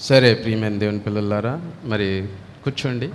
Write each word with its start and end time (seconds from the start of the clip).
సరే 0.00 0.34
ప్రియమైన 0.34 0.78
దేవుని 0.78 0.98
పిల్లలారా 0.98 1.52
మరి 1.84 2.08
కూర్చోండి. 2.64 3.08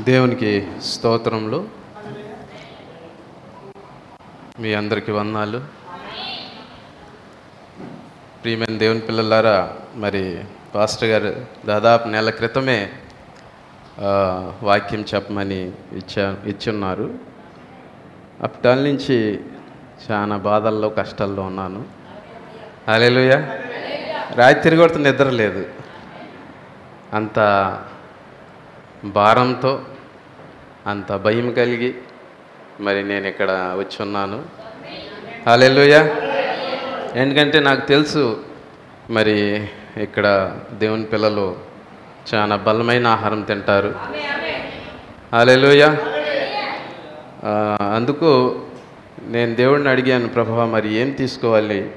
దేవునికి 0.00 0.50
స్తోత్రంలో 0.84 1.58
మీ 4.60 4.74
అందరికీ 4.74 5.12
వందాలు 5.12 5.58
ప్రియమైన 8.42 8.78
దేవుని 8.78 9.00
పిల్లలారా 9.00 9.56
మరి 9.96 10.22
పాస్టర్ 10.74 11.08
గారు 11.08 11.30
దాదాపు 11.66 12.08
నెల 12.08 12.30
క్రితమే 12.30 12.78
వాక్యం 14.62 15.04
చెప్పమని 15.14 15.72
ఇచ్చా 15.92 16.36
ఇచ్చున్నారు. 16.46 17.14
అప్పటి 18.42 18.82
నుంచి 18.82 19.40
చాలా 20.10 20.36
బాధల్లో 20.36 20.88
కష్టాల్లో 20.88 21.42
ఉన్నాను. 21.42 21.84
అలెలుయ 22.88 23.32
రాత్రి 24.36 24.76
కూడా 24.76 24.98
నిద్ర 24.98 25.30
లేదు. 25.30 25.66
అంత 27.14 27.38
భారంతో 29.04 29.82
అంత 30.86 31.12
భయం 31.16 31.52
కలిగి 31.52 31.94
మరి 32.80 33.02
నేను 33.02 33.26
ఇక్కడ 33.26 33.50
వచ్చి 33.50 34.02
ఉన్నాను 34.02 34.44
హాలెలుయ 35.46 35.96
ఎందుకంటే 37.14 37.60
నాకు 37.60 37.86
తెలుసు 37.86 38.44
మరి 39.10 39.68
ఇక్కడ 39.96 40.58
దేవుని 40.72 41.04
పిల్లలు 41.04 41.65
చాలా 42.34 42.56
బలమైన 42.56 43.06
ఆహారం 43.06 43.42
తింటారు. 43.42 43.94
అలెలుయ 45.32 45.84
అందుకు 47.96 48.28
నేను 49.34 49.54
దేవుడిని 49.54 49.88
అడిగాను 49.88 50.28
ప్రభా 50.28 50.64
మరి 50.64 50.88
ఏం 50.94 51.10
తీసుకోవాలి? 51.10 51.90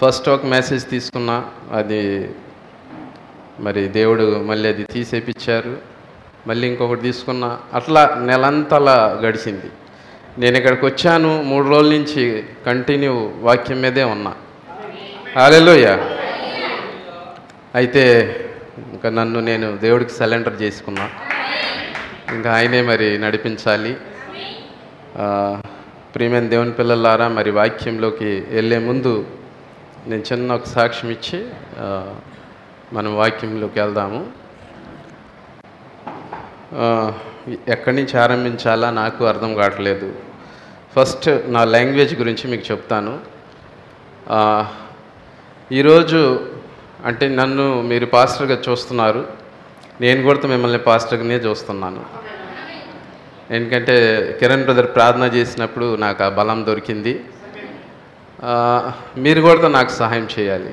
ఫస్ట్ 0.00 0.28
ఒక 0.28 0.46
మెసేజ్ 0.46 0.84
తీసుకున్నా 0.90 1.44
అది 1.72 2.30
మరి 3.60 3.88
దేవుడు 3.88 4.44
మళ్ళీ 4.44 4.68
అది 4.68 4.84
తీసేపిచ్చారు. 4.84 5.76
మళ్ళీ 6.46 6.68
ఇంకొకటి 6.68 7.00
తీసుకున్నా 7.00 7.58
అట్లా 7.74 8.02
నెలంతలా 8.24 8.96
గడిచింది. 9.24 9.68
నేను 10.38 10.56
ఇక్కడికి 10.56 10.84
వచ్చాను 10.86 11.30
మూడు 11.42 11.68
రోజుల 11.68 11.90
నుంచి 11.92 12.24
కంటిన్యూ 12.66 13.30
వాక్యం 13.46 13.80
మీదే 13.82 14.04
ఉన్నా. 14.14 14.32
అలెలుయ 15.44 15.86
అయితే 17.74 18.04
ఇంకా 18.78 19.08
నన్ను 19.10 19.40
నేను 19.40 19.76
దేవుడికి 19.76 20.10
సరెండర్ 20.10 20.62
చేసుకున్నా. 20.62 21.10
ఇంకా 22.34 22.54
ఆయనే 22.54 22.82
మరి 22.82 23.18
నడిపించాలి. 23.18 23.96
ప్రియమైన 26.14 26.46
దేవుని 26.48 26.72
పిల్లలారా 26.72 27.28
మరి 27.28 27.50
వాక్యంలోకి 27.50 28.30
వెళ్ళే 28.48 28.78
ముందు 28.78 29.26
నేను 30.06 30.22
చిన్న 30.32 30.54
ఒక 30.54 30.64
సాక్ష్యం 30.64 31.10
ఇచ్చి 31.10 31.40
మనం 32.92 33.16
వాక్యంలోకి 33.16 33.80
వెళ్దాము. 33.80 34.20
ఎక్కడి 37.68 37.96
నుంచి 37.96 38.14
ఆరంభించాలా 38.20 38.90
నాకు 38.90 39.24
అర్థం 39.24 39.54
కావట్లేదు. 39.54 40.08
ఫస్ట్ 40.96 41.28
నా 41.46 41.64
లాంగ్వేజ్ 41.64 42.14
గురించి 42.18 42.50
మీకు 42.50 42.64
చెప్తాను. 42.72 43.14
ఈరోజు 45.72 46.20
అంటే 47.06 47.24
నన్ను 47.40 47.66
మీరు 47.90 48.06
పాస్టర్గా 48.14 48.56
చూస్తున్నారు. 48.68 49.22
నేను 50.00 50.20
కూడా 50.22 50.48
మిమ్మల్ని 50.52 50.80
పాస్టర్గానే 50.86 51.38
చూస్తున్నాను. 51.46 52.02
ఎందుకంటే 53.54 53.94
కిరణ్ 54.40 54.64
బ్రదర్ 54.64 54.88
ప్రార్థన 54.94 55.26
చేసినప్పుడు 55.36 55.88
నాకు 56.04 56.20
ఆ 56.24 56.28
బలం 56.38 56.60
దొరికింది. 56.66 57.14
మీరు 59.24 59.40
కూడా 59.46 59.68
నాకు 59.76 59.92
సహాయం 60.00 60.28
చేయాలి. 60.38 60.72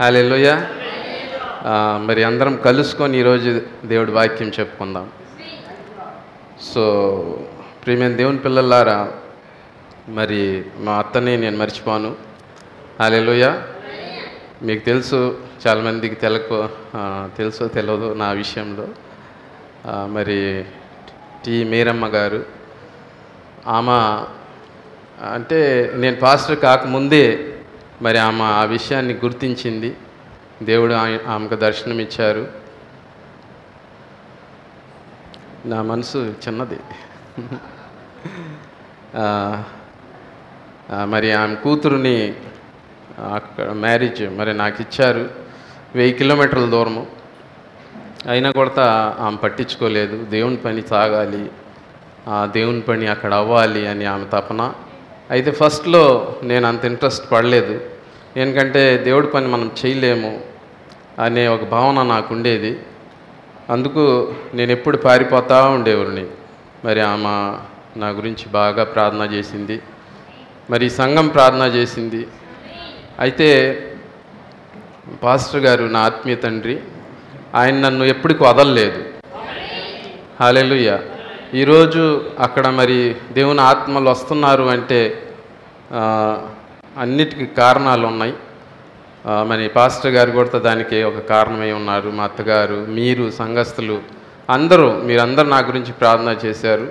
హాలెలుయ 0.00 0.48
మరి 2.08 2.20
అందరం 2.24 2.54
కలుసుకొని 2.64 3.18
ఈరోజు 3.18 3.50
దేవుడి 3.92 4.12
వాక్యం 4.18 4.48
చెప్పుకుందాం. 4.58 5.06
సో 6.72 6.82
ప్రియమైన 7.84 8.14
దేవుని 8.20 8.40
పిల్లలారా 8.44 8.98
మరి 10.18 10.42
మా 10.84 10.92
అత్తని 11.02 11.32
నేను 11.42 11.56
మర్చిపోను. 11.62 12.10
హాలెలుయ 13.00 13.46
మీకు 14.62 14.84
తెలుసు 14.84 15.18
చాలామందికి 15.66 16.14
తెలకు 16.14 16.68
తెలుసో 17.36 17.68
తెలియదు 17.68 18.14
నా 18.14 18.28
విషయంలో. 18.32 18.86
మరి 19.88 20.64
టి 21.44 21.64
మీరమ్మ 21.64 22.06
గారు 22.06 22.40
ఆమె 23.66 23.98
అంటే 25.34 25.60
నేను 25.96 26.16
పాస్టర్ 26.16 26.60
కాకముందే 26.60 27.52
మరి 28.02 28.18
ఆమె 28.18 28.42
ఆ 28.42 28.64
విషయాన్ని 28.64 29.14
గుర్తించింది. 29.14 29.96
దేవుడు 30.62 30.94
ఆమెకు 31.28 31.54
దర్శనం 31.54 31.98
ఇచ్చారు 32.00 32.48
నా 35.66 35.82
మనసు 35.82 36.18
చిన్నది. 36.18 36.78
మరి 41.06 41.32
ఆమె 41.32 41.54
కూతురుని 41.54 42.34
మ్యారేజ్ 43.72 44.38
మరి 44.38 44.54
నాకు 44.54 44.82
ఇచ్చారు 44.82 45.30
వెయ్యి 45.94 46.14
కిలోమీటర్ల 46.14 46.64
దూరము. 46.64 47.06
అయినా 48.28 48.50
కూడా 48.50 49.16
ఆమె 49.20 49.36
పట్టించుకోలేదు. 49.36 50.24
దేవుని 50.24 50.56
పని 50.56 50.82
సాగాలి 50.82 51.50
ఆ 52.28 52.46
దేవుని 52.46 52.80
పని 52.80 53.06
అక్కడ 53.06 53.34
అవ్వాలి 53.34 53.86
అని 53.86 54.04
ఆమె 54.04 54.24
తపన. 54.24 54.72
అయితే 55.30 55.50
ఫస్ట్లో 55.50 56.34
నేను 56.42 56.68
అంత 56.68 56.84
ఇంట్రెస్ట్ 56.84 57.32
పడలేదు. 57.32 57.80
ఎందుకంటే 58.36 58.98
దేవుడి 58.98 59.26
పని 59.26 59.46
మనం 59.46 59.70
చేయలేము 59.86 60.40
అనే 61.18 61.48
ఒక 61.48 61.64
భావన 61.64 62.02
నాకు 62.02 62.34
ఉండేది. 62.34 62.78
అందుకు 63.70 64.34
నేను 64.54 64.72
ఎప్పుడు 64.72 64.96
పారిపోతూ 64.96 65.64
ఉండేవాడిని. 65.64 66.26
మరి 66.84 67.00
ఆమె 67.00 67.28
నా 68.00 68.08
గురించి 68.08 68.48
బాగా 68.48 68.84
ప్రార్థన 68.84 69.22
చేసింది. 69.22 69.82
మరి 70.70 70.90
సంఘం 70.90 71.28
ప్రార్థన 71.28 71.62
చేసింది. 71.62 72.26
అయితే 73.20 73.78
పాస్టర్ 75.22 75.60
గారు 75.60 75.84
నా 75.84 76.00
ఆత్మీయ 76.00 76.36
తండ్రి 76.36 76.80
ఆయన 77.54 77.74
నన్ను 77.74 78.04
ఎప్పటికి 78.04 78.42
వదలలేదు. 78.42 79.04
హాలెలుయ్య 80.40 80.98
ఈరోజు 81.54 82.24
అక్కడ 82.38 82.66
మరి 82.66 83.16
దేవుని 83.32 83.60
ఆత్మలు 83.60 84.10
వస్తున్నారు 84.10 84.62
అంటే 84.62 85.22
అన్నిటికీ 86.98 87.46
కారణాలు 87.46 88.06
ఉన్నాయి. 88.06 88.34
మరి 89.26 89.68
పాస్టర్ 89.68 90.12
గారు 90.12 90.30
కూడా 90.30 90.58
దానికి 90.58 91.02
ఒక 91.02 91.18
కారణమై 91.18 91.72
ఉన్నారు. 91.72 92.10
మా 92.10 92.24
అత్తగారు 92.24 92.86
మీరు 92.88 93.30
సంఘస్థులు 93.30 94.02
అందరూ 94.50 94.92
మీరందరూ 94.92 95.48
నా 95.48 95.58
గురించి 95.58 95.92
ప్రార్థన 95.92 96.36
చేశారు. 96.44 96.90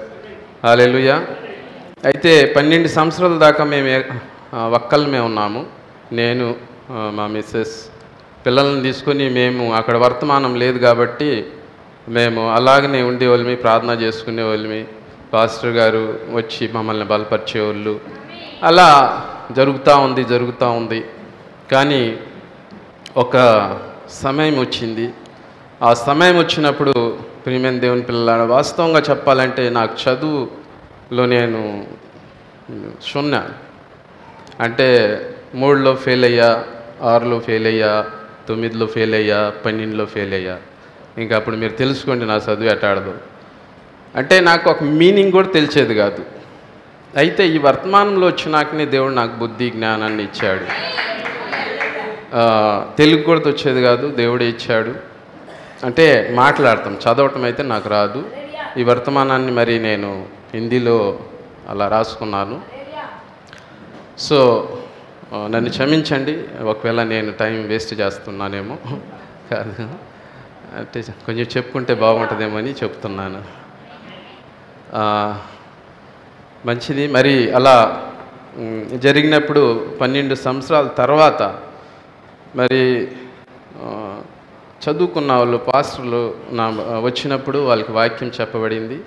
హాలెలుయ్య 0.65 1.21
అయితే 2.05 2.53
పన్నెండు 2.55 2.87
సంవత్సరాల 2.87 3.37
దాకా 3.37 3.63
మేము 3.63 3.87
ఏ- 3.87 4.01
ఒక్కళ్ళమే 4.53 5.19
ఉన్నాము. 5.19 5.84
నేను 6.11 6.55
మా 6.89 7.27
మిస్సెస్ 7.27 7.89
పిల్లల్ని 8.45 8.81
తీసుకొని 8.81 9.29
మేము 9.29 9.75
అక్కడ 9.75 9.97
వర్తమానం 9.97 10.55
లేదు 10.55 10.79
కాబట్టి 10.79 11.45
మేము 12.09 12.53
అలాగనే 12.53 13.01
ఉండేవాళ్ళమి 13.01 13.55
ప్రార్థన 13.55 13.89
చేసుకునేవాళ్ళమి. 13.89 14.85
పాస్టర్ 15.33 15.69
గారు 15.69 16.19
వచ్చి 16.33 16.67
మమ్మల్ని 16.67 17.05
బలపరిచేవాళ్ళు. 17.05 17.99
అలా 18.63 19.21
జరుగుతూ 19.51 19.97
ఉంది 19.97 20.23
జరుగుతూ 20.23 20.71
ఉంది. 20.71 21.05
కానీ 21.71 22.17
ఒక 23.17 23.37
సమయం 24.09 24.59
వచ్చింది. 24.59 25.13
ఆ 25.81 25.93
సమయం 25.93 26.37
వచ్చినప్పుడు 26.37 27.17
ప్రియమైన 27.45 27.79
దేవుని 27.79 28.01
పిల్లల 28.01 28.41
వాస్తవంగా 28.41 28.99
చెప్పాలంటే 28.99 29.69
నాకు 29.69 30.09
చదువులో 30.09 31.25
నేను 31.25 31.85
సున్నా. 33.03 33.49
అంటే 34.59 35.19
మూడులో 35.55 35.95
ఫెయిల్ 35.95 36.25
అయ్యా 36.25 36.63
ఆరులో 37.01 37.39
ఫెయిల్ 37.39 37.67
అయ్యా 37.67 38.05
తొమ్మిదిలో 38.49 38.85
ఫెయిల్ 38.85 39.15
అయ్యా 39.15 39.53
పన్నెండులో 39.65 40.05
ఫెయిల్ 40.05 40.33
అయ్యా. 40.33 40.57
ఇంకా 41.17 41.35
అప్పుడు 41.35 41.55
మీరు 41.55 41.71
తెలుసుకోండి 41.71 42.25
నా 42.25 42.35
చదువు 42.35 42.63
ఎటాడదు 42.63 43.13
అంటే 44.15 44.39
నాకు 44.39 44.69
ఒక 44.69 44.83
మీనింగ్ 44.83 45.31
కూడా 45.31 45.47
తెలిసేది 45.47 45.95
కాదు. 45.95 46.25
అయితే 47.17 47.47
ఈ 47.47 47.57
వర్తమానంలో 47.57 48.27
వచ్చినాకనే 48.27 48.85
దేవుడు 48.85 49.13
నాకు 49.13 49.35
బుద్ధి 49.35 49.69
జ్ఞానాన్ని 49.69 50.23
ఇచ్చాడు. 50.23 50.65
తెలుగు 52.97 53.23
కూడా 53.23 53.39
వచ్చేది 53.39 53.81
కాదు 53.81 54.07
దేవుడే 54.15 54.45
ఇచ్చాడు. 54.49 54.95
అంటే 55.85 56.31
మాట్లాడతాం 56.33 56.97
చదవటం 57.05 57.43
అయితే 57.43 57.63
నాకు 57.63 57.89
రాదు. 57.89 58.23
ఈ 58.77 58.83
వర్తమానాన్ని 58.83 59.51
మరి 59.51 59.79
నేను 59.79 60.25
హిందీలో 60.53 61.19
అలా 61.69 61.87
రాసుకున్నాను. 61.87 62.61
సో 64.19 64.39
నన్ను 65.33 65.69
క్షమించండి 65.69 66.63
ఒకవేళ 66.63 67.03
నేను 67.03 67.31
టైం 67.31 67.67
వేస్ట్ 67.67 67.93
చేస్తున్నానేమో. 67.93 68.77
కాదు. 69.51 69.89
అంటే 70.77 71.01
కొంచెం 71.01 71.45
చెప్పుకుంటే 71.57 71.93
బాగుంటుందేమో 71.93 72.57
అని 72.57 72.71
చెప్తున్నాను. 72.71 73.43
మంచిది. 76.67 77.07
మరి 77.07 77.51
అలా 77.51 78.07
జరిగినప్పుడు 78.95 79.93
పన్నెండు 80.01 80.35
సంవత్సరాల 80.35 80.87
తర్వాత 80.87 81.59
మరి 82.55 83.07
చదువుకున్న 84.85 85.33
వాళ్ళు 85.33 85.57
పాస్టర్లు 85.57 86.35
నా 86.51 86.67
వచ్చినప్పుడు 86.99 87.57
వాళ్ళకి 87.57 87.91
వాక్యం 87.91 88.31
చెప్పబడింది. 88.41 89.01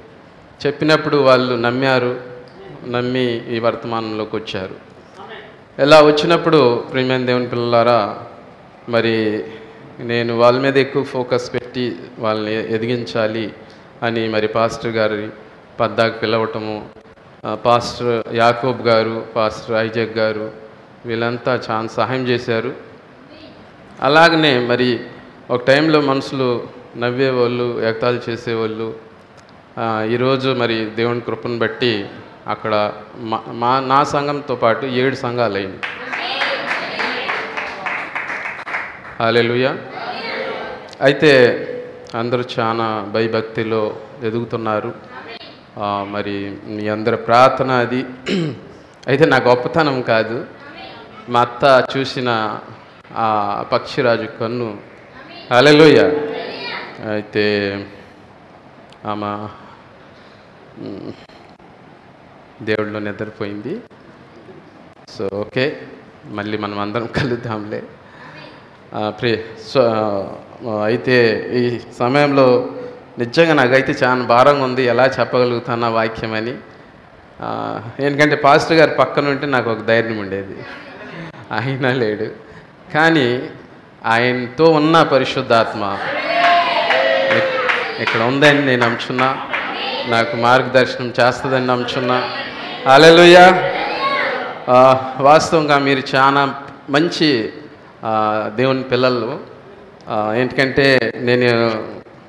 చెప్పినప్పుడు 0.67 1.17
వాళ్ళు 1.17 1.55
నమ్మారు 1.55 2.21
నమ్మి 2.89 3.57
ఈ 3.57 3.59
వర్తమానంలోకి 3.59 4.37
వచ్చారు. 4.37 4.88
ఇలా 5.79 6.01
వచ్చినప్పుడు 6.03 6.61
ప్రియమైన 6.91 7.25
దేవుని 7.27 7.49
పిల్లలారా 7.49 8.19
మరి 8.89 9.45
నేను 10.01 10.39
వాళ్ళ 10.39 10.61
మీద 10.61 10.77
ఎక్కువ 10.77 11.03
ఫోకస్ 11.05 11.55
పెట్టి 11.55 11.97
వాళ్ళని 12.19 12.55
ఎదిగించాలి 12.75 13.53
అని 14.03 14.29
మరి 14.29 14.49
పాస్టర్ 14.49 14.91
గారి 14.91 15.29
పద్దాకు 15.81 16.19
పిలవటము 16.19 16.89
పాస్టర్ 17.65 18.35
యాకోబ్ 18.35 18.83
గారు 18.83 19.27
పాస్టర్ 19.37 19.77
ఐజక్ 19.77 20.19
గారు 20.19 20.51
వీళ్ళంతా 21.07 21.63
చాలా 21.71 21.87
సహాయం 21.87 22.25
చేశారు. 22.29 22.73
అలాగనే 24.03 24.59
మరి 24.59 25.01
ఒక 25.51 25.65
టైంలో 25.65 26.01
మనుషులు 26.01 26.49
నవ్వేవాళ్ళు 26.97 27.81
ఎగతాళి 27.81 28.21
చేసేవాళ్ళు 28.29 28.89
ఈరోజు 30.13 30.49
మరి 30.49 30.85
దేవుని 30.97 31.21
కృపను 31.21 31.59
బట్టి 31.59 32.07
అక్కడ 32.53 32.75
మా 33.31 33.39
మా 33.63 33.73
నా 33.93 33.99
సంఘంతో 34.13 34.55
పాటు 34.63 34.85
ఏడు 35.01 35.17
సంఘాలు 35.25 35.57
అయింది 35.61 35.79
హాలెలుయా. 39.21 39.73
అయితే 41.07 41.31
అందరూ 42.21 42.45
చాలా 42.57 42.87
భయభక్తిలో 43.15 43.83
ఎదుగుతున్నారు. 44.29 44.91
మరి 46.15 46.37
మీ 46.75 46.85
అందరి 46.95 47.19
ప్రార్థన 47.27 47.71
అది. 47.85 48.01
అయితే 49.11 49.25
నా 49.33 49.39
గొప్పతనం 49.49 49.99
కాదు. 50.13 50.39
మా 51.35 51.41
అత్త 51.47 51.65
చూసిన 51.93 52.31
ఆ 53.25 53.27
పక్షిరాజు 53.73 54.29
కన్ను. 54.41 54.71
అలెలుయ 55.57 55.99
అయితే 57.15 57.47
ఆమె 59.13 59.33
దేవుళ్ళు 62.63 62.99
నిద్రపోయింది. 62.99 63.81
So 65.09 65.29
okay. 65.35 65.81
మళ్ళీ 66.27 66.59
మనం 66.59 66.79
అందరం 66.79 67.07
కలుద్దాంలే. 67.17 67.83
ప్రి 69.07 69.45
సో 69.69 69.83
అయితే 70.85 71.47
ఈ 71.53 71.81
సమయంలో 71.99 72.71
నిజంగా 73.19 73.55
నాకైతే 73.55 73.95
చాలా 74.05 74.25
భారంగా 74.25 74.65
ఉంది. 74.65 74.83
ఎలా 74.83 75.07
చెప్పగలుగుతాను 75.07 75.93
వాక్యం 75.93 76.35
అని. 76.35 76.55
ఎందుకంటే 78.07 78.37
పాస్టర్ 78.37 78.77
గారు 78.77 78.91
పక్కన 78.91 79.29
ఉంటే 79.29 79.47
నాకు 79.47 79.71
ఒక 79.71 79.81
ధైర్యం 79.81 80.19
ఉండేది. 80.19 80.57
ఆయన 81.53 81.93
లేడు. 81.93 82.31
కానీ 82.95 83.49
ఆయనతో 84.07 84.65
ఉన్న 84.65 85.03
పరిశుద్ధాత్మ 85.03 85.99
ఇక్కడ 88.03 88.21
ఉందని 88.21 88.67
నేను 88.67 88.83
నమ్ముచున్నా. 88.83 89.47
నాకు 90.07 90.37
మార్గదర్శనం 90.37 91.15
చేస్తుందని 91.21 91.67
నమ్ముచున్నా. 91.67 92.31
అలెలుయ్యా 92.93 93.47
వాస్తవంగా 95.27 95.77
మీరు 95.87 96.03
చాలా 96.15 96.43
మంచి 96.95 97.29
దేవుని 98.59 98.85
పిల్లలు. 98.93 99.31
ఏంటికంటే 100.41 100.87
నేను 101.29 101.49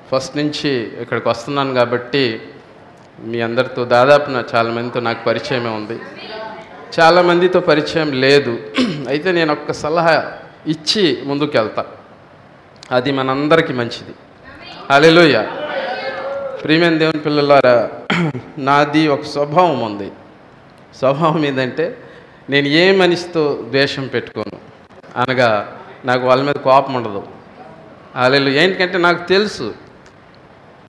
ఫస్ట్ 0.09 0.35
నుంచి 0.37 0.71
ఇక్కడికి 1.03 1.27
వస్తున్నాను 1.29 1.73
కాబట్టి 1.79 2.23
మీ 3.29 3.39
అందరితో 3.47 3.81
దాదాపు 3.95 4.27
నా 4.35 4.41
చాలా 4.53 4.69
మందితో 4.77 4.99
నాకు 5.07 5.21
పరిచయమే 5.29 5.71
ఉంది. 5.79 5.97
చాలా 6.99 7.21
మందితో 7.29 7.59
పరిచయం 7.71 8.11
లేదు. 8.25 8.53
అయితే 9.09 9.31
నేను 9.31 9.51
ఒక్క 9.57 9.71
సలహా 9.83 10.15
ఇచ్చి 10.73 11.05
ముందుకు 11.25 11.53
వెళ్తా. 11.57 11.83
అది 12.91 13.11
మనందరికీ 13.11 13.73
మంచిది. 13.81 14.13
అలెలుయ్య 14.95 15.37
ప్రియమైన 16.63 16.97
దేవుని 17.03 17.21
పిల్లలారా 17.27 17.77
నాది 18.69 19.03
ఒక 19.15 19.25
స్వభావం 19.35 19.79
ఉంది. 19.89 20.09
స్వభావం 20.99 21.45
ఏంటంటే 21.45 21.97
నేను 22.49 22.67
ఏ 22.67 22.85
మనిషితో 22.95 23.43
ద్వేషం 23.69 24.07
పెట్టుకోను? 24.07 24.57
అనగా 25.17 25.49
నాకు 26.05 26.23
వాళ్ళ 26.27 26.43
మీద 26.43 26.53
కోపం 26.53 26.93
ఉండదు. 26.93 27.23
వాళ్ళు 28.15 28.49
ఏంటంటే 28.49 28.97
నాకు 28.97 29.27
తెలుసు 29.27 29.73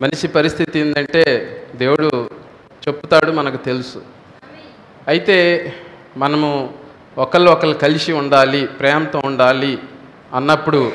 మనిషి 0.02 0.28
పరిస్థితి 0.28 0.78
ఏంటంటే 0.78 1.22
దేవుడు 1.76 2.08
చెప్తాడు 2.88 3.30
మనకు 3.30 3.56
తెలుసు. 3.56 4.02
అయితే 5.08 5.38
మనము 6.16 6.48
ఒకళ్ళు 7.18 7.50
ఒకళ్ళు 7.50 7.76
కలిసి 7.76 8.12
ఉండాలి 8.12 8.66
ప్రేమతో 8.66 9.22
ఉండాలి 9.24 9.78
అన్నప్పుడు 10.34 10.92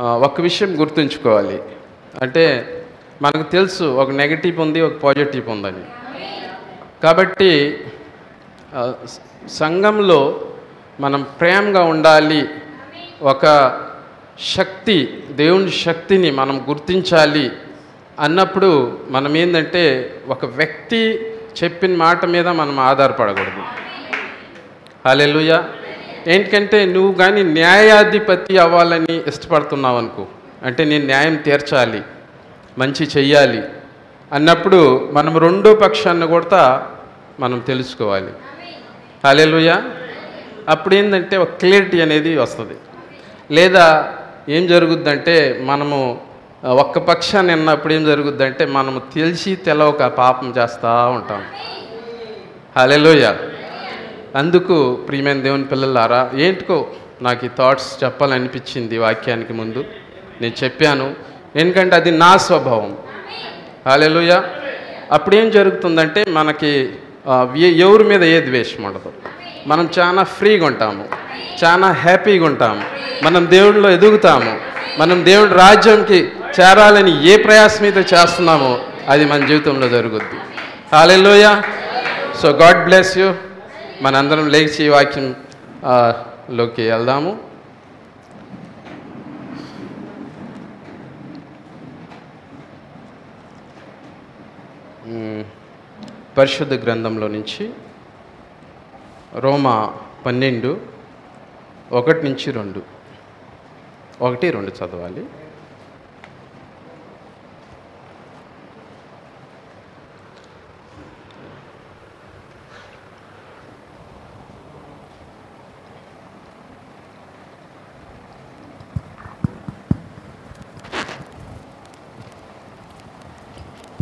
ఒక 0.00 0.40
విషయం 0.40 0.80
గుర్తుంచుకోవాలి. 0.80 1.62
అంటే 2.22 2.44
మనకు 3.22 3.50
తెలుసు 3.50 3.84
ఒక 3.84 4.10
నెగటివ్ 4.10 4.58
ఉంది 4.58 4.80
ఒక 4.80 4.96
పాజిటివ్ 5.00 5.48
ఉందని. 5.48 5.84
కాబట్టి 7.02 7.52
సంఘంలో 9.48 10.40
మనం 11.00 11.26
ప్రేమగా 11.40 11.82
ఉండాలి. 11.82 12.48
ఒక 13.22 13.46
శక్తి 14.56 15.24
దేవుని 15.30 15.70
శక్తిని 15.70 16.30
మనం 16.30 16.64
గుర్తించాలి 16.68 17.50
అన్నప్పుడు 18.20 18.98
మనం 19.08 19.36
ఏంటంటే 19.36 20.14
ఒక 20.28 20.44
వ్యక్తి 20.44 21.26
చెప్పిన 21.64 21.96
మాట 21.96 22.24
మీద 22.24 22.48
మనం 22.48 22.80
ఆధారపడకూడదు. 22.80 23.62
హాలెలుయ 25.06 25.62
ఏంటంటే 26.26 26.86
నువ్వు 26.86 27.12
కానీ 27.12 27.42
న్యాయాధిపతి 27.42 28.58
అవ్వాలని 28.58 29.28
ఇష్టపడుతున్నావు 29.28 29.98
అనుకో. 29.98 30.26
అంటే 30.62 30.84
నేను 30.84 31.06
న్యాయం 31.06 31.36
తీర్చాలి 31.36 32.02
మంచి 32.78 33.08
చెయ్యాలి 33.16 33.62
అన్నప్పుడు 34.32 35.10
మనం 35.12 35.38
రెండో 35.38 35.74
పక్షాన్ని 35.74 36.26
కూడా 36.26 36.86
మనం 37.40 37.58
తెలుసుకోవాలి. 37.58 38.32
హాలేలుయా 39.24 39.82
అప్పుడు 40.68 40.94
ఏంటంటే 40.94 41.36
ఒక 41.36 41.48
క్లియరిటీ 41.48 42.00
అనేది 42.00 42.36
వస్తుంది. 42.36 42.76
లేదా 43.50 44.14
ఏం 44.48 44.66
జరుగుద్దంటే 44.66 45.60
మనము 45.64 46.20
ఒక్క 46.64 46.98
పక్షాన్ని 46.98 47.54
విన్నప్పుడు 47.54 47.92
ఏం 47.92 48.04
జరుగుద్దంటే 48.04 48.66
మనము 48.66 49.02
తెలిసి 49.14 49.56
తెలవక 49.56 50.02
పాపం 50.04 50.54
చేస్తూ 50.58 50.88
ఉంటాం. 50.88 51.42
హలెలోయ 52.76 53.34
అందుకు 54.36 54.94
ప్రియమైన 54.94 55.40
దేవుని 55.40 55.64
పిల్లలారా 55.64 56.30
ఏంటికో 56.34 56.86
నాకు 57.22 57.46
ఈ 57.46 57.48
థాట్స్ 57.58 58.04
చెప్పాలనిపించింది 58.04 58.98
వాక్యానికి 58.98 59.52
ముందు. 59.52 59.84
నేను 60.40 60.64
చెప్పాను 60.64 61.14
ఎందుకంటే 61.56 61.96
అది 61.96 62.10
నా 62.10 62.36
స్వభావం. 62.36 62.96
హాలెలుయ 63.86 64.42
అప్పుడేం 65.12 65.50
జరుగుతుందంటే 65.50 66.24
మనకి 66.28 66.90
ఎవరి 67.56 68.04
మీద 68.04 68.24
ఏ 68.24 68.40
ద్వేషం 68.40 68.82
ఉండదు. 68.82 69.12
మనం 69.66 69.88
చాలా 69.98 70.22
ఫ్రీగా 70.22 70.66
ఉంటాము. 70.66 71.08
చాలా 71.64 71.90
హ్యాపీగా 71.90 72.46
ఉంటాము. 72.46 72.84
మనం 73.22 73.50
దేవుడిలో 73.50 73.90
ఎదుగుతాము. 73.90 74.60
మనం 74.98 75.24
దేవుడి 75.24 75.54
రాజ్యంకి 75.54 76.28
చేరాలని 76.60 77.28
ఏ 77.28 77.36
ప్రయాసం 77.36 77.84
అయితే 77.84 78.00
చేస్తున్నామో 78.00 78.78
అది 79.08 79.24
మన 79.24 79.46
జీవితంలో 79.46 79.88
జరుగుద్ది. 79.88 80.40
Hallelujah 80.92 81.60
so 82.42 82.50
God 82.50 82.84
bless 82.84 83.18
you 83.18 83.34
మనందరం 84.02 84.48
లేచి 84.48 84.88
వాక్యం 84.88 85.34
లోకి 86.50 86.90
వెళ్దాము. 86.90 87.51
పరిశుద్ధ 96.38 96.72
గ్రంథంలో 96.74 97.28
నుంచి 97.28 97.74
రోమా 99.32 99.94
పన్నెండు 100.26 100.80
ఒకటి 101.92 102.22
నుంచి 102.22 102.50
రెండు. 102.50 102.82
ఒకటి 104.20 104.50
రెండు 104.50 104.70
చదవాలి. 104.70 105.26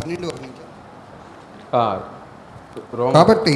పన్నెండు 0.01 0.27
ఒకటి 0.27 2.20
కాబట్టి 3.13 3.55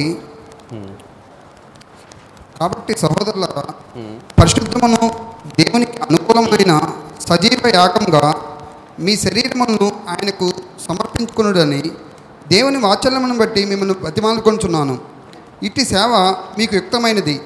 కాబట్టి 2.58 2.98
సహోదరుల 2.98 3.46
పరిశుద్ధమును 4.38 5.00
దేవునికి 5.58 5.98
అనుకూలమైన 6.02 6.72
సజీవ 7.20 7.68
యాగంగా 7.74 8.22
మీ 9.00 9.16
శరీరములను 9.16 9.92
ఆయనకు 10.08 10.46
సమర్పించుకునుడని 10.88 11.82
దేవుని 12.48 12.78
వాత్సల్యమును 12.78 13.36
బట్టి 13.38 13.64
మిమ్మల్ని 13.64 13.94
బతిమాలుకొంచున్నాను. 13.94 14.98
ఇట్టి 15.62 15.84
సేవ 15.84 16.12
మీకు 16.58 16.74
యుక్తమైనది. 16.74 17.40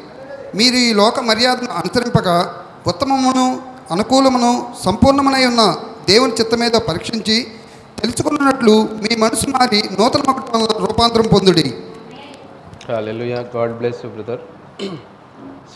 మీరు 0.55 0.77
ఈ 0.77 0.93
లోక 0.93 1.21
మర్యాదను 1.21 1.71
అనుసరింపక 1.71 2.29
ఉత్తమమును 2.87 3.47
అనుకూలమును 3.91 4.51
సంపూర్ణమునై 4.85 5.47
ఉన్న 5.47 5.63
దేవుని 6.09 6.33
చిత్తమేదో 6.33 6.79
పరీక్షించి 6.79 7.37
తెలుసుకున్నట్లు 8.03 8.75
మీ 9.05 9.13
మనసు 9.25 9.47
మారి 9.51 9.81
నూతన 9.99 10.33
రూపాంతరం 10.85 11.27
పొందుడి. 11.35 11.67
హాలెలుయా 12.89 13.41
గాడ్ 13.57 13.75
బ్లెస్ 13.79 14.03
బ్రదర్ 14.15 14.43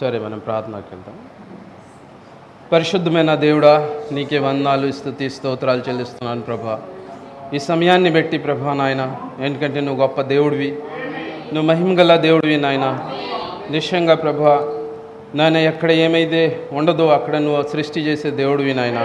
సరే 0.00 0.18
మనం 0.18 0.38
ప్రార్థనకి 0.38 0.90
వెళ్దాం 0.92 1.16
పరిశుద్ధమైన 2.72 3.34
దేవుడా 3.44 3.72
నీకే 4.12 4.38
వందనాలు 4.38 4.86
స్థుతి 4.92 5.26
స్తోత్రాలు 5.30 5.82
చెల్లిస్తున్నాను 5.88 6.42
ప్రభా. 6.42 6.76
ఈ 7.54 7.58
సమయాన్ని 7.68 8.10
బట్టి 8.10 8.38
ప్రభా 8.38 8.74
నాయన 8.80 9.02
ఎందుకంటే 9.46 9.80
నువ్వు 9.80 10.00
గొప్ప 10.02 10.20
దేవుడివి. 10.32 10.70
నువ్వు 11.52 11.66
మహిమగల 11.70 12.16
దేవుడివి 12.16 12.56
నాయన. 12.56 12.86
నిశ్చయంగా 13.70 14.14
ప్రభా 14.14 14.54
నాయన 15.34 15.56
ఎక్కడ 15.70 15.90
ఏమైతే 16.06 16.40
ఉండదో 16.72 17.06
అక్కడ 17.18 17.36
నువ్వు 17.36 17.62
సృష్టి 17.72 18.00
చేసే 18.00 18.30
దేవుడివి 18.40 18.74
నాయన. 18.74 19.00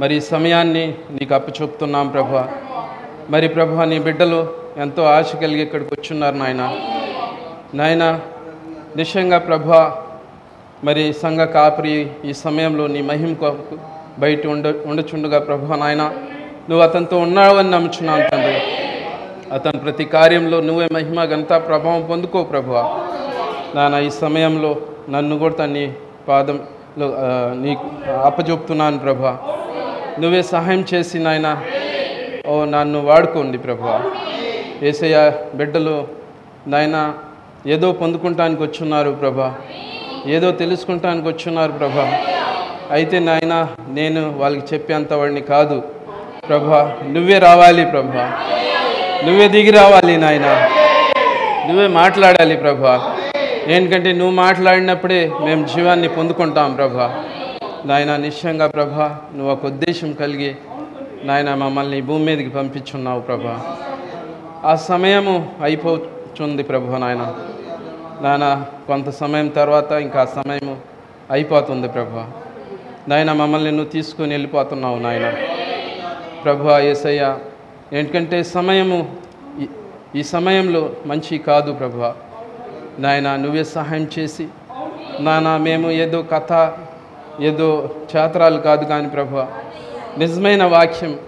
మరి 0.00 0.12
ఈ 0.20 0.22
సమయాన్ని 0.32 0.84
నీకు 1.16 1.32
అప్పచెప్తున్నాం 1.38 2.06
ప్రభా. 2.14 2.42
మరి 3.32 3.46
ప్రభా 3.54 3.84
నీ 3.92 3.98
బిడ్డలు 4.06 4.40
ఎంతో 4.84 5.02
ఆశ 5.16 5.30
కలిగి 5.42 5.62
ఇక్కడికి 5.66 5.90
వచ్చున్నారు 5.94 6.36
నాయన. 6.42 6.62
నాయన 7.80 8.04
నిశ్చయంగా 8.98 9.38
ప్రభా 9.48 9.82
మరి 10.86 11.02
సంఘ 11.22 11.42
కాపరి 11.56 11.94
ఈ 12.28 12.32
సమయంలో 12.44 12.84
నీ 12.94 13.00
మహిమ 13.10 13.32
కొరకు 13.42 13.76
బయట 14.22 14.42
ఉండ 14.54 14.66
ఉండచుండగా 14.90 15.38
ప్రభా 15.48 15.76
నాయన. 15.82 16.02
నువ్వు 16.68 16.82
అతనితో 16.86 17.16
ఉన్నావని 17.26 17.70
నమ్ముచున్నాను 17.74 18.24
తండ్రి. 18.32 18.58
అతని 19.56 19.78
ప్రతి 19.84 20.04
కార్యంలో 20.14 20.58
నువ్వే 20.68 20.86
మహిమ 20.96 21.20
గంతా 21.32 21.56
ప్రభావం 21.68 22.02
పొందుకో 22.10 22.40
ప్రభా. 22.52 22.82
నాన్న 23.76 23.96
ఈ 24.08 24.10
సమయంలో 24.22 24.70
నన్ను 25.14 25.34
కూడా 25.42 25.54
తన్ని 25.60 25.84
పాదంలో 26.28 27.06
నీకు 27.64 27.86
అప్పచెప్తున్నాను 28.28 28.98
ప్రభా. 29.06 29.32
నువ్వే 30.20 30.42
సహాయం 30.42 30.84
చేసి 30.94 31.18
నాయన. 31.18 31.62
ఓ 32.46 32.64
నన్ను 32.64 33.00
వాడుకోండి 33.00 33.58
ప్రభా. 33.58 34.04
ఏసయ్య 34.82 35.32
బిడ్డలు 35.54 36.08
నాయన 36.66 37.14
ఏదో 37.66 37.92
పొందుకుంటానికి 37.92 38.62
వచ్చున్నారు 38.62 39.10
ప్రభా. 39.10 39.54
ఏదో 40.26 40.50
తెలుసుకుంటానికి 40.50 41.28
వచ్చున్నారు 41.28 41.72
ప్రభా. 41.72 42.18
అయితే 42.90 43.18
నాయన 43.18 43.68
నేను 43.88 44.34
వాళ్ళకి 44.38 44.74
చెప్పేంత 44.74 45.12
వాడిని 45.12 45.40
కాదు. 45.40 45.82
ప్రభా 46.48 46.96
నువ్వే 47.08 47.38
రావాలి 47.38 47.86
ప్రభా. 47.86 48.32
నువ్వే 49.24 49.48
దిగి 49.48 49.70
రావాలి 49.70 50.16
నాయన. 50.16 50.68
నువ్వే 51.68 51.86
మాట్లాడాలి 51.86 52.56
ప్రభా. 52.56 53.16
ఏంటంటే 53.68 54.12
నువ్వు 54.12 54.34
మాట్లాడినప్పుడే 54.34 55.30
మేము 55.40 55.66
జీవాన్ని 55.66 56.08
పొందుకుంటాం 56.08 56.74
ప్రభా. 56.74 57.24
నాయన 57.84 58.16
నిశ్చయంగా 58.16 58.66
ప్రభా 58.66 59.20
నువ్వు 59.36 59.52
ఒక 59.52 59.66
ఉద్దేశం 59.66 60.12
కలిగి 60.12 60.56
నాయన 61.24 61.54
మమ్మల్ని 61.54 62.00
భూమి 62.00 62.24
మీదకి 62.24 62.48
పంపించున్నావు 62.48 63.20
ప్రభా. 63.20 63.76
ఆ 64.64 64.74
సమయము 64.74 65.52
అయిపోతుంది 65.62 66.62
ప్రభు 66.62 66.96
నాయన. 66.96 67.34
నాయన 68.22 68.66
కొంత 68.86 69.10
సమయం 69.10 69.48
తర్వాత 69.48 69.92
ఇంకా 69.92 70.20
ఆ 70.20 70.24
సమయము 70.24 70.76
అయిపోతుంది 71.30 71.88
ప్రభా. 71.88 72.30
నాయన 73.08 73.32
మమ్మల్ని 73.32 73.70
నువ్వు 73.70 73.88
తీసుకొని 73.88 74.30
వెళ్ళిపోతున్నావు 74.30 74.98
నాయన. 74.98 75.34
ప్రభు 76.44 76.68
ఏసయ్య 76.68 77.38
ఎందుకంటే 77.92 78.42
సమయము 78.42 79.16
ఈ- 79.60 79.66
ఈ 80.16 80.22
సమయంలో 80.22 80.90
మంచి 81.06 81.38
కాదు 81.38 81.72
ప్రభు. 81.72 82.12
నాయన 83.00 83.36
నువ్వే 83.36 83.64
సహాయం 83.64 84.10
చేసి 84.18 84.48
నాన్న 85.20 85.56
మేము 85.56 85.90
ఏదో 85.90 86.22
కథ 86.22 86.72
ఏదో 87.40 87.90
ఛాత్రాలు 88.16 88.58
కాదు 88.58 88.84
కానీ 88.84 89.08
ప్రభు 89.08 89.36
నిజమైన 90.18 90.64
వాక్యం 90.64 91.18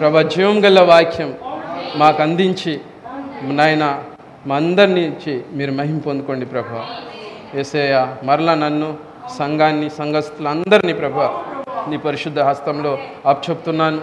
ప్రభ 0.00 0.18
జీవం 0.18 0.64
గల 0.64 0.80
వాక్యం 0.80 1.34
మాకు 1.96 2.22
అందించి 2.22 2.80
నాయన 3.42 4.02
మా 4.46 4.56
అందరినీ 4.56 5.04
ఇచ్చి 5.04 5.44
మీరు 5.52 5.72
మహిం 5.72 5.98
పొందుకోండి 5.98 6.46
ప్రభ. 6.46 6.66
ఏసయ్య 7.56 8.06
మరలా 8.24 8.54
నన్ను 8.54 8.94
సంఘాన్ని 9.38 9.90
సంఘస్థులందరినీ 9.90 10.92
ప్రభ 10.92 11.18
నీ 11.88 11.96
పరిశుద్ధ 11.96 12.40
హస్తంలో 12.40 12.98
అప్పచెప్తున్నాను 13.26 14.00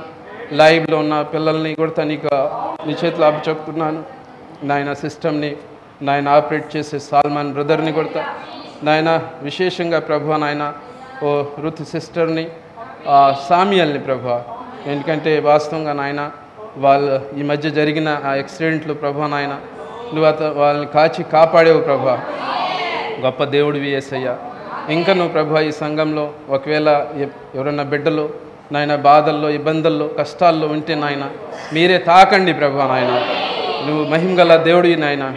లైవ్లో 0.51 0.97
ఉన్న 0.97 1.21
పిల్లల్ని 1.21 1.75
కూడా 1.75 1.91
తనీక 1.91 2.27
నీ 2.87 2.93
చేతిలో 2.93 3.27
అప్పచెప్తున్నాను 3.27 4.03
నాయన 4.63 4.93
సిస్టమ్ని 4.93 5.55
నాయన 6.01 6.29
ఆపరేట్ 6.29 6.77
చేసే 6.77 6.99
సాల్మాన్ 6.99 7.53
బ్రదర్ని 7.53 7.91
కొడతా. 7.91 8.23
నాయన 8.83 9.21
విశేషంగా 9.43 9.99
ప్రభు 9.99 10.33
నాయన 10.33 10.73
ఓ 11.23 11.43
రుత్ 11.63 11.85
సిస్టర్ని 11.85 12.47
ఆ 13.09 13.35
సామియల్ని 13.49 13.99
ప్రభు. 13.99 14.39
ఎందుకంటే 14.89 15.39
వాస్తవంగా 15.39 15.93
నాయన 15.93 16.31
వాళ్ళు 16.77 17.39
ఈ 17.39 17.43
మధ్య 17.43 17.69
జరిగిన 17.69 18.19
ఆ 18.25 18.33
యాక్సిడెంట్లు 18.33 18.93
ప్రభు 18.93 19.21
నాయన 19.21 19.53
నువ్వు 20.13 20.25
అత 20.25 20.43
వాళ్ళని 20.43 20.85
కాచి 20.85 21.23
కాపాడేవు 21.23 21.81
ప్రభా. 21.81 22.19
గొప్ప 23.19 23.43
దేవుడివి 23.43 23.91
ఏసయ్య. 23.91 24.35
ఇంకా 24.89 25.13
నువ్వు 25.13 25.29
ప్రభా 25.29 25.59
ఈ 25.59 25.71
సంఘంలో 25.71 26.31
ఒకవేళ 26.49 26.89
ఎవరన్నా 26.89 27.59
ఎవరైనా 27.59 27.83
బిడ్డలు 27.83 28.29
నాయన 28.71 28.95
బాధల్లో 28.95 29.49
ఇబ్బందుల్లో 29.49 30.07
కష్టాల్లో 30.07 30.67
ఉంటే 30.67 30.95
నాయన 30.95 31.29
మీరే 31.73 31.97
తాకండి 31.97 32.53
ప్రభా 32.53 32.87
నాయన. 32.87 33.13
నువ్వు 33.87 34.03
మహిమగల 34.05 34.55
దేవుడివి 34.55 35.01
నాయన. 35.01 35.35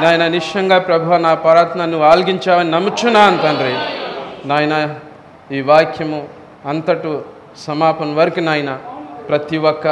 నాయన 0.00 0.26
నిశ్చయంగా 0.26 0.78
ప్రభా 0.78 1.18
నా 1.18 1.34
ప్రార్థన 1.34 1.84
నువ్వు 1.84 2.06
ఆల్గించావని 2.06 2.70
నమ్ముచున్నాను 2.70 3.38
తండ్రి. 3.38 3.74
నాయన 4.48 4.94
ఈ 5.50 5.60
వాక్యము 5.70 6.20
అంతటు 6.72 7.12
సమాపన 7.64 8.10
వరకు 8.20 8.42
నాయన 8.48 8.70
ప్రతి 9.28 9.58
ఒక్క 9.70 9.86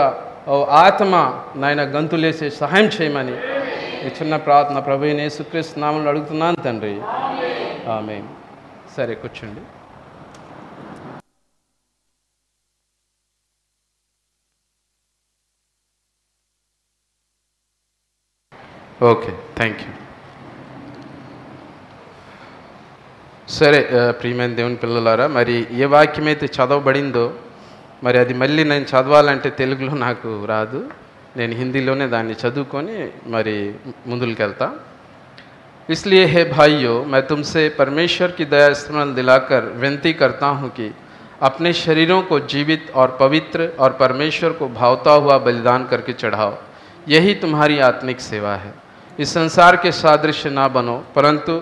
ఓ 0.54 0.56
ఆత్మ 0.84 1.14
నాయన 1.62 1.82
గంతులేసే 1.96 2.48
సహాయం 2.60 2.88
చేయమని 2.96 3.36
ఈ 4.06 4.10
చిన్న 4.18 4.36
ప్రార్థన 4.46 4.78
ప్రభు 4.88 5.10
యేసుక్రీస్తు 5.24 5.80
నామంలో 5.84 6.10
అడుగుతున్నాను 6.12 6.64
తండ్రి. 6.66 6.94
ఆమె 7.96 8.16
సరే 8.96 9.14
కూర్చోండి. 9.22 9.62
ఓకే 19.10 19.32
థ్యాంక్ 19.58 19.80
యూ 19.84 19.92
సరే 23.51 23.79
ఆ, 23.91 24.03
ప్రియమైన 24.19 24.53
దేవుని 24.53 24.77
పిల్లలారా 24.77 25.25
మరి 25.35 25.53
ఏ 25.77 25.87
వాక్యం 25.93 26.27
అయితే 26.31 26.45
చదవబడిందో 26.55 27.25
మరి 28.03 28.17
అది 28.19 28.33
మళ్ళీ 28.35 28.63
నేను 28.65 28.85
చదవాలంటే 28.85 29.49
తెలుగులో 29.59 29.93
నాకు 30.03 30.31
రాదు 30.51 30.79
నేను 31.37 31.53
హిందీలోనే 31.55 32.05
దాన్ని 32.13 32.35
చదువుకొని 32.43 32.97
మరి 33.35 33.55
ముందుకు 34.07 34.41
వెళ్తా 34.41 34.67
इसलिए 35.89 36.23
हे 36.27 36.43
भाइयों 36.47 37.05
मैं 37.05 37.21
तुमसे 37.23 37.61
परमेश्वर 37.73 38.31
की 38.31 38.45
दया 38.47 38.71
स्मरण 38.75 39.13
दिलाकर 39.13 39.61
विनती 39.75 40.11
करता 40.13 40.47
हूँ 40.57 40.69
कि 40.71 40.87
अपने 41.41 41.71
शरीरों 41.75 42.21
को 42.23 42.39
जीवित 42.45 42.89
और 42.95 43.15
पवित्र 43.19 43.59
और 43.79 43.91
परमेश्वर 43.99 44.51
को 44.53 44.67
भावता 44.71 45.11
हुआ 45.21 45.37
बलिदान 45.39 45.85
करके 45.87 46.13
चढ़ाओ 46.15 46.53
यही 47.07 47.33
तुम्हारी 47.37 47.77
आत्मिक 47.87 48.19
सेवा 48.21 48.55
है 48.57 48.71
इस 49.19 49.33
संसार 49.33 49.75
के 49.77 49.91
सादृश्य 49.93 50.49
ना 50.51 50.67
बनो 50.69 50.97
परंतु 51.15 51.53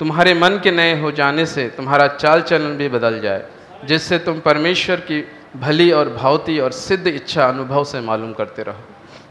तुम्हारे 0.00 0.32
मन 0.36 0.58
के 0.60 0.70
नए 0.72 0.92
हो 1.00 1.10
जाने 1.12 1.44
से 1.46 1.62
तुम्हारा 1.76 2.06
चाल 2.16 2.40
चलन 2.42 2.76
भी 2.76 2.88
बदल 2.90 3.20
जाए 3.20 3.42
जिससे 3.84 4.18
तुम 4.20 4.36
परमेश्वर 4.40 5.00
की 5.02 5.18
भली 5.56 5.90
और 5.92 6.08
भावती 6.14 6.58
और 6.60 6.72
सिद्ध 6.78 7.06
इच्छा 7.10 7.42
अनुभव 7.46 7.84
से 7.84 8.00
मालूम 8.02 8.32
करते 8.34 8.62
रहो 8.64 8.82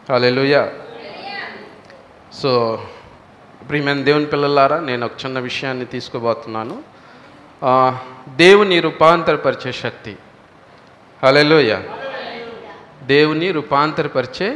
हालेलुया 0.09 0.61
సో 2.33 2.51
ప్రియమైన 3.61 3.99
దేవుని 4.03 4.27
పిల్లలారా 4.31 4.77
నేను 4.81 5.03
ఒక 5.05 5.15
చిన్న 5.21 5.37
విషయాన్ని 5.39 5.85
తీసుకోబోతున్నాను 5.85 6.75
ఆ, 7.61 7.73
దేవుని 8.37 8.77
రూపాంతరపరిచే 8.79 9.71
శక్తి 9.81 10.13
హలెలోయ 11.23 11.71
దేవుని 13.05 13.47
రూపాంతరపరిచే 13.51 14.49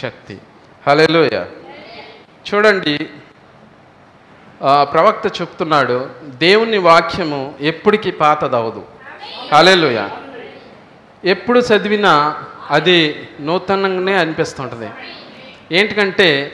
శక్తి 0.00 0.36
హలెలోయ 0.82 1.34
చూడండి 2.46 2.94
ఆ, 3.00 3.23
ప్రవక్త 4.61 5.41
చెప్తున్నాడు 5.41 6.09
దేవుని 6.25 6.77
వాక్యము 6.77 7.53
ఎప్పటికీ 7.61 8.11
పాతదవదు 8.11 8.83
అలెలుయ 9.53 10.07
ఎప్పుడు 11.25 11.59
చదివినా 11.59 12.43
అది 12.71 13.27
నూతనంగానే 13.41 14.13
అనిపిస్తుంటుంది. 14.13 14.89
ఏంటికంటే 15.71 16.51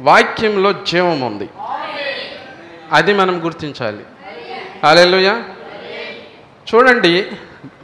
వాక్యంలో 0.00 0.72
జీవం 0.72 1.20
ఉంది. 1.20 1.48
అది 2.92 3.14
మనం 3.14 3.44
గుర్తించాలి. 3.44 4.04
అలెలుయ 4.84 5.42
చూడండి 6.74 7.22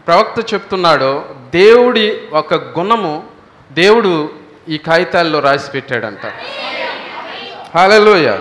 ప్రవక్త 0.06 0.54
చెప్తున్నాడో 0.54 1.24
దేవుడి 1.54 2.20
ఒక 2.32 2.54
గుణము 2.54 3.24
దేవుడు 3.72 4.30
ఈ 4.68 4.78
కాగితాల్లో 4.78 5.40
రాసి 5.40 5.70
పెట్టాడంట 5.70 6.26
హాలలోయ 7.74 8.32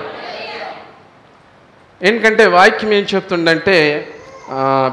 ఎందుకంటే 2.07 2.43
వాక్యం 2.57 2.91
ఏం 2.93 3.05
చెప్తుండంటే 3.13 3.77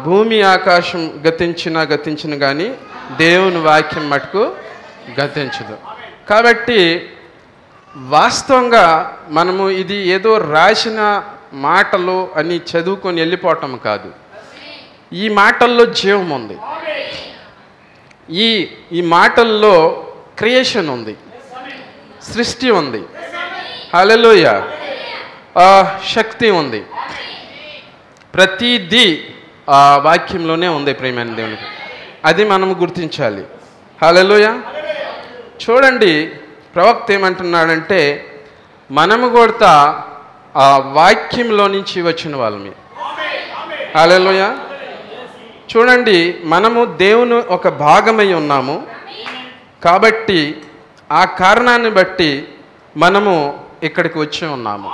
భూమి 0.07 0.38
ఆకాశం 0.55 1.03
గతించిన 1.27 1.83
గతించిన 1.93 2.35
కానీ 2.45 2.69
దేవుని 3.17 3.61
వాక్యం 3.69 4.05
మటుకు 4.11 4.43
గతించదు. 5.21 5.77
కాబట్టి 6.31 6.81
వాస్తవంగా 7.97 8.87
మనము 9.38 9.65
ఇది 9.83 9.97
ఏదో 10.17 10.33
రాసిన 10.55 11.00
మాటలు 11.69 12.19
అని 12.37 12.57
చదువుకొని 12.71 13.21
వెళ్ళిపోవటం 13.21 13.73
కాదు. 13.85 14.11
ఈ 15.23 15.29
మాటల్లో 15.41 15.85
జీవం 16.00 16.31
ఉంది. 16.38 16.57
ఈ 18.47 18.49
ఈ 18.93 19.00
మాటల్లో 19.17 19.77
క్రియేషన్ 20.38 20.88
ఉంది. 20.97 21.15
సృష్టి 22.33 22.71
ఉంది. 22.81 23.03
హలలోయ 23.95 24.47
శక్తి 26.09 26.50
ఉంది. 26.50 26.85
ప్రతిదీ 28.35 29.25
ఆ 29.71 29.97
వాక్యంలోనే 29.97 30.69
ఉంది 30.69 30.95
ప్రేమైన 30.95 31.35
దేవునికి. 31.35 31.62
అది 32.25 32.45
మనం 32.45 32.81
గుర్తించాలి. 32.81 33.45
హలోయ 34.03 34.47
చూడండి 35.62 36.27
ప్రవక్త 36.75 37.12
ఏమంటున్నాడంటే 37.12 38.25
మనము 38.91 39.29
కూడా 39.29 40.05
ఆ 40.57 40.79
వాక్యంలో 40.79 41.69
నుంచి 41.69 42.03
వచ్చిన 42.03 42.37
వాళ్ళమే. 42.37 42.71
హలోయ 43.97 44.53
చూడండి 45.77 46.35
మనము 46.45 46.85
దేవుని 46.85 47.35
ఒక 47.35 47.69
భాగమై 47.69 48.33
ఉన్నాము. 48.33 48.87
కాబట్టి 49.85 50.62
ఆ 51.12 51.25
కారణాన్ని 51.25 51.91
బట్టి 51.91 52.49
మనము 52.97 53.65
ఇక్కడికి 53.83 54.19
వచ్చి 54.19 54.49
ఉన్నాము. 54.49 54.91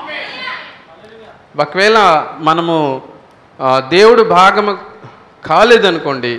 ఒకవేళ 1.62 1.99
మనము 2.49 2.76
దేవుడు 3.88 4.23
భాగము 4.38 4.73
కాలేదనుకోండి 5.49 6.32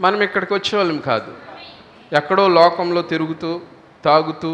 మనం 0.00 0.20
ఇక్కడికి 0.26 0.52
వచ్చేవాళ్ళం 0.54 0.98
కాదు. 1.08 1.30
ఎక్కడో 2.18 2.44
లోకంలో 2.48 3.02
తిరుగుతూ 3.12 3.50
తాగుతూ 4.04 4.50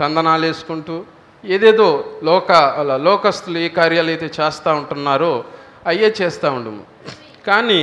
తందనాలు 0.00 0.44
వేసుకుంటూ 0.46 0.96
ఏదేదో 1.44 1.88
లోక 2.28 2.52
అలా 2.80 2.96
లోకస్తులు 3.08 3.58
ఏ 3.58 3.68
కార్యాలు 3.78 4.08
అయితే 4.08 4.28
చేస్తూ 4.38 4.70
ఉంటున్నారో 4.74 5.32
అయ్యే 5.90 6.14
చేస్తూ 6.20 6.48
ఉండము. 6.50 6.82
కానీ 7.48 7.80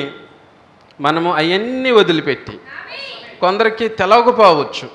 మనము 1.05 1.29
అవన్నీ 1.41 1.91
వదిలిపెట్టి 1.91 2.55
కొందరికి 3.41 3.85
తెలవకపోవచ్చు. 3.99 4.87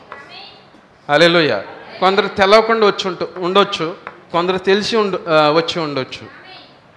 అలెలుయ్య 1.15 1.55
కొందరు 2.01 2.29
తెలవకుండా 2.41 2.87
వచ్చి 2.87 3.07
ఉండొచ్చు. 3.47 3.87
కొందరు 4.33 4.59
తెలిసి 4.71 4.95
ఉండు 4.97 5.19
వచ్చి 5.59 5.79
ఉండొచ్చు. 5.81 6.25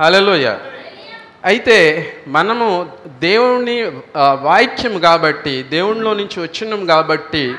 అలెలుయ 0.02 0.48
అయితే 1.46 1.78
మనము 2.28 2.68
దేవుని 3.08 3.76
వాక్యం 4.42 5.00
కాబట్టి 5.00 5.64
దేవునిలో 5.64 6.14
నుంచి 6.14 6.42
వచ్చినాం 6.42 6.86
కాబట్టి 6.86 7.56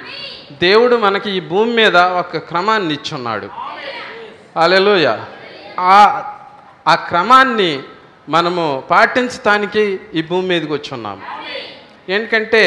దేవుడు 0.53 0.97
మనకి 0.97 1.31
ఈ 1.31 1.41
భూమి 1.41 1.73
మీద 1.75 1.97
ఒక 1.97 2.37
క్రమాన్ని 2.37 2.95
ఇచ్చున్నాడు. 2.95 3.49
అలెలుయ 4.57 5.09
ఆ 5.79 5.99
ఆ 6.89 6.95
క్రమాన్ని 6.95 7.83
మనము 8.29 8.83
పాటించటానికి 8.91 10.01
ఈ 10.15 10.23
భూమి 10.23 10.49
మీదకి 10.49 10.73
వచ్చున్నాము 10.73 11.23
ఎందుకంటే 12.09 12.63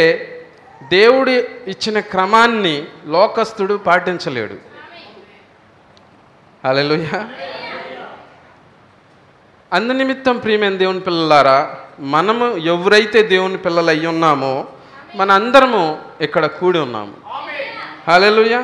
దేవుడు 0.90 1.32
ఇచ్చిన 1.70 2.00
క్రమాన్ని 2.00 2.86
లోకస్తుడు 3.08 3.74
పాటించలేడు. 3.74 4.58
అలెలుయ 6.68 7.08
అందునిమిత్తం 9.74 10.38
ప్రియమైన 10.38 10.78
దేవుని 10.78 11.00
పిల్లలారా 11.00 11.76
మనము 12.00 12.58
ఎవరైతే 12.58 13.24
దేవుని 13.24 13.58
పిల్లలు 13.58 13.90
అయి 13.90 14.08
ఉన్నామో 14.08 14.68
మన 15.16 15.32
అందరము 15.32 16.00
ఇక్కడ 16.22 16.46
కూడి 16.46 16.80
ఉన్నాము. 16.80 17.14
హలెలుయ 18.12 18.64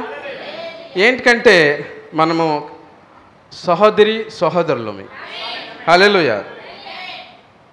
ఏంటికంటే 0.98 1.56
మనము 2.14 2.70
సహోదరి 3.52 4.26
సహోదరులమి. 4.30 5.06
హలెలుయ 5.88 6.42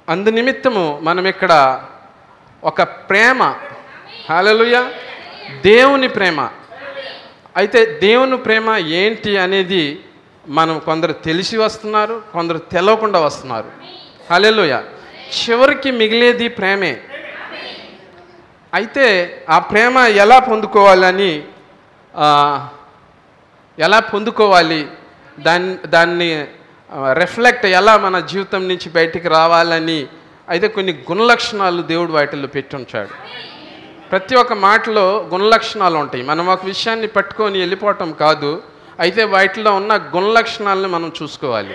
అందునిమిత్తము 0.09 0.99
మనం 1.03 1.27
ఇక్కడ 1.27 1.83
ఒక 2.65 2.83
ప్రేమ. 2.83 3.55
హలెలుయ 4.31 4.89
దేవుని 5.63 6.09
ప్రేమ. 6.09 6.51
అయితే 7.57 7.87
దేవుని 7.87 8.37
ప్రేమ 8.37 8.71
ఏంటి 8.71 9.39
అనేది 9.39 10.01
మనం 10.49 10.79
కొందరు 10.79 11.13
తెలిసి 11.13 11.57
వస్తున్నారు 11.57 12.23
కొందరు 12.33 12.59
తెలవకుండా 12.59 13.19
వస్తున్నారు. 13.21 13.71
హలెలుయ 14.31 14.75
చివరికి 15.39 15.91
మిగిలేది 15.91 16.49
ప్రేమే. 16.49 17.01
అయితే 18.75 19.07
ఆ 19.51 19.59
ప్రేమ 19.59 19.99
ఎలా 19.99 20.39
పొందుకోవాలని 20.39 21.33
ఎలా 23.79 23.99
పొందుకోవాలి 24.01 24.87
దాన్ని 25.41 25.75
దాన్ని 25.87 26.29
రిఫ్లెక్ట్ 27.13 27.67
ఎలా 27.67 27.97
మన 27.97 28.21
జీవితం 28.21 28.69
నుంచి 28.69 28.91
బయటికి 28.91 29.29
రావాలని 29.29 30.07
అయితే 30.49 30.69
కొన్ని 30.69 30.93
గుణలక్షణాలు 31.11 31.83
దేవుడు 31.83 32.13
వాటిల్లో 32.13 32.49
పెట్టుంచాడు 32.49 33.15
ప్రతి 34.11 34.35
ఒక్క 34.37 34.53
మాటలో 34.53 35.29
గుణలక్షణాలు 35.33 35.99
ఉంటాయి. 35.99 36.25
మనం 36.25 36.47
ఒక 36.49 36.65
విషయాన్ని 36.65 37.07
పట్టుకొని 37.07 37.59
వెళ్ళిపోవటం 37.59 38.13
కాదు. 38.13 38.63
అయితే 39.01 39.23
వాటిలో 39.35 39.71
ఉన్న 39.81 39.93
గుణలక్షణాలని 40.15 40.89
మనం 40.95 41.13
చూసుకోవాలి. 41.19 41.75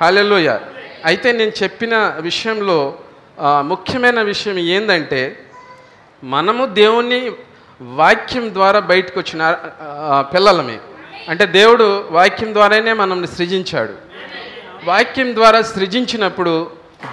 హాలెలోయ 0.00 0.48
అయితే 1.04 1.28
నేను 1.32 1.52
చెప్పిన 1.62 1.94
విషయంలో 2.20 2.78
ముఖ్యమైన 3.72 4.20
విషయం 4.22 4.58
ఏంటంటే 4.58 5.20
మనము 6.24 6.62
దేవుని 6.80 7.20
వాక్యం 7.80 8.46
ద్వారా 8.54 8.78
బయటకు 8.90 9.18
వచ్చిన 9.20 9.42
పిల్లలమే. 10.34 10.78
అంటే 11.28 11.44
దేవుడు 11.58 11.86
వాక్యం 12.10 12.50
ద్వారానే 12.54 12.92
మనల్ని 12.92 13.28
సృజించాడు. 13.36 13.94
వాక్యం 14.84 15.34
ద్వారా 15.34 15.60
సృజించినప్పుడు 15.62 16.54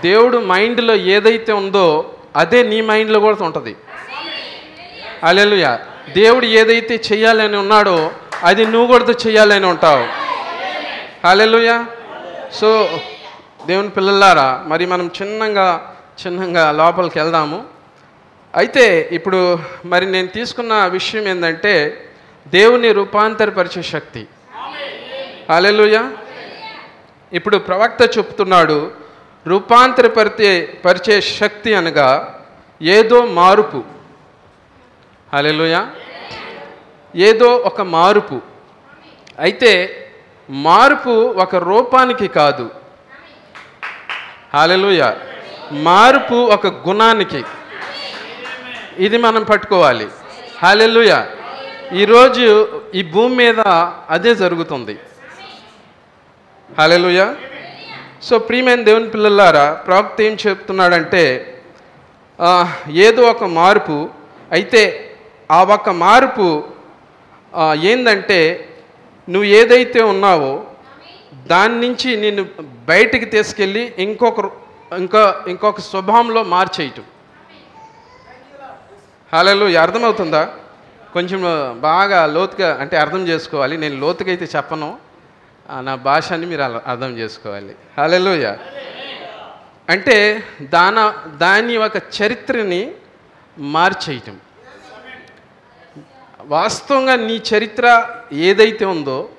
దేవుడు 0.03 0.37
మైండ్లో 0.37 0.95
ఏదైతే 1.15 1.51
ఉందో 1.61 1.87
అదే 2.35 2.59
నీ 2.71 2.79
మైండ్లో 2.81 3.19
కూడా 3.19 3.45
ఉంటుంది. 3.45 3.73
అలెలుయా 5.23 5.73
దేవుడు 6.15 6.45
ఏదైతే 6.45 6.95
చేయాలని 7.07 7.57
ఉన్నాడో 7.57 7.97
అది 8.43 8.65
నువ్వు 8.65 8.87
కూడా 8.87 9.15
చేయాలని 9.27 9.65
ఉంటావు. 9.65 10.07
అలెలుయ 11.27 11.85
సో 12.53 12.99
దేవుని 13.67 13.89
పిల్లలారా 13.89 14.63
మరి 14.67 14.85
మనం 14.85 15.11
చిన్నగా 15.21 15.95
చిన్నగా 16.21 16.71
లోపలికి 16.71 17.19
వెళ్దాము. 17.19 17.65
అయితే 18.55 19.09
ఇప్పుడు 19.11 19.59
మరి 19.85 20.05
నేను 20.05 20.27
తీసుకున్న 20.27 20.85
విషయం 20.85 21.27
ఏంటంటే 21.27 21.73
దేవుని 22.47 22.91
రూపాంతరపరిచే 22.91 23.81
శక్తి. 23.81 24.27
అలెలుయ 25.49 26.09
ఇప్పుడు 27.33 27.57
ప్రవక్త 27.57 28.17
చెప్తున్నాడు 28.17 28.91
రూపాంతరపరిచే 29.47 30.79
పరిచే 30.85 31.21
శక్తి 31.21 31.73
అనగా 31.75 32.39
ఏదో 32.81 33.25
మార్పు. 33.25 33.83
హాలెలుయా 35.33 35.89
ఏదో 37.15 37.49
ఒక 37.69 37.81
మార్పు. 37.81 38.41
అయితే 39.39 39.71
మార్పు 40.49 41.13
ఒక 41.43 41.55
రూపానికి 41.55 42.27
కాదు. 42.27 42.69
హలెలుయ 44.53 45.13
మార్పు 45.71 46.35
ఒక 46.55 46.67
గుణానికి. 46.67 47.43
ఇది 49.05 49.17
మనం 49.17 49.43
పట్టుకోవాలి. 49.43 50.07
హాలెలుయ 50.63 51.13
ఈరోజు 51.93 52.45
ఈ 52.95 53.01
భూమి 53.03 53.35
మీద 53.35 53.59
అదే 54.09 54.35
జరుగుతుంది. 54.35 54.99
హాలెలుయ 56.77 57.33
సో 58.23 58.39
ప్రియమైన 58.39 58.83
దేవుని 58.83 59.09
పిల్లలారా 59.09 59.65
ప్రవక్త 59.87 60.21
ఏం 60.21 60.37
చెప్తున్నాడంటే 60.47 61.23
ఏదో 63.07 63.21
ఒక 63.21 63.43
మార్పు. 63.43 64.09
అయితే 64.51 64.83
ఆ 65.51 65.63
ఒక 65.63 65.89
మార్పు 65.89 66.63
ఏంటంటే 67.55 67.73
ఏందంటే 67.73 68.69
నువ్వు 69.29 69.49
ఏదైతే 69.49 70.01
ఉన్నావో 70.01 70.65
దాని 71.47 71.81
నుంచి 71.81 72.15
నేను 72.17 72.45
బయటికి 72.85 73.25
తీసుకెళ్ళి 73.25 73.93
ఇంకొక 73.97 74.51
ఇంకా 74.97 75.45
ఇంకొక 75.47 75.79
స్వభావంలో 75.79 76.43
మార్చేయటం. 76.43 77.03
హలో 79.33 79.81
అర్థమవుతుందా? 79.81 80.53
కొంచెం 81.13 81.41
బాగా 81.81 82.25
లోతుగా 82.25 82.77
అంటే 82.81 82.97
అర్థం 82.97 83.27
చేసుకోవాలి. 83.27 83.77
నేను 83.77 83.99
లోతుగా 83.99 84.29
అయితే 84.29 84.47
చెప్పను. 84.57 84.97
ఆ, 85.69 85.81
నా 85.81 85.95
భాషని 85.95 86.45
మీరు 86.45 86.61
అలా 86.61 86.81
అర్థం 86.87 87.17
చేసుకోవాలి. 87.17 87.75
హలోయ 87.97 88.55
అంటే 89.89 90.43
దాన 90.61 91.13
దాని 91.37 91.77
ఒక 91.77 91.97
చరిత్రని 91.97 92.91
మార్చేయటం. 93.57 94.37
వాస్తవంగా 96.45 97.15
నీ 97.15 97.41
చరిత్ర 97.53 98.15
ఏదైతే 98.31 98.85
ఉందో 98.85 99.29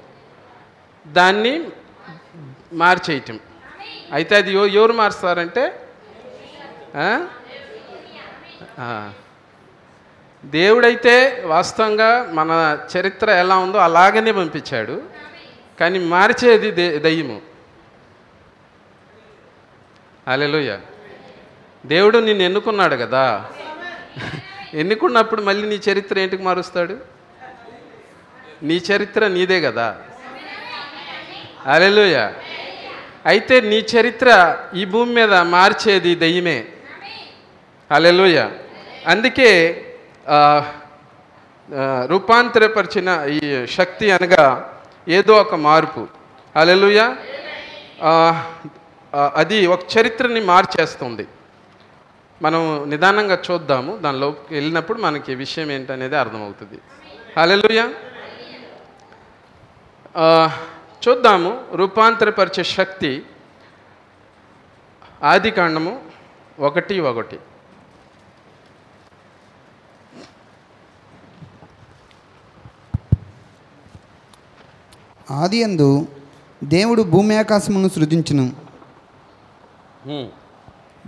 దాన్ని 1.07 1.67
మార్చేయటం. 2.73 3.41
అయితే 4.13 4.37
అది 4.37 4.53
ఎవరు 4.53 4.93
మారుస్తారంటే? 4.93 5.89
దేవుడైతే 10.45 11.43
వాస్తవంగా 11.47 12.31
మన 12.33 12.79
చరిత్ర 12.97 13.31
ఎలా 13.31 13.59
ఉందో 13.59 13.79
అలాగనే 13.79 14.33
పంపించాడు. 14.33 15.03
కానీ 15.81 15.99
మార్చేది 15.99 16.71
దే 16.71 16.99
దయ్యము. 16.99 17.41
అలెలుయ్య 20.29 20.79
దేవుడు 21.87 22.19
నిన్ను 22.19 22.43
ఎన్నుకున్నాడు 22.43 22.97
కదా? 22.97 23.51
ఎన్నుకున్నప్పుడు 24.81 25.43
మళ్ళీ 25.43 25.69
నీ 25.69 25.79
చరిత్ర 25.89 26.19
ఏంటికి 26.19 26.43
మారుస్తాడు? 26.43 26.97
నీ 28.63 28.77
చరిత్ర 28.89 29.27
నీదే 29.27 29.59
కదా? 29.61 29.87
అలెలుయ 31.67 32.17
అయితే 33.27 33.61
నీ 33.61 33.79
చరిత్ర 33.95 34.29
ఈ 34.75 34.85
భూమి 34.85 35.13
మీద 35.15 35.35
మార్చేది 35.35 36.15
దయ్యమే. 36.15 36.59
అలెలుయ 37.91 38.39
అందుకే 39.07 39.51
రూపాంతరపరిచిన 42.13 43.09
ఈ 43.43 43.67
శక్తి 43.67 44.11
అనగా 44.11 44.47
ఏదో 45.09 45.35
ఒక 45.37 45.55
మార్పు. 45.55 46.07
అలెలుయ 46.57 47.01
అది 49.35 49.67
ఒక 49.67 49.83
చరిత్రని 49.95 50.41
మార్చేస్తుంది. 50.41 51.27
మనం 52.43 52.91
నిదానంగా 52.91 53.39
చూద్దాము. 53.51 53.97
దానిలోకి 53.97 54.55
వెళ్ళినప్పుడు 54.55 54.99
మనకి 55.01 55.35
విషయం 55.35 55.71
ఏంటనేది 55.71 56.17
అర్థమవుతుంది. 56.17 56.79
హలెలుయ 57.37 57.81
చూద్దాము. 61.05 61.65
రూపాంతరపరిచే 61.73 62.65
శక్తి 62.65 63.23
ఆది 65.23 65.51
కాండము 65.51 65.93
ఒకటి 66.61 67.01
ఒకటి. 67.01 67.39
ఆది 75.31 75.65
అందు 75.65 76.07
దేవుడు 76.65 77.03
భూమి 77.03 77.39
ఆకాశమును 77.39 77.89
సృజించును. 77.89 78.47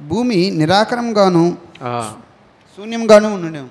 భూమి 0.07 0.51
నిరాకరంగాను 0.51 1.57
శూన్యంగాను 2.77 3.35
ఉండను. 3.35 3.69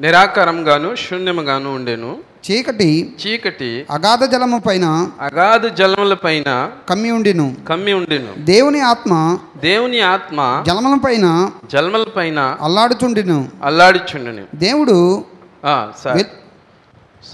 నిరాకారంగాను 0.00 0.94
శూన్యముగాను 0.94 1.74
ఉండెను. 1.74 2.16
చీకటి 2.50 3.16
చీకటి 3.26 3.86
అగాధ 3.90 4.24
జలము 4.24 4.58
పైన 4.58 5.10
అగాధ 5.20 5.66
జలముల 5.66 6.14
పైన 6.14 6.72
కమ్మి 6.88 7.10
ఉండిను. 7.10 7.56
కమ్మి 7.68 7.92
ఉండెను. 7.92 8.34
దేవుని 8.38 8.80
ఆత్మ 8.80 9.38
దేవుని 9.56 10.00
ఆత్మ 10.00 10.64
జలముల 10.66 10.98
పైన 11.04 11.50
జలముల 11.72 12.04
పైన 12.04 12.58
అల్లాడుచుండిను. 12.60 13.48
అల్లాడిచుండెను. 13.62 14.46
దేవుడు 14.54 15.24
సార్. 15.64 16.18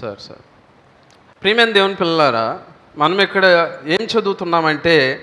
sir 0.01 0.19
sir. 0.19 0.41
ప్రియమైన 1.41 1.71
దేవుని 1.71 1.95
పిల్లలారా 1.95 2.59
మనం 2.97 3.19
ఇక్కడ 3.19 3.71
ఏం 3.87 4.19
చదువుతున్నామంటే 4.19 5.19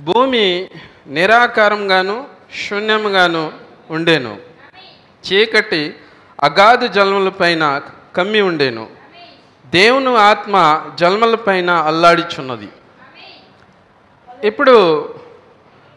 భూమి 0.00 0.68
నిరాకారంగాను 1.06 2.26
శూన్యంగాను 2.68 3.52
ఉండేను. 3.90 4.38
చీకటి 5.26 5.94
అగాధ 6.42 6.84
జన్మలపైన 6.84 7.80
కమ్మి 8.16 8.40
ఉండేను. 8.40 8.88
దేవుని 9.66 10.16
ఆత్మ 10.16 10.84
జన్మలపైన 10.94 11.70
అల్లాడిచున్నది. 11.70 12.68
ఇప్పుడు 14.44 15.14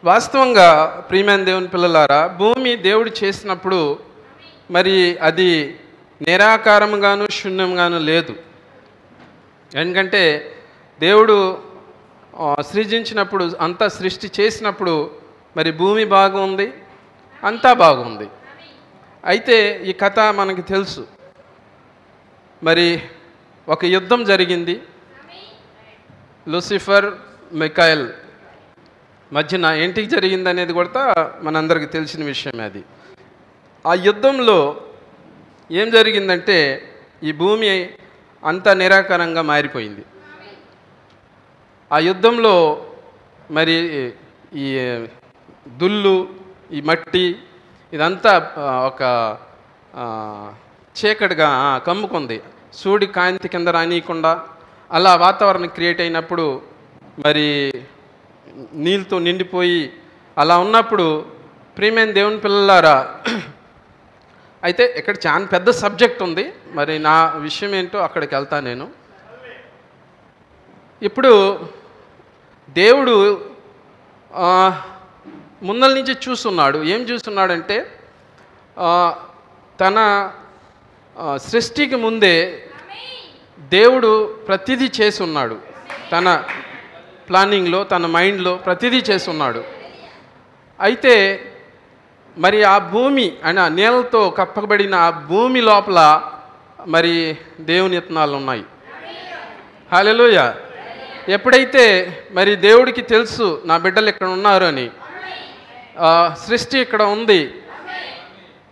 వాస్తవంగా 0.03 0.85
ప్రియమైన 1.09 1.43
దేవుని 1.43 1.67
పిల్లలారా 1.67 2.27
భూమి 2.27 2.75
దేవుడు 2.75 3.11
చేసినప్పుడు 3.23 3.99
మరి 4.71 5.17
అది 5.17 5.79
నిరాకారంగాను 6.21 7.27
శూన్యంగాను 7.27 7.99
లేదు. 7.99 8.35
ఎందుకంటే 9.75 10.51
దేవుడు 10.99 11.68
సృజించినప్పుడు 12.61 13.51
అంతా 13.61 13.87
సృష్టి 13.87 14.31
చేసినప్పుడు 14.39 15.11
మరి 15.57 15.71
భూమి 15.71 16.05
బాగుంది? 16.05 16.73
అంతా 17.43 17.73
బాగుంది. 17.73 18.27
అయితే 19.25 19.83
ఈ 19.85 19.93
కథ 19.93 20.19
మనకి 20.19 20.61
తెలుసు. 20.61 21.07
మరి 22.63 23.01
ఒక 23.69 23.85
యుద్ధం 23.85 24.23
జరిగింది. 24.23 24.81
లూసిఫర్ 26.47 27.11
మికాయల్ 27.53 28.09
మధ్యన 29.33 29.65
ఏంటికి 29.65 30.07
జరిగింది 30.07 30.49
అనేది 30.49 30.73
కూడా 30.73 31.31
మనందరికీ 31.41 31.85
తెలిసిన 31.85 32.23
విషయం 32.23 32.61
అది. 32.61 32.83
ఆ 33.87 33.93
యుద్ధంలో 33.93 34.81
ఏం 35.71 35.89
జరిగిందంటే 35.89 36.57
ఈ 37.23 37.31
భూమి 37.31 37.89
అంతా 38.43 38.73
నిరాకారంగా 38.73 39.41
మారిపోయింది. 39.41 40.05
ఆ 41.91 41.97
యుద్ధంలో 42.09 42.55
మరి 43.57 43.75
ఈ 44.63 44.65
దుల్లు 45.79 46.15
ఈ 46.77 46.79
మట్టి 46.89 47.25
ఇదంతా 47.93 48.33
ఒక 48.89 49.01
చీకటిగా 50.99 51.49
కమ్ముకుంది. 51.87 52.37
సూడి 52.79 53.07
కాంతి 53.17 53.47
కింద 53.53 53.67
రానియకుండా 53.75 54.31
అలా 54.97 55.11
వాతావరణం 55.25 55.69
క్రియేట్ 55.77 56.01
అయినప్పుడు 56.05 56.45
మరి 57.25 57.47
నీళ్ళతో 58.85 59.17
నిండిపోయి 59.27 59.81
అలా 60.37 60.55
ఉన్నప్పుడు 60.65 61.07
ప్రియమైన 61.77 62.11
దేవుని 62.19 62.39
పిల్లలారా 62.45 62.97
అయితే 64.63 64.83
ఇక్కడ 64.99 65.15
చాలా 65.25 65.45
పెద్ద 65.55 65.69
సబ్జెక్ట్ 65.83 66.21
ఉంది. 66.27 66.45
మరి 66.77 66.95
నా 67.09 67.17
విషయం 67.47 67.73
ఏంటో 67.79 67.99
అక్కడికి 68.07 68.33
వెళ్తా 68.35 68.57
నేను. 68.69 68.85
ఇప్పుడు 71.01 71.33
దేవుడు 72.75 73.13
ముందల 75.61 75.91
నుంచి 75.93 76.13
చూస్తున్నాడు. 76.25 76.77
ఏం 76.83 77.01
చూస్తున్నాడంటే 77.01 77.77
తన 79.79 79.97
సృష్టికి 81.37 81.95
ముందే 81.95 82.35
దేవుడు 83.71 84.09
ప్రతిదీ 84.47 84.87
చేసి 84.99 85.23
ఉన్నాడు 85.23 85.57
తన 86.11 86.27
ప్లానింగ్లో 87.29 87.83
తన 87.83 88.05
మైండ్లో 88.05 88.53
ప్రతిదీ 88.57 88.99
చేసి 89.09 89.29
ఉన్నాడు 89.29 89.61
అయితే 90.79 91.13
మరి 92.37 92.63
ఆ 92.63 92.77
భూమి 92.77 93.27
అని 93.43 93.59
ఆ 93.59 93.67
నీళ్ళతో 93.67 94.29
కప్పబడిన 94.29 94.95
ఆ 94.95 95.09
భూమి 95.09 95.61
లోపల 95.61 95.99
మరి 96.87 97.13
దేవుని 97.59 97.95
యత్నాలు 97.95 98.35
ఉన్నాయి 98.35 98.63
హాలెలుయ 99.91 100.39
ఎప్పుడైతే 101.35 101.85
మరి 102.31 102.51
దేవుడికి 102.55 103.01
తెలుసు 103.13 103.47
నా 103.65 103.75
బిడ్డలు 103.77 104.09
ఇక్కడ 104.09 104.27
ఉన్నారు 104.27 104.65
అని 104.65 104.85
సృష్టి 106.47 106.77
ఇక్కడ 106.79 107.01
ఉంది 107.15 107.41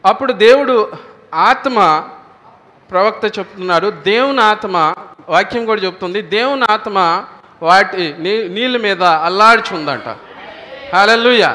అప్పుడు 0.05 0.33
దేవుడు 0.45 0.75
ఆత్మ 1.49 1.77
ప్రవక్త 2.91 3.39
చెప్తున్నారు 3.39 3.87
దేవుని 3.89 4.41
ఆత్మ 4.41 4.75
వాక్యం 5.29 5.63
కూడా 5.65 5.81
చెప్తుంది 5.81 6.21
దేవుని 6.35 6.65
ఆత్మ 6.73 6.97
వాటి 7.61 8.15
నీ 8.19 8.33
నీళ్ళ 8.47 8.77
మీద 8.77 9.03
అల్లాడుచుందంట. 9.27 10.07
హలలుయ 10.95 11.45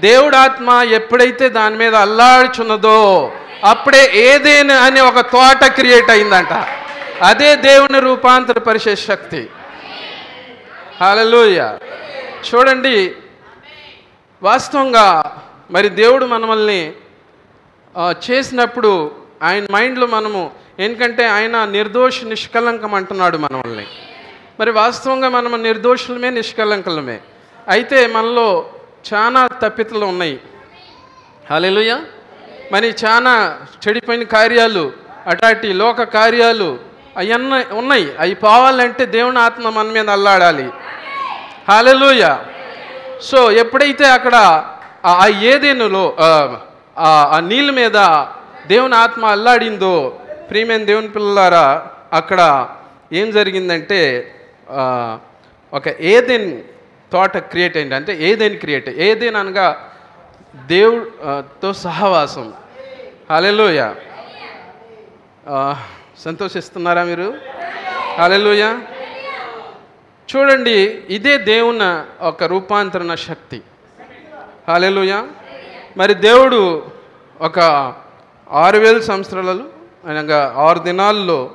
దేవుడు 0.00 0.36
ఆత్మ 0.36 0.70
ఎప్పుడైతే 0.98 1.48
దాని 1.48 1.76
మీద 1.76 1.94
అల్లాడుచున్నదో 1.94 2.98
అప్పుడే 3.64 4.02
ఏదేని 4.14 4.72
అనే 4.86 5.00
ఒక 5.00 5.20
తోట 5.34 5.62
క్రియేట్ 5.78 6.10
అయిందంట. 6.10 6.52
అదే 7.22 7.50
దేవుని 7.68 8.00
రూపాంతరపరిచే 8.00 8.96
శక్తి. 8.96 9.42
హాలెలూయ. 11.00 11.68
చూడండి 12.48 13.14
వాస్తవంగా 14.42 15.38
మరి 15.70 15.88
దేవుడు 15.88 16.26
మనమల్ని 16.26 16.92
చేసినప్పుడు 18.30 19.10
ఆయన 19.42 19.66
మైండ్లో 19.70 20.06
మనము 20.06 20.50
ఎందుకంటే 20.78 21.26
ఆయన 21.26 21.64
నిర్దోష 21.64 22.24
నిష్కలంకం 22.24 22.94
అంటున్నాడు 22.94 23.36
మనల్ని 23.36 23.86
మరి 24.60 24.70
వాస్తవంగా 24.70 25.28
మనము 25.28 25.56
నిర్దోషులమే 25.56 26.30
నిష్కలంకలమే. 26.30 27.20
అయితే 27.68 28.06
మనలో 28.06 28.72
చాలా 29.14 29.46
తప్పితలు 29.46 30.04
ఉన్నాయి. 30.06 30.40
హాలెలుయ. 31.50 31.98
మరి 32.72 32.94
చాలా 33.04 33.60
చెడిపోయిన 33.88 34.22
కార్యాలు 34.22 34.92
అటాటి 35.26 35.72
లోక 35.72 36.02
కార్యాలు 36.02 36.78
అవన్నీ 37.16 37.74
ఉన్నాయి. 37.74 38.16
అవి 38.18 38.34
పోవాలంటే 38.34 39.06
దేవుని 39.06 39.38
ఆత్మ 39.38 39.68
మన 39.68 39.86
మీద 39.86 40.10
అల్లాడాలి. 40.10 40.70
హాలెలూయ 41.68 42.24
సో 43.22 43.50
ఎప్పుడైతే 43.52 44.06
అక్కడ 44.08 44.36
ఆ- 45.04 45.28
ఏదేనులో 45.44 46.04
ఆ, 46.98 47.08
నీళ్ళ 47.40 47.70
మీద 47.72 47.98
దేవుని 48.66 48.94
ఆత్మ 48.94 49.26
అల్లాడిందో 49.26 49.94
ప్రియమైన 50.50 50.84
దేవుని 50.84 51.08
పిల్లలారా 51.08 51.66
అక్కడ 52.12 52.40
ఏం 53.12 53.30
జరిగిందంటే 53.30 54.00
ఒక 55.72 55.88
ఏదెన్ 56.06 56.48
తోట 57.12 57.36
క్రియేట్ 57.50 57.76
అయింది. 57.76 57.94
అంటే 57.94 58.12
ఏదైనా 58.20 58.58
క్రియేట్ 58.58 58.88
ఏదైనా 59.00 59.40
అనగా 59.40 59.66
దేవుడు 60.66 61.72
సహవాసం. 61.72 62.46
హల్లెలూయ 63.30 63.80
సంతోషిస్తున్నారా 66.24 67.04
మీరు? 67.04 67.28
హల్లెలూయ 68.18 68.62
చూడండి 70.30 71.02
ఇదే 71.08 71.38
దేవున 71.38 72.06
ఒక 72.20 72.44
రూపాంతరణ 72.44 73.14
శక్తి. 73.14 73.62
హాలెలుయ 74.68 75.22
మరి 75.96 76.14
దేవుడు 76.14 76.60
ఒక 77.40 77.58
ఆరు 78.50 78.78
వేల 78.78 79.00
సంవత్సరాలు 79.00 79.64
అనగా 80.08 80.54
ఆరు 80.56 80.78
దినాల్లో 80.78 81.50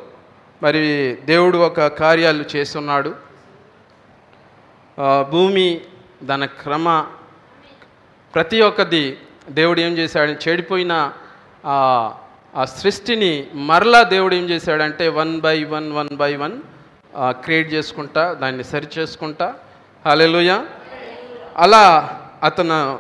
మరి 0.64 0.82
దేవుడు 1.26 1.58
ఒక 1.58 1.88
కార్యాలు 1.88 2.44
చేస్తున్నాడు. 2.56 3.16
భూమి 5.30 5.82
దాని 6.24 6.48
క్రమ 6.48 7.06
ప్రతి 8.34 8.62
ఒక్కది 8.62 9.18
దేవుడు 9.50 9.80
ఏం 9.80 9.94
చేశాడు? 9.98 10.32
చెడిపోయిన 10.32 11.14
ఆ 11.66 11.78
ఆ 12.56 12.66
సృష్టిని 12.66 13.48
మరలా 13.54 14.04
దేవుడు 14.04 14.36
ఏం 14.36 14.50
చేశాడంటే 14.50 15.08
one 15.08 15.42
by 15.42 15.64
one 15.64 15.94
one 15.94 16.10
by 16.14 16.36
one 16.36 16.62
create 17.18 17.74
చేసుకుంటా 17.74 18.34
దాన్ని 18.34 18.64
సరి 18.64 18.88
చేసుకుంటా. 18.98 19.56
హల్లెలూయా. 20.06 20.66
అలా 21.58 22.20
అతను 22.44 23.00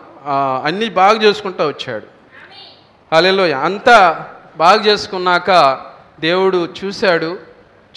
అన్నీ 0.66 0.90
బాగా 0.90 1.24
చేసుకుంటూ 1.24 1.68
వచ్చాడు. 1.68 2.08
హల్లెలూయా. 3.16 3.60
అంతా 3.60 4.28
బాగా 4.58 4.86
చేసుకున్నాక 4.86 5.82
దేవుడు 6.20 6.74
చూశాడు 6.84 7.40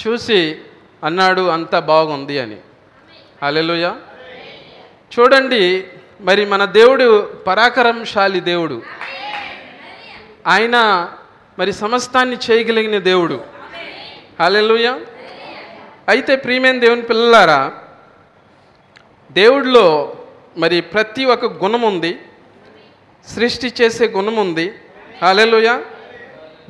చూసి 0.06 0.60
అన్నాడు 1.04 1.48
అంతా 1.48 1.80
బాగుంది 1.80 2.38
అని. 2.38 2.56
హల్లెలూయా. 3.42 3.96
చూడండి 5.18 5.84
మరి 6.20 6.46
మన 6.46 6.64
దేవుడు 6.64 7.22
పరాకరంశాలి 7.46 8.40
దేవుడు. 8.40 8.82
ఆయన 10.46 11.08
మరి 11.58 11.72
సమస్తాన్ని 11.72 12.36
చేయగలిగిన 12.50 12.98
దేవుడు. 12.98 13.44
హల్లెలూయా. 14.40 15.00
అయితే 16.08 16.36
ప్రియమైన 16.36 16.78
దేవుని 16.78 17.02
పిల్లలారా 17.02 17.72
దేవుడిలో 19.30 20.16
మరి 20.58 20.80
ప్రతి 20.80 21.24
ఒక్క 21.24 21.44
గుణం 21.44 21.82
ఉంది 21.82 22.12
సృష్టి 23.26 23.72
చేసే 23.80 24.08
గుణం 24.08 24.36
ఉంది. 24.36 24.72
అలెలుయ 25.22 25.68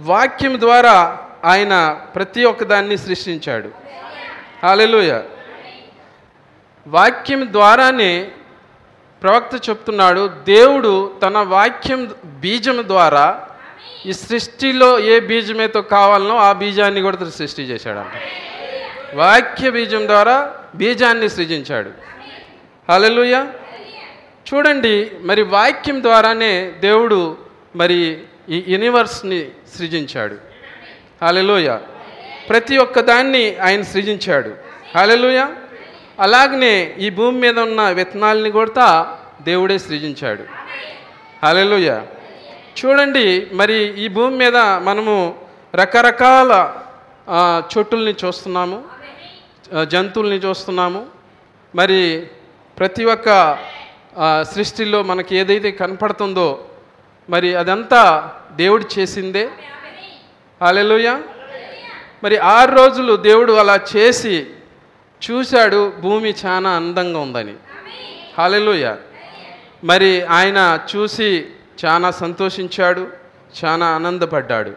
వాక్యం 0.01 0.61
ద్వారా 0.61 0.97
ఆయన 1.45 1.75
ప్రతి 2.15 2.45
ఒక్కదాన్ని 2.45 2.97
సృష్టించాడు. 2.99 3.71
అలెలుయ 4.67 5.23
వాక్యం 6.87 7.49
ద్వారానే 7.53 8.31
ప్రవక్త 9.23 9.71
చెప్తున్నాడు 9.71 10.23
దేవుడు 10.29 10.93
తన 11.23 11.39
వాక్యం 11.39 12.01
బీజం 12.25 12.79
ద్వారా 12.89 13.27
ఈ 14.07 14.13
సృష్టిలో 14.13 14.99
ఏ 14.99 15.21
బీజమేతో 15.21 15.83
కావాలనో 15.83 16.37
ఆ 16.37 16.53
బీజాన్ని 16.53 17.01
కూడా 17.01 17.31
సృష్టి 17.31 17.63
చేశాడంట. 17.63 18.15
వాక్య 19.21 19.71
బీజం 19.71 20.03
ద్వారా 20.11 20.37
బీజాన్ని 20.75 21.29
సృజించాడు. 21.37 21.91
హలలుయ 22.93 23.35
చూడండి 24.49 24.95
మరి 25.29 25.43
వాక్యం 25.55 25.99
ద్వారానే 26.03 26.53
దేవుడు 26.87 27.19
మరి 27.81 27.99
ఈ 28.55 28.57
యూనివర్స్ని 28.73 29.41
సృజించాడు. 29.77 30.37
హలలుయ 31.25 31.69
ప్రతి 32.49 32.77
ఒక్క 32.85 33.01
దాన్ని 33.11 33.45
ఆయన 33.67 33.83
సృజించాడు. 33.93 34.51
హలలుయ 34.99 35.41
అలాగనే 36.25 36.75
ఈ 37.05 37.11
భూమి 37.11 37.39
మీద 37.45 37.59
ఉన్న 37.59 37.81
విత్తనాలని 37.99 38.51
కూడా 38.59 38.89
దేవుడే 39.43 39.77
సృజించాడు. 39.87 40.45
హలలుయ 41.47 41.91
చూడండి 42.79 43.27
మరి 43.53 43.79
ఈ 44.05 44.09
భూమి 44.17 44.37
మీద 44.43 44.57
మనము 44.89 45.17
రకరకాల 45.75 46.53
చెట్టుల్ని 47.29 47.79
చోటుల్ని 47.79 48.15
చూస్తున్నాము. 48.25 48.79
జంతువుల్ని 49.83 50.37
చూస్తున్నాము. 50.37 51.07
మరి 51.75 52.27
ప్రతి 52.79 53.05
ఒక్క 53.05 53.59
సృష్టిలో 54.43 55.03
మనకి 55.03 55.37
ఏదైతే 55.37 55.71
కనపడుతుందో 55.71 56.65
మరి 57.31 57.55
అదంతా 57.55 58.33
దేవుడు 58.57 58.85
చేసిందే. 58.99 59.49
అలెలుయ 60.63 61.09
మరి 62.25 62.37
ఆరు 62.39 62.73
రోజులు 62.75 63.17
దేవుడు 63.17 63.53
అలా 63.53 63.81
చేసి 63.97 64.47
చూశాడు 65.25 65.93
భూమి 66.01 66.35
చాలా 66.45 66.71
అందంగా 66.71 67.19
ఉందని. 67.19 67.55
హాలెలుయ 68.39 68.95
మరి 69.85 70.23
ఆయన 70.23 70.79
చూసి 70.93 71.47
చాలా 71.85 72.11
సంతోషించాడు 72.11 73.09
చాలా 73.65 73.87
ఆనందపడ్డాడు. 73.87 74.73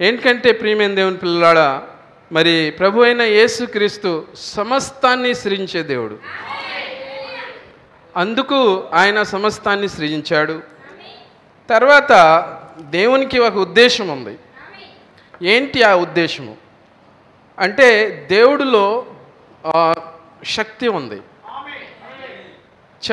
ఏంటంటే 0.00 0.52
ప్రియమైన 0.52 0.94
దేవుని 0.94 1.16
పిల్లలాడ 1.16 1.60
మరి 2.32 2.72
ప్రభు 2.78 3.02
అయిన 3.02 3.22
యేసుక్రీస్తు 3.22 4.26
సమస్తాన్ని 4.34 5.34
సృజించే 5.34 5.82
దేవుడు. 5.82 6.18
అందుకు 8.16 8.88
ఆయన 8.92 9.22
సమస్తాన్ని 9.22 9.88
సృజించాడు. 9.88 10.62
తర్వాత 11.70 12.12
దేవునికి 12.80 13.38
ఒక 13.38 13.56
ఉద్దేశం 13.56 14.08
ఉంది. 14.08 14.38
ఏంటి 15.48 15.82
ఆ 15.82 15.94
ఉద్దేశము? 15.94 16.56
అంటే 17.58 18.10
దేవుడిలో 18.30 19.06
శక్తి 20.44 20.88
ఉంది. 20.88 21.20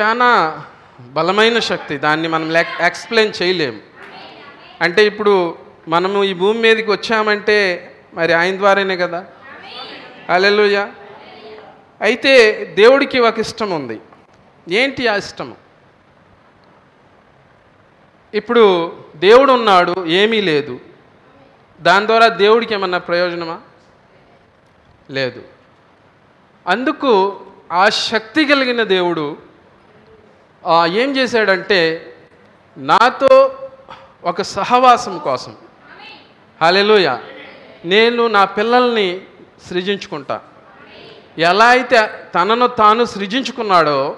చాలా 0.00 0.64
బలమైన 1.00 1.58
శక్తి 1.58 1.98
దాన్ని 1.98 2.28
మనం 2.28 2.56
ఎక్స్ప్లెయిన్ 2.56 3.42
చేయలేము 3.42 3.78
అంటే 4.80 5.06
ఇప్పుడు 5.06 5.58
మనము 5.88 6.24
ఈ 6.24 6.32
భూమి 6.32 6.58
మీదకి 6.58 6.90
వచ్చామంటే 6.90 7.90
మరి 8.14 8.32
ఆయన 8.32 8.56
ద్వారానే 8.56 8.96
కదా? 8.96 9.26
అలెలుయ 10.28 10.88
అయితే 12.00 12.64
దేవుడికి 12.64 13.20
ఒక 13.20 13.38
ఇష్టం 13.38 13.70
ఉంది. 13.70 14.00
ఏంటి 14.68 15.06
ఆ 15.06 15.16
ఇష్టము 15.16 15.56
ఇప్పుడు 18.34 18.96
దేవుడు 19.16 19.52
ఉన్నాడు 19.52 20.06
ఏమీ 20.06 20.40
లేదు. 20.40 20.80
దాని 21.80 22.06
ద్వారా 22.06 22.28
దేవుడికి 22.28 22.74
ఏమన్నా 22.74 22.98
ప్రయోజనమా? 22.98 23.60
లేదు. 25.10 25.42
అందుకు 26.66 27.40
ఆ 27.72 27.88
శక్తి 27.88 28.46
కలిగిన 28.46 28.82
దేవుడు 28.82 29.36
ఏం 30.86 31.16
చేశాడంటే 31.16 32.12
నాతో 32.76 33.58
ఒక 34.24 34.42
సహవాసం 34.42 35.18
కోసం. 35.18 35.56
హలెలుయా 36.62 37.22
నేను 37.84 38.26
నా 38.26 38.44
పిల్లల్ని 38.44 39.20
సృజించుకుంటా. 39.68 40.40
ఎలా 41.38 41.66
అయితే 41.66 42.10
తనను 42.34 42.66
తాను 42.66 43.04
సృజించుకున్నాడో 43.04 44.16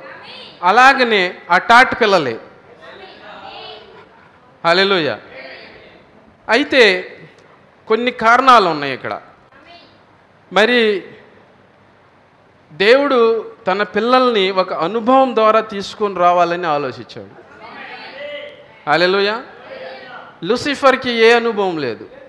అలాగనే 0.63 1.35
అటాట్ 1.51 2.01
పిల్లలే. 2.01 2.41
హలెలుయ 4.67 5.17
అయితే 6.49 7.13
కొన్ని 7.87 8.11
కారణాలు 8.11 8.69
ఉన్నాయి 8.69 8.95
ఇక్కడ. 8.95 9.21
మరి 10.53 11.03
దేవుడు 12.73 13.51
తన 13.67 13.83
పిల్లల్ని 13.83 14.51
ఒక 14.51 14.73
అనుభవం 14.73 15.35
ద్వారా 15.35 15.61
తీసుకొని 15.61 16.15
రావాలని 16.15 16.67
ఆలోచించాడు. 16.67 17.41
హల్లెలూయ. 18.91 19.41
లూసిఫర్కి 20.45 21.11
ఏ 21.11 21.33
అనుభవం 21.33 21.79
లేదు. 21.79 22.20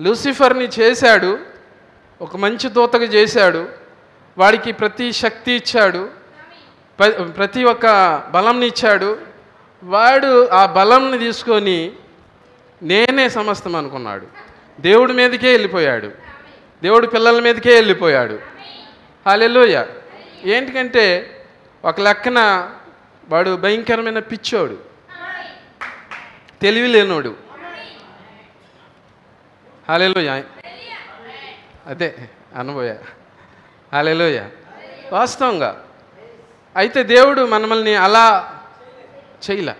లూసిఫర్ని 0.00 0.68
చేశాడు 0.80 1.38
ఒక 2.22 2.36
మంచి 2.36 2.68
దూతగా 2.70 3.02
చేశాడు 3.02 3.68
వాడికి 4.38 4.72
ప్రతి 4.72 5.12
శక్తి 5.12 5.52
ఇచ్చాడు 5.52 6.08
ప్రతి 7.38 7.64
ఒక్క 7.64 7.86
బలంని 8.30 8.66
ఇచ్చాడు. 8.66 9.18
వాడు 9.82 10.48
ఆ 10.48 10.66
బలంని 10.66 11.18
తీసుకొని 11.18 11.92
నేనే 12.82 13.28
సమస్తం 13.28 13.76
అనుకున్నాడు. 13.76 14.26
దేవుడి 14.80 15.12
మీదకే 15.12 15.50
వెళ్ళిపోయాడు. 15.50 16.10
దేవుడు 16.82 17.06
పిల్లల 17.06 17.40
మీదకే 17.40 17.74
వెళ్ళిపోయాడు. 17.74 18.38
హాలెలుయ 19.26 19.84
ఏంటికంటే 20.44 21.30
ఒక 21.84 22.00
లెక్కన 22.00 22.70
వాడు 23.28 23.56
భయంకరమైన 23.56 24.18
పిచ్చోడు. 24.18 24.78
తెలివి 26.62 26.88
లేనోడు. 26.88 27.49
హాలేలోయ. 29.90 30.42
అదే 31.86 32.14
అనబోయా. 32.56 32.96
హాలేలోయ. 33.92 34.40
వాస్తవంగా 35.12 35.84
అయితే 36.76 37.02
దేవుడు 37.02 37.46
మనల్ని 37.46 37.94
అలా 37.94 38.58
చేయలే. 39.50 39.74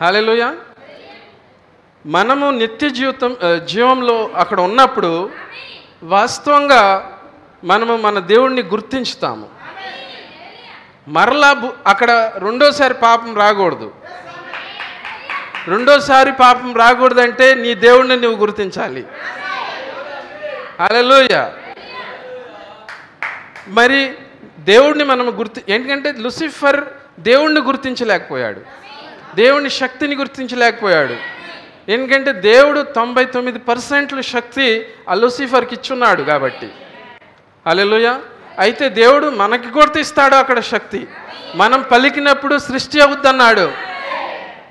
హాలేలోయ. 0.00 0.54
మనము 2.06 2.50
నిత్య 2.50 2.90
జీవితం 2.90 3.36
జీవంలో 3.64 4.30
అక్కడ 4.34 4.60
ఉన్నప్పుడు 4.60 5.30
వాస్తవంగా 6.02 7.12
మనము 7.64 7.96
మన 7.96 8.18
దేవుణ్ణి 8.18 8.62
గుర్తించుతాము. 8.62 9.48
మరలా 11.08 11.72
అక్కడ 11.86 12.32
రెండోసారి 12.36 12.94
పాపం 12.94 13.36
రాకూడదు. 13.36 13.94
రెండోసారి 15.68 16.32
పాపం 16.32 16.76
రాకూడదంటే 16.76 17.54
నీ 17.54 17.74
దేవుణ్ణి 17.74 18.20
నువ్వు 18.20 18.40
గుర్తించాలి. 18.40 19.04
హల్లెలూయా. 20.80 21.52
మరి 23.68 24.14
దేవుడిని 24.58 25.04
మనం 25.04 25.38
గుర్తి 25.38 25.62
ఎందుకంటే 25.68 26.12
లూసిఫర్ 26.12 26.84
దేవుణ్ణి 27.20 27.60
గుర్తించలేకపోయాడు. 27.60 28.60
దేవుని 29.36 29.70
శక్తిని 29.70 30.16
గుర్తించలేకపోయాడు. 30.16 31.16
ఎందుకంటే 31.90 32.32
దేవుడు 32.32 32.80
తొంభై 32.80 33.24
తొమ్మిది 33.24 33.58
పర్సెంట్ల 33.58 34.20
శక్తి 34.20 34.86
ఆ 35.08 35.14
లూసిఫర్కి 35.14 35.74
ఇచ్చున్నాడు 35.74 36.22
కాబట్టి. 36.22 36.72
అలెలుయ 37.66 38.14
అయితే 38.58 38.88
దేవుడు 38.88 39.26
మనకి 39.26 39.68
గుర్తిస్తాడు 39.68 40.34
అక్కడ 40.34 40.60
శక్తి. 40.60 41.08
మనం 41.54 41.82
పలికినప్పుడు 41.82 42.58
సృష్టి 42.58 43.00
అవుద్దన్నాడు. 43.00 43.93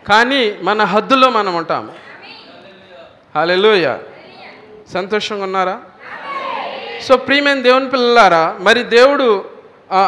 కానీ 0.08 0.42
మన 0.68 0.80
హద్దులో 0.94 1.28
మనం 1.30 1.54
ఉంటాము. 1.56 1.92
హాలెలుయ 3.36 3.88
సంతోషంగా 4.94 5.44
ఉన్నారా? 5.44 5.76
సో 7.06 7.13
ప్రియమైన 7.26 7.60
దేవుని 7.68 7.89
పిల్లలారా 7.94 8.44
మరి 8.68 8.82
దేవుడు 8.98 9.28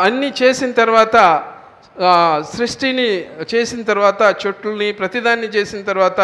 అన్నీ 0.03 0.29
చేసిన 0.41 0.71
తర్వాత 0.81 1.17
సృష్టిని 2.55 3.07
చేసిన 3.51 3.81
తర్వాత 3.91 4.21
చెట్లని 4.43 4.87
ప్రతిదాన్ని 4.99 5.47
చేసిన 5.55 5.81
తర్వాత 5.89 6.21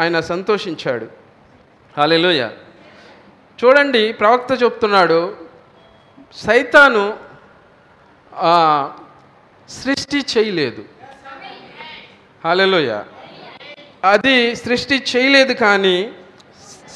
ఆయన 0.00 0.16
సంతోషించాడు. 0.32 1.06
హాలెలుయ 1.96 2.42
చూడండి 3.58 4.02
ప్రవక్త 4.12 4.50
చెప్తున్నాడు 4.62 5.20
సైతాను 6.46 7.04
సృష్టి 9.68 10.20
చేయలేదు. 10.32 10.82
హాలలోయ. 12.44 13.02
అది 14.04 14.56
సృష్టి 14.56 15.04
చేయలేదు 15.16 15.52
కానీ 15.52 16.12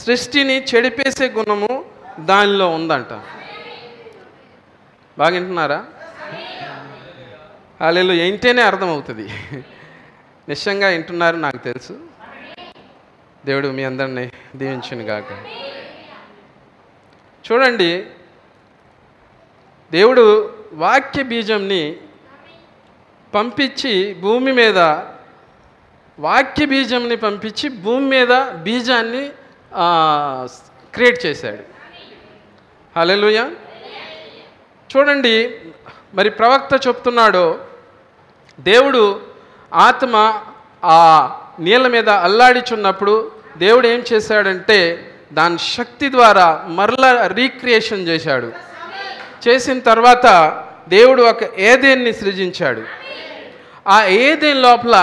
సృష్టిని 0.06 0.64
చెడిపేసే 0.64 1.28
గుణము 1.28 1.84
దానిలో 2.20 2.70
ఉందంట. 2.70 3.08
బాగా 5.18 5.28
వింటున్నారా? 5.28 5.84
హాలేలు 7.80 8.12
ఏంటేనే 8.12 8.62
అర్థమవుతుంది. 8.62 9.28
నిశ్చయంగా 10.48 10.88
వింటున్నారు 10.88 11.37
నాకు 11.37 11.56
తెలుసు. 11.56 12.00
దేవుడు 13.46 13.68
మీ 13.68 13.84
అందరిని 13.84 14.30
దీవించను 14.56 15.02
గాక. 15.02 15.30
చూడండి 17.52 18.04
దేవుడు 19.92 20.54
వాక్య 20.72 21.22
బీజంని 21.22 21.96
పంపించి 23.34 24.14
భూమి 24.14 24.52
మీద 24.52 24.78
వాక్య 26.18 26.64
బీజంని 26.66 27.16
పంపించి 27.16 27.68
భూమి 27.68 28.07
మీద 28.07 28.40
బీజాన్ని 28.40 29.31
క్రియేట్ 30.94 31.26
చేశాడు. 31.26 31.62
హల్లెలూయా. 32.98 33.50
చూడండి 34.96 35.50
మరి 36.14 36.31
ప్రవక్త 36.31 36.87
చెప్తున్నాడు 36.87 37.59
దేవుడు 38.61 39.20
ఆత్మ 39.74 40.42
ఆ 40.85 40.98
నీళ్ళ 41.61 41.87
మీద 41.87 42.09
అల్లాడిచున్నప్పుడు 42.09 43.33
దేవుడు 43.59 43.87
ఏం 43.87 44.04
చేశాడంటే 44.12 45.12
దాని 45.33 45.59
శక్తి 45.59 46.11
ద్వారా 46.11 46.64
మరలా 46.68 47.26
రీక్రియేషన్ 47.26 48.09
చేశాడు. 48.09 48.52
చేసిన 49.48 49.78
తర్వాత 49.78 50.26
దేవుడు 50.88 51.22
ఒక 51.22 51.59
ఏదేన్ని 51.59 52.12
సృజించాడు. 52.12 52.83
ఆ 53.88 54.04
ఏదేన్ 54.04 54.62
లోపల 54.62 54.96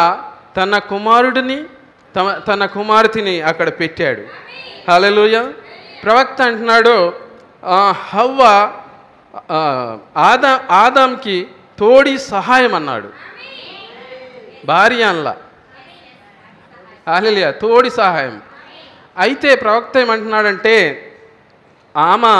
తన 0.57 0.77
కుమారుడిని 0.77 1.63
తమ 2.15 2.33
తన 2.33 2.65
కుమార్తెని 2.65 3.41
అక్కడ 3.41 3.69
పెట్టాడు. 3.69 4.23
హల్లెలూయా. 4.91 5.53
ప్రవక్త 6.03 6.41
అంటున్నాడు 6.41 7.13
హవ్వ 7.91 8.41
ఆదా 10.17 10.51
ఆదాంకి 10.71 11.47
తోడి 11.79 12.17
సహాయం 12.17 12.75
అన్నాడు. 12.75 13.09
భార్య 14.65 15.03
అనలా 15.03 15.35
హాలెలుయా 17.09 17.51
తోడి 17.51 17.89
సహాయం. 17.89 18.41
అయితే 19.17 19.55
ప్రవక్త 19.55 19.97
ఏమంటున్నాడంటే 19.97 20.75
ఆమె 21.97 22.35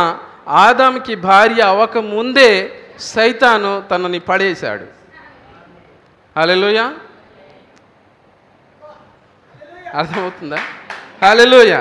ఆదాంకి 0.47 1.15
భార్య 1.15 1.61
అవ్వక 1.61 1.97
ముందే 1.97 2.51
సైతాను 2.99 3.83
తనని 3.91 4.19
పడేశాడు. 4.19 4.85
హల్లెలూయ. 6.39 6.81
అర్థమవుతుందా? 9.95 10.57
హాలెలుయ 11.21 11.73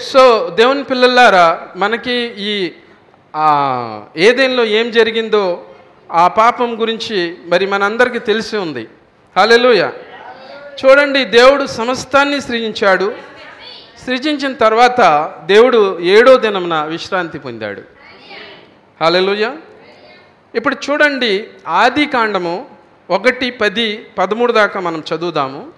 సో 0.00 0.22
దేవుని 0.50 0.84
పిల్లలారా 0.84 1.46
మనకి 1.76 2.12
ఈ 2.48 2.72
ఆ, 3.34 3.46
ఏం 4.64 4.90
జరిగిందో 4.90 5.64
ఆ 6.12 6.28
పాపం 6.28 6.80
గురించి 6.80 7.36
మరి 7.46 7.66
మనందరికీ 7.66 8.18
తెలిసి 8.18 8.56
ఉంది. 8.56 8.88
హాలెలుయ 9.36 9.82
చూడండి 10.78 11.24
దేవుడు 11.24 11.66
సమస్తాన్ని 11.66 12.40
సృజించాడు. 12.40 13.14
సృజించిన 14.06 14.52
తర్వాత 14.54 15.00
దేవుడు 15.46 15.80
ఏడో 16.00 16.36
దినమున 16.36 16.84
విశ్రాంతి 16.84 17.38
పొందాడు. 17.38 17.82
హాలెలుయ 19.00 19.44
ఇప్పుడు 20.54 20.76
చూడండి 20.90 21.32
ఆది 21.66 22.06
కాండము 22.06 22.54
ఒకటి 23.10 23.50
పది 23.50 24.08
పదమూడు 24.18 24.52
దాకా 24.52 24.80
మనం 24.80 25.04
చదువుదాము. 25.14 25.72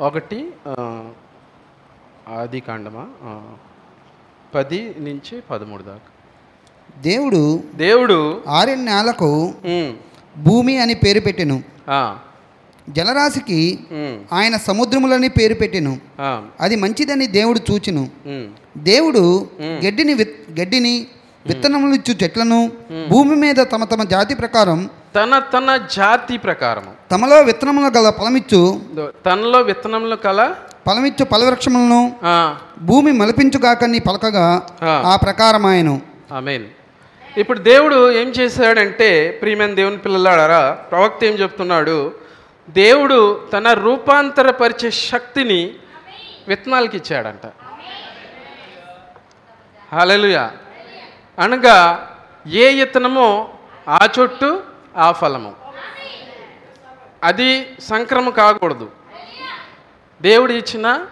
ఒకటి 0.00 0.50
ఆది 2.28 2.60
కాండమా? 2.60 3.06
పది 4.54 4.94
నుంచి 4.98 5.40
పదమూడు 5.50 5.82
దాకా. 5.82 6.10
దేవుడు 7.02 7.62
దేవుడు 7.74 8.42
నేలకు 8.74 9.54
భూమి 10.38 10.78
అని 10.78 10.94
పేరు 10.94 11.20
పెట్టెను. 11.20 11.62
జలరాశికి 12.90 13.78
ఆయన 14.32 14.56
సముద్రములని 14.56 15.28
పేరు 15.28 15.54
పెట్టెను. 15.54 15.98
అది 16.60 16.76
మంచిదని 16.76 17.26
దేవుడు 17.26 17.60
చూచెను. 17.72 18.10
దేవుడు 18.78 19.50
గడ్డిని 19.62 20.14
విత్ 20.14 20.60
గడ్డిని 20.60 21.06
విత్తనములిచ్చు 21.46 22.14
చెట్లను. 22.22 22.72
భూమి 23.08 23.36
మీద 23.36 23.56
తమ 23.72 23.84
తమ 23.84 24.02
జాతి 24.02 24.34
ప్రకారం 24.34 24.90
తన 25.14 25.38
తన 25.38 25.76
జాతి 25.90 26.38
ప్రకారము. 26.38 26.92
తమలో 27.10 27.42
విత్తనములు 27.42 27.98
గల 27.98 28.10
ఫలమిచ్చు 28.10 28.80
దో- 28.94 29.12
తనలో 29.26 29.60
విత్తనములు 29.60 30.16
కల? 30.16 30.54
ఫలమిచ్చు 30.86 31.24
ఫలవృక్షములను 31.24 32.16
ఆ, 32.24 32.56
భూమి 32.78 33.12
మలిపించుగాకని 33.12 33.98
పలకగా 34.00 34.46
ఆ. 34.82 35.16
ప్రకారం 35.16 35.66
ఆయను 35.66 36.00
ఆమేన్. 36.32 36.66
ఇప్పుడు 37.38 37.58
దేవుడు 37.58 38.12
ఏం 38.12 38.28
చేశాడంటే 38.28 39.38
ప్రియమైన 39.42 39.74
దేవుని 39.74 39.98
పిల్లలాడారా 39.98 40.72
ప్రవక్త 40.90 41.24
ఏం 41.24 41.32
చెప్తున్నాడు 41.32 42.12
దేవుడు 42.68 43.18
తన 43.52 43.72
రూపాంతరపరిచే 43.72 44.90
శక్తిని 44.90 45.74
విత్తనాలకి 46.48 46.96
ఇచ్చాడంట. 46.96 47.46
హల్లెలూయా. 49.92 50.50
అనగా 51.38 51.78
ఏ 52.46 52.82
ఇత్తనమో 52.82 53.48
ఆ 53.88 54.08
చొట్టు 54.20 54.73
ఆ 54.96 55.12
ఫలము. 55.12 55.54
అది 57.24 57.76
సంక్రమ 57.80 58.30
కాకూడదు. 58.30 58.90
దేవుడు 60.22 60.52
ఇచ్చిన 60.52 61.06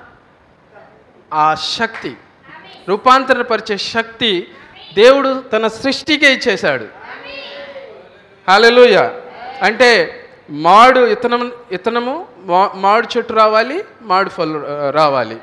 ఆ 1.35 1.55
శక్తి 1.55 2.17
రూపాంతరపరిచే 2.89 3.79
శక్తి 3.79 4.49
దేవుడు 4.95 5.45
తన 5.53 5.69
సృష్టికే 5.69 6.33
ఇచ్చేశాడు. 6.35 6.85
హాలెలూయ 8.49 8.97
అంటే 9.63 10.19
మాడు 10.51 11.01
ఇతనం 11.01 11.53
ఇతనము 11.73 12.29
మా- 12.39 12.77
మాడు 12.77 13.09
చెట్టు 13.17 13.33
రావాలి 13.33 13.85
మాడు 14.03 14.29
ఫలు 14.29 14.91
రావాలి. 14.91 15.37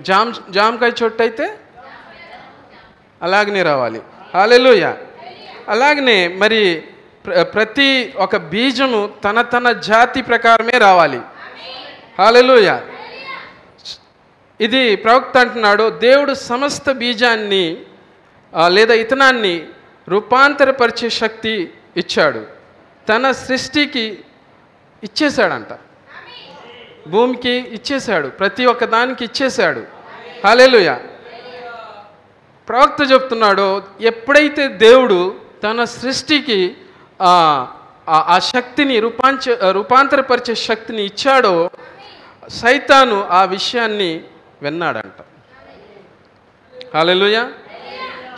జామ్ 0.00 0.34
జామకాయ 0.50 0.90
చెట్టు 1.02 1.22
అయితే 1.22 1.58
అలాగనే 3.22 3.62
రావాలి. 3.62 4.02
హాలెలూయ 4.34 4.92
అలాగనే 5.68 6.28
మరి 6.28 6.84
ప్రతి 7.26 8.12
ఒక 8.16 8.36
బీజము 8.36 9.10
తన 9.24 9.42
తన 9.42 9.72
జాతి 9.72 10.22
ప్రకారమే 10.22 10.78
రావాలి. 10.78 11.20
హాలెలుయ 12.18 12.80
ఇది 14.60 14.96
ప్రవక్త 14.96 15.38
అంటున్నాడు 15.38 15.90
దేవుడు 15.90 16.34
సమస్త 16.34 16.92
బీజాన్ని 16.92 17.76
లేదా 18.68 18.94
ఇతనాన్ని 18.94 19.66
రూపాంతరపరిచే 20.08 21.10
శక్తి 21.10 21.72
ఇచ్చాడు. 21.96 22.46
తన 23.08 23.32
సృష్టికి 23.32 24.18
ఇచ్చేశాడంట. 25.04 25.78
భూమికి 27.08 27.50
ఇచ్చేశాడు. 27.50 28.28
ప్రతి 28.28 28.66
ఒక్క 28.66 28.84
దానికి 28.84 29.24
ఇచ్చేశాడు. 29.24 29.84
హాలేలుయ 30.44 30.94
ప్రవక్త 32.68 33.12
చెప్తున్నాడో 33.12 33.82
ఎప్పుడైతే 34.00 34.68
దేవుడు 34.68 35.34
తన 35.62 35.84
సృష్టికి 35.84 36.76
ఆ, 37.20 38.38
శక్తిని 38.38 39.00
రూపాంచ 39.00 39.72
రూపాంతరపరిచే 39.72 40.54
శక్తిని 40.54 41.02
ఇచ్చాడో 41.04 41.70
సైతాను 42.48 43.28
ఆ 43.28 43.44
విషయాన్ని 43.44 44.24
విన్నాడంట. 44.62 45.20
హాలెలుయ 46.94 47.50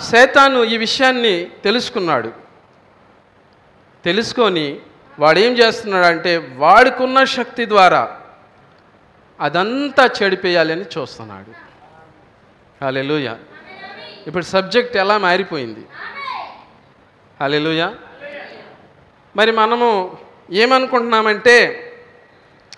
సైతాను 0.00 0.64
ఈ 0.64 0.76
విషయాన్ని 0.76 1.50
తెలుసుకున్నాడు. 1.64 2.32
తెలుసుకొని 4.04 4.80
వాడేం 5.18 5.52
చేస్తున్నాడంటే 5.52 6.54
వాడుకున్న 6.56 7.24
శక్తి 7.24 7.68
ద్వారా 7.68 8.16
అదంతా 9.40 10.10
చెడిపేయాలని 10.22 10.84
చూస్తున్నాడు. 10.98 11.50
హాలెలుయ 12.84 13.36
ఇప్పుడు 14.26 14.44
సబ్జెక్ట్ 14.44 14.96
ఎలా 14.96 15.18
మారిపోయింది? 15.18 15.80
హాలెలుయ 17.40 17.94
మరి 19.36 19.52
మనము 19.52 20.18
ఏమనుకుంటున్నామంటే 20.62 21.56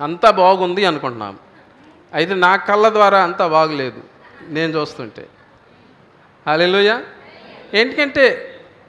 అంతా 0.01 0.31
బాగుంది 0.31 0.85
అనుకుంటున్నాం. 0.85 1.39
అయితే 2.15 2.35
నా 2.35 2.57
కళ్ళ 2.57 2.89
ద్వారా 2.89 3.19
అంతా 3.23 3.47
బాగలేదు 3.47 4.01
నేను 4.49 4.73
చూస్తుంటే. 4.79 5.25
అలెలుయ 6.47 6.91
ఏంటికంటే 7.75 8.27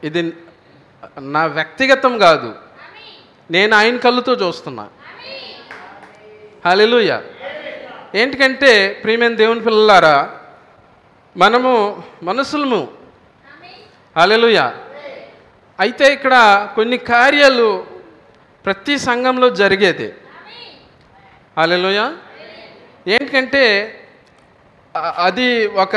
ఇది 0.04 0.34
నా 1.20 1.46
వ్యక్తిగతం 1.46 2.18
కాదు. 2.18 2.56
నేను 3.52 3.76
ఆయన 3.76 3.98
కళ్ళుతో 3.98 4.34
చూస్తున్నా. 4.34 4.86
హాలెలుయ 6.66 7.12
ఏంటికంటే 8.16 8.72
ప్రియమైన 9.04 9.36
దేవుని 9.36 9.62
పిల్లలారా 9.62 10.16
మనము 11.38 12.04
మనసులము 12.24 12.82
హాలెలుయ 14.18 14.60
అయితే 15.80 16.06
ఇక్కడ 16.14 16.36
కొన్ని 16.76 16.98
కార్యాలు 17.14 17.68
ప్రతి 18.66 18.96
సంఘంలో 19.08 19.48
జరిగేది. 19.62 20.08
హాలెలుయ 21.58 22.00
ఏంటంటే 23.16 23.64
అది 25.28 25.48
ఒక 25.84 25.96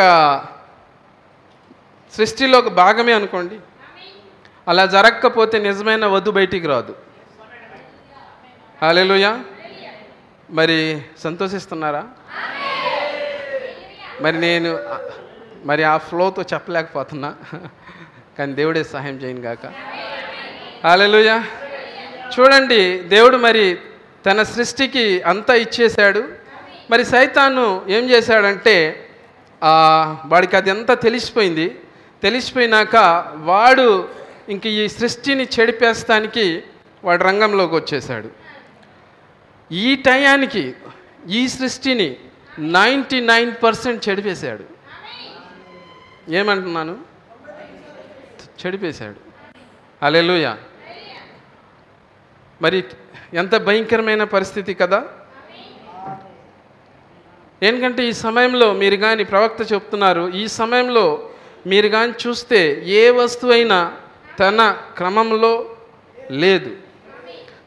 సృష్టిలో 2.16 2.56
ఒక 2.58 2.70
భాగమే 2.82 3.12
అనుకోండి. 3.12 3.56
అలా 4.68 4.84
జరగకపోతే 4.96 5.56
నిజమైన 5.58 6.06
వధు 6.06 6.30
బయటికి 6.38 6.66
రాదు. 6.66 6.94
అలెలుయ 8.88 9.26
మరి 10.58 10.78
సంతోషిస్తున్నారా? 11.24 12.02
మరి 14.24 14.36
నేను 14.46 14.70
మరి 15.68 15.82
ఆ 15.92 15.96
ఫ్లోతో 16.08 16.42
చెప్పలేకపోతున్నా. 16.52 17.30
కానీ 18.38 18.52
దేవుడే 18.58 18.82
సహాయం 18.84 19.16
చేయను 19.22 19.42
గాక. 19.46 19.64
హాలెలుయ 20.84 21.30
చూడండి 22.34 22.80
దేవుడు 23.14 23.36
మరి 23.46 23.66
తన 24.26 24.42
సృష్టికి 24.54 25.04
అంతా 25.32 25.54
ఇచ్చేశాడు. 25.64 26.22
మరి 26.90 27.04
సైతాను 27.04 27.66
ఏం 27.96 28.04
చేశాడంటే 28.10 28.76
వాడికి 30.32 30.54
అది 30.56 30.70
అంతా 30.70 30.94
తెలిసిపోయింది. 31.06 31.66
తెలిసిపోయినాక 32.22 32.96
వాడు 33.50 33.88
ఇంక 34.48 34.66
ఈ 34.66 34.88
సృష్టిని 34.88 35.44
చెడిపేస్తానికి 35.54 36.46
వాడు 37.04 37.22
రంగంలోకి 37.24 37.74
వచ్చేసాడు 37.74 38.28
ఈ 39.72 39.88
టయానికి 40.06 40.64
ఈ 41.28 41.42
సృష్టిని 41.48 42.08
నైంటీ 42.78 43.18
నైన్ 43.32 43.52
పర్సెంట్ 43.62 44.08
చెడిపేశాడు. 44.08 44.64
ఏమంటున్నాను? 46.40 47.09
చెడిపేశాడు. 48.66 49.16
అలెలుయ 50.02 50.54
మరి 52.62 52.84
ఎంత 53.34 53.56
భయంకరమైన 53.56 54.24
పరిస్థితి 54.24 54.74
కదా? 54.74 55.04
ఎందుకంటే 57.62 58.08
ఈ 58.08 58.12
సమయంలో 58.12 58.72
మీరు 58.72 58.96
కానీ 58.96 59.24
ప్రవక్త 59.24 59.72
చెప్తున్నారు 59.72 60.32
ఈ 60.32 60.48
సమయంలో 60.48 61.30
మీరు 61.66 61.88
కానీ 61.88 62.12
చూస్తే 62.26 62.82
ఏ 62.84 63.10
వస్తువైనా 63.10 63.96
తన 64.38 64.78
క్రమంలో 64.96 65.76
లేదు. 66.30 66.76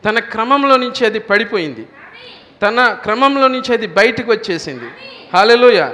తన 0.05 0.19
క్రమంలో 0.19 0.77
నుంచి 0.77 1.05
అది 1.05 1.19
పడిపోయింది. 1.19 1.87
తన 2.61 2.97
క్రమంలో 3.03 3.47
నుంచి 3.47 3.73
అది 3.73 3.87
బయటకు 3.87 4.31
వచ్చేసింది. 4.31 4.85
హాలెలుయ 5.33 5.87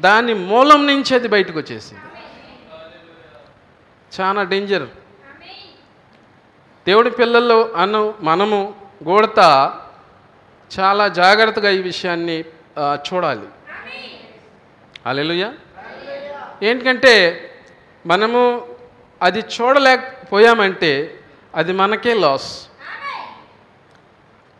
దాని 0.00 0.34
మూలం 0.34 0.86
నుంచి 0.86 1.14
అది 1.14 1.28
బయటకు 1.28 1.58
వచ్చేసింది. 1.58 2.02
చాలా 4.16 4.42
డేంజర్ 4.52 4.86
దేవుడి 6.86 7.10
పిల్లల్లో 7.10 7.58
అను 7.82 8.00
మనము 8.28 8.58
గోడత 9.08 9.40
చాలా 10.70 11.04
జాగ్రత్తగా 11.20 11.70
ఈ 11.70 11.80
విషయాన్ని 11.90 12.36
చూడాలి. 13.06 13.48
అలెలుయ 15.10 15.44
ఏంటంటే 16.68 17.14
మనము 18.06 18.40
అది 19.20 19.40
చూడలేకపోయామంటే 19.54 20.92
అది 21.54 21.72
మనకే 21.80 22.14
లాస్ 22.24 22.50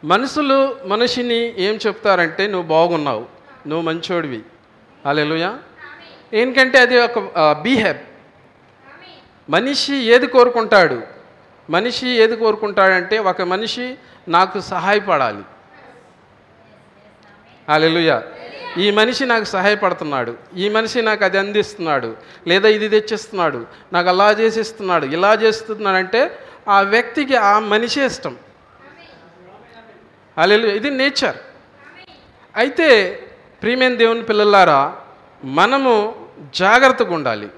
మనుషులు 0.03 0.59
మనిషిని 0.93 1.41
ఏం 1.67 1.75
చెప్తారంటే 1.87 2.47
నువ్వు 2.47 2.69
బాగున్నావు 2.69 3.25
నువ్వు 3.69 3.85
మంచోడివి. 3.89 4.41
అలెలుయ 5.07 5.47
ఏంటంటే 6.41 6.79
అది 6.79 6.97
ఒక 7.07 7.19
బిహేవ్ 7.67 8.01
మనిషి 9.51 9.97
ఏది 9.97 10.27
కోరుకుంటాడు? 10.27 11.03
మనిషి 11.71 12.09
ఏది 12.09 12.37
కోరుకుంటాడంటే 12.37 13.19
ఒక 13.19 13.43
మనిషి 13.43 13.95
నాకు 14.29 14.61
సహాయపడాలి. 14.61 15.43
అలెలుయ 17.69 18.21
ఈ 18.79 18.91
మనిషి 18.91 19.27
నాకు 19.27 19.45
సహాయపడుతున్నాడు. 19.45 20.37
ఈ 20.57 20.69
మనిషి 20.69 21.03
నాకు 21.03 21.25
అది 21.25 21.39
అందిస్తున్నాడు. 21.39 22.17
లేదా 22.47 22.69
ఇది 22.69 22.89
తెచ్చిస్తున్నాడు. 22.89 23.67
నాకు 23.93 24.09
అలా 24.09 24.31
చేసిస్తున్నాడు. 24.31 25.07
ఇలా 25.07 25.35
చేస్తున్నాడంటే 25.35 26.39
ఆ 26.69 26.81
వ్యక్తికి 26.81 27.37
ఆ 27.37 27.59
మనిషే 27.59 28.07
ఇష్టం. 28.07 28.37
అలెలు 30.39 30.67
ఇది 30.67 30.91
నేచర్. 30.91 31.37
అయితే 32.57 33.15
ప్రియమైన 33.63 33.95
దేవుని 33.95 34.23
పిల్లలారా 34.23 34.97
మనము 35.45 36.27
జాగ్రత్తగా 36.55 37.15
ఉండాలి. 37.15 37.49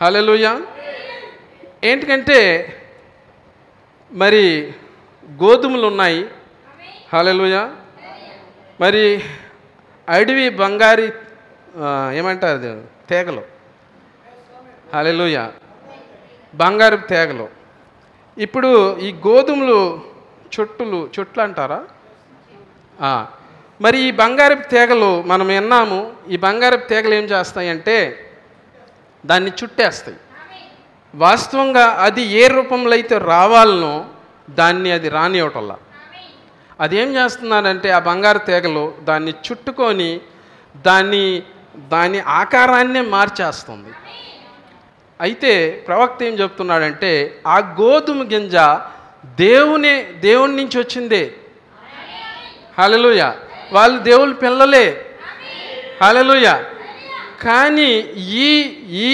హలెలుయ 0.00 0.46
ఏంటికంటే 1.84 2.38
మరి 4.12 4.44
గోధుమలు 5.42 5.86
ఉన్నాయి 5.86 6.20
హలెలుయ 7.12 7.56
మరి 8.80 9.04
అడవి 10.08 10.46
బంగారి 10.60 11.06
ఏమంటారు 12.18 12.58
అది? 12.58 12.70
తేగలు. 13.10 13.42
హలెలుయ 14.94 15.38
బంగారు 16.54 16.98
తేగలు. 17.12 17.46
ఇప్పుడు 18.38 18.70
ఈ 19.06 19.08
గోధుమలు 19.26 19.78
చుట్టులు 20.54 21.00
చుట్లు 21.14 21.42
అంటారా? 21.42 21.80
మరి 23.84 23.98
ఈ 24.08 24.10
బంగారపు 24.20 24.64
తీగలు 24.74 25.10
మనం 25.30 25.46
విన్నాము. 25.46 26.00
ఈ 26.28 26.36
బంగారపు 26.46 26.86
తీగలు 26.92 27.14
ఏం 27.14 27.24
చేస్తాయంటే 27.32 27.96
దాన్ని 29.24 29.50
చుట్టేస్తాయి. 29.50 30.16
వాస్తవంగా 31.14 31.84
అది 31.84 32.22
ఏ 32.22 32.46
రూపంలో 32.46 32.92
అయితే 32.92 33.18
రావాలనో 33.18 34.06
దాన్ని 34.50 34.90
అది 34.92 35.08
రానివ్వటంలా. 35.08 35.76
అది 36.80 36.96
ఏం 36.96 37.16
చేస్తున్నారంటే 37.16 37.90
ఆ 37.90 37.98
బంగారు 37.98 38.38
తీగలు 38.38 38.94
దాన్ని 39.02 39.30
చుట్టుకొని 39.30 40.20
దాన్ని 40.76 41.42
దాని 41.76 42.20
ఆకారాన్నే 42.20 43.00
మార్చేస్తుంది. 43.00 43.88
అయితే 45.20 45.84
ప్రవక్త 45.86 46.22
ఏం 46.22 46.34
చెప్తున్నాడంటే 46.34 47.40
ఆ 47.46 47.58
గోధుమ 47.58 48.22
గింజ 48.22 48.54
దేవుని 49.26 50.02
దేవుని 50.02 50.56
నుంచి 50.56 50.78
వచ్చిందే. 50.78 51.34
హలలుయ 52.78 53.32
వాళ్ళు 53.72 53.98
దేవుని 53.98 54.34
పిల్లలే. 54.34 55.16
హలలుయ 56.02 56.52
కానీ 57.44 57.90
ఈ 58.42 58.48
ఈ 59.08 59.12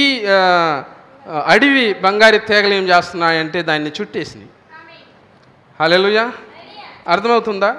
అడవి 1.52 1.84
బంగారు 2.04 2.38
తీగలు 2.48 2.74
ఏం 2.78 2.84
చేస్తున్నాయంటే 2.92 3.58
దాన్ని 3.68 3.90
చుట్టేసినాయి. 3.98 4.50
హలలుయ 5.80 6.18
అర్థమవుతుందా? 7.14 7.70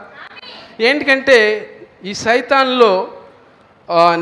ఏంటికంటే 0.88 1.38
ఈ 2.10 2.14
సైతాన్లో 2.26 2.91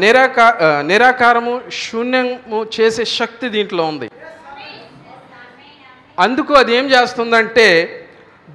నిరాకా 0.04 0.46
నిరాకారము 0.92 1.54
శూన్యము 1.84 2.60
చేసే 2.76 3.04
శక్తి 3.20 3.48
దీంట్లో 3.56 3.84
ఉంది. 3.92 4.08
అందుకు 6.18 6.54
అది 6.62 6.72
ఏం 6.80 6.86
చేస్తుందంటే 6.94 7.68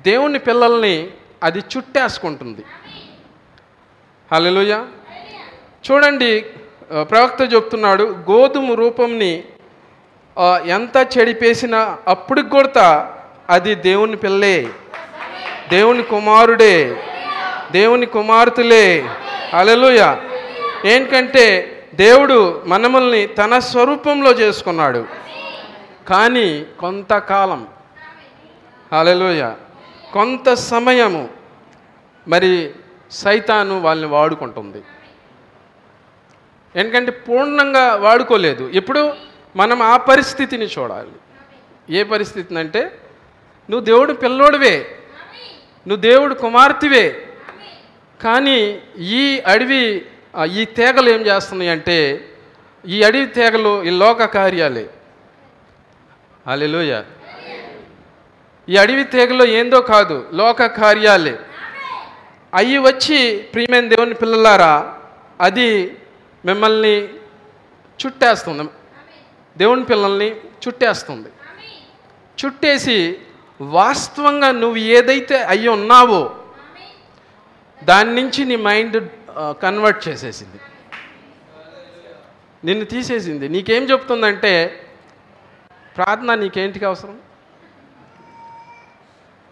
దేవుని 0.09 0.41
పిల్లల్ని 0.49 0.97
అది 1.47 1.61
చుట్టేసుకుంటుంది. 1.73 2.63
హలోయ 4.33 4.75
చూడండి 5.87 6.33
ప్రవక్త 6.91 7.55
చెప్తున్నాడు 7.55 8.03
గోధుమ 8.31 8.73
రూపంని 8.73 9.45
ఎంత 10.67 10.97
చెడిపేసినా 11.15 11.99
అప్పుడు 12.09 12.41
కూడా 12.41 12.89
అది 13.51 13.75
దేవుని 13.75 14.17
పిల్లే 14.17 14.69
దేవుని 15.71 16.03
కుమారుడే 16.03 17.05
దేవుని 17.73 18.07
కుమార్తెలే. 18.07 19.09
అలలుయ 19.55 20.17
ఏంటంటే 20.85 21.47
దేవుడు 21.95 22.63
మనమల్ని 22.67 23.27
తన 23.27 23.59
స్వరూపంలో 23.59 24.33
చేసుకున్నాడు. 24.33 25.05
కానీ 26.09 26.67
కొంతకాలం 26.81 27.67
అలలుయ 28.93 29.53
కొంత 30.13 30.55
సమయము 30.55 31.29
మరి 32.29 32.71
సైతాను 33.11 33.81
వాళ్ళని 33.81 34.09
వాడుకుంటుంది. 34.13 34.83
ఎందుకంటే 36.77 37.11
పూర్ణంగా 37.11 37.95
వాడుకోలేదు. 37.95 38.69
ఇప్పుడు 38.69 39.15
మనం 39.57 39.83
ఆ 39.83 39.97
పరిస్థితిని 39.97 40.67
చూడాలి. 40.67 41.13
ఏ 41.91 42.03
పరిస్థితిని 42.03 42.61
అంటే 42.61 42.99
నువ్వు 43.71 43.85
దేవుడు 43.85 44.13
పిల్లోడివే. 44.13 44.99
నువ్వు 45.89 46.01
దేవుడు 46.01 46.35
కుమార్తెవే. 46.35 47.29
కానీ 48.23 48.83
ఈ 48.99 49.43
అడవి 49.47 50.07
ఈ 50.49 50.65
తీగలు 50.65 51.11
ఏం 51.11 51.21
చేస్తున్నాయి 51.21 51.71
అంటే 51.71 52.29
ఈ 52.89 53.03
అడవి 53.03 53.27
తీగలు 53.27 53.85
ఈ 53.85 53.91
లోక 53.91 54.25
కార్యాలే. 54.25 54.91
అలెలుయ 56.47 57.03
ఈ 58.69 58.77
అడవి 58.77 59.05
తీగలో 59.05 59.45
ఏందో 59.45 59.81
కాదు 59.81 60.27
లోక 60.33 60.67
కార్యాలే. 60.67 61.39
అవి 62.55 62.79
వచ్చి 62.79 63.45
ప్రియమైన 63.55 63.89
దేవుని 63.89 64.15
పిల్లలారా 64.15 64.95
అది 65.41 65.97
మిమ్మల్ని 66.47 66.97
చుట్టేస్తుంది. 68.01 68.65
దేవుని 69.61 69.85
పిల్లల్ని 69.91 70.29
చుట్టేస్తుంది. 70.65 71.31
చుట్టేసి 72.41 72.99
వాస్తవంగా 73.77 74.49
నువ్వు 74.63 74.79
ఏదైతే 74.97 75.37
అయ్యి 75.53 75.69
ఉన్నావో 75.69 76.23
దాని 77.91 78.11
నుంచి 78.19 78.41
నీ 78.51 78.57
మైండ్ 78.69 78.99
కన్వర్ట్ 79.63 80.01
చేసేసింది. 80.09 80.59
నిన్ను 82.65 82.85
తీసేసింది. 82.93 83.47
నీకేం 83.55 83.85
చెప్తుందంటే 83.91 84.53
ప్రార్థన 85.97 86.35
నీకేంటికి 86.43 86.85
అవసరం? 86.85 87.17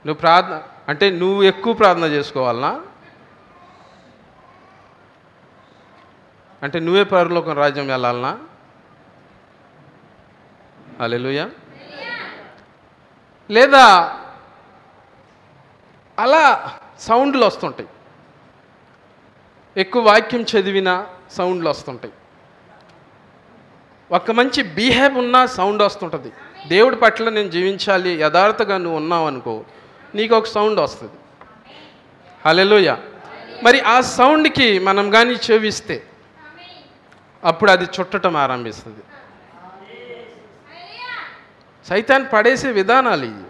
నువ్వు 0.07 0.21
ప్రార్థన 0.25 0.57
అంటే 0.89 1.07
నువ్వు 1.21 1.43
ఎక్కువ 1.53 1.73
ప్రార్థన 1.81 2.09
చేసుకోవాలనా? 2.17 2.73
అంటే 6.65 6.81
నువ్వే 6.81 7.05
పరలోకం 7.05 7.53
రాజ్యం 7.53 7.87
వెళ్ళాలనా? 7.87 8.39
అలెలుయ 11.01 11.49
లేదా 13.51 13.87
అలా 16.19 16.73
సౌండ్లు 17.01 17.47
వస్తుంటాయి. 17.47 17.89
ఎక్కువ 19.77 20.03
వాక్యం 20.07 20.43
చదివిన 20.43 21.07
సౌండ్లు 21.31 21.71
వస్తుంటాయి. 21.71 22.15
ఒక 24.11 24.31
మంచి 24.31 24.63
బిహేవ్ 24.63 25.19
ఉన్నా 25.19 25.47
సౌండ్ 25.47 25.83
వస్తుంటుంది. 25.83 26.33
దేవుడి 26.69 26.97
పట్ల 26.97 27.29
నేను 27.29 27.49
జీవించాలి 27.49 28.11
యథార్థగా 28.11 28.79
నువ్వు 28.79 28.97
ఉన్నావు 28.97 29.27
అనుకో 29.27 29.65
నీకు 30.15 30.35
ఒక 30.37 30.47
సౌండ్ 30.47 30.81
వస్తుంది. 30.81 31.13
హలెలుయ 32.45 32.97
మరి 33.63 33.81
ఆ 33.81 34.01
సౌండ్కి 34.01 34.79
మనం 34.79 35.11
కానీ 35.11 35.35
చెవిస్తే 35.51 36.07
అప్పుడు 37.45 37.71
అది 37.71 37.85
చుట్టటం 37.85 38.37
ఆరంభిస్తుంది. 38.37 39.03
సైతాన్ 41.89 42.27
పడేసే 42.33 42.71
విధానాలు 42.71 43.25
ఇవి. 43.25 43.45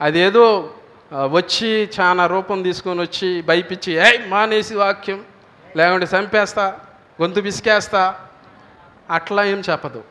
అదేదో 0.00 0.74
వచ్చి 1.14 1.90
చాలా 2.00 2.26
రూపం 2.26 2.62
తీసుకొని 2.62 3.00
వచ్చి 3.00 3.42
భయపించి 3.42 3.92
ఏ 3.92 4.26
మానేసి 4.26 4.74
వాక్యం 4.74 5.24
లేకుంటే 5.76 6.06
చంపేస్తా 6.16 6.78
గొంతు 7.22 7.40
పిసికేస్తా. 7.40 8.20
అట్లా 9.10 9.44
ఏం 9.44 9.62
చెప్పదు. 9.70 10.04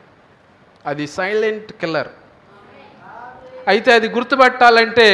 అది 0.86 1.06
సైలెంట్ 1.06 1.72
కిల్లర్. 1.72 2.08
అయితే 3.68 3.92
అది 3.92 4.08
గుర్తుపట్టాలంటే 4.08 5.08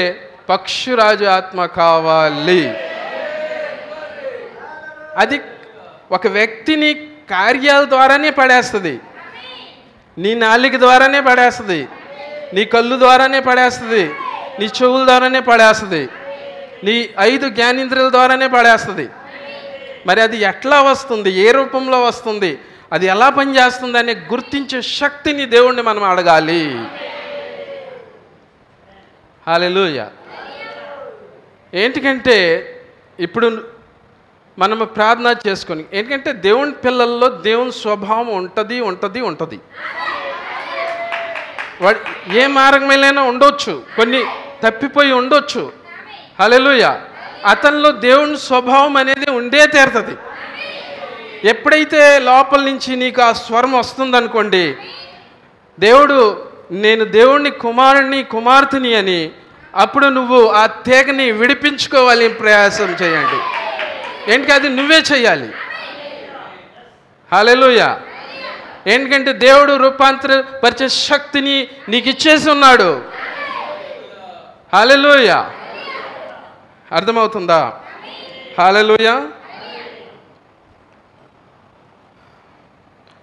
పక్షురాజు 0.48 1.24
ఆత్మ 1.24 1.66
కావాలి. 1.66 2.74
అది 5.16 5.40
ఒక 6.12 6.26
వ్యక్తిని 6.26 7.17
కార్యాల 7.30 7.84
ద్వారానే 7.84 8.30
పడేస్తుంది. 8.30 9.00
నీ 10.18 10.34
నాలిక 10.34 10.76
ద్వారానే 10.76 11.20
పడేస్తుంది. 11.20 11.88
నీ 12.54 12.64
కళ్ళు 12.64 12.98
ద్వారానే 12.98 13.40
పడేస్తుంది. 13.40 14.14
నీ 14.60 14.64
చెవుల 14.64 15.04
ద్వారానే 15.04 15.40
పడేస్తుంది. 15.40 16.08
నీ 16.84 17.08
ఐదు 17.20 17.48
జ్ఞానేంద్రియాల 17.48 18.10
ద్వారానే 18.10 18.46
పడేస్తుంది. 18.46 19.08
మరి 20.06 20.20
అది 20.20 20.36
ఎట్లా 20.36 20.82
వస్తుంది? 20.82 21.30
ఏ 21.30 21.50
రూపంలో 21.50 22.02
వస్తుంది? 22.02 22.58
అది 22.92 23.06
ఎలా 23.06 23.28
పనిచేస్తుంది 23.28 23.98
అనే 23.98 24.12
గుర్తించే 24.12 24.82
శక్తిని 24.82 25.46
దేవుణ్ణి 25.46 25.82
మనం 25.82 26.04
అడగాలి. 26.04 26.84
హాలెలుయ. 29.46 30.04
ఏంటికంటే 31.74 32.64
ఇప్పుడు 33.20 33.77
మనము 34.58 34.84
ప్రార్థన 34.84 35.34
చేసుకొని 35.46 35.84
ఎందుకంటే 35.92 36.32
దేవుని 36.32 36.72
పిల్లల్లో 36.84 37.28
దేవుని 37.28 37.72
స్వభావం 37.72 38.28
ఉంటుంది 38.28 38.80
ఉంటుంది 38.80 39.20
ఉంటుంది. 39.20 39.58
ఏ 42.40 42.46
మార్గమైనా 42.46 43.22
ఉండొచ్చు 43.22 43.82
కొన్ని 43.96 44.20
తప్పిపోయి 44.62 45.12
ఉండొచ్చు. 45.12 45.72
హలెలుయ 46.40 46.84
అతనిలో 47.46 47.90
దేవుని 47.90 48.38
స్వభావం 48.38 48.96
అనేది 48.96 49.30
ఉండే 49.30 49.66
తీరుతుంది. 49.66 50.14
ఎప్పుడైతే 51.48 52.18
లోపల 52.18 52.60
నుంచి 52.60 52.96
నీకు 52.96 53.22
ఆ 53.22 53.32
స్వరం 53.32 53.72
వస్తుందనుకోండి 53.72 54.76
దేవుడు 55.78 56.48
నేను 56.70 57.04
దేవుణ్ణి 57.04 57.50
కుమారుణ్ణి 57.50 58.22
కుమార్తెని 58.22 58.94
అని 58.94 59.30
అప్పుడు 59.74 60.06
నువ్వు 60.06 60.40
ఆ 60.60 60.66
తీగని 60.66 61.32
విడిపించుకోవాలి 61.32 62.28
ప్రయాసం 62.28 62.90
చేయండి. 63.02 63.40
ఏంటి 64.26 64.52
అది 64.52 64.68
నువ్వే 64.68 64.98
చేయాలి 64.98 65.52
హలెలుయ 67.32 67.98
ఏంటంటే 68.86 69.32
దేవుడు 69.32 69.76
రూపాంతరపరిచే 69.76 70.88
శక్తిని 70.88 71.68
నీకు 71.88 72.08
ఇచ్చేసి 72.08 72.50
ఉన్నాడు. 72.50 73.04
హాలెలుయ 74.72 75.50
అర్థమవుతుందా? 76.92 77.80
హాలెలుయ 78.58 79.26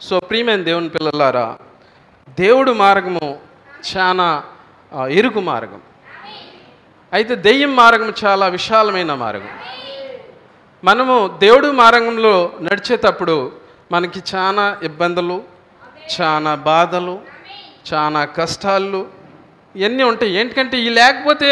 సో 0.02 0.20
ప్రియమైన 0.20 0.64
దేవుని 0.64 0.90
పిల్లలారా 0.90 1.58
దేవుడు 2.30 2.72
మార్గము 2.72 3.40
చాలా 3.98 4.44
ఇరుకు 5.10 5.40
మార్గం. 5.40 5.82
అయితే 7.14 7.36
దెయ్యం 7.36 7.76
మార్గం 7.76 8.14
చాలా 8.26 8.48
విశాలమైన 8.48 9.14
మార్గం. 9.14 9.50
మనము 10.88 11.16
దేవుడు 11.44 11.68
మార్గంలో 11.82 12.34
నడిచేటప్పుడు 12.66 13.36
మనకి 13.94 14.20
చాలా 14.32 14.66
ఇబ్బందులు 14.88 15.38
చాలా 16.16 16.52
బాధలు 16.72 17.16
చాలా 17.90 18.22
కష్టాలు 18.38 19.02
ఇవన్నీ 19.80 20.04
ఉంటాయి. 20.10 20.32
ఏంటంటే 20.40 20.76
ఈ 20.88 20.90
లేకపోతే 21.00 21.50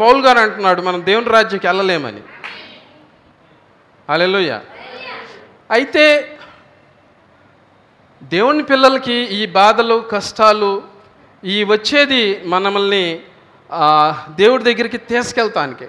పౌల్ 0.00 0.20
గారు 0.26 0.40
అంటున్నాడు 0.44 0.80
మనం 0.88 1.00
దేవుని 1.08 1.32
రాజ్యకి 1.36 1.66
వెళ్ళలేమని. 1.68 2.22
అలెలుయ్య 4.08 4.52
అయితే 5.76 6.04
దేవుని 8.34 8.64
పిల్లలకి 8.70 9.18
ఈ 9.38 9.42
బాధలు 9.60 9.96
కష్టాలు 10.12 10.72
ఈ 11.42 11.58
వచ్చేది 11.72 12.22
మనల్ని 12.54 13.04
దేవుడి 14.40 14.62
దగ్గరికి 14.68 14.98
తీసుకెళ్తానికి. 15.10 15.86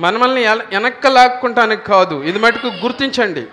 మనమల్ని 0.00 0.48
వెనక్క 0.48 1.06
లాక్కుంటానికి 1.06 1.84
కాదు. 1.84 2.22
ఇది 2.22 2.38
మటుకు 2.38 2.66
గుర్తించండి. 2.66 3.46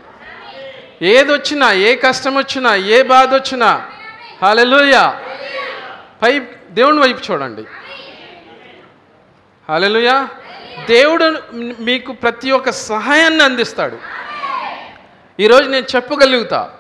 ఏది 1.02 1.32
వచ్చినా 1.32 1.72
ఏ 1.72 1.96
కష్టం 1.96 2.36
వచ్చినా 2.36 2.76
ఏ 2.76 3.04
బాధ 3.04 3.34
వచ్చినా 3.34 3.88
హాలెలుయ. 4.42 5.14
పై 6.22 6.40
దేవుని 6.70 7.00
వైపు 7.00 7.32
చూడండి. 7.32 7.62
హాలెలుయ. 9.70 10.28
దేవుడు 10.90 11.38
మీకు 11.80 12.12
ప్రతి 12.12 12.52
ఒక్క 12.52 12.72
సహాయాన్ని 12.72 13.44
అందిస్తాడు. 13.44 13.98
ఈరోజు 15.40 15.70
నేను 15.70 15.86
చెప్పగలుగుతా. 15.96 16.72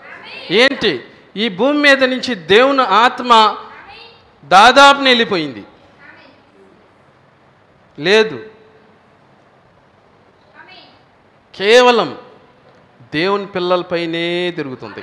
ఏంటి? 0.51 1.03
ఈ 1.37 1.49
భూమి 1.49 1.79
మీద 1.79 2.03
నుంచి 2.03 2.35
దేవుని 2.35 2.81
ఆత్మ 2.81 3.57
దాదాపుని 4.45 5.09
వెళ్ళిపోయింది 5.09 5.65
లేదు. 7.99 8.45
కేవలం 11.57 12.17
దేవుని 13.13 13.45
పిల్లలపైనే 13.45 14.53
తిరుగుతుంది. 14.55 15.01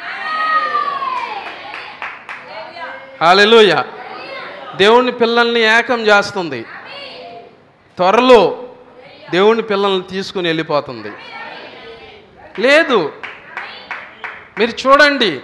హాలెలుయ 3.21 3.83
దేవుని 4.77 5.13
పిల్లల్ని 5.13 5.61
ఏకం 5.61 6.01
చేస్తుంది. 6.01 6.63
త్వరలో 7.97 8.69
దేవుని 9.31 9.63
పిల్లల్ని 9.63 10.03
తీసుకుని 10.03 10.49
వెళ్ళిపోతుంది. 10.49 11.13
లేదు. 12.59 13.13
మీరు 14.59 14.71
చూడండి. 14.71 15.41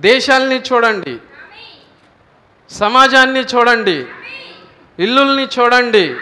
దేశాల్ని 0.00 0.62
చూడండి. 0.72 1.18
సమాజాన్ని 2.70 3.40
చూడండి. 3.40 4.06
ఇల్లుల్ని 4.98 5.48
చూడండి. 5.58 6.14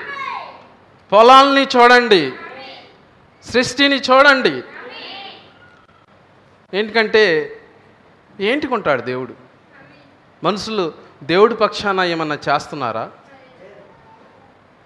పొలాల్ని 1.12 1.62
చూడండి. 1.62 2.33
సృష్టిని 3.53 3.97
చూడండి. 3.97 4.62
ఎందుకంటే 6.76 7.22
ఏంటి 8.40 8.66
కొంటాడు 8.66 9.03
దేవుడు? 9.03 9.34
మనుషులు 10.45 10.92
దేవుడి 11.22 11.55
పక్షాన 11.55 12.01
ఏమన్నా 12.01 12.38
చేస్తున్నారా? 12.49 13.11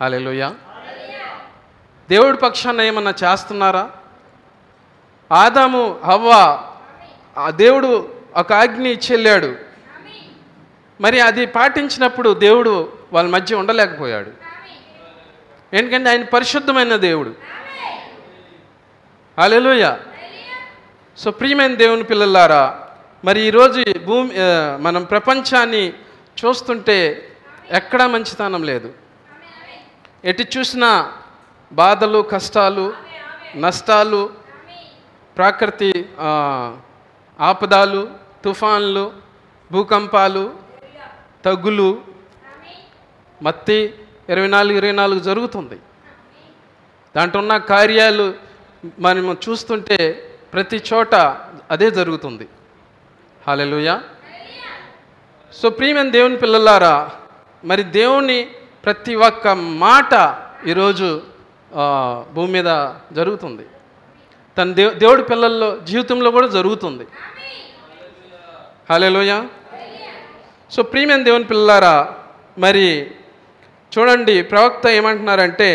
అలెలుయ 0.01 0.51
దేవుడి 2.11 2.39
పక్షాన 2.39 2.81
ఏమన్నా 2.81 3.15
చేస్తున్నారా? 3.25 3.91
ఆదాము 5.33 6.01
హవ్వ 6.05 6.31
ఆ 7.39 7.51
దేవుడు 7.51 8.15
ఒక 8.37 8.53
ఆజ్ఞ 8.53 8.87
ఇచ్చి 8.87 9.11
వెళ్ళాడు 9.11 9.57
మరి 11.01 11.21
అది 11.21 11.47
పాటించినప్పుడు 11.47 12.35
దేవుడు 12.35 12.93
వాళ్ళ 13.13 13.31
మధ్య 13.31 13.57
ఉండలేకపోయాడు. 13.57 14.31
ఎందుకంటే 15.77 16.11
ఆయన 16.11 16.25
పరిశుద్ధమైన 16.25 16.97
దేవుడు. 16.97 17.35
అలెలుయ 19.43 19.85
సో 21.17 21.29
ప్రియమైన 21.39 21.75
దేవుని 21.83 22.05
పిల్లలారా 22.11 22.65
మరి 23.25 23.41
ఈరోజు 23.49 23.81
భూమి 24.07 24.31
మనం 24.87 25.03
ప్రపంచాన్ని 25.13 25.85
చూస్తుంటే 26.39 26.99
ఎక్కడా 27.79 28.05
మంచితనం 28.15 28.63
లేదు. 28.71 28.89
ఎటు 30.31 30.45
చూసినా 30.55 30.91
బాధలు 31.73 32.21
కష్టాలు 32.33 32.87
నష్టాలు 33.65 34.23
ప్రాకృతి 35.37 35.93
ఆపదాలు 37.39 38.03
తుఫాన్లు 38.45 39.07
భూకంపాలు 39.73 40.45
తగులు 41.45 41.91
మత్తి 43.41 43.81
ఇరవై 44.33 44.51
నాలుగు 44.55 44.77
ఇరవై 44.81 44.97
నాలుగు 45.01 45.21
జరుగుతుంది. 45.29 45.77
దాంట్లో 47.17 47.39
ఉన్న 47.43 47.57
కార్యాలు 47.73 48.27
మనం 48.85 49.37
చూస్తుంటే 49.49 49.99
ప్రతి 50.53 50.83
చోట 50.93 51.15
అదే 51.71 51.91
జరుగుతుంది. 51.91 52.49
హాలెలుయా 53.47 54.03
సో 55.53 55.71
ప్రియమైన 55.71 56.11
దేవుని 56.11 56.37
పిల్లలారా 56.37 57.11
మరి 57.65 57.83
దేవుని 57.83 58.51
ప్రతి 58.85 59.15
ఒక్క 59.15 59.49
మాట 59.85 60.13
ఈరోజు 60.67 61.23
భూమి 62.33 62.53
మీద 62.53 62.93
జరుగుతుంది. 63.13 63.67
తన 64.59 64.73
దేవు 64.73 64.93
దేవుడి 64.95 65.23
పిల్లల్లో 65.23 65.77
జీవితంలో 65.77 66.31
కూడా 66.31 66.47
జరుగుతుంది. 66.47 67.07
హాలెలుయా 68.91 69.49
సో 70.71 70.83
ప్రియమైన 70.83 71.23
దేవుని 71.23 71.45
పిల్లలారా 71.45 72.15
మరి 72.59 73.11
చూడండి 73.99 74.43
ప్రవక్త 74.43 74.87
ఏమంటున్నారంటే 74.87 75.71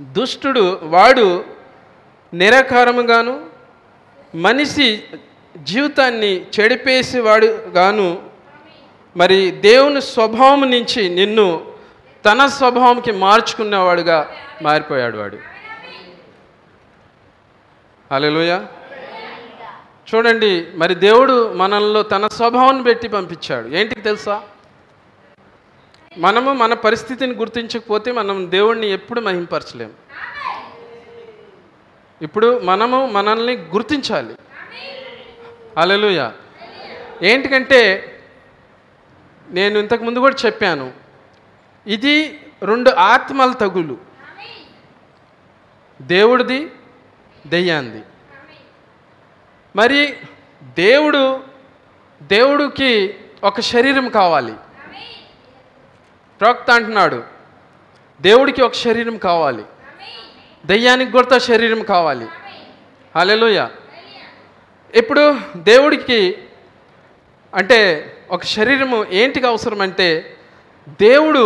దుష్టుడు 0.00 0.80
వాడు 0.82 1.55
నిరాకారముగాను 2.36 3.34
మనిషి 4.34 5.02
జీవితాన్ని 5.56 6.42
చెడిపేసేవాడు 6.42 7.46
గాను 7.46 8.22
మరి 9.16 9.50
దేవుని 9.50 10.02
స్వభావం 10.02 10.70
నుంచి 10.70 11.08
నిన్ను 11.08 11.64
తన 12.26 12.46
స్వభావంకి 12.46 13.12
మార్చుకున్నవాడుగా 13.12 14.30
మారిపోయాడు 14.62 15.18
వాడు. 15.18 15.38
అలెలుయ 18.12 18.60
చూడండి 20.08 20.66
మరి 20.74 20.94
దేవుడు 20.94 21.52
మనల్లో 21.52 22.02
తన 22.02 22.26
స్వభావాన్ని 22.26 22.82
పెట్టి 22.82 23.08
పంపించాడు. 23.08 23.68
ఏంటికి 23.68 24.00
తెలుసా? 24.00 24.42
మనము 26.18 26.52
మన 26.52 26.74
పరిస్థితిని 26.74 27.34
గుర్తించకపోతే 27.34 28.12
మనం 28.12 28.50
దేవుణ్ణి 28.50 28.92
ఎప్పుడు 28.92 29.20
మహింపరచలేము 29.20 29.92
ఇప్పుడు 32.22 32.60
మనము 32.60 33.06
మనల్ని 33.06 33.56
గుర్తించాలి. 33.56 34.36
అలెలుయ 35.78 36.30
ఏంటికంటే 37.22 38.12
నేను 39.50 39.78
ఇంతకు 39.78 40.04
ముందు 40.04 40.18
కూడా 40.18 40.36
చెప్పాను. 40.46 40.92
ఇది 41.86 42.40
రెండు 42.62 42.90
ఆత్మల 42.90 43.52
తగులు. 43.52 43.98
దేవుడిది 46.02 46.72
దెయ్యాంది 47.46 48.02
మరి 49.76 50.16
దేవుడు 50.62 51.42
దేవుడికి 52.22 53.14
ఒక 53.44 53.60
శరీరం 53.60 54.08
కావాలి. 54.08 54.54
ప్రవక్త 56.40 56.70
అంటున్నాడు 56.70 57.24
దేవుడికి 58.20 58.62
ఒక 58.62 58.72
శరీరం 58.72 59.16
కావాలి. 59.16 59.64
దయ్యానికి 60.66 61.12
కూడా 61.12 61.38
శరీరం 61.38 61.82
కావాలి. 61.82 62.26
హల్లెలూయా. 63.16 63.70
ఇప్పుడు 64.94 65.38
దేవుడికి 65.56 66.36
అంటే 67.54 67.80
ఒక 68.30 68.44
శరీరము 68.44 69.06
ఏంటికి 69.10 69.46
అవసరం 69.46 69.80
అంటే 69.80 70.36
దేవుడు 71.00 71.42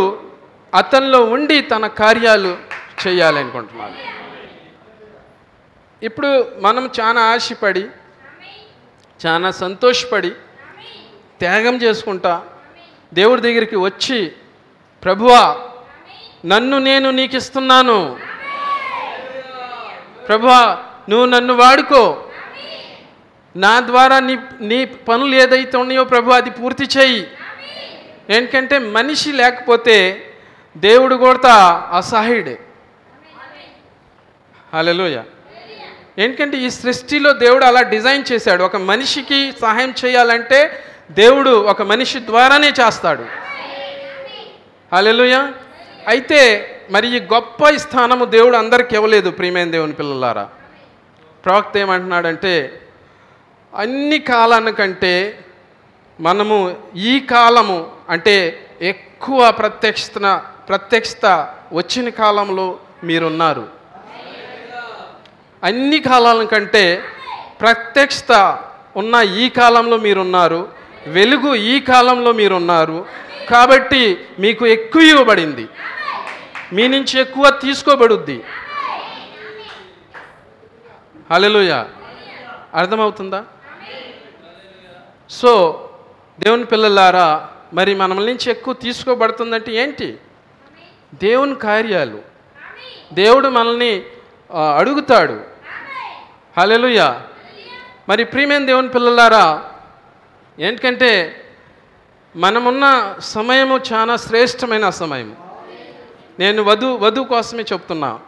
అతనిలో 0.75 1.25
ఉండి 1.25 1.61
తన 1.61 1.87
కార్యాలు 1.87 2.57
చేయాలనుకుంటున్నాను 3.07 3.97
ఇప్పుడు 6.03 6.47
మనం 6.59 6.91
చాలా 7.01 7.21
ఆశపడి 7.21 7.87
చాలా 9.27 9.51
సంతోషపడి 9.51 10.31
త్యాగం 11.41 11.77
చేసుకుంటా 11.77 12.43
దేవుడి 13.13 13.41
దగ్గరికి 13.41 13.77
వచ్చి 13.77 14.33
ప్రభువా 15.03 15.57
నన్ను 16.47 16.79
నేను 16.79 17.11
నీకు 17.11 17.37
ఇస్తున్నాను 17.37 18.17
ప్రభువా 20.31 20.79
నువ్వు 21.09 21.27
నన్ను 21.27 21.55
వాడుకో. 21.55 22.31
నా 23.57 23.81
ద్వారా 23.81 24.21
నీ 24.21 24.39
నీ 24.61 24.85
పనులు 24.85 25.35
ఏదైతే 25.35 25.77
ఉన్నాయో 25.77 26.05
ప్రభు 26.05 26.31
అది 26.31 26.51
పూర్తి 26.51 26.89
చేయి. 26.99 27.31
ఎందుకంటే 28.31 28.79
మనిషి 28.79 29.33
లేకపోతే 29.33 30.27
దేవుడు 30.77 31.15
కూడా 31.15 31.55
అసహాయుడే. 31.93 32.59
హలోయ 34.75 35.21
ఎందుకంటే 36.19 36.57
ఈ 36.57 36.71
సృష్టిలో 36.71 37.33
దేవుడు 37.33 37.65
అలా 37.65 37.83
డిజైన్ 37.83 38.25
చేశాడు. 38.33 38.63
ఒక 38.65 38.77
మనిషికి 38.77 39.53
సహాయం 39.61 39.95
చేయాలంటే 40.05 40.85
దేవుడు 41.11 41.51
ఒక 41.51 41.83
మనిషి 41.83 42.19
ద్వారానే 42.19 42.69
చేస్తాడు. 42.69 43.27
హలోయ 44.95 45.47
అయితే 46.07 46.67
మరి 46.91 47.17
ఈ 47.17 47.21
గొప్ప 47.21 47.69
స్థానము 47.71 48.25
దేవుడు 48.25 48.57
అందరికి 48.57 48.95
ఇవ్వలేదు 48.95 49.31
ప్రియమైన 49.31 49.71
దేవుని 49.71 49.93
పిల్లలారా. 49.93 50.49
ప్రవక్త 51.45 51.77
ఏమంటున్నాడంటే 51.77 52.83
అన్ని 53.75 54.19
కాలానికంటే 54.19 55.45
మనము 56.21 56.57
ఈ 56.97 57.21
కాలము 57.21 57.79
అంటే 58.09 58.37
ఎక్కువ 58.83 59.51
ప్రత్యక్షత 59.51 60.43
ప్రత్యక్షత 60.69 61.27
వచ్చిన 61.73 62.09
కాలంలో 62.09 62.67
మీరున్నారు. 63.05 63.65
అన్ని 65.63 65.99
కాలాల 65.99 66.45
కంటే 66.45 66.85
ప్రత్యక్షత 67.61 68.33
ఉన్న 68.97 69.15
ఈ 69.15 69.49
కాలంలో 69.49 69.97
మీరున్నారు 69.97 70.61
వెలుగు 71.07 71.55
ఈ 71.55 71.81
కాలంలో 71.81 72.33
మీరున్నారు 72.33 73.07
కాబట్టి 73.51 74.03
మీకు 74.39 74.67
ఎక్కువ 74.67 75.03
ఇవ్వబడింది. 75.03 75.69
మీ 76.73 76.89
నుంచి 76.89 77.21
ఎక్కువ 77.21 77.59
తీసుకోబడుద్ది. 77.63 78.45
హల్లెలూయా. 81.31 81.89
అర్థమవుతుందా? 82.75 83.45
సో 85.31 85.87
దేవుని 86.41 86.65
పిల్లలారా 86.65 87.49
మరి 87.75 87.95
మనల 87.95 88.17
నుంచి 88.17 88.51
ఎక్కువ 88.51 88.75
తీసుకోబడుతుందంటే 88.75 89.73
ఏంటి? 89.73 90.19
దేవుని 91.15 91.55
కార్యాలు. 91.55 92.23
దేవుడు 93.13 93.49
మనల్ని 93.49 94.03
అడుగుతాడు. 94.77 95.45
హల్లెలూయా. 96.59 97.27
మరి 98.09 98.25
ప్రియమైన 98.25 98.67
దేవుని 98.67 98.89
పిల్లలారా 98.89 99.71
ఏంటంటే 100.59 101.37
మనమున్న 102.37 103.17
సమయము 103.21 103.81
చాలా 103.93 104.17
శ్రేష్టమైన 104.17 104.91
సమయం 104.91 105.37
నేను 106.39 106.63
వధు 106.63 106.87
వధువు 106.87 107.27
కోసమే 107.27 107.63
చెప్తున్నా. 107.73 108.21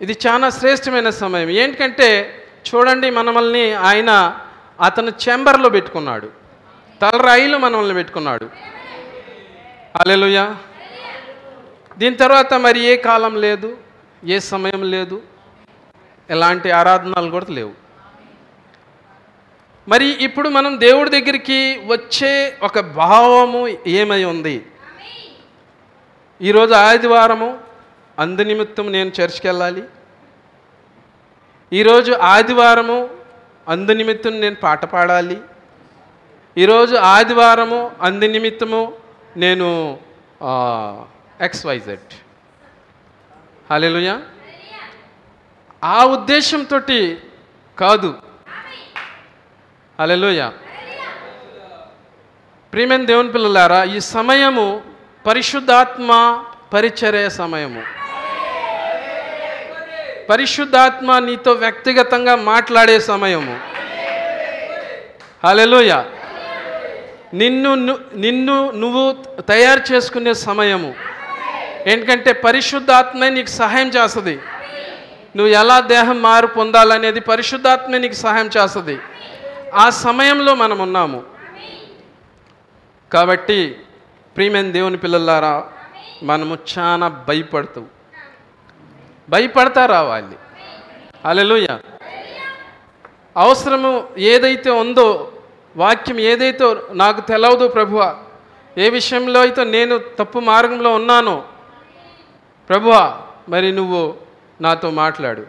ఇది 0.00 0.18
చాలా 0.26 0.50
శ్రేష్టమైన 0.50 1.10
సమయం. 1.10 1.50
ఏంటంటే 1.50 2.08
చూడండి 2.68 3.10
మనమల్ని 3.10 3.72
ఆయన 3.72 4.40
అతను 4.80 5.12
చెంబర్లో 5.28 5.68
పెట్టుకున్నాడు. 5.68 6.28
తలరాయిలో 7.02 7.58
మనల్ని 7.58 7.94
పెట్టుకున్నాడు. 7.94 8.50
అలెలుయా 10.00 10.56
దీని 11.98 12.16
తర్వాత 12.16 12.54
మరి 12.54 12.80
ఏ 12.80 12.96
కాలం 12.96 13.40
లేదు 13.40 13.76
ఏ 14.24 14.38
సమయం 14.38 14.90
లేదు 14.90 15.22
ఎలాంటి 16.30 16.70
ఆరాధనలు 16.70 17.30
కూడా 17.30 17.46
లేవు. 17.50 17.72
మరి 19.88 20.06
ఇప్పుడు 20.06 20.48
మనం 20.48 20.80
దేవుడి 20.80 21.10
దగ్గరికి 21.10 21.80
వచ్చే 21.86 22.58
ఒక 22.62 22.80
భావము 22.80 23.68
ఏమై 23.86 24.24
ఉంది? 24.24 24.66
ఈరోజు 26.42 26.74
ఆదివారము 26.74 27.58
అందు 28.18 28.42
నిమిత్తం 28.42 28.92
నేను 28.92 29.12
చర్చికి 29.20 29.48
వెళ్ళాలి 29.48 29.84
ఈరోజు 31.72 32.12
ఆదివారము 32.12 33.10
అందు 33.68 33.92
నిమిత్తం 33.92 34.40
నేను 34.40 34.54
పాట 34.54 34.84
పాడాలి. 34.84 35.40
ఈరోజు 36.58 36.96
ఆదివారము 36.96 37.90
అందు 38.02 38.24
నిమిత్తము 38.24 38.96
నేను 39.36 39.98
ఎక్స్వైజెడ్. 41.40 42.14
హాలేలుయా 43.70 44.22
ఆ 45.84 46.04
ఉద్దేశంతో 46.04 46.80
కాదు. 47.78 48.18
హల్లెలూయా. 50.00 50.52
ప్రియమైన 52.72 53.04
దేవుని 53.04 53.32
పిల్లలారా 53.32 53.84
ఈ 53.84 54.00
సమయము 54.00 54.89
పరిశుద్ధాత్మ 55.26 56.42
పరిచర్య 56.72 57.28
సమయము. 57.28 57.82
పరిశుద్ధాత్మ 60.30 61.18
నీతో 61.18 61.52
వ్యక్తిగతంగా 61.52 62.36
మాట్లాడే 62.36 63.00
సమయము. 63.00 63.60
హల్లెలూయా. 65.46 66.06
నిన్ను 67.34 67.74
ను- 67.74 68.20
నిన్ను 68.20 68.70
నువ్వు 68.70 69.16
తయారు 69.42 69.92
చేసుకునే 69.92 70.34
సమయము. 70.34 70.94
ఎందుకంటే 71.86 72.32
పరిశుద్ధాత్మే 72.32 73.30
నీకు 73.30 73.48
సహాయం 73.48 73.88
చేస్తుంది. 73.88 74.40
నువ్వు 75.36 75.52
ఎలా 75.52 75.80
దేహం 75.80 76.22
మారు 76.22 76.46
పొందాలనేది 76.46 77.20
పరిశుద్ధాత్మే 77.20 77.98
నీకు 77.98 78.14
సహాయం 78.14 78.50
చేస్తుంది. 78.56 78.98
ఆ 79.74 79.90
సమయంలో 79.90 80.54
మనం 80.54 80.78
ఉన్నాము 80.78 81.22
కాబట్టి 83.12 83.76
ప్రియమైన 84.36 84.70
దేవుని 84.70 84.96
పిల్లలారా 84.96 85.54
మనము 86.22 86.58
చాలా 86.72 87.08
భయపడుతూ. 87.28 87.82
భయపడతా 89.30 89.86
రావాలి 89.86 90.36
అలెలుయ 91.24 91.68
అవసరము 93.36 93.90
ఏదైతే 94.18 94.70
ఉందో 94.70 95.32
వాక్యం 95.76 96.20
ఏదైతే 96.20 96.64
నాకు 96.92 97.20
తెలవదు 97.20 97.68
ప్రభువ 97.68 98.24
ఏ 98.78 98.88
విషయంలో 98.88 99.40
అయితే 99.40 99.64
నేను 99.64 99.98
తప్పు 100.18 100.38
మార్గంలో 100.38 100.94
ఉన్నానో 100.94 101.44
ప్రభువ 102.68 103.22
మరి 103.48 103.72
నువ్వు 103.72 104.16
నాతో 104.60 104.90
మాట్లాడు. 104.90 105.46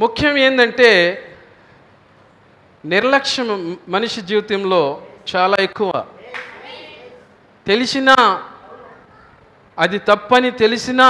ముఖ్యం 0.00 0.36
ఏంటంటే 0.36 0.90
నిర్లక్ష్యం 2.84 3.76
మనిషి 3.88 4.20
జీవితంలో 4.20 4.82
చాలా 5.36 5.56
ఎక్కువ. 5.60 5.92
తెలిసినా 7.66 8.14
అది 9.78 9.98
తప్పని 9.98 10.50
తెలిసినా 10.50 11.08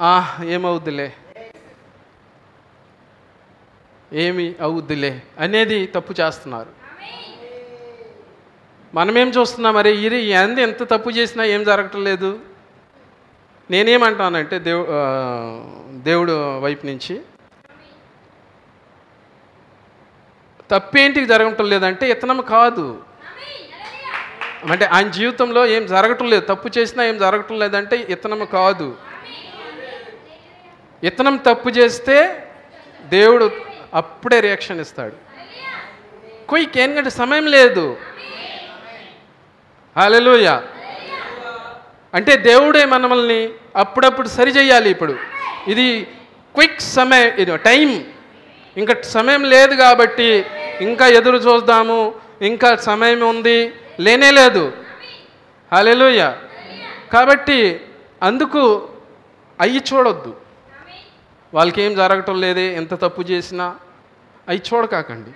"ఆ, 0.00 0.38
ఏమవుద్దిలే. 0.44 1.14
ఏమి 4.12 4.54
అవుద్దిలే 4.60 5.22
అనేది 5.38 5.86
తప్పు 5.86 6.14
చేస్తున్నారు. 6.20 6.70
మనమేం 8.94 9.28
చూస్తున్నాం 9.28 9.74
మరి 9.74 10.06
ఇది 10.06 10.16
ఎంత 10.16 10.58
ఎంత 10.58 10.82
తప్పు 10.82 11.10
చేసినా 11.10 11.44
ఏం 11.44 11.64
జరగటం 11.64 12.04
లేదు. 12.04 12.38
నేనేమంటానంటే 13.70 14.58
దేవు 14.58 14.86
దేవుడు 16.02 16.58
వైపు 16.58 16.86
నుంచి 16.86 17.14
తప్పేంటికి 20.70 21.26
జరగటం 21.26 21.70
లేదంటే 21.70 22.10
ఇతనం 22.10 22.40
కాదు. 22.40 23.02
అంటే 24.70 24.84
ఆయన 24.84 25.08
జీవితంలో 25.08 25.66
ఏం 25.66 25.86
జరగటం 25.86 26.30
లేదు. 26.30 26.46
తప్పు 26.46 26.78
చేసినా 26.78 27.04
ఏం 27.04 27.18
జరగటం 27.18 27.58
లేదంటే 27.58 28.06
ఇతనం 28.08 28.44
కాదు. 28.52 28.96
ఇతనం 31.04 31.36
తప్పు 31.36 31.68
చేస్తే 31.68 32.48
దేవుడు 33.04 33.50
అప్పుడే 33.94 34.40
రియాక్షన్ 34.40 34.80
ఇస్తాడు. 34.80 35.14
క్విక్ 36.48 36.78
ఎందుకంటే 36.78 37.10
సమయం 37.10 37.46
లేదు. 37.46 37.96
హల్లెలూయ. 39.98 40.60
అంటే 42.14 42.36
దేవుడే 42.36 42.84
మనల్ని 42.84 43.50
అప్పుడప్పుడు 43.76 44.28
సరి 44.28 44.50
చేయాలి 44.50 44.90
ఇప్పుడు. 44.90 45.18
ఇది 45.68 46.02
క్విక్ 46.54 46.80
సమయం 46.80 47.28
ఇది 47.28 47.56
టైం 47.56 48.13
ఇంకా 48.76 49.02
సమయం 49.02 49.44
లేదు 49.44 49.74
కాబట్టి 49.74 50.46
ఇంకా 50.80 51.06
ఎదురు 51.06 51.36
చూద్దాము. 51.36 52.14
ఇంకా 52.42 52.76
సమయం 52.76 53.20
ఉంది. 53.20 53.72
లేనే 54.00 54.30
లేదు. 54.30 54.72
హల్లెలూయ. 55.74 56.30
కాబట్టి 57.12 57.80
అందుకు 58.22 58.88
అయ్యి 59.60 59.82
చూడొద్దు. 59.92 60.36
వాళ్ళకి 61.54 61.82
ఏం 61.82 61.94
జరగటం 61.94 62.40
లేదే. 62.40 62.76
ఎంత 62.76 62.94
తప్పు 62.94 63.22
చేసినా 63.22 63.76
అవి 64.48 64.62
చూడకాకండి. 64.74 65.30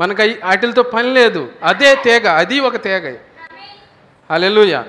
మనకు 0.00 0.22
అవి 0.22 0.40
వాటితో 0.44 0.82
పని 0.82 1.14
లేదు. 1.14 1.52
అదే 1.62 1.94
తేగ. 1.94 2.28
అది 2.28 2.60
ఒక 2.60 2.84
తేగ. 2.84 3.14
హల్లెలూయ. 4.30 4.82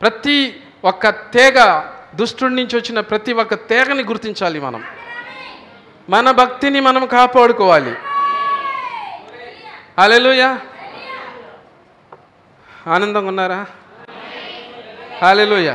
ప్రతి 0.00 0.60
ఒక్క 0.84 1.10
తేగ 1.10 1.86
దుష్టుడి 2.14 2.54
నుంచి 2.54 2.76
వచ్చిన 2.76 3.00
ప్రతి 3.00 3.32
ఒక్క 3.32 3.54
తేగని 3.54 4.02
గుర్తించాలి 4.02 4.60
మనం. 4.60 4.84
మన 6.08 6.30
భక్తిని 6.30 6.80
మనం 6.80 7.06
కాపాడుకోవాలి. 7.06 7.94
హల్లెలూయ. 10.00 10.56
ఆనందంగా 12.86 13.28
ఉన్నారా? 13.28 13.66
హల్లెలూయ. 15.22 15.74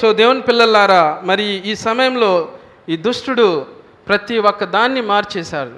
సో 0.00 0.12
దేవుని 0.12 0.40
పిల్లలారా 0.40 1.20
మరి 1.24 1.42
ఈ 1.42 1.74
సమయంలో 1.74 2.52
ఈ 2.88 2.96
దుష్టుడు 2.96 3.66
ప్రతి 4.08 4.38
ఒక్క 4.38 4.64
దాన్ని 4.64 5.00
మార్చేశాడు. 5.00 5.72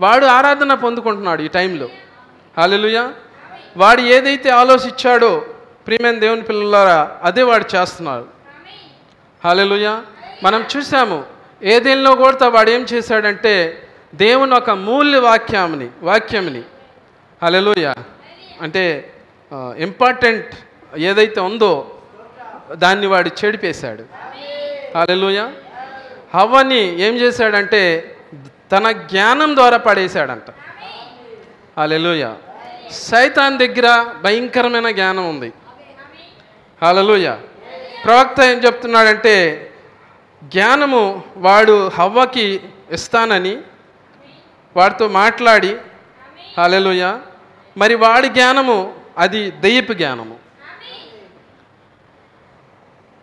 వాడు 0.00 0.26
ఆరాధన 0.26 0.74
పొందుకుంటున్నాడు 0.74 1.42
ఈ 1.42 1.48
టైంలో. 1.48 1.88
హల్లెలూయ. 2.58 3.08
వాడు 3.76 4.00
ఏదైతే 4.00 4.50
ఆలోచించాడో 4.50 5.46
ప్రియమైన 5.86 6.18
దేవుని 6.18 6.42
పిల్లలారా 6.42 7.18
అదే 7.22 7.42
వాడు 7.42 7.76
చేస్తున్నాడు. 7.76 8.26
హల్లెలూయ. 9.44 10.00
మనం 10.42 10.64
చూసాము 10.76 11.33
ఏదేళ్ళలో 11.64 12.14
కూడా 12.14 12.48
వాడు 12.48 12.70
ఏం 12.70 12.86
చేశాడంటే 12.92 13.82
దేవుని 14.14 14.54
ఒక 14.54 14.70
మూల్య 14.70 15.18
వాక్యాన్ని 15.18 15.88
వాక్యంని 16.02 16.62
హల్లెలూయ. 17.42 17.92
అంటే 18.60 19.12
ఇంపార్టెంట్ 19.54 20.54
ఏదైతే 20.96 21.40
ఉందో 21.40 21.98
దాన్ని 22.72 23.06
వాడు 23.06 23.30
చెడిపేశాడు. 23.44 24.04
హల్లెలూయ. 24.98 25.48
హవ్వని 26.34 27.00
ఏం 27.00 27.14
చేశాడంటే 27.16 28.16
తన 28.72 28.92
జ్ఞానం 28.92 29.56
ద్వారా 29.56 29.76
పడేశాడంట. 29.76 30.50
హల్లెలూయ. 31.80 32.26
సైతాన్ 32.90 33.58
దగ్గర 33.58 34.06
భయంకరమైన 34.22 34.90
జ్ఞానం 34.90 35.30
ఉంది. 35.30 35.52
హల్లెలూయ. 36.82 37.32
ప్రవక్త 38.04 38.40
ఏం 38.40 38.58
చెప్తున్నాడంటే 38.58 39.70
జ్ఞానము 40.44 41.24
వాడు 41.36 41.88
హవ్వకి 41.88 42.60
ఇస్తానని 42.90 43.62
వాడితో 44.76 45.08
మాట్లాడి 45.08 45.76
హాలెలుయ. 46.58 47.18
మరి 47.76 47.94
వాడి 47.94 48.28
జ్ఞానము 48.28 49.00
అది 49.18 49.50
దెయ్యపు 49.50 49.92
జ్ఞానము. 49.92 50.38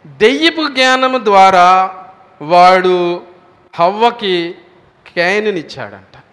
దెయ్యపు 0.06 0.68
జ్ఞానము 0.68 1.18
ద్వారా 1.24 1.98
వాడు 2.42 3.24
హవ్వకి 3.76 4.56
కేనునిచ్చాడంట. 5.08 6.24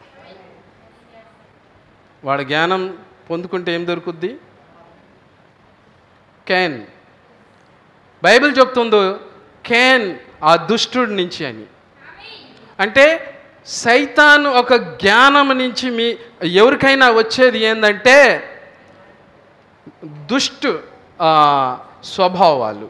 వాడు 2.25 2.43
జ్ఞానం 2.43 2.99
పొందుకుంటే 3.31 3.75
ఏం 3.75 3.87
దొరుకుద్ది? 3.87 4.39
కేన్. 6.49 6.87
బైబిల్ 8.25 8.59
చెప్తుందో 8.59 9.21
కేన్ 9.67 10.19
ఆ 10.43 10.57
దుష్టుడి 10.57 11.15
నుంచి 11.17 11.47
అని. 11.47 11.67
అంటే 12.81 13.35
సైతాను 13.67 14.51
ఒక 14.51 14.75
జ్ఞానం 14.75 15.59
నుంచి 15.59 15.91
మీ 15.91 16.19
ఎవరికైనా 16.45 17.11
వచ్చేది 17.11 17.59
ఏంటంటే 17.59 18.17
దుష్టు 20.05 20.83
స్వభావాలు. 22.05 22.89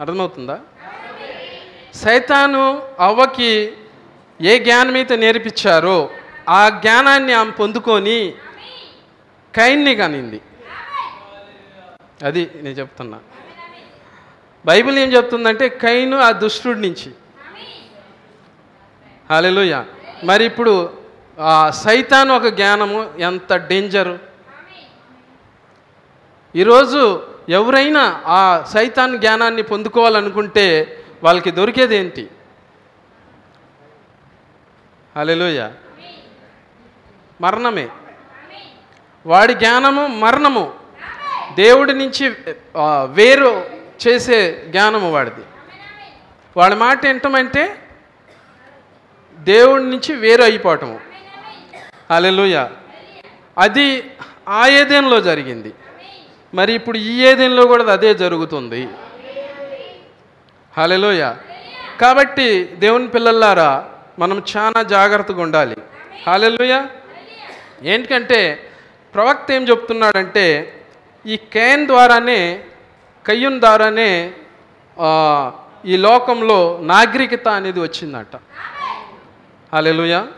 అర్థమవుతుందా? 0.00 0.60
సైతాను 1.94 2.82
అవ్వకి 3.00 3.72
ఏ 4.40 4.58
జ్ఞానం 4.58 4.94
అయితే 4.94 5.16
నేర్పించారో 5.16 6.10
ఆ 6.48 6.68
జ్ఞానాన్ని 6.68 7.32
ఆమె 7.32 7.50
పొందుకొని 7.50 8.34
కైన్ని 9.56 9.94
కనింది 9.96 10.40
అది 12.22 12.50
నేను 12.54 12.74
చెప్తున్నా. 12.74 13.18
బైబిల్ 14.66 14.98
ఏం 14.98 15.12
చెప్తుందంటే 15.12 15.68
కైను 15.68 16.18
ఆ 16.18 16.30
దుష్టుడి 16.30 16.80
నుంచి. 16.80 17.12
హాలెలుయ 19.30 19.84
మరి 20.24 20.44
ఇప్పుడు 20.44 20.92
ఆ 21.40 21.70
సైతాన్ 21.70 22.30
ఒక 22.30 22.46
జ్ఞానము 22.46 23.10
ఎంత 23.18 23.52
డేంజరు. 23.56 24.18
ఈరోజు 26.56 27.22
ఎవరైనా 27.48 28.22
ఆ 28.26 28.62
సైతాన్ 28.62 29.18
జ్ఞానాన్ని 29.18 29.62
పొందుకోవాలనుకుంటే 29.62 30.98
వాళ్ళకి 31.22 31.50
దొరికేది 31.50 31.96
ఏంటి? 31.96 32.28
హల్లెలూయా. 35.16 35.72
మరణమే. 37.40 37.88
వాడి 39.26 39.54
జ్ఞానము 39.54 40.06
మరణము. 40.06 40.72
దేవుడి 41.54 41.92
నుంచి 41.92 42.28
వేరు 43.04 43.81
చేసే 44.06 44.38
జ్ఞానము 44.68 45.12
వాడిది. 45.12 45.44
వాడి 46.56 46.74
మాట 46.74 47.06
ఏంటమంటే 47.06 47.64
దేవుడి 49.38 49.84
నుంచి 49.84 50.12
వేరు 50.14 50.42
అయిపోవటము. 50.42 51.00
అలెలుయ 52.10 52.66
అది 53.58 53.86
ఆ 54.48 54.66
ఏదేంలో 54.66 55.20
జరిగింది. 55.20 55.72
మరి 56.54 56.72
ఇప్పుడు 56.72 56.98
ఈ 56.98 57.22
ఏదేంలో 57.22 57.66
కూడా 57.66 57.92
అదే 57.92 58.14
జరుగుతుంది. 58.14 58.88
హలెలోయ 60.78 61.34
కాబట్టి 62.00 62.64
దేవుని 62.64 63.08
పిల్లలారా 63.08 63.70
మనం 64.18 64.42
చాలా 64.56 64.82
జాగ్రత్తగా 64.82 65.42
ఉండాలి. 65.42 65.76
హాలెలుయ 66.26 66.74
ఏంటంటే 67.82 68.40
ప్రవక్త 69.14 69.52
ఏం 69.52 69.68
చెప్తున్నాడంటే 69.68 70.46
ఈ 71.26 71.36
కేన్ 71.36 71.86
ద్వారానే 71.86 72.64
కయ్యూన్ 73.26 73.60
ద్వారానే 73.60 74.32
ఈ 75.84 75.96
లోకంలో 75.96 76.80
నాగరికత 76.82 77.48
అనేది 77.48 77.80
వచ్చిందట. 77.80 78.36
హల్లెలూయా. 79.74 80.28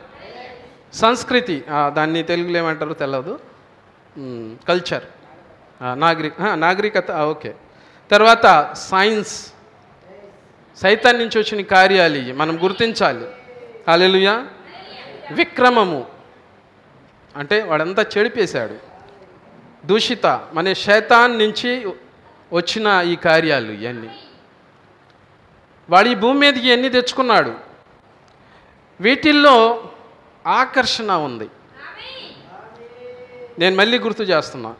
సంస్కృతి 0.94 1.64
దాన్ని 1.88 2.22
తెలుగులో 2.22 2.58
ఏమంటారో 2.58 2.94
తెలియదు 2.94 3.38
కల్చర్ 4.68 5.02
ఆ, 5.82 5.94
నాగరిక 5.94 6.42
నాగరికత 6.42 7.10
ఓకే. 7.10 7.54
తర్వాత 8.10 8.72
సైన్స్ 8.72 9.52
సైతాన్ 10.76 11.18
నుంచి 11.18 11.38
వచ్చిన 11.38 11.60
కార్యాలు 11.62 12.34
మనం 12.34 12.64
గుర్తించాలి. 12.64 13.26
హల్లెలూయా. 13.90 14.46
విక్రమము. 15.32 16.06
అంటే 17.36 17.62
వాడంతా 17.62 18.06
చెడిపేశాడు. 18.18 18.74
దూషిత 19.86 20.26
మన 20.54 20.72
శైతాన్ 20.72 21.38
నుంచి 21.38 21.86
వచ్చిన 22.54 23.02
ఈ 23.06 23.16
కార్యాలు 23.16 23.72
ఇవన్నీ. 23.72 24.08
వాడు 25.90 26.08
ఈ 26.08 26.14
భూమి 26.14 26.38
మీదకి 26.38 26.68
ఎన్ని 26.68 26.88
తెచ్చుకున్నాడు? 26.88 27.52
వీటిల్లో 29.00 29.90
ఆకర్షణ 30.46 31.12
ఉంది. 31.12 31.50
నేను 33.58 33.76
మళ్ళీ 33.76 33.98
గుర్తు 33.98 34.22
చేస్తున్నా. 34.22 34.74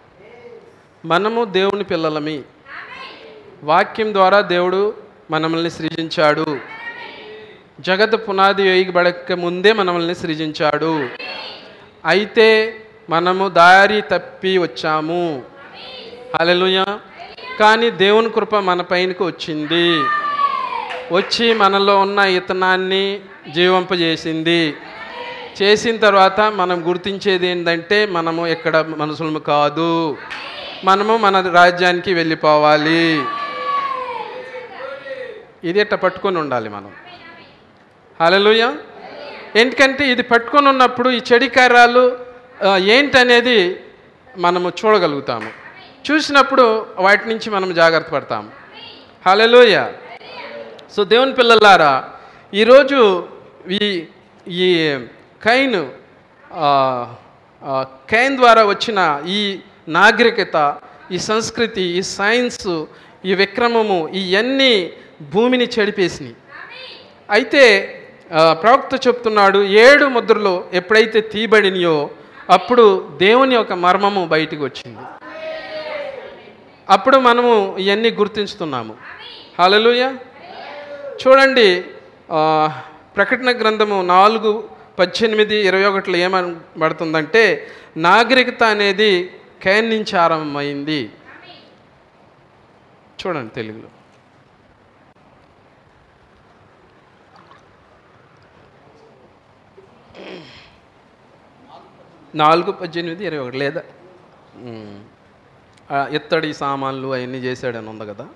మనము 1.05 1.45
దేవుని 1.45 1.85
పిల్లలమి. 1.85 2.43
వాక్యం 3.63 4.15
ద్వారా 4.15 4.41
దేవుడు 4.41 4.95
మనల్ని 5.31 5.71
సృజించాడు. 5.71 6.59
జగత్ 7.81 8.29
పునాది 8.29 8.63
వేయబడక 8.63 9.33
ముందే 9.33 9.73
మనల్ని 9.73 10.15
సృజించాడు. 10.15 11.09
అయితే 12.05 12.81
మనము 13.11 13.49
దారి 13.49 14.01
తప్పి 14.01 14.59
వచ్చాము. 14.59 15.43
హల్లెలూయ. 16.41 16.85
కానీ 17.61 17.91
దేవుని 17.91 18.31
కృప 18.31 18.57
మన 18.57 18.81
పైనకి 18.83 19.23
వచ్చింది. 19.23 20.03
వచ్చి 21.13 21.55
మనలో 21.55 22.01
ఉన్న 22.01 22.19
ఇతనాన్ని 22.19 23.21
జీవింపజేసింది. 23.55 24.75
చేసిన 25.63 25.97
తర్వాత 25.97 26.41
మనం 26.41 26.89
గుర్తించేది 26.89 27.47
ఏంటంటే 27.47 28.07
మనము 28.07 28.47
ఎక్కడ 28.47 28.77
మనుషులము 28.77 29.39
కాదు. 29.39 30.17
మనము 30.85 31.17
మన 31.17 31.51
రాజ్యానికి 31.51 32.15
వెళ్ళిపోవాలి. 32.15 33.25
ఇది 35.65 35.81
ఎట్ట 35.81 35.95
పట్టుకొని 35.95 36.39
ఉండాలి 36.39 36.69
మనం? 36.69 36.93
హలలుయ 38.21 38.73
ఎందుకంటే 39.57 40.13
ఇది 40.13 40.23
పట్టుకొని 40.23 40.69
ఉన్నప్పుడు 40.69 41.09
ఈ 41.11 41.21
చెడికారాలు 41.33 42.19
ఏంటనేది 42.79 43.81
మనము 44.39 44.73
చూడగలుగుతాము. 44.81 45.64
చూసినప్పుడు 46.11 46.87
వాటి 46.97 47.29
నుంచి 47.29 47.51
మనం 47.51 47.75
జాగ్రత్త 47.75 48.11
పడతాం. 48.11 48.51
హల్లెలూయ. 49.27 49.77
సో 50.97 51.05
దేవుని 51.05 51.35
పిల్లలారా 51.35 51.93
ఈరోజు 52.55 53.29
ఈ 53.71 54.05
ఈ 54.49 54.69
కైన్ 55.45 55.79
కైన్ 58.11 58.37
ద్వారా 58.37 58.65
వచ్చిన 58.65 59.01
ఈ 59.27 59.41
నాగరికత 59.89 60.57
ఈ 61.13 61.19
సంస్కృతి 61.19 61.83
ఈ 61.83 62.03
సైన్స్ 62.03 62.85
ఈ 63.25 63.35
విక్రమము 63.35 64.09
ఇవన్నీ 64.09 64.93
భూమిని 65.35 65.67
చెడిపేసినాయి. 65.79 66.37
అయితే 67.31 67.65
ప్రవక్త 68.63 69.07
చెప్తున్నాడు 69.07 69.59
ఏడు 69.85 70.05
ముద్రలు 70.05 70.55
ఎప్పుడైతే 70.73 71.21
తీయబడినయో 71.21 72.11
అప్పుడు 72.51 72.87
దేవుని 73.19 73.55
యొక్క 73.55 73.73
మర్మము 73.73 74.27
బయటికి 74.27 74.63
వచ్చింది. 74.63 75.05
అప్పుడు 76.89 77.17
మనము 77.27 77.53
ఇవన్నీ 77.83 78.11
గుర్తించుతున్నాము. 78.21 78.95
హలలుయ 79.59 80.05
చూడండి 81.23 81.69
ప్రకటన 83.17 83.51
గ్రంథము 83.61 83.99
నాలుగు 84.15 84.53
పద్దెనిమిది 84.99 85.57
ఇరవై 85.69 85.87
ఒకటిలో 85.91 86.17
ఏమనబడుతుందంటే 86.27 87.43
నాగరికత 88.07 88.63
అనేది 88.75 89.11
కేన్ 89.65 89.89
నుంచి 89.95 90.15
ఆరంభమైంది 90.25 91.01
చూడండి 93.21 93.53
తెలుగులో. 93.59 93.91
నాలుగు 102.43 102.71
పద్దెనిమిది 102.83 103.23
ఇరవై 103.29 103.43
ఒకటి 103.45 103.59
లేదా? 103.65 103.83
ఇత్తడి 106.17 106.51
సామాన్లు 106.55 107.09
అవన్నీ 107.09 107.39
చేశాడని 107.47 107.89
ఉంది 107.89 108.07
కదా. 108.07 108.27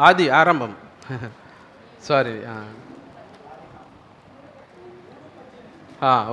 ఆది 0.00 0.28
ఆరంభం. 0.30 0.72
Sorry 2.02 2.34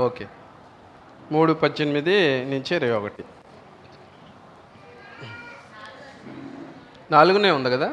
okay. 0.06 0.26
మూడు 1.32 1.54
పద్దెనిమిది 1.54 2.16
నుంచి 2.46 2.72
ఇరవై 2.76 2.96
ఒకటి. 3.00 3.24
నాలుగునే 7.12 7.52
ఉంది 7.52 7.70
కదా 7.72 7.90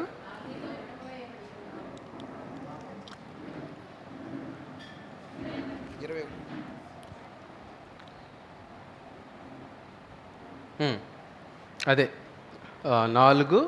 ఇరవై 6.03 6.23
ఉమ్. 6.23 6.37
అదే 11.87 12.05
ఆ, 12.87 13.05
నాలుగు 13.11 13.59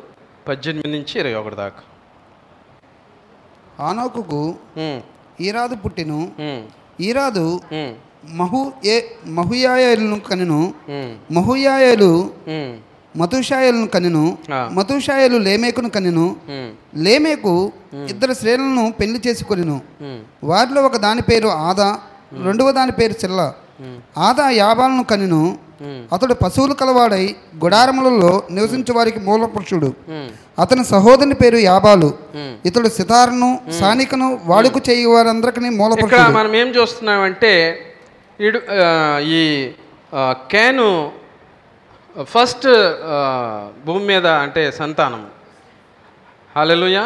పద్దెనిమిది 0.47 0.91
నుంచి 0.91 1.19
ఇరవై 1.19 1.33
ఒకటి 1.33 1.55
దాకా. 1.55 1.81
ఆనోకుకు 3.87 4.39
ఉమ్, 4.77 4.99
ఈరాదు 5.41 5.75
పుట్టెను. 5.75 6.19
ఉమ్, 6.39 6.61
ఈరాదు 7.01 7.45
మహు 8.31 8.59
ఏ 8.85 8.95
మహుయాయలను 9.27 10.19
కనెను. 10.19 10.59
మహుయాయలు 11.31 12.11
ఉమ్, 12.47 12.73
మధుషాయలను 13.15 13.87
కనెను. 13.87 14.37
ఆ. 14.53 14.69
మధుషాయలు 14.71 15.37
లేమేకును 15.37 15.89
కనెను. 15.89 16.25
లేమేకు 16.95 17.53
ఇద్దరు 18.09 18.33
స్త్రీలను 18.33 18.93
పెళ్ళి 18.99 19.21
చేసుకొనెను. 19.27 19.77
వారిలో 20.43 20.81
ఒక 20.81 20.97
దాని 20.97 21.21
పేరు 21.21 21.47
ఆదా 21.47 21.89
రెండవ 22.43 22.71
దాని 22.71 22.91
పేరు 22.91 23.13
చిల్ల 23.13 23.39
ఆదా 24.17 24.49
యాబాలను 24.49 25.03
కనెను. 25.03 25.43
అతడు 26.13 26.35
పశువులు 26.43 26.73
కలవాడై 26.81 27.25
గుడారములలో 27.63 28.31
నివసించే 28.55 28.93
వారికి 28.97 29.19
మూల 29.27 29.45
పురుషుడు 29.53 29.89
అతని 30.63 30.83
సహోదరుని 30.91 31.35
పేరు 31.41 31.59
యాబాలు. 31.69 32.09
ఇతడు 32.69 32.89
సితారును 32.97 33.49
సానికను 33.79 34.27
వాడుకు 34.51 34.79
చేయి 34.87 35.05
వారందరికీ 35.13 35.71
మూల 35.81 35.91
పురుషుడు 36.01 36.37
మనం 36.39 36.53
ఏం 36.61 36.69
చూస్తున్నామంటే 36.77 37.53
ఇడు 38.39 38.59
ఈ 39.39 39.41
కేను 40.53 40.87
ఫస్ట్ 42.33 42.67
భూమి 43.85 44.05
మీద 44.11 44.27
అంటే 44.45 44.63
సంతానం 44.79 45.21
హల్లెలూయ. 46.55 46.97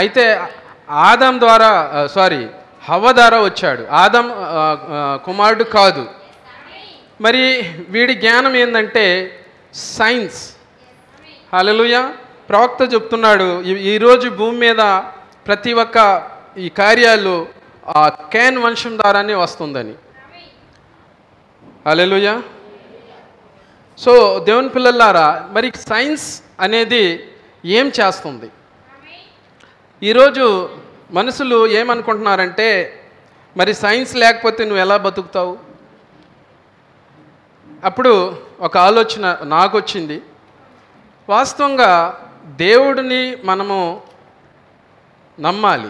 అయితే 0.00 0.24
ఆదం 1.08 1.34
ద్వారా 1.44 1.70
సారీ 2.14 2.42
హవ్వ 2.88 3.06
ద్వారా 3.18 3.38
వచ్చాడు. 3.48 3.82
ఆదం 4.02 4.26
కుమారుడు 5.26 5.64
కాదు. 5.78 6.04
మరి 7.24 7.42
వీడి 7.94 8.14
జ్ఞానం 8.22 8.54
ఏంటంటే 8.62 9.04
సైన్స్. 9.74 10.40
హల్లెలూయ. 11.52 11.96
ప్రవక్త 12.48 12.82
చెప్తున్నాడు 12.94 13.48
ఈరోజు 13.94 14.28
భూమి 14.38 14.58
మీద 14.64 14.82
ప్రతి 15.46 15.72
ఒక్క 15.82 15.98
ఈ 16.64 16.68
కార్యాలు 16.80 17.34
ఆ 17.96 18.02
కేన్ 18.32 18.58
వంశం 18.64 18.92
ద్వారానే 18.98 19.34
వస్తుందని. 19.34 19.94
అలెలుయ 21.90 22.28
సో 23.98 24.12
దేవుని 24.48 24.68
పిల్లలారా 24.76 25.28
మరి 25.52 25.68
సైన్స్ 25.88 26.26
అనేది 26.60 27.04
ఏం 27.78 27.86
చేస్తుంది? 28.00 28.48
ఈరోజు 30.02 30.46
మనుషులు 31.18 31.58
ఏమనుకుంటున్నారంటే 31.80 32.68
మరి 33.56 33.74
సైన్స్ 33.74 34.14
లేకపోతే 34.22 34.62
నువ్వు 34.64 34.82
ఎలా 34.86 34.96
బతుకుతావు? 34.96 35.71
అప్పుడు 37.84 38.38
ఒక 38.60 38.78
ఆలోచన 38.78 39.36
నాకు 39.42 39.78
వచ్చింది 39.78 40.22
వాస్తవంగా 41.28 42.20
దేవుడిని 42.46 43.36
మనము 43.44 44.02
నమ్మాలి. 45.40 45.88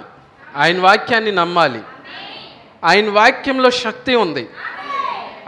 ఆయన 0.57 0.81
వాక్యాన్ని 0.81 1.33
నమ్మాలి. 1.33 1.83
ఆయన 2.85 3.11
వాక్యంలో 3.11 3.71
శక్తి 3.71 4.15
ఉంది. 4.15 4.49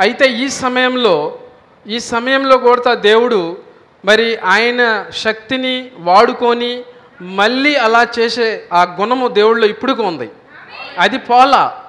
అయితే 0.01 0.27
ఈ 0.27 0.49
సమయంలో 0.49 1.39
ఈ 1.87 1.99
సమయంలో 1.99 2.59
కూడా 2.59 2.95
దేవుడు 2.95 3.59
మరి 4.05 4.37
ఆయన 4.37 5.07
శక్తిని 5.11 5.91
వాడుకొని 5.99 6.85
మళ్ళీ 7.23 7.75
అలా 7.75 8.07
చేసే 8.19 8.69
ఆ 8.73 8.83
గుణము 8.83 9.29
దేవుళ్ళు 9.29 9.67
ఇప్పుడుకు 9.67 10.03
ఉంది. 10.03 10.31
అది 10.99 11.19
పోలా. 11.19 11.85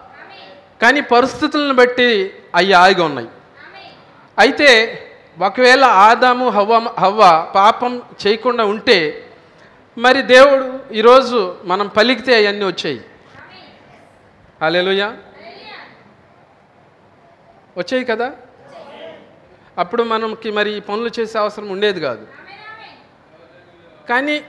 కానీ 0.82 1.02
పరిస్థితులను 1.02 1.74
బట్టి 1.74 2.34
అవి 2.56 2.74
ఆగి 2.74 3.02
ఉన్నాయి. 3.02 3.28
అయితే 4.40 5.02
ఒకవేళ 5.40 5.84
ఆదాము 5.84 6.50
హవ్వ 6.50 6.96
హవ్వ 7.00 7.52
పాపం 7.56 8.02
చేయకుండా 8.28 8.66
ఉంటే 8.66 9.28
మరి 9.98 10.22
దేవుడు 10.22 10.94
ఈరోజు 10.94 11.58
మనం 11.64 11.88
పలికితే 11.88 12.46
అవన్నీ 12.46 12.66
వచ్చాయి. 12.66 13.02
అలెలుయా 14.62 15.18
వచ్చాయి 17.78 18.06
కదా? 18.06 18.34
అప్పుడు 19.78 20.04
మనకి 20.04 20.52
మరి 20.52 20.72
ఈ 20.72 20.80
పనులు 20.80 21.12
చేసే 21.20 21.38
అవసరం 21.38 21.70
ఉండేది 21.70 22.00
కాదు. 22.00 22.28
కానీ 24.10 24.42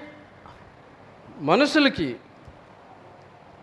మనుషులకి 1.39 2.17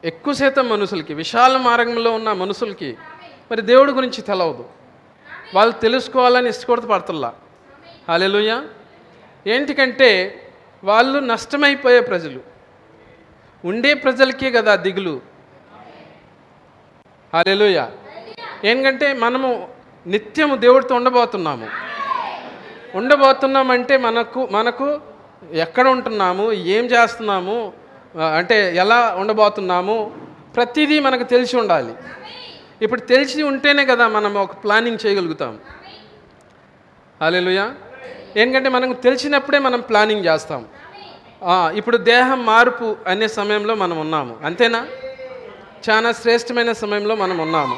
ఎక్కువ 0.04 0.34
శాతం 0.34 0.70
మనుషులకి 0.70 1.14
విశాల 1.14 1.58
మార్గంలో 1.58 2.12
ఉన్న 2.12 2.34
మనుషులకి 2.34 2.98
మరి 3.52 3.62
దేవుడి 3.62 3.92
గురించి 3.92 4.22
తెలవదు. 4.22 4.70
వాళ్ళు 5.56 5.74
తెలుసుకోవాలని 5.84 6.50
ఇష్టకూడదు 6.50 6.88
పడుతుల్లా. 6.88 7.30
హాలెలుయ 8.10 8.52
ఏంటికంటే 9.48 10.10
వాళ్ళు 10.84 11.20
నష్టమైపోయే 11.32 12.02
ప్రజలు. 12.10 12.40
ఉండే 13.70 13.92
ప్రజలకే 13.94 14.50
కదా 14.52 14.74
దిగులు. 14.76 15.16
హాలెలుయ 17.34 17.80
ఏంటంటే 18.70 19.08
మనము 19.14 19.50
నిత్యము 20.08 20.56
దేవుడితో 20.66 20.96
ఉండబోతున్నాము. 20.96 21.68
ఉండబోతున్నామంటే 22.98 23.98
మనకు 23.98 24.42
మనకు 24.52 24.88
ఎక్కడ 25.66 25.86
ఉంటున్నాము 25.88 26.46
ఏం 26.76 26.86
చేస్తున్నాము 26.94 27.58
అంటే 28.38 28.58
ఎలా 28.76 29.00
ఉండబోతున్నాము 29.22 29.96
ప్రతిదీ 30.56 30.98
మనకు 31.00 31.24
తెలిసి 31.24 31.56
ఉండాలి. 31.58 31.94
ఇప్పుడు 32.86 33.02
తెలిసి 33.12 33.42
ఉంటేనే 33.50 33.84
కదా 33.92 34.06
మనం 34.18 34.32
ఒక 34.44 34.54
ప్లానింగ్ 34.64 35.02
చేయగలుగుతాం. 35.04 35.54
హాలేలుయా 37.22 37.66
ఏంటంటే 38.42 38.70
మనకు 38.76 38.96
తెలిసినప్పుడే 39.06 39.60
మనం 39.68 39.82
ప్లానింగ్ 39.90 40.26
చేస్తాం. 40.30 40.62
ఇప్పుడు 41.80 41.98
దేహం 42.12 42.40
మార్పు 42.52 42.88
అనే 43.12 43.28
సమయంలో 43.40 43.74
మనం 43.84 43.98
ఉన్నాము. 44.06 44.34
అంతేనా? 44.48 44.82
చాలా 45.88 46.10
శ్రేష్టమైన 46.22 46.72
సమయంలో 46.84 47.14
మనం 47.24 47.38
ఉన్నాము. 47.46 47.76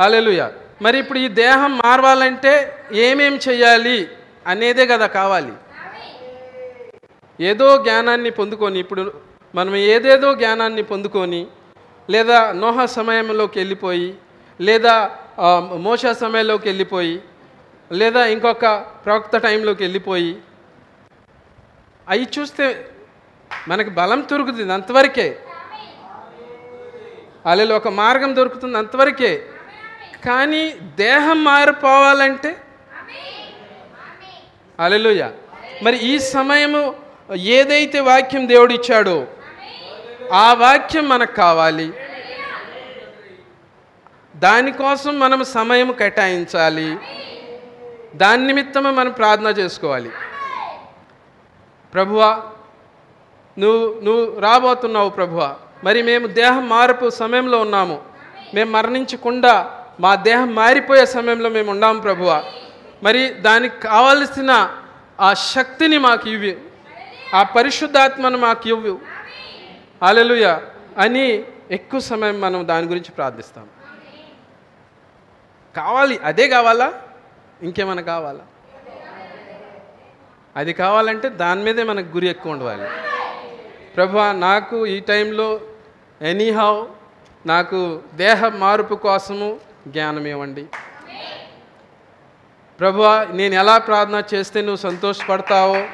హాలేలుయ 0.00 0.42
మరి 0.84 0.96
ఇప్పుడు 1.02 1.18
ఈ 1.26 1.28
దేహం 1.44 1.72
మారవాలంటే 1.84 2.52
ఏమేం 3.06 3.34
చేయాలి 3.46 3.98
అనేదే 4.52 4.84
కదా 4.92 5.06
కావాలి. 5.18 5.54
ఏదో 7.38 7.68
జ్ఞానాన్ని 7.84 8.30
పొందుకొని 8.40 8.78
ఇప్పుడు 8.84 9.02
మనం 9.58 9.74
ఏదేదో 9.94 10.28
జ్ఞానాన్ని 10.40 10.82
పొందుకొని 10.90 11.40
లేదా 12.10 12.52
నోహ 12.52 12.84
సమయంలోకి 12.84 13.58
వెళ్ళిపోయి 13.58 14.14
లేదా 14.60 15.16
మోషా 15.40 15.78
మోష 15.78 16.06
సమయంలోకి 16.06 16.68
వెళ్ళిపోయి 16.68 17.22
లేదా 17.92 18.26
ఇంకొక 18.26 18.66
ప్రవక్త 19.06 19.36
టైంలోకి 19.36 19.82
వెళ్ళిపోయి 19.82 20.38
అవి 22.08 22.28
చూస్తే 22.38 22.90
మనకి 23.68 23.90
బలం 23.90 24.26
దొరుకుతుంది 24.32 24.72
అంతవరకే. 24.72 25.38
అలా 27.46 27.74
ఒక 27.74 27.88
మార్గం 27.88 28.36
దొరుకుతుంది 28.36 28.78
అంతవరకే. 28.78 29.42
కానీ 30.24 30.76
దేహం 30.96 31.44
మారిపోవాలంటే 31.44 32.56
అలెలుయ 34.80 35.30
మరి 35.82 35.96
ఈ 35.96 36.18
సమయము 36.18 36.94
ఏదైతే 37.34 38.00
వాక్యం 38.00 38.48
దేవుడు 38.48 38.72
ఇచ్చాడో 38.72 39.26
ఆ 40.32 40.54
వాక్యం 40.54 41.08
మనకు 41.08 41.32
కావాలి. 41.32 41.94
దానికోసం 44.36 45.18
మనం 45.18 45.44
సమయం 45.44 45.92
కేటాయించాలి. 45.92 46.98
దాని 48.14 48.46
నిమిత్తమే 48.46 48.90
మనం 48.90 49.10
ప్రార్థన 49.10 49.46
చేసుకోవాలి. 49.46 50.10
ప్రభువా 51.94 52.42
నువ్వు 53.58 54.00
నువ్వు 54.00 54.40
రాబోతున్నావు 54.40 55.10
ప్రభువా. 55.10 55.56
మరి 55.84 56.02
మేము 56.02 56.26
దేహం 56.26 56.68
మార్పు 56.68 57.10
సమయంలో 57.10 57.60
ఉన్నాము. 57.60 58.02
మేము 58.54 58.70
మరణించకుండా 58.70 59.84
మా 60.00 60.14
దేహం 60.14 60.54
మారిపోయే 60.54 61.06
సమయంలో 61.06 61.50
మేము 61.50 61.70
ఉన్నాము 61.70 62.00
ప్రభువా. 62.00 62.42
మరి 63.02 63.28
దానికి 63.28 63.80
కావలసిన 63.80 64.70
ఆ 65.20 65.34
శక్తిని 65.34 65.98
మాకు 65.98 66.28
ఇవ్వు. 66.28 66.52
ఆ 67.36 67.42
పరిశుద్ధాత్మను 67.42 68.38
మాకు 68.38 68.68
ఇవ్వు. 68.68 69.15
అలెలుయ 70.02 70.58
అని 70.98 71.44
ఎక్కువ 71.70 72.00
సమయం 72.00 72.40
మనం 72.40 72.68
దాని 72.68 72.86
గురించి 72.86 73.10
ప్రార్థిస్తాం. 73.10 73.68
కావాలి 75.76 76.18
అదే 76.18 76.48
కావాలా? 76.48 77.02
ఇంకేమైనా 77.62 78.02
కావాలా? 78.02 78.40
అది 80.56 80.72
కావాలంటే 80.72 81.28
దాని 81.28 81.62
మీదే 81.62 81.82
మనకు 81.82 82.06
గురి 82.06 82.28
ఎక్కువ 82.28 82.52
ఉండాలి. 82.52 82.88
ప్రభా 83.96 84.32
నాకు 84.32 84.86
ఈ 84.86 85.00
టైంలో 85.00 85.60
ఎనీహౌ 86.22 86.86
నాకు 87.46 88.02
దేహ 88.14 88.48
మార్పు 88.48 88.94
కోసము 88.94 89.60
జ్ఞానం 89.88 90.26
ఇవ్వండి. 90.26 90.66
ప్రభువా 92.80 93.26
నేను 93.30 93.54
ఎలా 93.54 93.78
ప్రార్థన 93.78 94.22
చేస్తే 94.34 94.60
నువ్వు 94.60 94.76
సంతోషపడతావో? 94.76 95.86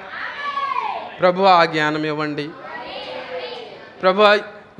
ప్రభు 1.20 1.42
ఆ 1.42 1.64
జ్ఞానం 1.64 2.04
ఇవ్వండి. 2.04 2.50
ప్రభా 4.02 4.30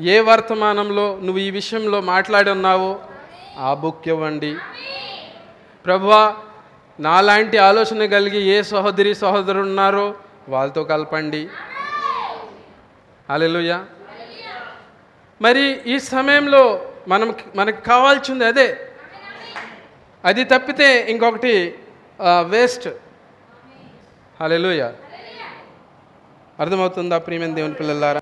ఏ 0.01 0.15
వర్తమానంలో 0.29 1.05
నువ్వు 1.23 1.39
ఈ 1.39 1.51
విషయంలో 1.57 2.01
మాట్లాడి 2.01 2.51
ఉన్నావో 2.51 2.91
ఆ 3.59 3.75
బుక్ 3.83 4.09
ఇవ్వండి. 4.09 4.53
ప్రభా 5.85 6.23
నాలాంటి 7.01 7.57
ఆలోచన 7.69 8.07
కలిగి 8.15 8.41
ఏ 8.55 8.57
సహోదరి 8.63 9.15
సహోదరు 9.15 9.61
ఉన్నారో 9.69 10.07
వాళ్ళతో 10.49 10.85
కలపండి. 10.85 11.43
అలెలుయ 13.31 13.73
మరి 15.43 15.65
ఈ 15.93 15.99
సమయంలో 15.99 16.63
మనం 17.09 17.29
మనకు 17.57 17.81
కావాల్సింది 17.85 18.45
అదే. 18.45 18.69
అది 20.25 20.43
తప్పితే 20.45 20.89
ఇంకొకటి 21.13 21.55
వేస్ట్. 22.53 22.89
అలెలుయ 24.41 24.83
అర్థమవుతుందా 26.61 27.19
ప్రియమైన 27.19 27.55
దేవుని 27.55 27.75
పిల్లలారా? 27.75 28.21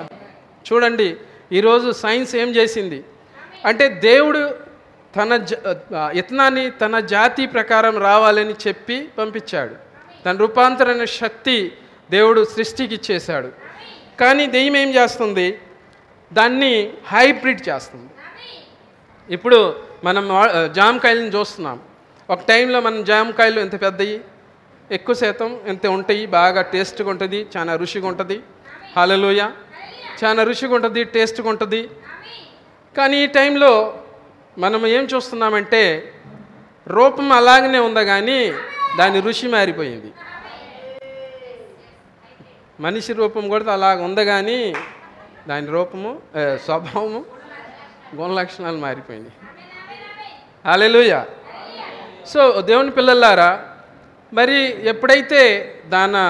చూడండి 0.66 1.16
ఈరోజు 1.52 1.92
సైన్స్ 1.92 2.36
ఏం 2.36 2.48
చేసింది? 2.48 3.04
అంటే 3.64 3.88
దేవుడు 3.88 4.42
తన 5.16 5.36
జ 5.36 5.54
తన 6.80 7.00
జాతి 7.14 7.46
ప్రకారం 7.46 7.98
రావాలని 7.98 8.54
చెప్పి 8.66 9.08
పంపించాడు. 9.18 9.74
తన 10.26 10.36
రూపాంతరణ 10.36 11.04
శక్తి 11.04 11.72
దేవుడు 12.10 12.44
సృష్టికి 12.44 12.94
ఇచ్చేశాడు. 12.94 13.48
కానీ 14.20 14.46
దెయ్యం 14.46 14.76
ఏం 14.76 14.90
చేస్తుంది? 14.94 15.58
దాన్ని 16.32 16.72
హైబ్రిడ్ 17.06 17.68
చేస్తుంది. 17.68 18.10
ఇప్పుడు 19.34 19.58
మనం 20.04 20.24
జామకాయలను 20.72 21.30
చూస్తున్నాం. 21.38 21.80
ఒక 22.30 22.40
టైంలో 22.48 22.80
మనం 22.80 23.04
జామకాయలు 23.04 23.60
ఎంత 23.60 23.82
పెద్దవి 23.82 24.20
ఎక్కువ 24.90 25.14
శాతం 25.14 25.50
ఎంత 25.66 25.86
ఉంటాయి? 25.86 26.26
బాగా 26.26 26.62
టేస్ట్గా 26.62 27.10
ఉంటుంది 27.10 27.46
చాలా 27.56 27.76
రుచిగా 27.76 28.08
ఉంటుంది. 28.08 28.40
హలలోయ. 28.96 29.42
చాలా 30.20 30.42
రుచిగా 30.42 30.74
ఉంటుంది 30.74 31.04
టేస్ట్గా 31.04 31.48
ఉంటుంది. 31.48 31.80
కానీ 32.96 33.16
ఈ 33.24 33.26
టైంలో 33.26 33.72
మనం 34.58 34.86
ఏం 34.86 35.04
చూస్తున్నామంటే 35.04 36.12
రూపం 36.86 37.32
అలాగనే 37.32 37.78
ఉందా 37.78 38.02
కానీ 38.02 38.54
దాని 38.98 39.20
రుచి 39.20 39.48
మారిపోయింది. 39.48 40.10
మనిషి 42.80 43.12
రూపం 43.12 43.48
కూడా 43.48 43.72
అలాగ 43.72 44.02
ఉంది 44.02 44.24
కానీ 44.24 44.74
దాని 45.48 45.66
రూపము 45.66 46.10
స్వభావము 46.64 47.24
గుణ 48.16 48.30
లక్షణాలు 48.40 48.78
మారిపోయినాయి. 48.78 49.34
అలెలుయ 50.72 51.14
సో 52.26 52.40
దేవుని 52.60 52.90
పిల్లలారా 52.90 53.50
మరి 54.32 54.88
ఎప్పుడైతే 54.88 55.42
దాని 55.86 56.24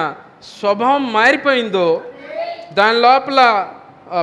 స్వభావం 0.59 1.13
మారిపోయిందో 1.13 1.87
దాని 2.73 2.99
లోపల 2.99 3.69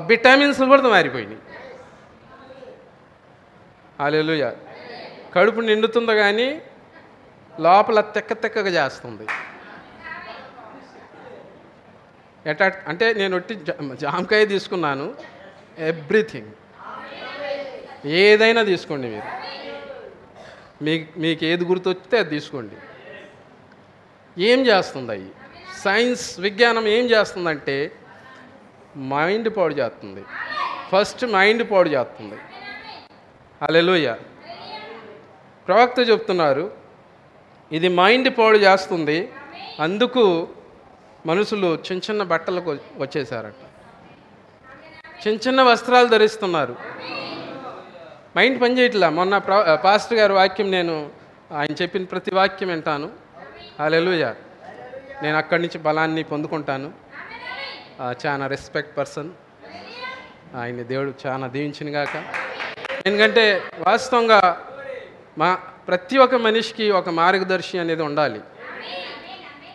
విటమిన్స్ 0.06 0.60
కూడా 0.60 0.82
మారిపోయినాయి. 0.82 1.38
అలెలుయ 4.00 4.50
కడుపు 5.34 5.60
నిండుతుందో 5.60 6.14
కానీ 6.14 6.62
లోపల 7.60 8.00
తెక్క 8.00 8.32
తెక్కగా 8.32 8.84
చేస్తుంది. 8.84 9.26
ఎట 12.46 12.62
అంటే 12.62 13.12
నేను 13.12 13.36
ఒట్టి 13.36 13.54
జా- 13.54 13.94
జామకాయ 13.94 14.46
తీసుకున్నాను. 14.46 15.14
ఎవ్రీథింగ్. 15.78 16.48
ఏదైనా 18.06 18.62
తీసుకోండి 18.62 19.08
మీరు. 19.08 19.38
మీకు 20.84 21.20
మీకు 21.20 21.44
ఏది 21.44 21.64
గుర్తొస్తే 21.64 22.18
అది 22.18 22.30
తీసుకోండి. 22.30 22.74
ఏం 24.44 24.66
చేస్తుంది 24.66 25.12
అవి 25.12 25.28
సైన్స్ 25.84 26.40
విజ్ఞానం 26.40 26.88
ఏం 26.88 27.04
చేస్తుందంటే 27.04 27.92
మైండ్ 28.96 29.56
పాడు 29.56 29.74
చేస్తుంది. 29.74 30.24
ఫస్ట్ 30.92 31.24
మైండ్ 31.26 31.70
పాడు 31.70 31.88
చేస్తుంది. 31.88 32.34
అలెలుయ 33.62 34.14
ప్రవక్త 35.68 36.10
చెప్తున్నారు 36.10 36.72
ఇది 37.72 37.88
మైండ్ 37.88 38.38
పాడు 38.38 38.58
చేస్తుంది 38.58 39.32
అందుకు 39.80 40.48
మనుషులు 41.26 41.66
చిన్న 41.66 42.00
చిన్న 42.10 42.22
బట్టలకు 42.22 42.78
వచ్చేసారట. 42.96 43.54
చిన్న 45.26 45.48
చిన్న 45.48 45.62
వస్త్రాలు 45.62 46.08
ధరిస్తున్నారు. 46.08 46.76
మైండ్ 48.36 48.62
పనిచేయట్లా 48.62 49.10
మొన్న 49.10 49.38
ప్ర 49.38 49.80
పాస్టర్ 49.84 50.18
గారి 50.18 50.32
వాక్యం 50.32 50.70
నేను 50.70 51.10
ఆయన 51.52 51.82
చెప్పిన 51.82 52.04
ప్రతి 52.04 52.34
వాక్యం 52.34 52.68
వింటాను. 52.68 53.10
అలెలుయ 53.80 54.32
నేను 55.22 55.36
అక్కడి 55.36 55.62
నుంచి 55.62 55.78
బలాన్ని 55.78 56.22
పొందుకుంటాను. 56.22 57.07
చాలా 58.00 58.46
రెస్పెక్ట్ 58.46 58.98
పర్సన్ 58.98 59.30
ఆయన్ని 60.58 60.84
దేవుడు 60.84 61.14
చాలా 61.26 61.46
దీవించిన 61.54 61.88
గాక. 61.96 62.16
ఎందుకంటే 63.06 63.44
వాస్తవంగా 63.86 64.40
మా 65.38 65.48
ప్రతి 65.88 66.16
ఒక్క 66.18 66.34
మనిషికి 66.34 66.90
ఒక 66.90 67.08
మార్గదర్శి 67.08 67.76
అనేది 67.78 68.02
ఉండాలి. 68.02 68.40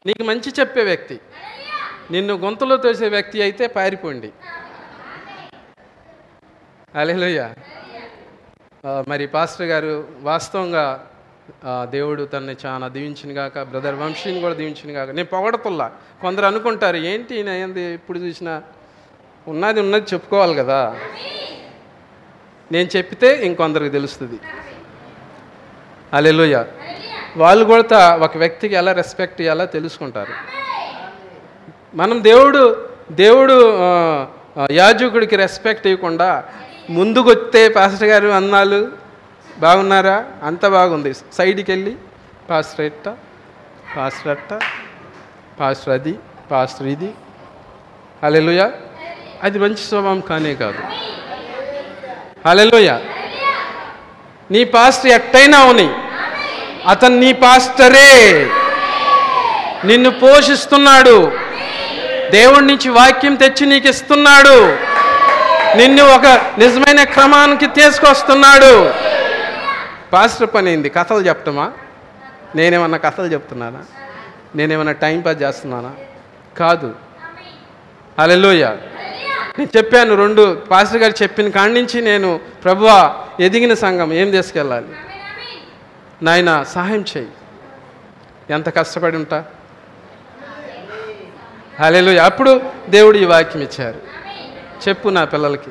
నీకు 0.08 0.24
మంచి 0.24 0.50
చెప్పే 0.60 0.84
వ్యక్తి. 0.84 1.18
నిన్ను 2.12 2.34
గొంతులో 2.34 2.78
తోసే 2.78 3.08
వ్యక్తి 3.10 3.42
అయితే 3.42 3.68
పారిపోండి. 3.68 4.32
అలెలుయ్య 6.96 7.42
మరి 9.08 9.28
పాస్టర్ 9.28 9.68
గారు 9.68 9.94
వాస్తవంగా 10.22 10.86
దేవుడు 11.96 12.24
తనని 12.24 12.56
చాలా 12.66 12.88
దీవించిన 12.88 13.32
కాక 13.34 13.64
బ్రదర్ 13.72 13.96
వంశీని 13.96 14.40
కూడా 14.40 14.54
దీవించిన 14.54 14.90
కాక 14.98 15.10
నేను 15.18 15.30
పొగడతుల్లా. 15.34 15.88
కొందరు 16.22 16.46
అనుకుంటారు 16.46 16.98
ఏంటి 17.12 17.36
ఈయన 17.36 17.50
ఏంది 17.64 17.82
ఎప్పుడు 17.94 18.20
చూసినా? 18.20 18.54
ఉన్నది 19.48 19.80
ఉన్నది 19.80 20.06
చెప్పుకోవాలి 20.14 20.56
కదా. 20.56 20.80
నేను 22.72 22.90
చెప్తే 22.98 23.30
ఇంకొందరికి 23.46 23.92
తెలుస్తుంది. 23.98 24.40
అలెలుయ్య 26.14 26.66
వాళ్ళు 27.38 27.64
కూడా 27.66 28.00
ఒక 28.16 28.38
వ్యక్తికి 28.38 28.76
ఎలా 28.82 28.92
రెస్పెక్ట్ 29.02 29.40
ఇవ్వాలో 29.42 29.66
తెలుసుకుంటారు. 29.66 30.34
మనం 31.96 32.24
దేవుడు 32.24 32.62
దేవుడు 33.12 33.56
యాజకుడికి 34.72 35.36
రెస్పెక్ట్ 35.36 35.88
ఇవ్వకుండా 35.88 36.44
ముందుకొస్తే 36.90 37.62
పాస్టర్ 37.70 38.10
గారు 38.10 38.28
అన్నాలు 38.40 39.03
బాగున్నారా? 39.58 40.26
అంత 40.44 40.68
బాగుంది. 40.68 41.14
సైడ్కి 41.14 41.72
వెళ్ళి 41.72 41.96
పాస్టర్ 42.50 42.86
ఎట్ట 42.86 43.10
పాస్టర్ 43.98 44.28
అట్ట 44.28 44.54
పాస్టర్ 45.60 45.94
అది 45.94 46.14
పాస్టర్ 46.52 46.88
ఇది 46.88 47.12
అలెలుయ 48.24 48.70
అది 49.44 49.60
మంచి 49.60 49.78
స్వభావం 49.78 50.20
కానే 50.20 50.56
కాదు. 50.56 50.78
అలెలుయ 52.46 53.00
నీ 54.52 54.64
పాస్టర్ 54.64 55.12
ఎట్టయినా 55.12 55.60
అవని 55.60 55.90
అతను 56.88 57.20
నీ 57.20 57.34
పాస్టరే. 57.34 58.50
నిన్ను 59.86 60.10
పోషిస్తున్నాడు. 60.10 61.32
దేవుడి 62.32 62.66
నుంచి 62.66 62.90
వాక్యం 62.90 63.36
తెచ్చి 63.36 63.66
నీకు 63.66 63.88
ఇస్తున్నాడు. 63.88 64.58
నిన్ను 65.78 66.04
ఒక 66.06 66.26
నిజమైన 66.58 67.04
క్రమానికి 67.04 67.68
తీసుకొస్తున్నాడు. 67.68 68.94
పాస్టర్ 70.14 70.50
పని 70.56 70.72
ఏంది 70.72 70.90
కథలు 70.90 71.18
చెప్పటమా? 71.18 71.72
నేనేమన్నా 72.56 72.98
కథలు 72.98 73.26
చెప్తున్నానా? 73.26 73.86
నేనేమన్నా 74.56 74.92
టైం 74.92 75.22
పాస్ 75.22 75.42
చేస్తున్నానా? 75.42 75.94
కాదు. 76.58 76.96
అలెలోయ 78.20 78.66
నేను 79.60 79.78
చెప్పాను 79.78 80.16
రెండు. 80.16 80.62
పాస్టర్ 80.72 81.02
గారు 81.02 81.24
చెప్పిన 81.24 81.50
కాడి 81.50 81.74
నుంచి 81.74 82.02
నేను 82.02 82.40
ప్రభువా 82.64 83.16
ఎదిగిన 83.40 83.74
సంఘం 83.74 84.14
ఏం 84.14 84.32
తీసుకెళ్ళాలి? 84.32 84.88
నాయన 86.22 86.64
సహాయం 86.64 87.06
చేయి. 87.18 87.28
ఎంత 88.50 88.76
కష్టపడి 88.76 89.18
ఉంటా? 89.18 89.46
అలెలు 91.80 92.22
అప్పుడు 92.22 92.62
దేవుడు 92.90 93.18
ఈ 93.18 93.26
వాక్యం 93.26 93.62
ఇచ్చారు. 93.62 94.02
చెప్పు 94.90 95.10
నా 95.10 95.26
పిల్లలకి. 95.26 95.70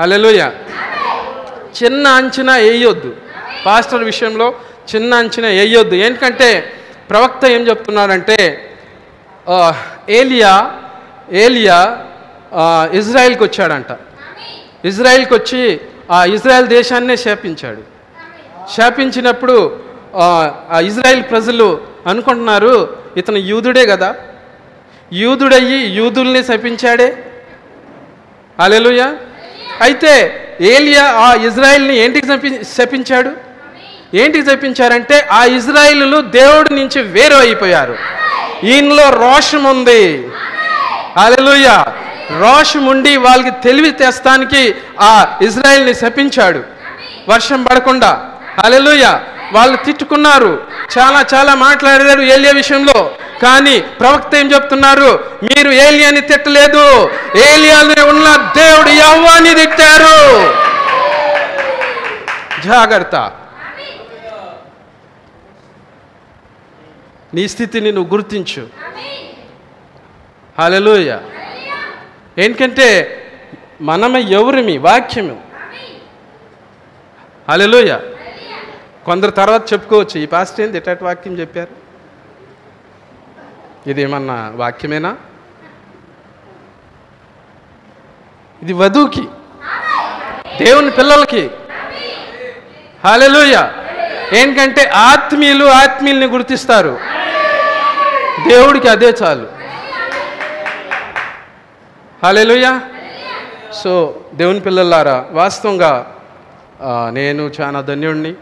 హల్లెలూయా. 0.00 0.52
చిన్న 1.82 2.06
అంచనా 2.08 2.56
వేయొద్దు. 2.56 3.16
పాస్టర్ 3.66 4.04
విషయంలో 4.04 4.54
చిన్న 4.94 5.14
అంచనా 5.14 5.48
వేయొద్దు. 5.48 5.94
ఎందుకంటే 5.94 6.72
ప్రవక్త 7.10 7.44
ఏం 7.44 7.68
చెప్తున్నాడంటే 7.68 8.70
ఏలియా 10.10 10.70
ఏలియా 11.32 12.04
ఆ, 12.52 12.88
ఇజ్రాయెల్కి 12.92 13.42
వచ్చాడంట. 13.44 13.86
ఇజ్రాయెల్కి 14.84 15.34
వచ్చి 15.34 15.80
ఆ 16.10 16.24
ఇజ్రాయెల్ 16.24 16.66
దేశాన్నే 16.66 17.16
శాపించాడు. 17.16 17.82
శాపించినప్పుడు 18.76 19.80
ఆ, 20.14 20.50
ఇజ్రాయెల్ 20.84 21.22
ప్రజలు 21.22 21.80
అనుకుంటున్నారు 22.06 22.96
ఇతను 23.16 23.36
యూదుడే 23.36 23.86
కదా. 23.86 24.14
యూదుడయ్యి 25.12 25.90
యూదుల్ని 25.96 26.44
శపించాడే. 26.44 27.24
అలెలుయా 28.60 29.16
అయితే 29.80 30.44
ఏలియా 30.60 31.04
ఆ 31.04 31.34
ఇజ్రాయిల్ని 31.34 31.96
ఏంటికి 31.96 32.26
శపి 32.26 32.60
శపించాడు? 32.78 33.30
ఏంటికి 34.14 34.50
శపించారంటే 34.50 35.28
ఆ 35.32 35.44
ఇజ్రాయిలు 35.44 36.20
దేవుడి 36.20 36.74
నుంచి 36.74 37.02
వేరు 37.02 37.34
అయిపోయారు. 37.34 37.98
ఈయనలో 38.64 39.10
రోషం 39.10 39.64
ఉంది. 39.64 40.28
అలెలుయ 41.16 41.84
రోషం 42.40 42.86
ఉండి 42.86 43.16
వాళ్ళకి 43.16 43.50
తెలివి 43.50 43.90
తెస్తానికి 43.90 44.74
ఆ 45.00 45.38
ఇజ్రాయిల్ని 45.42 45.94
శపించాడు. 45.94 46.62
వర్షం 47.28 47.62
పడకుండా. 47.62 48.30
అలెలుయ 48.64 49.04
వాళ్ళు 49.52 49.84
తిట్టుకున్నారు. 49.84 50.66
చాలా 50.98 51.24
చాలా 51.34 51.54
మాట్లాడారు 51.54 52.20
ఏలియా 52.20 52.52
విషయంలో. 52.52 53.16
కానీ 53.42 53.80
ప్రవక్త 53.80 54.36
ఏం 54.36 54.52
చెప్తున్నారు? 54.54 55.24
మీరు 55.42 55.70
ఏలియాని 55.70 56.20
తిట్టలేదు. 56.20 57.10
ఏలియాని 57.36 58.00
ఉన్న 58.00 58.52
దేవుడు 58.56 58.88
యవ్వాని 58.88 59.54
తిట్టారు. 59.54 60.44
జాగ్రత్త. 62.62 63.32
నీ 67.34 67.48
స్థితిని 67.48 67.92
నువ్వు 67.92 68.16
గుర్తించు. 68.16 68.68
హల్లెలూయ. 70.58 71.16
ఎందుకంటే 72.38 73.14
మనమే 73.80 74.20
ఎవరిమి 74.20 74.78
వాక్యము. 74.78 75.42
హల్లెలూయా. 77.50 78.00
కొందరు 79.06 79.30
తర్వాత 79.30 79.72
చెప్పుకోవచ్చు. 79.72 80.20
ఈ 80.20 80.26
పాస్ట్ 80.26 80.60
ఏంది? 80.60 80.76
ఎటాటి 80.76 81.04
వాక్యం 81.04 81.34
చెప్పారు? 81.38 81.74
ఇది 83.90 84.02
ఏమన్నా 84.02 84.52
వాక్యమేనా? 84.54 85.16
ఇది 88.62 88.72
వధువుకి 88.72 89.24
దేవుని 90.58 90.90
పిల్లలకి. 90.90 91.50
హాలెలుయ 93.04 93.56
ఏంటంటే 94.32 94.84
ఆత్మీయులు 94.84 95.64
ఆత్మీయుల్ని 95.64 96.26
గుర్తిస్తారు. 96.26 96.98
దేవుడికి 98.48 98.88
అదే 98.88 99.10
చాలు. 99.22 99.46
హాలెలుయ 102.22 102.80
సో 103.72 103.92
దేవుని 104.34 104.60
పిల్లలారా 104.60 105.26
వాస్తవంగా 105.30 105.92
నేను 107.10 107.50
చాలా 107.60 107.80
ధన్యుడిని 107.80 108.34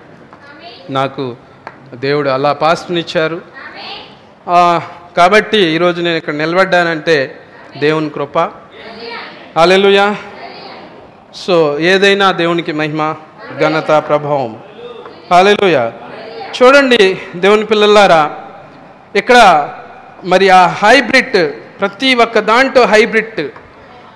నాకు 0.91 1.37
దేవుడు 1.95 2.29
అలా 2.29 2.53
పాస్టునిచ్చారు 2.53 3.41
కాబట్టి 5.17 5.59
ఈరోజు 5.59 6.01
నేను 6.03 6.17
ఇక్కడ 6.17 6.35
నిలబడ్డానంటే 6.35 7.41
దేవుని 7.77 8.11
కృప. 8.11 8.39
అలెలుయా 9.57 10.17
సో 11.35 11.79
ఏదైనా 11.79 12.33
దేవునికి 12.33 12.73
మహిమ 12.73 13.15
ఘనత 13.61 13.91
ప్రభావం. 14.09 14.53
అలెలుయా 15.37 15.93
చూడండి 16.57 17.19
దేవుని 17.37 17.65
పిల్లలారా 17.65 18.23
ఇక్కడ 19.17 19.39
మరి 20.25 20.49
ఆ 20.49 20.67
హైబ్రిడ్ 20.67 21.53
ప్రతి 21.81 22.15
ఒక్క 22.15 22.39
దాంట్లో 22.39 22.85
హైబ్రిడ్ 22.85 23.41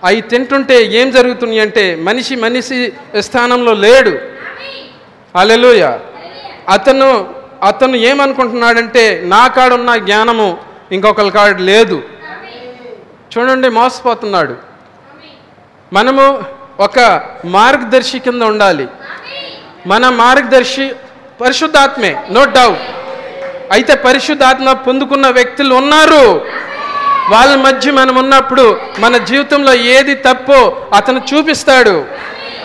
అవి 0.05 0.21
తింటుంటే 0.21 0.85
ఏం 0.85 1.11
జరుగుతుంది 1.11 1.61
అంటే 1.61 1.95
మనిషి 1.95 2.37
మనిషి 2.37 2.93
స్థానంలో 3.21 3.75
లేడు. 3.75 4.19
అలెలుయా 5.37 6.01
అతను 6.71 7.35
అతను 7.63 7.97
ఏమనుకుంటున్నాడంటే 7.97 9.23
నా 9.25 9.47
కాడున్న 9.47 9.97
జ్ఞానము 9.97 10.59
ఇంకొకరి 10.93 11.31
కాడు 11.31 11.63
లేదు. 11.63 12.03
చూడండి 13.39 13.69
మోసపోతున్నాడు. 13.69 14.57
మనము 15.93 16.43
ఒక 16.81 17.23
మార్గదర్శి 17.45 18.19
కింద 18.19 18.43
ఉండాలి. 18.43 18.89
మన 19.87 20.09
మార్గదర్శి 20.09 20.91
పరిశుద్ధాత్మే 21.41 22.17
నో 22.31 22.45
డౌట్ 22.45 22.81
అయితే 23.73 23.95
పరిశుద్ధాత్మ 23.95 24.73
పొందుకున్న 24.73 25.27
వ్యక్తులు 25.29 25.75
ఉన్నారు. 25.75 26.25
వాళ్ళ 27.31 27.55
మధ్య 27.57 27.93
మనం 27.93 28.17
ఉన్నప్పుడు 28.17 28.81
మన 28.99 29.17
జీవితంలో 29.17 29.75
ఏది 29.75 30.15
తప్పో 30.15 30.77
అతను 30.95 31.23
చూపిస్తాడు. 31.35 32.05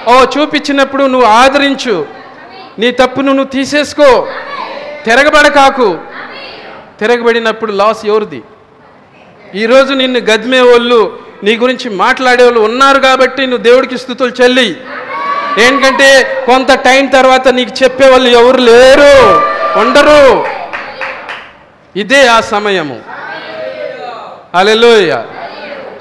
ఓ 0.07 0.25
చూపించినప్పుడు 0.37 1.03
నువ్వు 1.03 1.27
ఆదరించు. 1.27 2.07
నీ 2.79 2.91
తప్పును 2.91 3.33
నువ్వు 3.33 3.51
తీసేసుకో. 3.51 4.27
తిరగబడకాకు. 5.05 5.97
తిరగబడినప్పుడు 6.99 7.71
లాస్ 7.71 8.05
ఎవరిది? 8.05 8.43
ఈరోజు 9.55 9.93
నిన్ను 9.93 10.19
గదిమే 10.19 10.61
వాళ్ళు 10.61 11.19
నీ 11.43 11.57
గురించి 11.57 11.89
మాట్లాడే 11.89 12.43
వాళ్ళు 12.43 12.59
ఉన్నారు 12.59 12.99
కాబట్టి 12.99 13.41
నువ్వు 13.41 13.63
దేవుడికి 13.63 13.97
స్థుతులు 13.97 14.33
చెల్లి. 14.41 14.77
ఏంటంటే 15.59 16.43
కొంత 16.45 16.73
టైం 16.73 17.05
తర్వాత 17.05 17.47
నీకు 17.47 17.83
చెప్పే 17.83 18.09
వాళ్ళు 18.09 18.29
ఎవరు 18.29 18.57
లేరు. 18.57 19.41
ఉండరు. 19.79 20.45
ఇదే 21.95 22.27
ఆ 22.27 22.41
సమయము. 22.41 23.01
అలెలోయ 24.55 25.17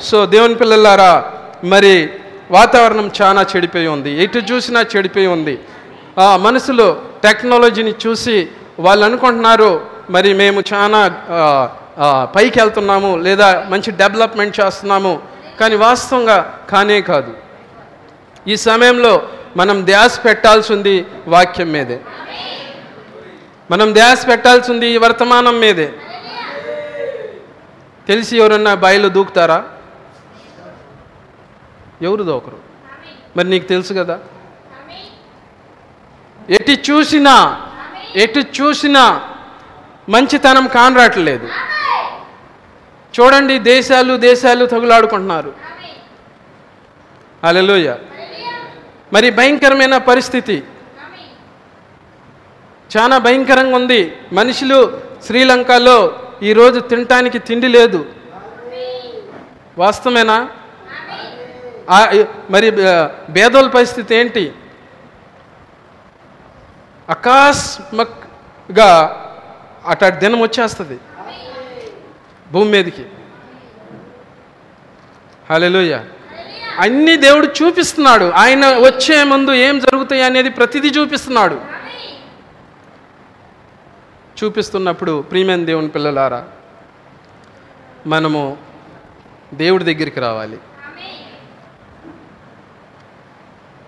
సో 0.00 0.26
దేవుని 0.26 0.54
పిల్లలారా 0.54 1.24
మరి 1.64 2.10
వాతావరణం 2.50 3.10
చాలా 3.22 3.46
చెడిపోయి 3.56 3.86
ఉంది. 3.86 4.22
ఎటు 4.22 4.38
చూసినా 4.38 4.86
చెడిపోయి 4.96 5.26
ఉంది. 5.26 5.58
ఆ 6.18 6.36
మనసులో 6.36 7.02
టెక్నాలజీని 7.22 7.94
చూసి 8.06 8.48
వాళ్ళు 8.78 9.04
అనుకుంటున్నారు 9.04 9.86
మరి 10.10 10.34
మేము 10.34 10.62
చాలా 10.72 11.00
పైకి 12.36 12.60
వెళ్తున్నాము 12.60 13.16
లేదా 13.16 13.66
మంచి 13.68 13.90
డెవలప్మెంట్ 13.90 14.60
చేస్తున్నాము. 14.60 15.22
కానీ 15.60 15.74
వాస్తవంగా 15.76 16.58
కానే 16.70 17.00
కాదు. 17.00 17.34
ఈ 18.48 18.56
సమయంలో 18.56 19.28
మనం 19.56 19.84
ధ్యాస 19.84 20.24
పెట్టాల్సింది 20.24 21.06
వాక్యం 21.28 21.72
మీదే. 21.72 22.00
మనం 23.70 23.92
ధ్యాస 23.92 24.28
పెట్టాల్సింది 24.28 24.86
ఈ 24.86 24.96
వర్తమానం 24.96 25.60
మీదే. 25.60 25.92
తెలిసి 28.08 28.36
ఎవరన్నా 28.36 28.74
బాయిలో 28.74 29.08
దూకుతారా? 29.08 29.64
ఎవరు 32.02 32.22
దూకరు? 32.22 32.58
మరి 33.36 33.50
నీకు 33.50 33.68
తెలుసు 33.68 33.94
కదా? 33.94 34.18
ఎటు 36.50 36.90
చూసినా 36.90 37.62
ఎటు 38.16 38.38
చూసినా 38.38 39.20
మంచితనం 40.08 40.66
కానరాట్లేదు. 40.66 41.48
చూడండి 43.20 43.58
దేశాలు 43.58 44.16
దేశాలు 44.16 44.66
తగులాడుకుంటున్నారు. 44.66 45.54
అలెలుయ 47.44 47.94
మరి 49.12 49.30
భయంకరమైన 49.30 49.98
పరిస్థితి. 49.98 50.62
చాలా 52.96 53.18
భయంకరంగా 53.18 53.76
ఉంది. 53.76 54.16
మనుషులు 54.32 55.00
శ్రీలంకలో 55.26 56.20
ఈరోజు 56.42 56.80
తినటానికి 56.80 57.38
తిండి 57.38 57.68
లేదు. 57.68 58.06
వాస్తవేనా 59.78 60.48
మరి 62.50 62.70
భేదోల 63.28 63.68
పరిస్థితి 63.68 64.14
ఏంటి? 64.14 64.52
అకస్మాత్గా 67.08 69.20
అటు 69.86 70.04
దినం 70.04 70.40
వచ్చేస్తుంది. 70.40 70.98
భూమి 72.52 72.70
మీదకి. 72.70 73.06
హలోయ 75.50 75.98
అన్ని 76.78 77.16
దేవుడు 77.16 77.46
చూపిస్తున్నాడు. 77.46 78.30
ఆయన 78.30 78.66
వచ్చే 78.66 79.24
ముందు 79.24 79.52
ఏం 79.52 79.78
జరుగుతాయి 79.78 80.22
అనేది 80.22 80.50
ప్రతిదీ 80.50 80.88
చూపిస్తున్నాడు. 80.88 81.60
చూపిస్తున్నప్పుడు 84.44 85.22
ప్రియమైన 85.22 85.64
దేవుని 85.64 85.88
పిల్లలారా 85.88 86.44
మనము 88.06 88.56
దేవుడి 89.54 89.84
దగ్గరికి 89.84 90.20
రావాలి. 90.20 90.58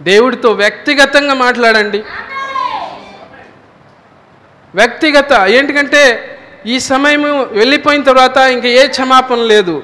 దేవుడితో 0.02 0.52
వ్యక్తిగతంగా 0.52 1.34
మాట్లాడండి. 1.34 2.05
వ్యక్తిగత 4.77 5.32
ఏంటికంటే 5.48 6.32
ఈ 6.66 6.78
సమయం 6.78 7.48
వెళ్ళిపోయిన 7.53 8.03
తర్వాత 8.03 8.36
ఇంకా 8.36 8.69
ఏ 8.69 8.86
క్షమాపణ 8.86 9.36
లేదు. 9.36 9.82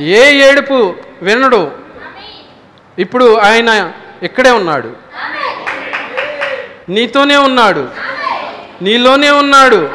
ఏ 0.00 0.50
ఏడుపు 0.50 0.94
వినడు. 1.22 1.72
ఇప్పుడు 2.98 3.36
ఆయన 3.36 3.92
ఇక్కడే 4.22 4.50
ఉన్నాడు. 4.50 4.96
నీతోనే 6.88 7.36
ఉన్నాడు. 7.36 7.88
నీలోనే 8.82 9.30
ఉన్నాడు. 9.30 9.90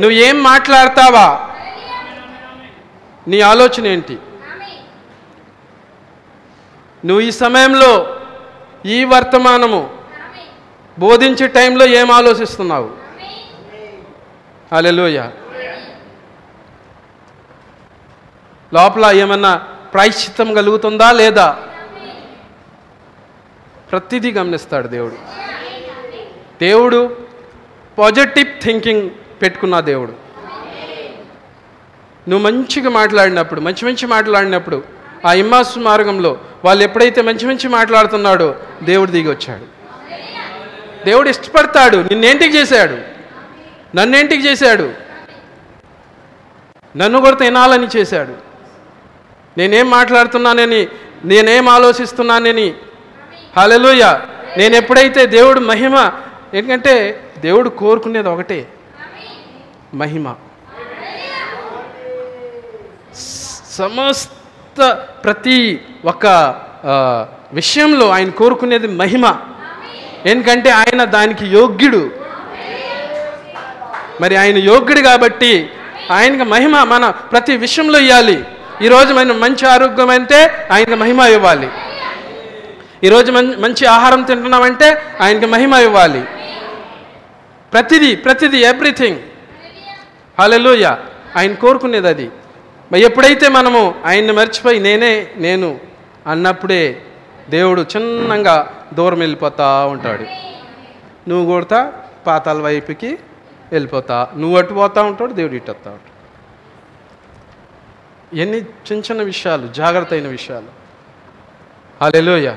నువ్వు 0.00 0.10
ఏం 0.10 0.42
మాట్లాడతావా? 0.42 1.50
నీ 3.28 3.40
ఆలోచన 3.40 3.86
ఏంటి? 3.86 4.18
నువ్వు 7.04 7.20
ఈ 7.20 7.30
సమయంలో 7.30 8.20
ఈ 8.86 9.04
వర్తమానము 9.04 10.01
బోధించే 10.98 11.46
టైంలో 11.46 11.86
ఏం 11.86 12.10
ఆలోచిస్తున్నావు? 12.10 12.90
అలెలోయ 14.72 15.22
లోపల 18.74 19.06
ఏమన్నా 19.14 19.56
ప్రాయశ్చిత్తం 19.92 20.54
కలుగుతుందా 20.54 21.12
లేదా? 21.12 21.58
ప్రతిదీ 23.90 24.32
గమనిస్తాడు 24.32 24.88
దేవుడు. 24.88 25.14
దేవుడు 26.60 27.16
పాజిటివ్ 27.98 28.62
థింకింగ్ 28.62 29.10
పెట్టుకున్న 29.42 29.80
దేవుడు. 29.80 30.12
నువ్వు 32.30 32.46
మంచిగా 32.46 32.90
మాట్లాడినప్పుడు 32.90 33.60
మంచి 33.60 33.84
మంచి 33.84 34.06
మాట్లాడినప్పుడు 34.06 34.82
ఆ 35.26 35.32
ఇమ్మాసు 35.32 35.78
మార్గంలో 35.78 36.40
వాళ్ళు 36.64 36.84
ఎప్పుడైతే 36.84 37.22
మంచి 37.22 37.46
మంచి 37.46 37.68
మాట్లాడుతున్నాడో 37.68 38.54
దేవుడు 38.82 39.10
దిగి 39.10 39.30
వచ్చాడు. 39.30 39.81
దేవుడు 41.04 41.28
ఇష్టపడతాడు 41.28 41.96
నిన్నేంటికి 41.96 42.56
చేశాడు? 42.56 42.98
నన్నేంటికి 43.96 44.48
చేశాడు? 44.48 44.92
నన్ను 46.96 47.20
కూడా 47.20 47.36
తినాలని 47.36 47.88
చేశాడు. 47.96 48.34
నేనేం 49.58 49.90
మాట్లాడుతున్నానని 49.90 50.88
నేనేం 51.24 51.68
ఆలోచిస్తున్నానని. 51.68 52.74
హలలుయ 53.56 54.18
నేను 54.56 54.76
ఎప్పుడైతే 54.76 55.26
దేవుడు 55.26 55.60
మహిమ 55.60 56.12
ఎందుకంటే 56.54 57.20
దేవుడు 57.38 57.68
కోరుకునేది 57.68 58.28
ఒకటే 58.28 58.68
మహిమ. 59.94 60.34
సమస్త 63.70 65.06
ప్రతి 65.24 65.84
ఒక్క 66.04 66.26
విషయంలో 67.52 68.10
ఆయన 68.10 68.30
కోరుకునేది 68.30 68.86
మహిమ. 68.86 69.36
ఎందుకంటే 70.26 70.70
ఆయన 70.70 71.04
దానికి 71.04 71.46
యోగ్యుడు. 71.46 72.10
మరి 74.20 74.36
ఆయన 74.36 74.58
యోగ్యుడు 74.58 75.00
కాబట్టి 75.00 75.70
ఆయనకి 76.10 76.44
మహిమ 76.44 76.82
మన 76.82 77.10
ప్రతి 77.10 77.56
విషయంలో 77.56 77.98
ఇవ్వాలి 77.98 78.44
ఈరోజు 78.82 79.14
మనం 79.14 79.40
మంచి 79.40 79.66
ఆరోగ్యం 79.66 80.10
అంటే 80.10 80.68
ఆయనకి 80.72 80.94
మహిమ 80.94 81.20
ఇవ్వాలి. 81.20 81.68
ఈరోజు 83.04 83.32
మంచి 83.32 83.86
ఆహారం 83.86 84.22
తింటున్నామంటే 84.22 85.02
ఆయనకి 85.20 85.46
మహిమ 85.46 85.74
ఇవ్వాలి. 85.74 86.22
ప్రతిదీ 87.72 88.16
ప్రతిదీ 88.16 88.58
ఎవ్రీథింగ్ 88.58 89.18
హల్లెలూయ 90.40 90.84
ఆయన 91.36 91.54
కోరుకునేది 91.54 92.08
అది. 92.08 92.30
మరి 92.92 93.02
ఎప్పుడైతే 93.02 93.48
మనము 93.48 93.94
ఆయన్ని 94.06 94.32
మర్చిపోయి 94.32 94.80
నేనే 94.80 95.26
నేను 95.36 95.80
అన్నప్పుడే 96.26 96.96
దేవుడు 97.50 97.86
చిన్నంగా 97.96 98.88
దూరం 98.94 99.18
వెళ్ళిపోతా 99.18 99.86
ఉంటాడు. 99.86 100.24
నువ్వు 101.28 101.52
కొడతా 101.52 101.92
పాతాల 102.26 102.62
వైపుకి 102.62 103.18
వెళ్ళిపోతా. 103.72 104.28
నువ్వు 104.36 104.58
అటు 104.58 104.74
పోతా 104.74 105.02
ఉంటాడు 105.02 105.32
దేవుడు 105.32 105.52
ఇటు 105.52 105.70
వస్తా 105.70 105.90
ఉంటాడు. 105.90 106.12
ఎన్ని 108.36 108.58
చిన్న 108.58 108.98
చిన్న 108.98 109.22
విషయాలు 109.22 109.66
జాగ్రత్త 109.66 110.12
అయిన 110.12 110.28
విషయాలు. 110.28 110.66
హల్లెలూయ. 112.04 112.52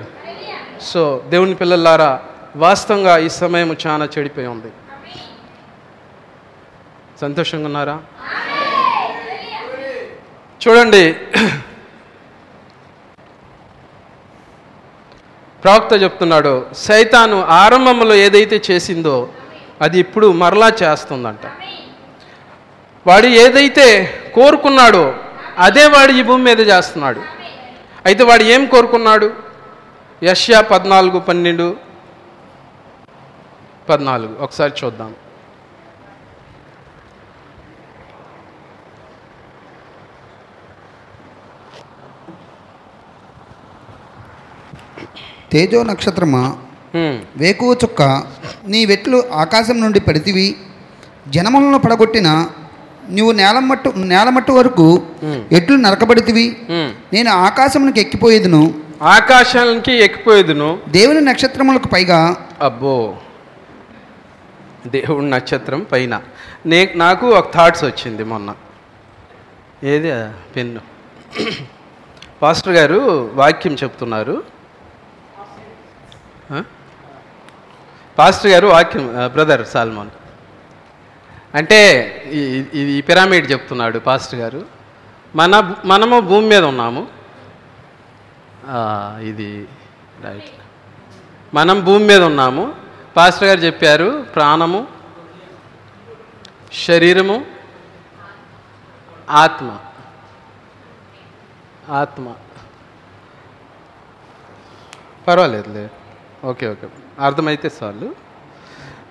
సో 0.82 1.24
దేవుని 1.30 1.56
పిల్లలారా 1.56 2.22
వాస్తవంగా 2.56 3.18
ఈ 3.18 3.30
సమయం 3.30 3.78
చాలా 3.88 4.06
చెడిపోయి 4.06 4.48
ఉంది. 4.48 4.72
సంతోషంగా 7.22 7.66
ఉన్నారా? 7.66 8.02
చూడండి. 10.68 11.16
ప్రవక్త 15.66 15.94
చెప్తున్నాడు 16.04 16.66
సైతాను 16.74 17.38
ఆరంభంలో 17.46 18.16
ఏదైతే 18.16 18.62
చేసిందో 18.72 19.30
అది 19.82 20.00
ఇప్పుడు 20.00 20.28
మరలా 20.32 20.70
చేస్తుందంట. 20.84 21.46
వాడు 23.08 23.28
ఏదైతే 23.28 23.88
కోరుకున్నాడో 24.36 25.16
అదే 25.58 25.86
వాడు 25.86 26.12
ఈ 26.12 26.24
భూమి 26.24 26.44
మీద 26.44 26.60
చేస్తున్నాడు. 26.60 27.22
అయితే 28.06 28.24
వాడు 28.24 28.44
ఏం 28.44 28.66
కోరుకున్నాడు? 28.66 29.30
యష్యా 30.24 30.62
పద్నాలుగు 30.62 31.20
పన్నెండు 31.20 31.76
పద్నాలుగు. 33.90 34.36
ఒకసారి 34.40 34.74
చూద్దాం. 34.84 35.16
తేజో 45.56 45.84
నక్షత్రమా. 45.84 46.58
వేకువ 47.38 47.74
చుక్క 47.74 48.24
నీ 48.68 48.86
వెట్లు 48.86 49.24
ఆకాశం 49.34 49.82
నుండి 49.82 50.00
పడితివి 50.00 50.56
జనములను 51.28 51.80
పడగొట్టిన 51.80 52.48
నీవు 53.10 53.32
నేలమట్టు 53.32 53.94
నేలమట్టు 53.98 54.52
వరకు. 54.52 55.02
ఎట్లు 55.52 55.76
నరకబడితివి. 55.76 56.58
నేను 57.14 57.32
ఆకాశమునికి 57.32 58.02
ఎక్కిపోయేదును. 58.02 58.74
ఆకాశానికి 59.02 59.94
ఎక్కిపోయేదును. 59.94 60.80
దేవుని 60.90 61.22
నక్షత్రములకు 61.22 61.88
పైగా 61.88 62.48
అబ్బో. 62.62 63.16
దేవుడి 64.88 65.30
నక్షత్రం 65.30 65.86
పైన. 65.92 66.22
నే 66.66 66.94
నాకు 66.96 67.28
ఒక 67.28 67.54
థాట్స్ 67.54 67.84
వచ్చింది 67.84 68.24
మొన్న. 68.24 68.54
ఏది? 69.84 70.12
పెన్ను. 70.56 70.82
పాస్టర్ 72.42 72.74
గారు 72.74 73.32
వాక్యం 73.34 73.74
చెప్తున్నారు. 73.74 74.55
పాస్టర్ 78.20 78.52
గారు 78.52 78.68
వాక్యం 78.68 79.28
బ్రదర్ 79.28 79.68
సాల్మాన్. 79.68 80.10
అంటే 81.56 82.08
ఈ- 82.34 82.80
ఈ- 82.80 83.02
పిరామిడ్ 83.02 83.52
చెప్తున్నాడు 83.52 84.00
పాస్టర్ 84.00 84.40
గారు. 84.40 84.66
మన 85.36 85.76
మనము 85.86 86.20
భూమి 86.20 86.48
మీద 86.48 86.64
ఉన్నాము. 86.64 87.08
ఇది 89.22 89.68
రైట్. 90.24 90.52
మనం 91.56 91.86
భూమి 91.86 92.06
మీద 92.06 92.24
ఉన్నాము. 92.24 92.76
పాస్టర్ 93.18 93.48
గారు 93.48 93.60
చెప్పారు 93.60 94.26
ప్రాణము 94.36 94.88
శరీరము 96.86 97.46
ఆత్మ. 99.30 99.78
ఆత్మ. 101.90 102.34
పర్వాలేదులే 105.28 105.90
ఓకే 106.44 106.68
ఓకే. 106.68 106.88
అర్థమైతే 107.20 107.72
చాలు. 107.84 108.16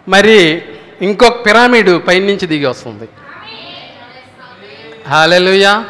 మరి 0.09 0.63
ఇంకొక 1.03 1.47
పిరామిడ్ 1.47 2.07
పైనుంచి 2.09 2.47
దిగి 2.47 2.67
వస్తుంది. 2.67 3.09
హాలెలుయా. 5.09 5.85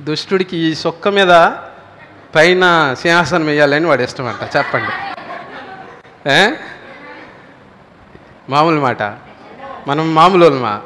దుష్టుడికి 0.00 0.56
ఈ 0.56 0.74
సొక్క 0.74 1.08
మీద 1.08 1.50
పైన 2.34 2.94
సింహాసనం 3.00 3.46
వేయాలని 3.46 3.86
వాడు 3.86 4.02
ఇష్టం 4.02 4.26
అంట 4.26 4.56
చెప్పండి 4.56 4.92
మామూలు 8.50 8.80
మాట. 8.80 9.02
మనం 9.86 10.14
మామూలు 10.14 10.80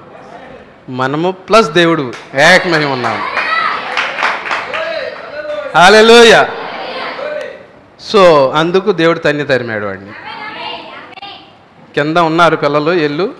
మనము 0.90 1.30
ప్లస్ 1.30 1.68
దేవుడు. 1.68 2.12
ఏకమై 2.34 2.84
ఉన్నాము 2.84 3.22
హాలెలుయా. 5.78 6.48
సో 8.00 8.50
అందుకు 8.50 8.92
దేవుడు 8.92 9.18
తన్ని 9.18 9.44
తరిమాడు 9.44 9.86
వాడిని. 9.86 10.12
కింద 11.94 12.16
ఉన్నారు 12.16 12.56
పిల్లలు 12.56 12.92
ఇల్లు 12.92 13.34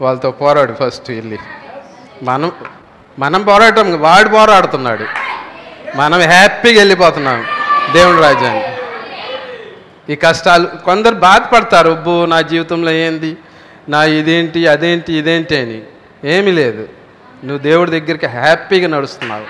వాళ్ళతో 0.00 0.30
పోరాడు 0.30 0.72
ఫస్ట్ 0.72 1.10
వెళ్ళి 1.10 1.38
మనం 2.22 2.52
మనం 3.18 3.42
పోరాటం 3.42 4.00
వాడు 4.00 4.28
పోరాడుతున్నాడు. 4.28 5.04
మనం 5.96 6.20
హ్యాపీగా 6.20 6.78
వెళ్ళిపోతున్నాం 6.78 7.46
దేవుడి 7.92 8.22
రాజ్యాన్ని 8.22 8.64
ఈ 10.12 10.16
కష్టాలు 10.16 10.66
కొందరు 10.84 11.14
బాధపడతారు 11.14 11.90
ఒబ్బు 11.90 12.24
నా 12.24 12.40
జీవితంలో 12.40 12.90
ఏంది? 12.90 13.36
నా 13.88 14.04
ఇదేంటి 14.04 14.66
అదేంటి 14.66 15.12
ఇదేంటి 15.12 15.56
అని. 15.56 15.82
ఏమీ 16.24 16.52
లేదు. 16.52 16.88
నువ్వు 17.44 17.58
దేవుడి 17.58 17.90
దగ్గరికి 17.90 18.26
హ్యాపీగా 18.26 18.88
నడుస్తున్నావు. 18.88 19.44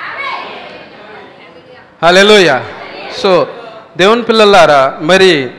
హలో 2.06 2.60
సో 3.22 3.46
దేవుని 3.96 4.22
పిల్లలారా 4.22 4.98
మరి 5.00 5.50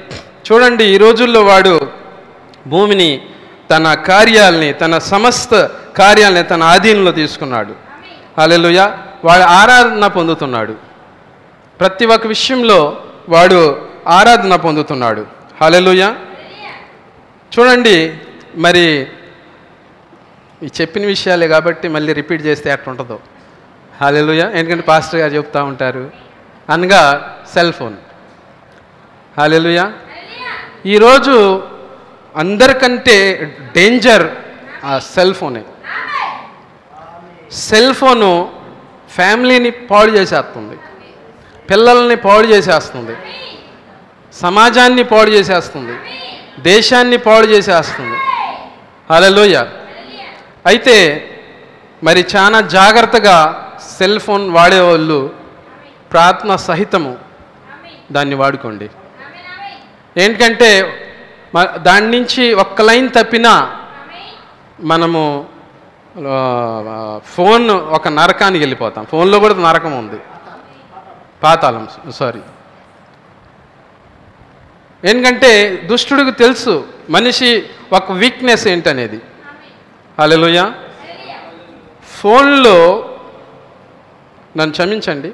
చూడండి 0.48 0.84
ఈ 0.84 0.98
రోజుల్లో 0.98 1.44
వాడు 1.44 1.88
భూమిని 2.68 3.22
తన 3.72 3.94
కార్యాలని 3.94 4.74
తన 4.74 4.98
సమస్త 4.98 5.72
కార్యాలని 5.98 6.44
తన 6.44 6.64
ఆధీనంలో 6.64 7.12
తీసుకున్నాడు. 7.12 7.74
అలెలుయ 8.41 8.80
వాడు 9.24 9.41
ఆరాధన 9.41 10.08
పొందుతున్నాడు. 10.08 10.74
ప్రతి 11.80 12.06
ఒక్క 12.06 12.28
విషయంలో 12.28 12.98
వాడు 13.30 13.88
ఆరాధన 14.08 14.56
పొందుతున్నాడు. 14.56 15.26
హలెలుయ 15.62 16.14
చూడండి 17.53 18.14
మరి 18.56 19.08
ఈ 20.64 20.70
చెప్పిన 20.82 21.06
విషయాలే 21.06 21.48
కాబట్టి 21.48 21.88
మళ్ళీ 21.88 22.14
రిపీట్ 22.14 22.41
చేస్తే 22.41 22.70
ఎట్లుంటుందో 22.72 23.20
హాలెలుయ 24.02 24.52
ఎందుకంటే 24.53 24.84
పాస్టర్ 24.84 25.20
గారు 25.20 25.34
చెప్తా 25.34 25.64
ఉంటారు. 25.64 26.12
అనగా 26.70 27.02
సెల్ 27.53 27.74
ఫోన్. 27.74 27.95
హాలెలుయా. 29.38 29.94
ఈరోజు 30.86 31.64
అందరికంటే 32.36 33.45
డేంజర్ 33.76 34.28
ఆ 34.86 34.99
సెల్ 34.99 35.34
ఫోనే. 35.34 35.62
సెల్ 37.52 37.94
ఫోను 37.94 38.52
ఫ్యామిలీని 39.10 39.72
పాడు 39.72 40.12
చేసేస్తుంది. 40.12 40.78
పిల్లల్ని 41.70 42.16
పాడు 42.16 42.48
చేసేస్తుంది. 42.48 43.16
సమాజాన్ని 44.34 45.03
పాడు 45.03 45.30
చేసేస్తుంది. 45.30 45.94
దేశాన్ని 46.60 47.18
పాడు 47.18 47.45
చేసేస్తుంది. 47.45 48.18
హలోయ 49.14 49.64
అయితే 50.66 51.28
మరి 52.03 52.26
చాలా 52.36 52.62
జాగ్రత్తగా 52.62 53.38
సెల్ 53.99 54.20
ఫోన్ 54.20 54.52
వాడేవాళ్ళు 54.52 55.32
ప్రార్థన 56.12 56.56
సహితము 56.56 57.18
దాన్ని 58.12 58.36
వాడుకోండి. 58.36 58.90
ఏంటంటే 60.17 60.69
దాని 61.77 62.07
నుంచి 62.17 62.43
ఒక్క 62.53 62.81
లైన్ 62.81 63.09
తప్పినా 63.17 63.53
మనము 64.91 65.21
ఫోన్ 67.33 67.69
ఒక 67.97 68.07
నరకానికి 68.07 68.63
వెళ్ళిపోతాం. 68.63 69.05
ఫోన్లో 69.11 69.39
కూడా 69.39 69.55
నరకం 69.55 69.93
ఉంది. 69.97 70.19
పాతాళం 71.43 71.88
సారీ. 72.19 72.41
ఎందుకంటే 75.09 75.51
దుష్టుడికి 75.89 76.31
తెలుసు 76.31 76.73
మనిషి 77.09 77.51
ఒక 77.93 78.11
వీక్నెస్ 78.11 78.67
ఏంటనేది. 78.67 79.19
అలెలుయ 80.19 80.71
ఫోన్లో 82.19 82.77
నన్ను 84.57 84.71
క్షమించండి 84.71 85.31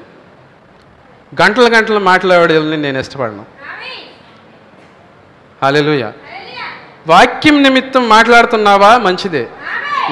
గంటల 1.42 1.78
గంటలు 1.78 2.00
మాట్లాడేవాళ్ళని 2.00 2.78
నేను 2.78 3.00
ఇష్టపడను. 3.00 3.46
హాలెలుయ 5.62 6.06
వాక్యం 7.12 7.58
నిమిత్తం 7.66 8.04
మాట్లాడుతున్నావా? 8.16 8.90
మంచిదే. 9.06 9.44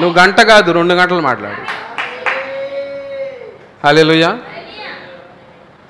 నువ్వు 0.00 0.14
గంట 0.20 0.38
కాదు 0.50 0.68
రెండు 0.78 0.94
గంటలు 1.00 1.22
మాట్లాడు. 1.30 1.62
హాలెలుయ 3.84 4.26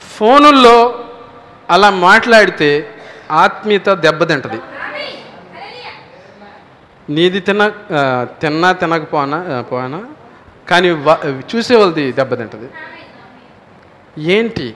ఫోనుల్లో 0.02 0.76
అలా 1.74 1.88
మాట్లాడితే 2.08 2.70
ఆత్మీయత 3.44 3.88
దెబ్బతింటది 4.06 4.58
నీది 7.16 7.40
తిన 7.48 7.62
తిన్నా 8.42 8.68
తినకపోనా 8.80 9.38
పోనా? 9.70 10.00
కానీ 10.70 10.88
చూసేవాళ్ళది 10.88 11.42
చూసే 11.50 11.74
వాళ్ళది 11.80 12.04
దెబ్బతింటది 12.18 12.68
ఏంటి? 14.36 14.66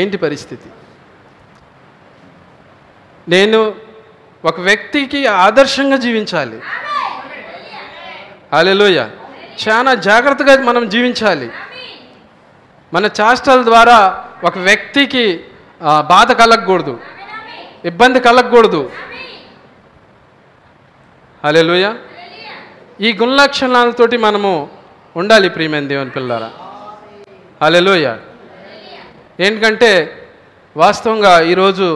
ఏంటి 0.00 0.16
పరిస్థితి? 0.24 0.68
నేను 3.34 3.60
ఒక 4.48 4.58
వ్యక్తికి 4.68 5.20
ఆదర్శంగా 5.44 5.96
జీవించాలి. 6.04 6.58
అలెలోయ 8.58 8.98
చాలా 9.62 9.92
జాగ్రత్తగా 10.08 10.54
మనం 10.68 10.88
జీవించాలి. 10.94 11.48
మన 12.92 13.04
చేష్టల 13.18 13.60
ద్వారా 13.70 13.98
ఒక 14.44 14.58
వ్యక్తికి 14.68 15.24
బాధ 16.14 16.30
కలగకూడదు. 16.42 16.94
ఇబ్బంది 17.90 18.20
కలగకూడదు. 18.28 18.82
అలెలుయ 21.48 21.86
ఈ 23.06 23.10
గుణలక్షణాలతోటి 23.20 24.16
మనము 24.26 24.52
ఉండాలి 25.16 25.48
ప్రియమైన 25.56 25.86
దేవుని 25.92 26.10
పిల్లారా 26.16 26.50
అలెలుయ 27.66 28.06
ఏంటంటే 29.46 29.90
వాస్తవంగా 30.76 31.34
ఈరోజు 31.52 31.88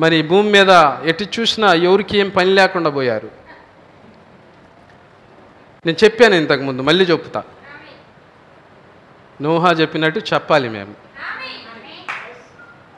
మరి 0.00 0.22
భూమి 0.22 0.50
మీద 0.50 0.70
ఎటు 1.04 1.24
చూసినా 1.24 1.74
ఎవరికి 1.74 2.18
ఏం 2.18 2.28
పని 2.28 2.50
లేకుండా 2.50 2.90
పోయారు. 2.90 3.30
నేను 5.86 6.04
చెప్పాను 6.04 6.34
ఇంతకుముందు 6.34 6.82
మళ్ళీ 6.82 7.04
చెప్తా. 7.04 7.42
నోహా 9.42 9.70
చెప్పినట్టు 9.72 10.20
చెప్పాలి 10.34 10.68
మేము. 10.68 10.94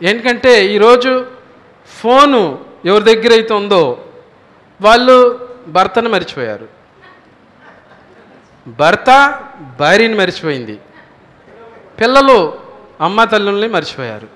ఏంటంటే 0.03 0.67
ఈరోజు 0.67 1.27
ఫోను 1.87 2.65
ఎవరి 2.85 3.05
దగ్గర 3.05 3.33
అయితే 3.33 3.55
ఉందో 3.55 4.05
వాళ్ళు 4.81 5.49
భర్తను 5.69 6.09
మర్చిపోయారు. 6.09 6.69
భర్త 8.69 9.41
భార్యని 9.81 10.15
మర్చిపోయింది. 10.15 10.81
పిల్లలు 12.01 12.59
అమ్మ 13.01 13.25
తల్లుల్ని 13.25 13.69
మర్చిపోయారు. 13.69 14.29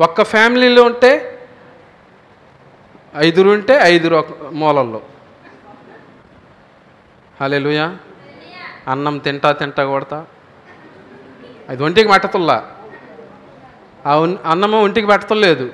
ఒక్క 0.00 0.24
ఫ్యామిలీలో 0.24 0.82
ఉంటే 0.82 1.31
ఐదురు 3.16 3.50
ఉంటే 3.50 3.78
ఐదు 3.82 4.14
ఒక 4.14 4.26
మూలల్లో. 4.52 5.02
హలెలుయా 7.40 7.96
అన్నం 8.88 9.18
తింటా 9.18 9.52
తింటా 9.52 9.84
కొడతా. 9.84 10.26
అది 11.68 11.82
ఒంటికి 11.82 12.08
పెట్టతుల్లా. 12.08 12.56
ఆ 14.06 14.12
అన్నము 14.50 14.82
ఒంటికి 14.82 15.06
పట్టలేదు 15.06 15.72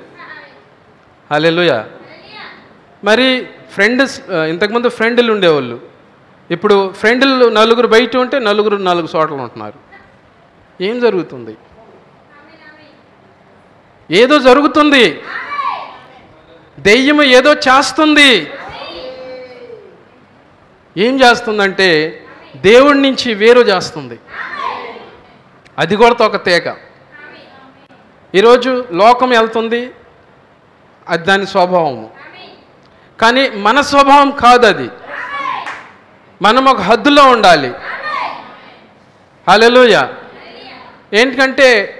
హలెలుయా 1.32 1.90
మరి 3.04 3.48
ఫ్రెండ్స్ 3.72 4.30
ఇంతకుముందు 4.30 4.88
ఫ్రెండ్లు 4.88 5.32
ఉండేవాళ్ళు. 5.32 5.80
ఇప్పుడు 6.50 6.92
ఫ్రెండ్లు 6.92 7.46
నలుగురు 7.48 7.86
బయట 7.86 8.16
ఉంటే 8.16 8.38
నలుగురు 8.38 8.76
నాలుగు 8.76 9.08
చోట్ల 9.16 9.34
ఉంటున్నారు. 9.34 9.78
ఏం 10.80 11.00
జరుగుతుంది? 11.00 11.56
ఏదో 14.10 14.38
జరుగుతుంది. 14.38 15.20
దెయ్యము 16.78 17.22
ఏదో 17.22 17.54
చేస్తుంది. 17.54 18.50
ఏం 20.96 21.20
చేస్తుందంటే 21.20 22.22
దేవుడి 22.56 23.02
నుంచి 23.02 23.34
వేరు 23.34 23.60
చేస్తుంది. 23.60 24.18
అది 25.78 25.96
కూడా 25.96 26.24
ఒక 26.24 26.44
తీగ. 26.44 26.74
ఈరోజు 28.34 28.88
లోకం 28.92 29.28
వెళ్తుంది. 29.28 29.90
అది 31.08 31.24
దాని 31.24 31.46
స్వభావము. 31.46 32.10
కానీ 33.20 33.48
మన 33.48 33.80
స్వభావం 33.80 34.30
కాదు 34.30 34.66
అది. 34.66 34.90
మనం 36.42 36.68
ఒక 36.68 36.80
హద్దులో 36.80 37.24
ఉండాలి. 37.24 37.72
హల్లెలూయ. 39.48 40.02
ఏంటంటే 41.14 41.94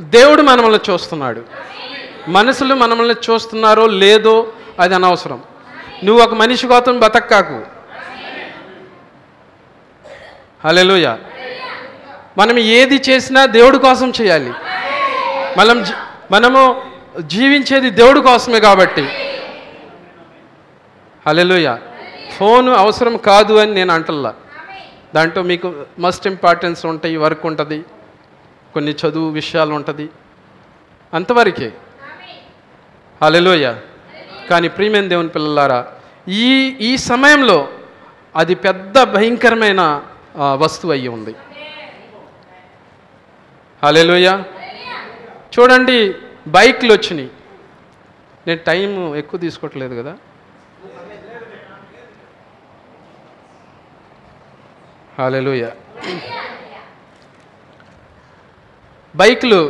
దేవుడు 0.00 0.42
మనల్ని 0.42 0.92
చూస్తున్నాడు. 0.92 1.44
మనసులు 2.28 2.74
మనల్ని 2.74 3.14
చూస్తున్నారో 3.14 3.86
లేదో 3.86 4.52
అది 4.80 4.94
అనవసరం. 4.94 5.42
నువ్వు 6.04 6.24
ఒక 6.24 6.34
మనిషి 6.34 6.66
కోసం 6.66 7.00
బతక్కాకు. 7.00 7.62
హల్లెలూయ. 10.64 11.14
మనం 12.38 12.58
ఏది 12.58 13.02
చేసినా 13.10 13.46
దేవుడి 13.46 13.78
కోసం 13.78 14.12
చేయాలి. 14.20 14.52
మనం 15.58 15.84
మనము 16.30 16.82
జీవించేది 17.20 17.90
దేవుడి 17.90 18.20
కోసమే 18.20 18.60
కాబట్టి. 18.60 19.02
హల్లెలూయ. 21.26 21.76
ఫోన్ 22.36 22.68
అవసరం 22.68 23.16
కాదు 23.16 23.54
అని 23.54 23.74
నేను 23.74 23.94
అంటల్లా. 23.94 24.34
దాంట్లో 25.14 25.42
మీకు 25.42 25.86
మస్ట్ 25.98 26.26
ఇంపార్టెన్స్ 26.26 26.86
ఉంటాయి 26.86 27.16
వర్క్ 27.16 27.46
ఉంటుంది 27.46 27.84
కొన్ని 28.74 28.92
చదువు 28.92 29.30
విషయాలు 29.30 29.74
ఉంటుంది. 29.74 30.08
అంతవరకే. 31.14 31.72
హల్లెలూయ. 33.22 33.66
కానీ 34.50 34.68
ప్రియమైన 34.76 35.06
దేవుని 35.12 35.32
పిల్లలారా 35.36 35.80
ఈ 36.42 36.50
ఈ 36.88 36.90
సమయంలో 37.10 37.58
అది 38.36 38.54
పెద్ద 38.66 39.02
భయంకరమైన 39.16 39.82
వస్తువు 40.62 40.92
అయ్యి 40.92 41.08
ఉంది. 41.16 41.34
హల్లెలూయ. 43.82 44.28
చూడండి 45.54 45.98
బైక్లు 46.56 46.92
వచ్చినాయి. 46.92 47.30
నేను 48.46 48.60
టైం 48.66 48.90
ఎక్కువ 49.20 49.40
తీసుకోవట్లేదు 49.44 49.94
కదా. 50.02 50.14
హాలెలుయ 55.18 55.64
బైక్లు 59.16 59.60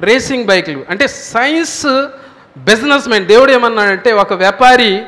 రేసింగ్ 0.00 0.46
బైక్లు 0.50 0.80
అంటే 0.90 1.06
సైన్స్ 1.06 1.82
బిజినెస్ 2.58 3.08
మ్యాన్. 3.08 3.26
దేవుడు 3.26 3.52
ఏమన్నాడంటే 3.52 4.12
ఒక 4.12 4.32
వ్యాపారి 4.32 5.04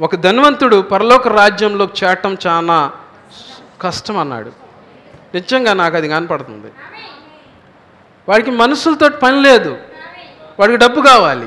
ఒక 0.00 0.14
ధనవంతుడు 0.14 0.82
పరలోక 0.82 1.28
రాజ్యంలోకి 1.28 2.06
చేరటం 2.06 2.36
చాలా 2.46 2.92
కష్టం 3.82 4.18
అన్నాడు. 4.18 4.52
నిజంగా 5.34 5.72
నాకు 5.72 5.96
అది 5.96 6.08
కనపడుతుంది. 6.08 6.72
వాడికి 8.28 8.50
మనుషులతో 8.50 9.08
పని 9.08 9.42
లేదు. 9.42 9.76
వాడికి 10.60 10.78
డబ్బు 10.78 11.00
కావాలి. 11.00 11.46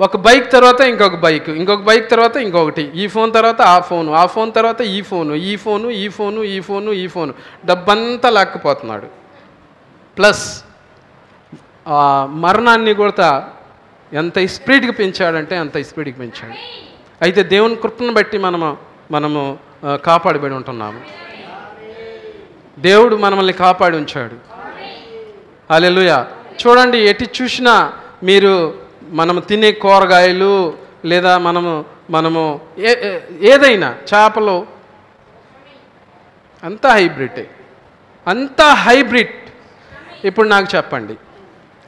ఒక 0.00 0.16
బైక్ 0.16 0.52
తర్వాత 0.52 0.80
ఇంకొక 0.80 1.14
బైక్ 1.14 1.50
ఇంకొక 1.50 1.82
బైక్ 1.82 2.10
తర్వాత 2.10 2.36
ఇంకొకటి 2.36 2.82
ఈ 2.82 3.06
ఫోన్ 3.06 3.34
తర్వాత 3.34 3.62
ఆ 3.62 3.80
ఫోను 3.80 4.12
ఆ 4.12 4.26
ఫోన్ 4.26 4.52
తర్వాత 4.52 4.80
ఈ 4.80 5.02
ఫోను 5.02 5.34
ఈ 5.34 5.56
ఫోను 5.56 5.90
ఈ 5.90 6.08
ఫోను 6.08 6.42
ఈ 6.42 6.60
ఫోను 6.60 6.90
ఈ 6.90 7.06
ఫోను. 7.06 7.34
డబ్బంతా 7.66 8.30
లాక్కపోతున్నాడు. 8.30 9.06
ప్లస్ 10.18 10.64
ఆ 11.88 12.26
మరణాన్ని 12.30 12.94
కూడా 12.94 13.48
ఎంత 14.12 14.46
స్పీడ్కి 14.46 14.92
పెంచాడంటే 14.92 15.56
అంత 15.56 15.78
స్పీడ్కి 15.78 16.18
పెంచాడు. 16.18 16.54
అయితే 17.22 17.42
దేవుని 17.42 17.76
కృపను 17.76 18.12
బట్టి 18.12 18.38
మనము 18.38 18.76
మనము 19.10 19.58
కాపాడబడి 20.04 20.54
ఉంటున్నాము. 20.54 21.00
దేవుడు 22.78 23.16
మనల్ని 23.16 23.52
కాపాడి 23.52 23.96
ఉంచాడు. 23.96 24.54
అలెలుయ 25.70 26.24
చూడండి 26.66 26.98
ఎటు 26.98 27.26
చూసినా 27.42 27.92
మీరు 28.22 28.74
మనము 29.10 29.40
తినే 29.40 29.72
కూరగాయలు 29.72 30.74
లేదా 31.04 31.38
మనము 31.38 31.84
మనము 32.10 32.60
ఏ 32.78 32.94
ఏ- 33.12 33.20
ఏదైనా 33.40 33.96
చేపలు 34.14 34.66
అంతా 36.64 36.92
హైబ్రిడ్. 36.92 37.46
అంతా 38.26 38.74
హైబ్రిడ్. 38.74 39.30
ఇప్పుడు 40.24 40.48
నాకు 40.48 40.76
చెప్పండి. 40.76 41.16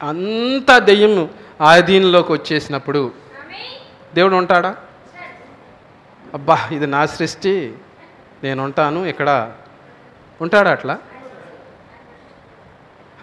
అంత 0.01 0.77
దెయ్యం 0.77 1.29
ఆధీనంలోకి 1.61 2.31
వచ్చేసినప్పుడు 2.31 3.13
దేవుడు 4.15 4.35
ఉంటాడా? 4.35 4.75
అబ్బా 6.33 6.69
ఇది 6.71 6.87
నా 6.87 7.05
సృష్టి 7.05 7.77
నేను 8.43 8.63
ఉంటాను 8.63 9.05
ఇక్కడ 9.05 9.29
ఉంటాడా 10.41 10.71
అట్లా? 10.71 10.99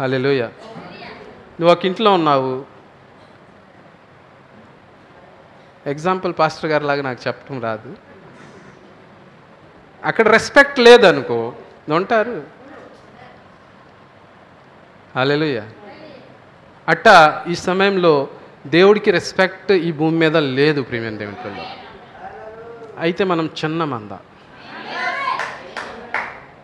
హలోయ 0.00 0.42
నువ్వు 1.58 1.72
ఒక 1.72 1.86
ఇంట్లో 1.86 2.12
ఉన్నావు. 2.12 2.64
ఎగ్జాంపుల్ 5.86 6.34
పాస్టర్ 6.38 6.70
గారి 6.70 6.84
లాగా 6.84 7.02
నాకు 7.02 7.28
చెప్పడం 7.28 7.60
రాదు. 7.60 7.96
అక్కడ 10.04 10.28
రెస్పెక్ట్ 10.28 10.80
లేదనుకో 10.80 11.54
ఉంటారు. 11.90 12.42
హలోయ 15.16 15.62
అట్టా 16.88 17.42
ఈ 17.50 17.54
సమయంలో 17.54 18.28
దేవుడికి 18.66 19.10
రెస్పెక్ట్ 19.10 19.72
ఈ 19.72 19.92
భూమి 19.92 20.16
మీద 20.18 20.36
లేదు 20.36 20.80
ప్రియమైన 20.80 21.16
దేవుని 21.16 21.36
పిల్లలు. 21.36 21.66
అయితే 23.00 23.24
మనం 23.24 23.50
చిన్న 23.64 23.84
మంద. 23.84 24.10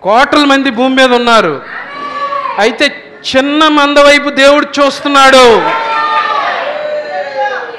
కోట్ల 0.02 0.44
మంది 0.44 0.70
భూమి 0.70 0.94
మీద 0.94 1.12
ఉన్నారు. 1.14 1.62
అయితే 2.58 2.86
చిన్న 3.36 3.68
మంద 3.68 3.98
వైపు 3.98 4.30
దేవుడు 4.30 4.66
చూస్తున్నాడు. 4.78 5.46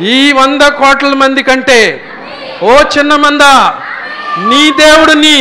ఈ 0.03 0.31
వంద 0.31 0.61
కోట్ల 0.61 1.13
మంది 1.13 1.43
కంటే 1.43 2.05
ఓ 2.63 2.73
చిన్న 2.97 3.15
మంద 3.15 3.41
నీ 4.49 4.72
దేవుడిని 4.72 5.38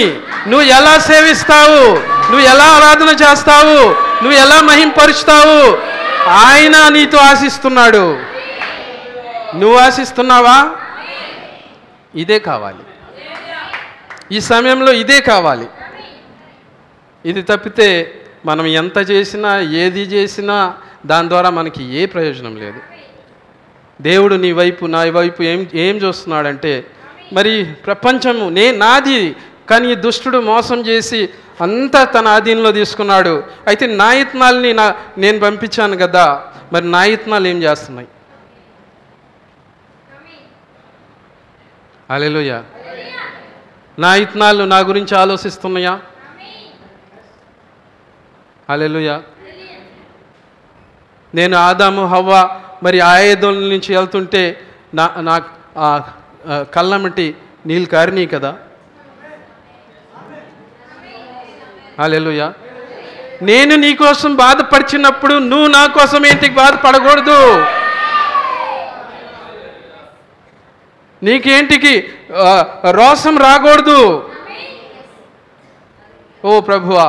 నువ్వు 0.51 0.66
ఎలా 0.78 0.98
సేవిస్తావు? 0.98 1.82
నువ్వు 2.31 2.40
ఎలా 2.40 2.64
ఆరాధన 2.64 3.09
చేస్తావు? 3.09 3.78
నువ్వు 4.22 4.39
ఎలా 4.39 4.60
మహింపరుస్తావు? 4.60 5.90
ఆయన 6.31 6.89
నీతో 6.89 7.19
ఆశిస్తున్నాడు. 7.19 8.19
నువ్వు 9.57 9.77
ఆశిస్తున్నావా? 9.77 10.77
ఇదే 12.15 12.39
కావాలి. 12.39 12.82
ఈ 14.36 14.40
సమయంలో 14.40 14.93
ఇదే 14.93 15.20
కావాలి. 15.20 15.66
ఇది 17.24 17.43
తప్పితే 17.43 18.15
మనం 18.47 18.66
ఎంత 18.66 19.11
చేసినా 19.11 19.61
ఏది 19.61 20.01
చేసినా 20.01 20.74
దాని 21.07 21.28
ద్వారా 21.28 21.51
మనకి 21.51 21.85
ఏ 21.85 22.07
ప్రయోజనం 22.07 22.57
లేదు. 22.57 22.81
దేవుడు 24.02 24.35
నీ 24.35 24.52
వైపు 24.52 24.86
నా 24.86 25.02
వైపు 25.02 25.43
ఏం 25.43 25.66
ఏం 25.74 25.97
చూస్తున్నాడంటే 25.97 26.86
మరి 27.32 27.65
ప్రపంచము 27.65 28.48
నే 28.48 28.73
నాది 28.73 29.36
కానీ 29.70 29.86
ఈ 29.92 29.98
దుష్టుడు 30.05 30.38
మోసం 30.47 30.78
చేసి 30.86 31.20
అంతా 31.60 32.01
తన 32.10 32.26
ఆధీనంలో 32.28 32.70
తీసుకున్నాడు. 32.72 33.34
అయితే 33.68 33.84
నా 33.94 34.09
యత్నాల్ని 34.12 34.70
నా 34.72 34.86
నేను 35.18 35.38
పంపించాను 35.40 35.97
కదా 35.97 36.24
మరి 36.72 36.86
నాయత్నాలు 36.90 37.48
ఏం 37.48 37.62
చేస్తున్నాయి? 37.62 38.09
అలెలుయ 42.09 42.52
నా 43.98 44.10
ఇత్నాలు 44.16 44.62
నా 44.64 44.78
గురించి 44.80 45.14
ఆలోచిస్తున్నాయా? 45.16 45.92
అలెలుయ 48.68 49.10
నేను 51.34 51.56
ఆదాము 51.60 52.05
హవ్వ 52.06 52.32
మరి 52.82 52.98
ఆయుధం 53.09 53.56
నుంచి 53.70 53.90
వెళ్తుంటే 53.97 54.42
నా 54.94 55.05
నా 55.20 55.34
ఆ, 55.78 55.88
కళ్ళమటి 56.74 57.26
నీళ్ళు 57.66 57.88
కారినాయి 57.88 58.26
కదా. 58.26 58.51
అలెలుయ 62.01 62.51
నేను 63.43 63.74
నీ 63.77 63.94
కోసం 63.94 64.35
బాధపడిచినప్పుడు 64.35 65.35
నువ్వు 65.35 65.66
నా 65.66 65.86
కోసం 65.86 66.27
ఏంటి 66.27 66.51
బాధపడకూడదు. 66.51 67.40
నీకేంటికి 71.22 72.09
రోసం 72.90 73.39
రాకూడదు. 73.39 74.31
ఓ 76.44 76.60
ప్రభువా 76.60 77.09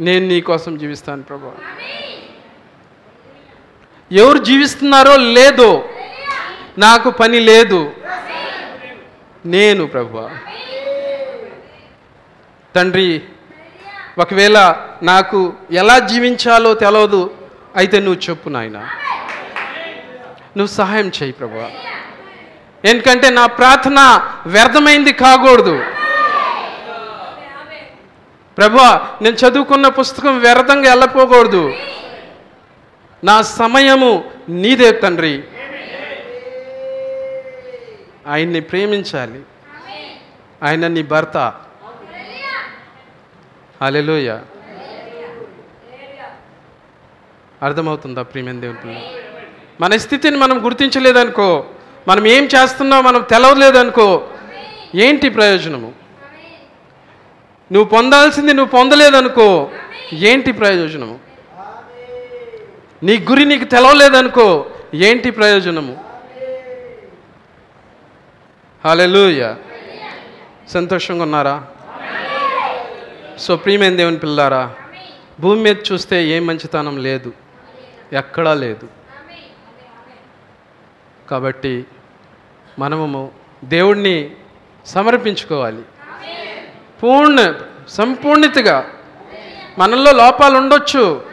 నేను 0.00 0.26
నీ 0.26 0.40
కోసం 0.40 0.78
జీవిస్తాను 0.78 1.22
ప్రభువా. 1.22 1.52
ఎవరు 4.12 4.38
జీవిస్తున్నారో 4.38 5.16
లేదో 5.16 5.88
నాకు 6.78 7.10
పని 7.10 7.40
లేదు. 7.40 7.92
నేను 9.46 9.86
ప్రభువా. 9.86 10.30
తండ్రి 12.76 13.22
ఒకవేళ 14.18 14.86
నాకు 15.02 15.52
ఎలా 15.70 15.98
జీవించాలో 15.98 16.74
తెలవదు 16.74 17.34
అయితే 17.76 18.00
నువ్వు 18.00 18.20
చెప్పు 18.30 18.48
నాయన. 18.48 18.78
నువ్వు 20.56 20.66
సహాయం 20.66 21.08
చేయి 21.08 21.32
ప్రభు 21.32 21.62
ఎందుకంటే 22.86 23.30
నా 23.30 23.46
ప్రార్థన 23.46 23.96
వ్యర్థమైంది 24.46 25.12
కాకూడదు. 25.12 25.82
ప్రభా 28.58 29.18
నేను 29.22 29.34
చదువుకున్న 29.34 29.88
పుస్తకం 29.88 30.38
వ్యర్థంగా 30.38 30.94
వెళ్ళపోకూడదు. 30.94 31.72
నా 33.24 33.42
సమయము 33.42 34.24
నీదే 34.48 34.92
తండ్రి. 34.92 35.44
ఆయన్ని 38.26 38.60
ప్రేమించాలి. 38.60 39.40
ఆయన 40.62 40.86
నీ 40.86 41.02
భర్త. 41.02 41.54
అలెలుయ 43.82 44.38
అర్థమవుతుందా 47.62 48.22
ప్రియమైన 48.22 48.60
దేవుని 48.60 49.00
మన 49.80 49.96
స్థితిని 49.96 50.36
మనం 50.36 50.64
గుర్తించలేదనుకో 50.64 51.66
మనం 52.08 52.26
ఏం 52.26 52.44
చేస్తున్నావు 52.44 53.02
మనం 53.02 53.22
తెలవలేదనుకో 53.22 54.30
ఏంటి 54.94 55.28
ప్రయోజనము? 55.28 55.92
నువ్వు 57.72 57.88
పొందాల్సింది 57.88 58.52
నువ్వు 58.52 58.70
పొందలేదనుకో 58.70 59.70
ఏంటి 60.12 60.52
ప్రయోజనము? 60.52 61.20
నీ 63.02 63.16
గురి 63.30 63.44
నీకు 63.44 63.64
తెలవలేదనుకో 63.64 64.66
ఏంటి 64.94 65.30
ప్రయోజనము? 65.30 65.96
హాలెలూయ 68.84 69.54
సంతోషంగా 70.68 71.22
ఉన్నారా? 71.22 71.62
సో 73.38 73.56
ప్రియమైన 73.56 73.96
దేవుని 73.96 74.18
పిల్లారా 74.18 74.74
భూమి 75.40 75.62
మీద 75.62 75.76
చూస్తే 75.92 76.28
ఏ 76.28 76.38
మంచితనం 76.38 76.96
లేదు 76.96 77.32
ఎక్కడా 78.12 78.54
లేదు. 78.54 78.88
కాబట్టి 81.30 81.86
మనము 82.78 83.32
దేవుణ్ణి 83.64 84.30
సమర్పించుకోవాలి. 84.86 85.82
పూర్ణ 87.02 87.54
సంపూర్ణతగా 87.88 88.92
మనలో 89.78 90.12
లోపాలు 90.12 90.58
ఉండొచ్చు. 90.58 91.24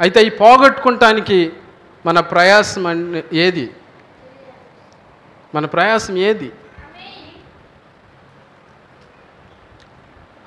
అయితే 0.00 0.22
ఈ 0.22 0.28
పోగొట్టుకుంటానికి 0.28 1.52
మన 2.06 2.20
ప్రయాసం 2.20 3.22
ఏది? 3.32 3.70
మన 5.54 5.66
ప్రయాసం 5.66 6.16
ఏది? 6.16 6.52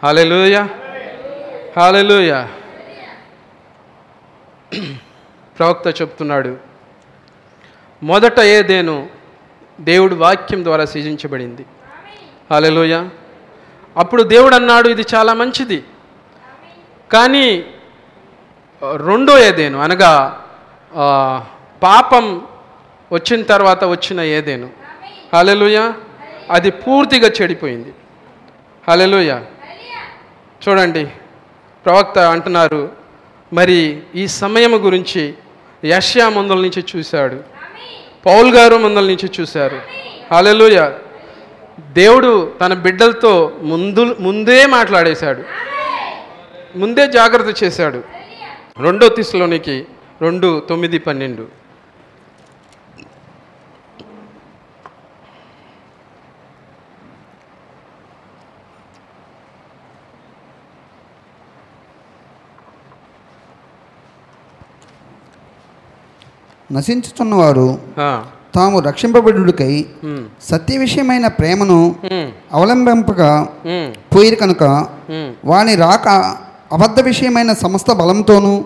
హాలెలూయ 0.03 0.57
హాలెలూయ 1.77 2.31
ప్రవక్త 5.57 5.87
చెప్తున్నాడు. 6.01 6.51
మొదట 8.03 8.39
ఏదేను 8.57 8.95
దేవుడు 9.89 10.15
వాక్యం 10.23 10.61
ద్వారా 10.67 10.85
సృజించబడింది. 10.91 11.63
హాలెలుయ 12.51 12.95
అప్పుడు 13.97 14.23
దేవుడు 14.33 14.55
అన్నాడు 14.59 14.87
ఇది 14.95 15.05
చాలా 15.15 15.33
మంచిది. 15.41 15.79
కానీ 17.13 17.45
రెండో 19.07 19.33
ఏదేను 19.49 19.77
అనగా 19.85 20.13
పాపం 21.83 22.25
వచ్చిన 23.11 23.41
తర్వాత 23.53 23.83
వచ్చిన 23.93 24.19
ఏదేను. 24.37 24.69
హలెలుయ 25.35 25.77
అది 26.55 26.69
పూర్తిగా 26.81 27.29
చెడిపోయింది. 27.37 27.91
హలెలుయ 28.87 29.31
చూడండి 30.67 31.03
ప్రవక్త 31.85 32.19
అంటున్నారు 32.19 32.89
మరి 33.53 34.01
ఈ 34.15 34.27
సమయం 34.27 34.85
గురించి 34.85 35.33
యష్యా 35.85 36.29
ముందల 36.29 36.55
నుంచి 36.55 36.83
చూశాడు 36.95 37.37
పౌల్ 38.25 38.49
గారు 38.55 38.75
ముందల 38.75 39.05
నుంచి 39.07 39.29
చూశారు. 39.39 39.79
హాలెలుయ 40.31 40.91
దేవుడు 41.93 42.53
తన 42.61 42.73
బిడ్డలతో 42.73 43.51
ముందు 43.61 44.15
ముందే 44.19 44.65
మాట్లాడేశాడు 44.65 45.43
ముందే 46.75 47.07
జాగ్రత్త 47.07 47.63
చేశాడు. 47.63 48.03
రెండో 48.79 49.09
తిస్లోనికి 49.09 49.85
రెండు 50.21 50.49
తొమ్మిది 50.69 50.99
పన్నెండు. 50.99 51.58
నశించుచున్నవారు 66.73 67.77
తాము 68.55 68.79
రక్షింపబడుడికై 68.79 69.85
సత్య 70.49 70.77
విషయమైన 70.77 71.27
ప్రేమను 71.27 71.95
అవలంబింపక 72.53 73.21
పోయిరు 74.15 74.35
కనుక 74.35 74.63
వాని 75.45 75.75
రాక 75.75 76.07
అబద్ధ 76.73 76.99
విషయమైన 76.99 77.53
సమస్త 77.53 77.91
బలంతోనూ 77.91 78.63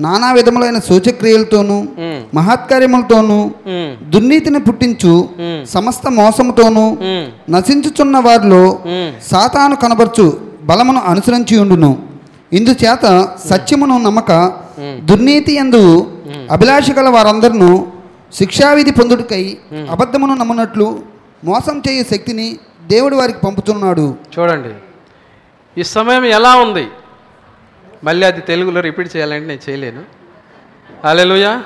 నానా 0.00 0.32
విధములైన 0.32 0.78
సూచక్రియలతోనూ 0.78 1.86
మహత్కార్యములతోనూ 2.34 3.50
దుర్నీతిని 4.10 4.58
పుట్టించు 4.58 5.28
సమస్త 5.70 6.08
మోసముతోనూ 6.08 6.96
నశించుచున్న 7.50 8.18
వారిలో 8.18 8.62
సాతాను 9.30 9.76
కనబరచు 9.76 10.26
బలమును 10.62 11.00
అనుసరించి 11.06 11.58
ఉండును. 11.58 11.98
ఇందుచేత 12.52 13.04
సత్యమును 13.50 13.98
నమ్మక 13.98 14.30
దుర్నీతి 14.80 15.54
ఎందు 15.54 16.12
అభిలాష 16.50 16.90
గల 16.90 17.08
వారందరినూ 17.08 17.86
శిక్షావిధి 18.32 18.90
పొందుటకై 18.90 19.58
అబద్ధమును 19.90 20.34
నమ్మునట్లు 20.34 21.02
మోసం 21.44 21.82
చేయే 21.88 22.02
శక్తిని 22.02 22.58
దేవుడు 22.86 23.16
వారికి 23.16 23.38
పంపుతున్నాడు. 23.38 24.16
చూడండి. 24.38 24.74
ఈ 25.80 25.82
సమయం 25.82 26.24
ఎలా 26.24 26.56
ఉంది? 26.56 26.86
మళ్ళీ 28.04 28.26
అది 28.26 28.40
తెలుగులో 28.40 28.80
రిపీట్ 28.80 29.16
చేయాలంటే 29.16 29.46
నేను 29.46 29.70
చేయలేను. 29.70 30.02
అలెలుయా 31.04 31.64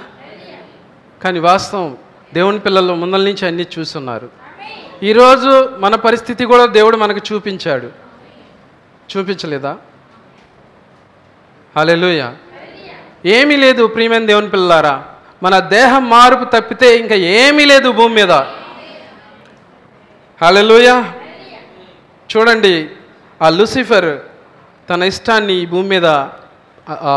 కానీ 1.25 1.39
వాస్తవం 1.39 1.97
దేవుని 2.35 2.59
పిల్లలు 2.59 2.95
ముందల 2.95 3.25
నుంచి 3.25 3.47
అన్నీ 3.47 3.67
చూస్తున్నారు. 3.79 4.29
ఈరోజు 5.03 5.69
మన 5.79 5.95
పరిస్థితి 5.95 6.45
కూడా 6.45 6.67
దేవుడు 6.67 6.97
మనకు 6.97 7.21
చూపించాడు. 7.33 7.91
చూపించలేదా? 9.17 9.77
హలెలుయ 11.77 12.31
ఏమీ 13.35 13.57
లేదు 13.65 13.83
ప్రియమైన 13.95 14.25
దేవుని 14.31 14.51
పిల్లారా 14.55 14.95
మన 15.45 15.55
దేహం 15.75 16.03
మార్పు 16.15 16.45
తప్పితే 16.55 16.89
ఇంకా 17.03 17.17
ఏమీ 17.39 17.65
లేదు 17.73 17.89
భూమి 17.99 18.15
మీద. 18.19 18.33
హలెలుయ 20.41 20.89
చూడండి 22.31 22.75
ఆ 23.41 23.49
లూసిఫర్ 23.59 24.11
తన 24.89 25.03
ఇష్టాన్ని 25.13 25.55
ఈ 25.63 25.67
భూమి 25.73 25.89
మీద 25.95 26.07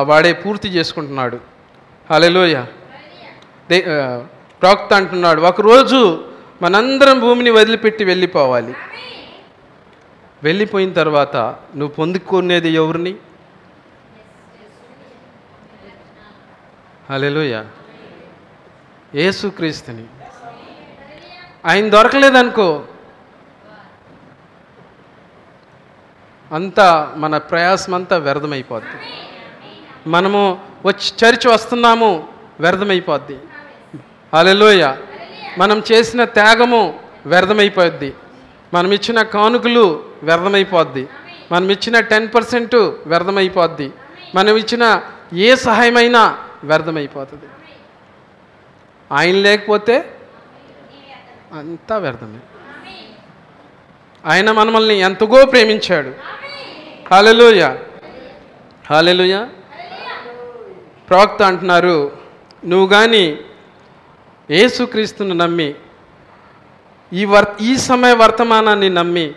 వాడే 0.10 0.32
పూర్తి 0.44 0.68
చేసుకుంటున్నాడు. 0.76 1.38
హలెలుయ 2.10 2.58
దే 3.70 3.78
ప్రాక్త 3.82 4.62
ప్రవక్త 4.62 4.94
అంటున్నాడు 5.00 5.42
ఒకరోజు 5.50 6.00
మనందరం 6.64 7.18
భూమిని 7.26 7.52
వదిలిపెట్టి 7.58 8.04
వెళ్ళిపోవాలి. 8.12 8.74
వెళ్ళిపోయిన 10.44 10.92
తర్వాత 11.02 11.36
నువ్వు 11.78 11.94
పొందుకునేది 12.00 12.70
ఎవరిని? 12.82 13.14
హలెలుయ 17.12 17.64
ఏసుక్రీస్తుని 19.16 20.04
ఆయన 21.66 21.90
దొరకలేదనుకో. 21.90 22.84
అంతా 26.52 27.14
మన 27.18 27.38
ప్రయాసం 27.38 27.94
అంతా 27.94 28.18
వ్యర్థమైపోద్ది. 28.18 29.02
మనము 30.10 30.60
వచ్చి 30.86 31.30
చర్చి 31.30 31.52
వస్తున్నాము 31.52 32.28
వ్యర్థమైపోద్ది. 32.60 33.38
అలెలోయ 34.34 34.96
మనం 35.58 35.84
చేసిన 35.92 36.24
త్యాగము 36.24 37.00
వ్యర్థమైపోద్ది. 37.26 38.14
మనం 38.74 38.92
ఇచ్చిన 38.92 39.22
కానుకలు 39.22 40.04
వ్యర్థమైపోద్ది. 40.24 41.08
మనం 41.52 41.70
ఇచ్చిన 41.70 42.00
టెన్ 42.00 42.28
పర్సెంట్ 42.36 42.76
వ్యర్థమైపోద్ది. 43.06 43.94
మనం 44.36 44.56
ఇచ్చిన 44.56 45.02
ఏ 45.34 45.56
సహాయమైనా 45.56 46.38
వ్యర్థమైపోతుంది. 46.64 47.48
ఆయన 49.12 49.36
లేకపోతే 49.36 49.96
అంతా 51.54 51.98
వ్యర్థమే. 51.98 52.40
ఆయన 54.26 54.52
మనమల్ని 54.52 55.00
ఎంతగో 55.00 55.46
ప్రేమించాడు. 55.46 56.12
హాలెలుయ 57.12 57.78
హాలెలుయ 58.90 59.48
ప్రవక్త 61.10 61.42
అంటున్నారు 61.42 62.12
నువ్వు 62.66 62.88
కానీ 62.88 63.40
ఏసుక్రీస్తుని 64.50 65.34
నమ్మి 65.34 65.76
ఈ 67.14 67.26
వర్ 67.26 67.46
ఈ 67.62 67.78
సమయ 67.78 68.14
వర్తమానాన్ని 68.14 68.90
నమ్మి 68.90 69.34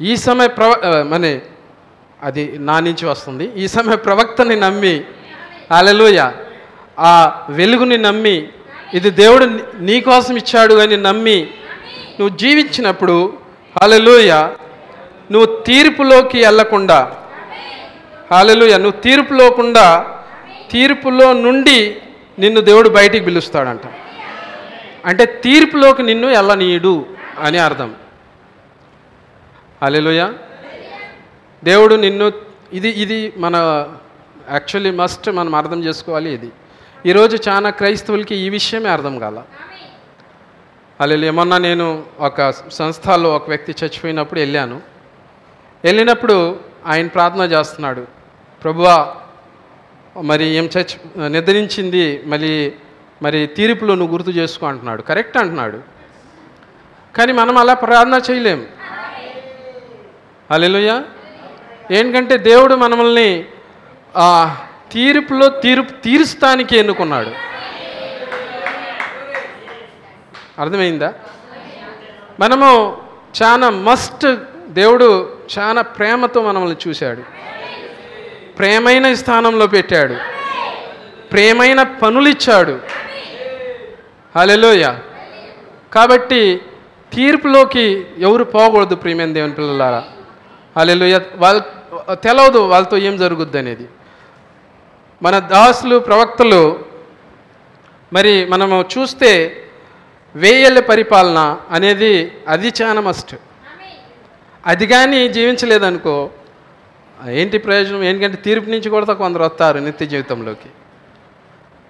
ఈ 0.00 0.16
సమయ 0.16 0.48
ప్రవ 0.48 0.72
ఆ, 0.84 1.02
మనే 1.02 1.42
అది 2.22 2.58
నా 2.58 2.80
నుంచి 2.80 3.06
వస్తుంది. 3.06 3.52
ఈ 3.56 3.66
సమయ 3.68 3.96
ప్రవక్తని 3.96 4.56
నమ్మి 4.56 5.04
అలలుయ 5.72 6.30
ఆ 6.98 7.44
వెలుగుని 7.50 7.98
నమ్మి 7.98 8.48
ఇది 8.94 9.10
దేవుడు 9.10 9.44
నీ- 9.80 10.02
కోసం 10.02 10.36
ఇచ్చాడు 10.36 10.74
అని 10.74 10.96
నమ్మి 10.96 11.48
నువ్వు 12.20 12.36
జీవించినప్పుడు 12.36 13.32
హాలెలుయ 13.80 14.32
నువ్వు 15.30 15.62
తీర్పులోకి 15.62 16.38
వెళ్ళకుండా 16.44 17.16
హాలెలుయ 18.32 18.78
నువ్వు 18.78 19.00
తీర్పులోకుండా 19.00 20.16
తీర్పులో 20.70 21.32
నుండి 21.32 21.96
నిన్ను 22.38 22.60
దేవుడు 22.60 22.88
బయటికి 22.88 23.24
పిలుస్తాడంట. 23.24 23.80
అంటే 25.04 25.24
తీర్పులోకి 25.26 26.02
నిన్ను 26.02 26.26
వెళ్ళనీయుడు 26.26 27.06
అని 27.40 27.58
అర్థం. 27.58 27.94
అలెలుయ 29.82 30.32
దేవుడు 31.64 31.94
నిన్ను 31.94 32.32
ఇది 32.72 32.88
ఇది 32.88 33.32
మన 33.36 33.56
యాక్చువల్లీ 34.50 34.90
మస్ట్ 34.90 35.30
మనం 35.30 35.54
అర్థం 35.54 35.84
చేసుకోవాలి 35.84 36.34
ఇది. 36.34 36.52
ఈరోజు 37.06 37.48
చాలా 37.48 37.70
క్రైస్తవులకి 37.70 38.34
ఈ 38.34 38.48
విషయమే 38.48 38.88
అర్థం 38.88 39.18
కాల. 39.18 39.42
అలా 41.00 41.14
ఏమన్నా 41.14 41.58
నేను 41.58 42.04
ఒక 42.18 42.50
సంస్థలో 42.50 43.36
ఒక 43.36 43.48
వ్యక్తి 43.48 43.74
చచ్చిపోయినప్పుడు 43.84 44.40
వెళ్ళాను. 44.40 44.80
వెళ్ళినప్పుడు 45.84 46.60
ఆయన 46.86 47.06
ప్రార్థన 47.06 47.40
చేస్తున్నాడు. 47.40 48.06
ప్రభువా 48.62 49.14
మరి 50.22 50.44
ఏం 50.44 50.70
చచ్చి 50.78 51.28
నిద్రించింది 51.28 52.22
మళ్ళీ 52.26 52.72
మరి 53.22 53.46
తీర్పులో 53.46 53.94
నువ్వు 53.94 54.12
గుర్తు 54.12 54.30
చేసుకో 54.30 54.66
అంటున్నాడు. 54.66 55.02
కరెక్ట్ 55.02 55.36
అంటున్నాడు. 55.36 55.80
కానీ 57.16 57.32
మనం 57.32 57.58
అలా 57.58 57.74
ప్రార్థన 57.74 58.32
చేయలేం. 58.32 58.66
అలెలుయ 60.50 61.02
ఏంటంటే 61.90 62.36
దేవుడు 62.36 62.74
మనల్ని 62.74 63.46
ఆ 64.16 64.56
తీర్పులో 64.92 65.48
తీర్పు 65.48 65.92
తీరుస్తానికి 65.92 66.76
ఎన్నుకున్నాడు. 66.76 67.30
అర్థమైందా? 70.58 71.14
మనము 72.40 72.96
చాలా 73.42 73.70
మస్ట్ 73.70 74.26
దేవుడు 74.68 75.38
చాలా 75.58 75.82
ప్రేమతో 75.82 76.42
మనల్ని 76.42 76.76
చూశాడు. 76.88 77.22
ప్రేమైన 78.58 79.14
స్థానంలో 79.14 79.66
పెట్టాడు. 79.66 80.16
ప్రేమైన 81.32 81.82
పనులు 81.82 82.28
ఇచ్చాడు 82.28 82.80
హలెలోయ 84.36 84.92
కాబట్టి 85.94 86.60
తీర్పులోకి 87.12 88.06
ఎవరు 88.18 88.44
పోకూడదు 88.44 88.94
ప్రియమైన 88.94 89.32
దేవుని 89.32 89.52
పిల్లలారా. 89.52 90.04
హలెలోయ 90.78 91.18
వాళ్ళ 91.36 91.62
తెలవదు 92.14 92.58
వాళ్ళతో 92.58 92.96
ఏం 92.96 93.16
జరుగుద్ది 93.16 93.58
అనేది 93.58 93.88
మన 95.22 95.38
దాసులు 95.38 95.98
ప్రవక్తలు 95.98 96.62
మరి 98.12 98.32
మనము 98.46 98.76
చూస్తే 98.94 99.32
వేయల 100.36 100.80
పరిపాలన 100.80 101.40
అనేది 101.70 102.14
అది 102.48 102.68
చాలా 102.82 103.00
మస్ట్ 103.00 103.34
అది 104.66 104.86
కానీ 104.86 105.20
జీవించలేదనుకో 105.28 106.30
ఏంటి 107.40 107.58
ప్రయోజనం? 107.58 108.02
ఏంటంటే 108.04 108.38
తీర్పు 108.46 108.68
నుంచి 108.70 108.88
కూడా 108.90 109.14
కొందరు 109.14 109.42
వస్తారు 109.44 109.78
నిత్య 109.78 110.06
జీవితంలోకి. 110.06 110.70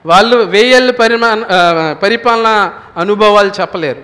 వాళ్ళు 0.06 0.36
వెయ్యేళ్ళ 0.36 0.90
పరిమా 0.90 1.30
పరిపాలన 2.02 2.48
అనుభవాలు 2.96 3.52
చెప్పలేరు. 3.60 4.02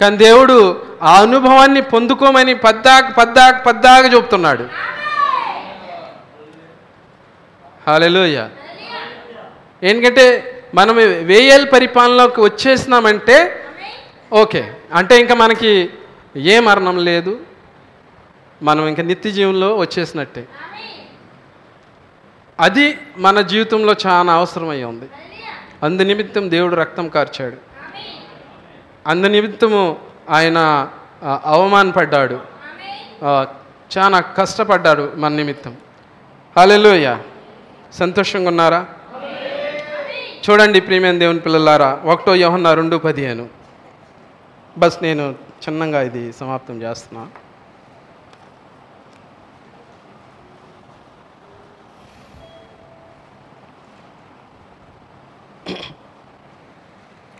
కానీ 0.00 0.16
దేవుడు 0.16 0.56
ఆ 1.02 1.12
అనుభవాన్ని 1.22 1.82
పొందుకోమని 1.92 2.54
పద్దాక 2.54 3.04
పద్దాక 3.18 3.54
పద్దాక 3.66 4.04
చెబుతున్నాడు. 4.14 4.64
హాలెలోయ 7.86 8.48
ఎందుకంటే 9.82 10.48
మనం 10.74 10.96
వేయల్ 11.24 11.72
పరిపాలనలోకి 11.72 12.40
వచ్చేసినామంటే 12.40 13.64
ఓకే 14.32 14.72
అంటే 14.94 15.20
ఇంకా 15.20 15.34
మనకి 15.34 15.90
ఏ 16.36 16.60
మరణం 16.60 16.98
లేదు 16.98 17.40
మనం 18.62 18.86
ఇంకా 18.86 19.02
నిత్య 19.02 19.30
జీవంలో 19.30 19.76
వచ్చేసినట్టే. 19.76 20.48
అది 22.60 22.98
మన 23.16 23.40
జీవితంలో 23.40 23.94
చాలా 24.06 24.32
అవసరమై 24.32 24.82
ఉంది. 24.82 25.10
అందు 25.82 26.02
నిమిత్తం 26.02 26.50
దేవుడు 26.50 26.76
రక్తం 26.76 27.08
కార్చాడు. 27.08 27.56
అందు 29.06 29.26
నిమిత్తము 29.26 29.96
ఆయన 30.30 30.88
అవమానపడ్డాడు. 31.44 32.40
చాలా 33.98 34.20
కష్టపడ్డాడు 34.20 35.12
మన 35.16 35.32
నిమిత్తం. 35.32 35.76
హల్లెలూయ. 36.58 37.14
సంతోషంగా 37.98 38.48
ఉన్నారా 38.48 38.80
చూడండి 40.44 40.80
ప్రియమైన 40.80 41.18
దేవుని 41.18 41.40
పిల్లలారా 41.40 41.90
ఒకటో 42.04 42.34
యోహన్న 42.34 42.74
రెండు 42.74 42.96
పదిహేను. 42.96 43.48
బస్ 44.78 44.98
నేను 45.02 45.24
చిన్నగా 45.64 46.02
ఇది 46.02 46.32
సమాప్తం 46.32 46.82
చేస్తున్నా. 46.82 47.28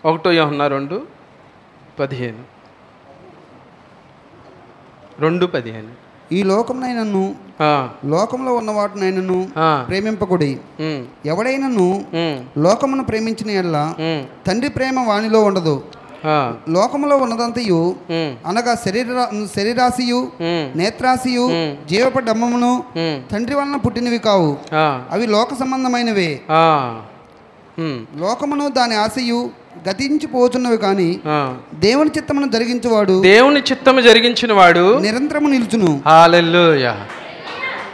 ఒకటో 0.05 0.33
యోహన్న 0.33 0.67
రెండు 0.67 1.07
పదిహేను. 2.01 2.45
రెండు 5.25 5.47
పదిహేను. 5.47 6.02
ఈ 6.33 6.43
లోకమునైనను 6.43 7.25
లోకంలో 8.05 8.53
ఉన్న 8.61 8.71
వాటినైనను 8.71 9.39
ప్రేమింపకుడి. 9.89 10.53
ఎవడైనను 11.27 11.89
లోకమును 12.59 13.03
ప్రేమించిన 13.05 13.51
ఉమ్, 14.01 14.23
తండ్రి 14.47 14.71
ప్రేమ 14.71 15.01
వానిలో 15.09 15.41
ఉండదు. 15.45 15.77
లోకములో 16.69 17.15
ఉన్నదంతయు 17.17 17.79
అనగా 18.47 18.73
శరీర 18.85 19.27
శరీరాశియు 19.57 20.21
నేత్రాశియు. 20.77 21.47
జీవపడమ్మమును 21.89 22.73
తండ్రి 23.33 23.55
వలన 23.55 23.77
పుట్టినవి 23.77 24.19
కావు. 24.19 24.51
అవి 25.13 25.27
లోక 25.27 25.49
సంబంధమైనవే. 25.55 26.31
లోకమును 28.23 28.65
దాని 28.69 28.95
ఆశయు 28.95 29.41
గతించిపోతున్నవి 29.89 30.77
కానీ. 30.77 31.11
దేవుని 31.75 32.11
చిత్తమును 32.17 32.49
జరిగించువాడు 32.51 33.15
దేవుని 33.23 33.61
చిత్తము 33.71 34.01
జరిగించిన 34.01 34.53
వాడు 34.53 34.85
నిరంతరము 34.99 35.49
నిలుచును. 35.49 36.03
హాలెల్లుయా 36.07 36.95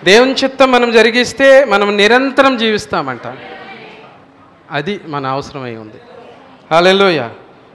దేవుని 0.04 0.34
చిత్తం 0.44 0.68
మనం 0.70 0.90
జరిగిస్తే 0.92 1.48
మనం 1.64 1.88
నిరంతరం 1.96 2.56
జీవిస్తామంట. 2.56 3.26
అది 4.70 5.00
మన 5.06 5.26
అవసరమై 5.26 5.74
ఉంది. 5.76 6.00
హాలెల్లుయ 6.72 7.22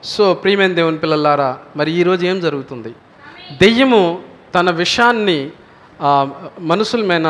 సో 0.03 0.33
ప్రియమైన 0.33 0.73
దేవుని 0.73 0.97
పిల్లలారా 0.97 1.51
మరి 1.75 1.91
ఈరోజు 1.91 2.23
ఏం 2.25 2.37
జరుగుతుంది? 2.39 2.91
దెయ్యము 3.61 4.01
తన 4.55 4.71
విషాన్ని 4.71 5.39
మనుషుల 6.59 7.03
మీద 7.11 7.27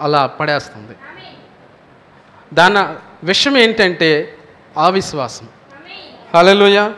అలా 0.00 0.22
పడేస్తుంది. 0.26 0.96
దాని 2.54 2.82
విషయం 3.26 3.56
ఏంటంటే 3.58 4.10
అవిశ్వాసం 4.78 5.46
హల్లెలూయా. 6.34 6.94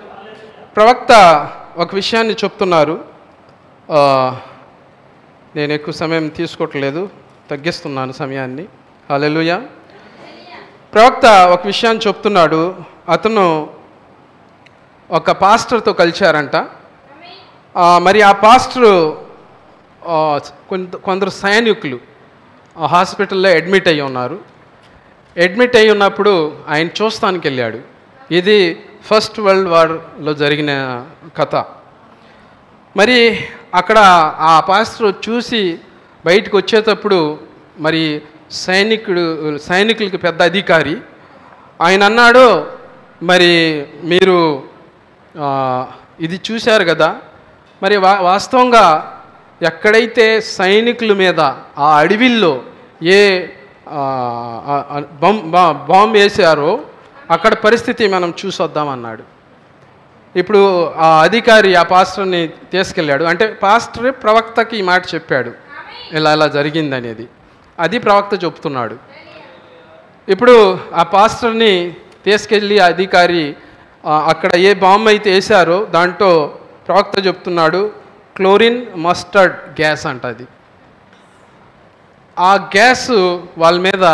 ప్రవక్త 0.76 1.12
ఒక 1.76 1.94
విషయాన్ని 1.94 2.34
చెప్తున్నారు. 2.44 3.04
నేను 5.56 5.72
ఎక్కువ 5.72 5.94
సమయం 5.94 6.28
తీసుకోవట్లేదు 6.28 7.08
తగ్గిస్తున్నాను 7.50 8.12
సమయాన్ని. 8.12 8.64
హల్లెలూయా. 9.10 9.62
ప్రవక్త 10.94 11.26
ఒక 11.26 11.66
విషయాన్ని 11.66 12.08
చెప్తున్నాడు. 12.08 12.74
అతను 13.08 13.70
ఒక 15.10 15.30
పాస్టర్తో 15.30 15.92
కలిశారంట. 15.92 16.56
మరి 17.98 18.22
ఆ 18.22 18.32
పాస్టరు 18.32 19.26
కొంత 20.68 20.96
కొందరు 20.96 21.30
సైనికులు 21.30 21.98
హాస్పిటల్లో 22.86 23.50
అడ్మిట్ 23.50 23.88
అయ్యి 23.88 24.02
ఉన్నారు. 24.02 24.38
అడ్మిట్ 25.42 25.76
అయ్యి 25.76 25.90
ఉన్నప్పుడు 25.90 26.56
ఆయన 26.68 26.86
చూస్తానికి 26.86 27.48
వెళ్ళాడు. 27.48 27.80
ఇది 28.30 28.82
ఫస్ట్ 29.04 29.40
వరల్డ్ 29.40 29.68
వార్లో 29.68 30.32
జరిగిన 30.32 30.72
కథ. 31.38 31.54
మరి 32.96 33.18
అక్కడ 33.74 33.98
ఆ 34.40 34.60
పాస్టర్ 34.68 35.14
చూసి 35.28 35.78
బయటకు 36.24 36.56
వచ్చేటప్పుడు 36.56 37.38
మరి 37.80 38.22
సైనికుడు 38.50 39.22
సైనికులకి 39.58 40.16
పెద్ద 40.16 40.42
అధికారి 40.42 40.96
ఆయన 41.80 42.04
అన్నాడు 42.04 42.46
మరి 43.22 43.52
మీరు 44.04 44.38
ఇది 46.20 46.40
చూశారు 46.50 46.84
కదా? 46.84 47.16
మరి 47.82 47.96
వా 47.96 48.14
వాస్తవంగా 48.20 48.86
ఎక్కడైతే 49.62 50.40
సైనికుల 50.40 51.12
మీద 51.12 51.40
ఆ 51.78 51.98
అడవిల్లో 51.98 52.62
ఏ 53.02 53.20
ఆ, 53.92 54.02
బాంబ్ 55.12 55.42
బా- 55.50 55.72
వేసారో 56.12 56.70
అక్కడ 57.34 57.54
పరిస్థితి 57.66 58.04
మనం 58.14 58.30
చూసొద్దామన్నాడు 58.40 59.24
ఇప్పుడు 60.40 60.60
ఆ 61.06 61.08
అధికారి 61.26 61.70
ఆ 61.80 61.82
పాస్టర్ని 61.92 62.40
తీసుకెళ్ళాడు. 62.72 63.24
అంటే 63.30 63.46
పాస్టర్ 63.62 64.08
ప్రవక్తకి 64.22 64.74
ఈ 64.80 64.82
మాట 64.90 65.02
చెప్పాడు. 65.14 65.52
ఇలా 66.18 66.30
ఇలా 66.36 66.46
జరిగింది 66.56 66.94
అనేది 66.98 67.26
అది 67.78 67.98
ప్రవక్త 68.06 68.44
చెప్తున్నాడు. 68.44 68.96
ఇప్పుడు 70.32 70.56
ఆ 71.00 71.02
పాస్టర్ని 71.16 71.72
తీసుకెళ్ళి 72.24 72.76
ఆ 72.84 72.86
అధికారి 72.94 73.44
అక్కడ 74.32 74.52
ఏ 74.68 74.70
బాంబు 74.84 75.08
అయితే 75.12 75.30
వేశారో 75.36 75.78
దాంట్లో 75.96 76.32
ప్రవక్త 76.88 77.26
చెప్తున్నాడు 77.26 77.80
క్లోరిన్ 78.36 78.80
మస్టర్డ్ 79.06 79.56
గ్యాస్ 79.80 80.04
అంట 80.10 80.26
అది. 80.34 80.46
ఆ 82.36 82.52
గ్యాస్ 82.76 83.10
వాళ్ళ 83.62 83.76
మీద 83.88 84.04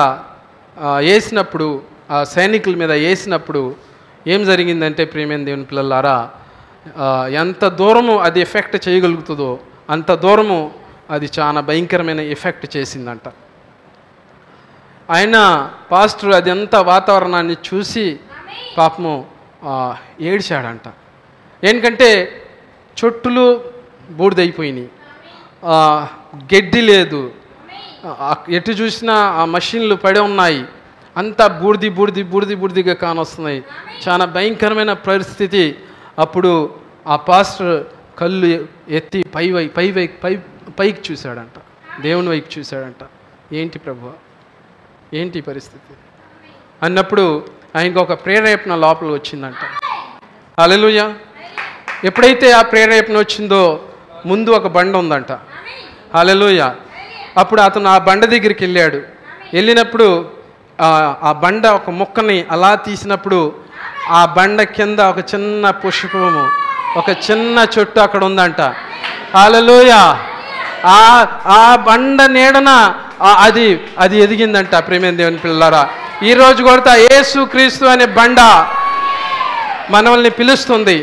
వేసినప్పుడు 1.08 1.68
ఆ 2.10 2.24
సైనికుల 2.24 2.74
మీద 2.74 2.92
వేసినప్పుడు 2.92 3.62
ఏం 4.26 4.44
జరిగిందంటే 4.44 5.04
ప్రేమైన 5.04 5.44
దేవుని 5.44 5.64
పిల్లలారా 5.64 6.30
ఎంత 7.28 7.64
దూరము 7.80 8.14
అది 8.26 8.40
ఎఫెక్ట్ 8.40 8.88
చేయగలుగుతుందో 8.88 9.58
అంత 9.90 10.12
దూరము 10.12 10.58
అది 11.10 11.26
చాలా 11.38 11.60
భయంకరమైన 11.60 12.20
ఎఫెక్ట్ 12.20 12.76
చేసిందంట. 12.76 13.26
ఆయన 15.10 15.36
పాస్టర్ 15.90 16.32
అది 16.32 16.50
ఎంత 16.50 16.76
వాతావరణాన్ని 16.76 17.56
చూసి 17.68 18.04
పాపము 18.78 19.14
ఏడిచాడంట 20.20 20.20
ఏడ్చాడంట. 20.20 20.86
ఏంటంటే 21.64 22.08
చెట్టులు 22.98 23.64
బూడిదైపోయినాయి. 24.10 24.88
గడ్డి 26.54 26.80
లేదు. 26.80 27.30
ఎటు 28.48 28.70
చూసినా 28.70 29.14
ఆ 29.14 29.44
మషిన్లు 29.44 29.94
పడి 29.94 30.18
ఉన్నాయి. 30.18 30.64
అంతా 31.16 31.46
బూడిది 31.46 31.88
బూడిది 31.88 32.22
బూడిది 32.22 32.54
బూడిదిగా 32.54 32.94
కానొస్తున్నాయి. 32.94 33.64
చాలా 34.08 34.24
భయంకరమైన 34.24 34.92
పరిస్థితి. 34.92 35.78
అప్పుడు 36.18 36.74
ఆ 37.06 37.16
పాస్టర్ 37.16 37.84
కళ్ళు 38.18 38.68
ఎత్తి 38.88 39.24
పై 39.34 39.52
వై 39.52 39.68
పై 39.68 39.92
వై 39.92 40.06
పై 40.06 40.36
పైకి 40.78 41.12
చూశాడంట. 41.12 41.56
దేవుని 42.00 42.28
వైపు 42.28 42.58
చూశాడంట. 42.58 43.02
ఏంటి 43.52 43.78
ప్రభు? 43.78 44.12
ఏంటి 45.14 45.40
పరిస్థితి? 45.40 45.94
అన్నప్పుడు 46.82 47.44
ఆయనకు 47.76 48.00
ఒక 48.00 48.12
ప్రేరేపణ 48.12 48.74
లోపల 48.74 49.08
వచ్చిందంట. 49.08 49.62
అలెలుయ 50.58 51.12
ఎప్పుడైతే 52.04 52.52
ఆ 52.52 52.62
ప్రేరేపణ 52.62 53.18
వచ్చిందో 53.18 53.80
ముందు 54.26 54.50
ఒక 54.50 54.66
బండ 54.66 54.96
ఉందంట. 54.96 55.32
అలెలుయ 56.14 56.74
అప్పుడు 57.36 57.60
అతను 57.60 57.88
ఆ 57.88 57.98
బండ 57.98 58.24
దగ్గరికి 58.24 58.64
వెళ్ళాడు. 58.64 59.00
వెళ్ళినప్పుడు 59.54 60.35
ఆ 60.80 61.32
బండ 61.42 61.66
ఒక 61.78 61.90
ముక్కని 61.90 62.46
అలా 62.50 62.74
తీసినప్పుడు 62.86 63.40
ఆ 64.18 64.20
బండ 64.36 64.62
కింద 64.76 65.00
ఒక 65.12 65.20
చిన్న 65.32 65.70
పుష్పము 65.82 66.44
ఒక 67.00 67.08
చిన్న 67.26 67.58
చెట్టు 67.74 68.00
అక్కడ 68.00 68.22
ఉందంట. 68.24 68.60
హాలలోయ 69.34 69.92
ఆ 70.84 71.00
ఆ 71.58 71.76
బండ 71.88 72.22
నీడన 72.36 72.70
అది 73.46 73.66
అది 73.98 74.16
ఎదిగిందంట 74.24 74.74
ప్రేమ 74.88 75.10
దేవుని 75.20 75.38
పిల్లలారా. 75.44 75.82
ఈరోజు 76.22 76.60
కొడతా 76.62 76.92
ఏసుక్రీస్తు 77.16 77.84
అనే 77.84 78.06
బండ 78.18 78.40
మనల్ని 79.90 80.30
పిలుస్తుంది. 80.30 80.98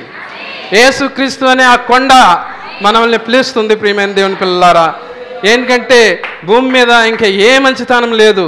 ఏసుక్రీస్తు 0.83 1.45
అనే 1.45 1.63
ఆ 1.63 1.75
కొండ 1.75 2.11
మనల్ని 2.81 3.17
పిలుస్తుంది 3.17 3.75
ప్రియమైన 3.75 4.11
దేవుని 4.11 4.35
పిల్లలారా. 4.35 4.93
ఏంటంటే 5.51 5.99
భూమి 6.45 6.71
మీద 6.71 6.89
ఇంకా 7.11 7.25
ఏ 7.25 7.59
మంచితనం 7.59 8.11
లేదు. 8.23 8.45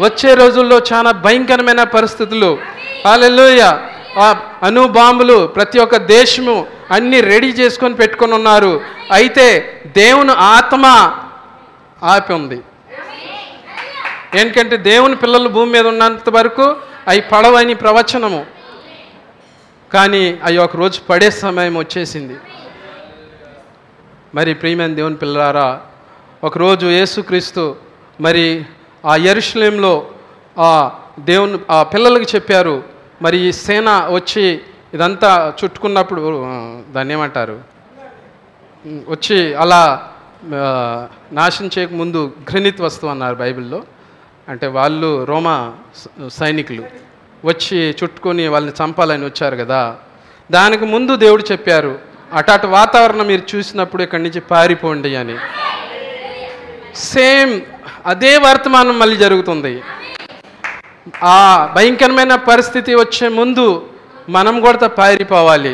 వచ్చే 0.00 0.34
రోజుల్లో 0.34 0.82
చాలా 0.92 1.10
భయంకరమైన 1.12 1.82
పరిస్థితులు. 1.82 2.58
అలెలుయ 3.12 3.62
ఆ 4.18 4.40
అణు 4.62 4.88
బాంబులు 4.88 5.46
ప్రతి 5.46 5.78
ఒక్క 5.78 5.96
దేశము 5.96 6.66
అన్ని 6.90 7.20
రెడీ 7.20 7.48
చేసుకొని 7.48 7.94
పెట్టుకొని 7.94 8.34
ఉన్నారు. 8.34 8.80
అయితే 9.12 9.80
దేవుని 9.96 10.32
ఆత్మ 10.32 10.86
ఆపి 12.02 12.32
ఉంది 12.32 12.60
ఏంటంటే 14.34 14.76
దేవుని 14.76 15.16
పిల్లలు 15.16 15.48
భూమి 15.48 15.72
మీద 15.72 15.86
ఉన్నంత 15.86 16.30
వరకు 16.30 16.76
అవి 17.08 17.20
పడవని 17.20 17.74
ప్రవచనము. 17.74 18.46
కానీ 19.94 20.40
అవి 20.44 20.58
ఒక 20.58 20.76
రోజు 20.76 21.00
పడే 21.00 21.30
సమయం 21.30 21.78
వచ్చేసింది. 21.78 22.36
మరి 24.34 24.54
ప్రియమైన 24.54 24.94
దేవుని 24.94 25.16
పిల్లారా 25.16 25.80
ఒకరోజు 26.44 26.86
యేసుక్రీస్తు 26.86 27.76
మరి 28.20 28.64
ఆ 29.04 29.16
ఎరుషలేంలో 29.16 30.06
ఆ 30.58 30.90
దేవుని 31.20 31.58
ఆ 31.70 31.82
పిల్లలకి 31.82 32.24
చెప్పారు 32.34 32.82
మరి 33.22 33.38
ఈ 33.38 33.52
సేన 33.52 34.08
వచ్చి 34.10 34.60
ఇదంతా 34.94 35.52
చుట్టుకున్నప్పుడు 35.64 36.44
దాన్ని 36.92 37.14
ఏమంటారు? 37.14 37.60
వచ్చి 38.86 39.54
అలా 39.54 40.08
నాశనం 41.32 41.70
చేయకముందు 41.78 42.32
ఘృణిత్ 42.52 42.80
వస్తువు 42.80 43.10
అన్నారు 43.10 43.34
బైబిల్లో. 43.34 43.82
అంటే 44.48 44.66
వాళ్ళు 44.66 45.24
రోమా 45.24 45.72
సైనికులు. 46.28 46.84
వచ్చి 47.44 47.96
చుట్టుకొని 48.02 48.48
వాళ్ళని 48.48 48.84
చంపాలని 48.84 49.24
వచ్చారు 49.24 49.56
కదా. 49.56 49.96
దానికి 50.50 50.84
ముందు 50.84 51.16
దేవుడు 51.16 51.44
చెప్పారు 51.52 51.98
అటాటు 52.32 52.66
వాతావరణం 52.66 53.26
మీరు 53.26 53.56
చూసినప్పుడు 53.56 54.02
ఇక్కడి 54.02 54.22
నుంచి 54.22 54.40
పారిపోండి 54.40 55.16
అని. 55.16 55.36
సేమ్ 56.94 57.60
అదే 58.10 58.30
వర్తమానం 58.44 58.96
మళ్ళీ 58.98 59.16
జరుగుతుంది. 59.16 59.72
ఆ 61.34 61.38
భయంకరమైన 61.76 62.34
పరిస్థితి 62.50 62.92
వచ్చే 63.00 63.26
ముందు 63.38 63.66
మనం 64.36 64.54
కూడా 64.64 64.88
పారిపోవాలి. 64.98 65.72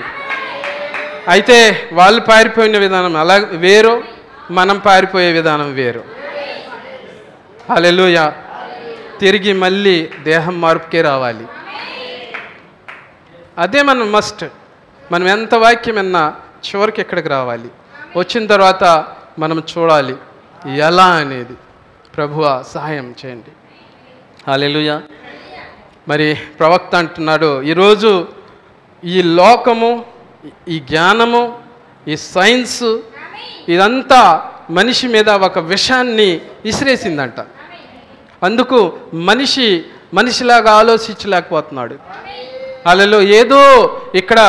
అయితే 1.34 1.56
వాళ్ళు 1.98 2.20
పారిపోయిన 2.30 2.76
విధానం 2.84 3.16
అలా 3.22 3.36
వేరు 3.64 3.94
మనం 4.58 4.76
పారిపోయే 4.86 5.30
విధానం 5.38 5.70
వేరు. 5.78 6.02
అలెలుయ 7.76 8.18
తిరిగి 9.20 9.52
మళ్ళీ 9.62 9.96
దేహం 10.30 10.54
మార్పుకే 10.64 11.00
రావాలి. 11.02 11.46
అదే 13.64 13.80
మనం 13.90 14.06
మస్ట్ 14.16 14.44
మనం 15.12 15.26
ఎంత 15.36 15.54
వాక్యం 15.64 15.96
విన్నా 15.98 16.22
చివరికి 16.66 17.00
ఎక్కడికి 17.04 17.28
రావాలి. 17.36 17.68
వచ్చిన 18.16 18.46
తర్వాత 18.52 18.84
మనం 19.38 19.58
చూడాలి 19.72 20.16
ఎలా 20.88 21.08
అనేది. 21.22 21.56
ప్రభువ 22.18 22.44
సహాయం 22.74 23.14
చేయండి. 23.20 23.52
హల్లెలూయా. 24.50 24.96
మరి 26.10 26.26
ప్రవక్త 26.58 26.94
అంటున్నాడు 26.94 27.50
ఈరోజు 27.70 28.10
ఈ 29.04 29.22
లోకము 29.40 29.90
ఈ 30.68 30.76
జ్ఞానము 30.90 31.42
ఈ 32.08 32.16
సైన్స్ 32.16 32.82
ఇదంతా 33.74 34.20
మనిషి 34.78 35.06
మీద 35.14 35.28
ఒక 35.48 35.58
విషాన్ని 35.72 36.30
ఇసిరేసిందంట 36.70 37.40
అందుకు 38.46 38.78
మనిషి 39.30 39.68
మనిషిలాగా 40.14 40.70
ఆలోచించలేకపోతున్నాడు. 40.80 41.96
వాళ్ళలో 42.86 43.20
ఏదో 43.40 43.60
ఇక్కడ 44.14 44.40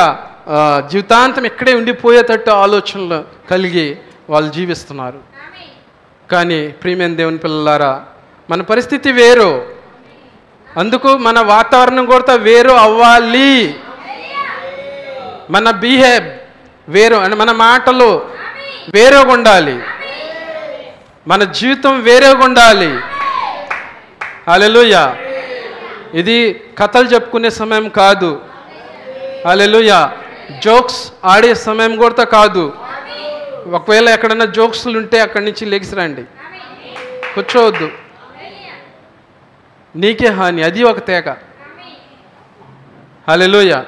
జీవితాంతం 0.90 1.44
ఇక్కడే 1.50 1.72
ఉండిపోయేటట్టు 1.80 2.50
ఆలోచనలు 2.64 3.18
కలిగి 3.50 3.88
వాళ్ళు 4.30 4.50
జీవిస్తున్నారు. 4.52 5.20
కానీ 6.32 6.68
ప్రియమైన 6.68 7.14
దేవుని 7.14 7.38
పిల్లలారా 7.38 8.04
మన 8.50 8.62
పరిస్థితి 8.62 9.12
వేరు. 9.12 9.66
అందుకు 10.76 11.16
మన 11.16 11.40
వాతావరణం 11.40 12.04
కూడా 12.04 12.34
వేరు 12.34 12.70
అవ్వాలి. 12.70 13.74
మన 15.50 15.70
బిహేవ్ 15.70 16.28
వేరు 16.88 17.14
అంటే 17.14 17.36
మన 17.36 17.52
మాటలు 17.52 18.30
వేరేగా 18.94 19.32
ఉండాలి. 19.32 19.80
మన 21.28 21.44
జీవితం 21.44 22.02
వేరేగా 22.02 22.44
ఉండాలి. 22.44 22.98
అలెలుయ 24.48 25.12
ఇది 26.14 26.60
కథలు 26.78 27.06
చెప్పుకునే 27.06 27.50
సమయం 27.50 27.88
కాదు. 27.88 28.40
అలెలుయ 29.46 30.08
జోక్స్ 30.64 31.12
ఆడే 31.24 31.54
సమయం 31.54 31.96
కూడా 31.96 32.24
కాదు. 32.24 32.72
ఒకవేళ 33.68 34.08
ఎక్కడైనా 34.08 34.44
జోక్స్లు 34.44 34.98
ఉంటే 34.98 35.20
అక్కడి 35.20 35.44
నుంచి 35.44 35.66
లెగిసి 35.66 35.94
రండి. 35.94 36.22
కూర్చోవద్దు. 37.34 37.90
నీకే 39.96 40.28
హాని 40.28 40.62
అది 40.62 40.82
ఒక 40.82 41.06
తేక. 41.06 41.28
హలెలుయ 43.28 43.82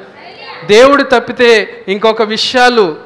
దేవుడు 0.66 1.03
తప్పితే 1.03 1.85
ఇంకొక 1.89 2.23
విషయాలు 2.23 3.01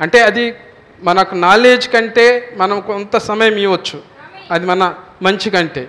అంటే 0.00 0.22
అది 0.22 0.54
మనకు 1.02 1.34
నాలెడ్జ్ 1.34 1.88
కంటే 1.88 2.54
మనం 2.56 2.80
కొంత 2.80 3.16
సమయం 3.16 3.56
ఇవ్వచ్చు. 3.56 4.02
అది 4.50 4.66
మన 4.66 4.94
మంచి 5.22 5.50
కంటే. 5.50 5.88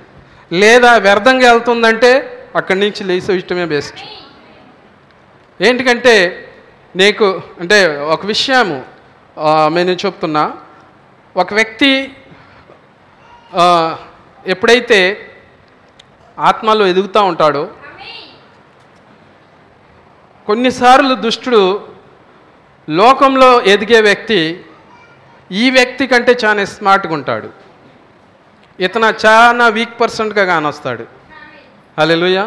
లేదా 0.52 0.98
వ్యర్థంగా 0.98 1.52
వెళ్తుందంటే 1.52 2.40
అక్కడి 2.56 2.80
నుంచి 2.80 3.04
లేచి 3.04 3.38
ఇష్టమే 3.38 3.66
బెస్ట్ 3.66 3.98
ఏంటికంటే 5.62 6.48
నీకు 6.96 7.42
అంటే 7.60 7.98
ఒక 7.98 8.26
విషయము 8.26 8.93
నేను 9.76 9.94
చెప్తున్నా. 10.04 10.44
ఒక 11.36 11.50
వ్యక్తి 11.60 11.92
ఎప్పుడైతే 14.54 15.00
ఆత్మలో 16.50 16.84
ఎదుగుతూ 16.92 17.22
ఉంటాడో 17.32 17.64
కొన్నిసార్లు 20.48 21.16
దుష్టుడు 21.26 21.62
లోకంలో 22.88 23.50
ఎదిగే 23.74 24.00
వ్యక్తి 24.08 24.40
ఈ 25.62 25.66
వ్యక్తి 25.78 26.04
కంటే 26.12 26.34
చాలా 26.44 26.64
స్మార్ట్గా 26.76 27.14
ఉంటాడు. 27.18 27.50
ఇతను 28.86 29.10
చాలా 29.26 29.66
వీక్ 29.78 29.96
పర్సెంట్గా 30.02 30.44
కానొస్తాడు. 30.52 31.06
అలెలుయ 32.04 32.40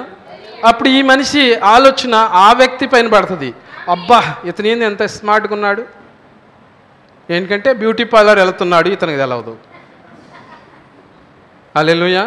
అప్పుడు 0.71 0.89
ఈ 0.99 1.01
మనిషి 1.13 1.43
ఆలోచన 1.75 2.15
ఆ 2.45 2.49
వ్యక్తి 2.61 2.87
పైన 2.93 3.09
పడుతుంది. 3.15 3.51
అబ్బా 3.95 4.21
ఇతను 4.51 4.69
ఏంది 4.73 4.85
ఎంత 4.91 5.03
స్మార్ట్గా 5.17 5.55
ఉన్నాడు? 5.59 5.83
ఏంటంటే 7.29 7.71
బ్యూటీ 7.83 8.05
పార్లర్ 8.13 8.39
వెళుతున్నాడు 8.43 8.89
ఇతనికి 8.95 9.21
తెలవదు 9.23 9.55
హల్లెలూయ. 11.75 12.19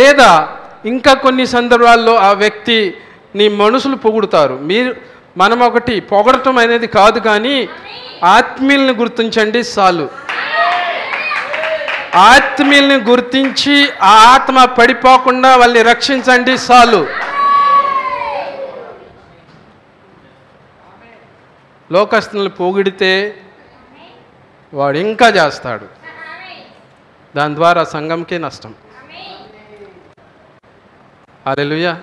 లేదా 0.00 0.28
ఇంకా 0.90 1.12
కొన్ని 1.24 1.44
సందర్భాల్లో 1.54 2.14
ఆ 2.28 2.30
వ్యక్తి 2.42 2.76
నీ 3.38 3.46
మనుషులు 3.62 3.96
పొగుడుతారు. 4.04 4.54
మీరు 4.70 4.92
మనం 5.40 5.58
ఒకటి 5.66 5.94
పొగడటం 6.12 6.56
అనేది 6.62 6.86
కాదు 6.98 7.18
కానీ 7.28 7.56
ఆత్మీయుల్ని 8.36 8.94
గుర్తించండి 9.00 9.60
చాలు 9.74 10.06
ఆత్మీయుల్ని 12.30 12.98
గుర్తించి 13.10 13.76
ఆ 14.10 14.14
ఆత్మ 14.34 14.64
పడిపోకుండా 14.78 15.50
వాళ్ళని 15.60 15.82
రక్షించండి 15.90 16.54
చాలు 16.66 17.00
లోకస్తులను 21.90 22.52
పొగిడితే 22.60 23.12
వాడు 24.74 24.98
ఇంకా 24.98 25.28
చేస్తాడు. 25.28 25.86
దాని 27.36 27.54
ద్వారా 27.54 27.84
సంఘంకే 27.84 28.38
నష్టం. 28.38 28.74
అలెలుయ 31.46 31.94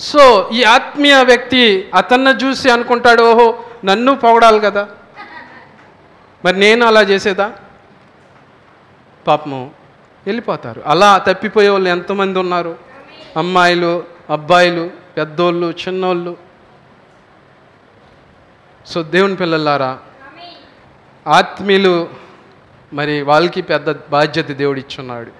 సో 0.00 0.50
ఈ 0.52 0.62
ఆత్మీయ 0.62 1.22
వ్యక్తి 1.22 1.90
అతన్ని 1.94 2.30
చూసి 2.30 2.70
అనుకుంటాడు 2.70 3.22
ఓహో 3.22 3.64
నన్ను 3.84 4.16
పొగడాలి 4.16 4.60
కదా. 4.60 4.88
మరి 6.44 6.60
నేను 6.60 6.86
అలా 6.86 7.00
చేసేదా? 7.00 7.52
పాపము 9.26 9.70
వెళ్ళిపోతారు. 10.26 10.82
అలా 10.86 11.18
తప్పిపోయే 11.18 11.68
వాళ్ళు 11.68 11.88
ఎంతమంది 11.88 12.38
ఉన్నారు? 12.38 12.78
అమ్మాయిలు 13.36 14.04
అబ్బాయిలు 14.30 14.90
పెద్దోళ్ళు 15.16 15.74
చిన్నోళ్ళు. 15.88 16.36
సో 18.86 19.02
దేవుని 19.02 19.36
పిల్లలారా 19.36 19.98
ఆత్మీయులు 21.28 22.08
మరి 22.92 23.22
వాళ్ళకి 23.22 23.62
పెద్ద 23.62 23.90
బాధ్యత 24.10 24.46
దేవుడు 24.46 24.78
ఇచ్చున్నాడు 24.78 25.30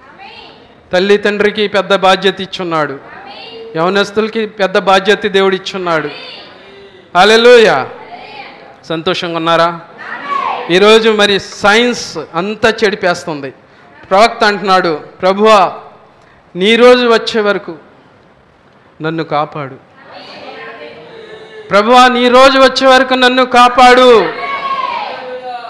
తల్లి 0.92 1.16
తండ్రికి 1.16 1.68
పెద్ద 1.68 1.94
బాధ్యత 1.94 2.40
ఇచ్చున్నాడు. 2.40 2.98
యవనస్తులకి 3.76 4.46
పెద్ద 4.46 4.78
బాధ్యత 4.78 5.26
దేవుడు 5.26 5.54
ఇచ్చున్నాడు 5.54 6.10
అలెలుయ 7.18 7.86
సంతోషంగా 8.84 9.36
ఉన్నారా? 9.36 9.80
ఈరోజు 10.70 11.10
మరి 11.10 11.40
సైన్స్ 11.40 12.18
అంతా 12.34 12.72
చెడిపేస్తుంది. 12.84 13.50
ప్రవక్త 14.10 14.44
అంటున్నాడు 14.44 14.94
ప్రభువా 14.94 15.72
నీ 16.56 16.76
రోజు 16.76 17.06
వచ్చే 17.06 17.40
వరకు 17.40 17.76
నన్ను 19.02 19.24
కాపాడు. 19.24 19.76
ప్రభువా 21.70 22.08
నీ 22.08 22.28
రోజు 22.28 22.58
వచ్చే 22.58 22.86
వరకు 22.86 23.14
నన్ను 23.14 23.44
కాపాడు. 23.44 24.08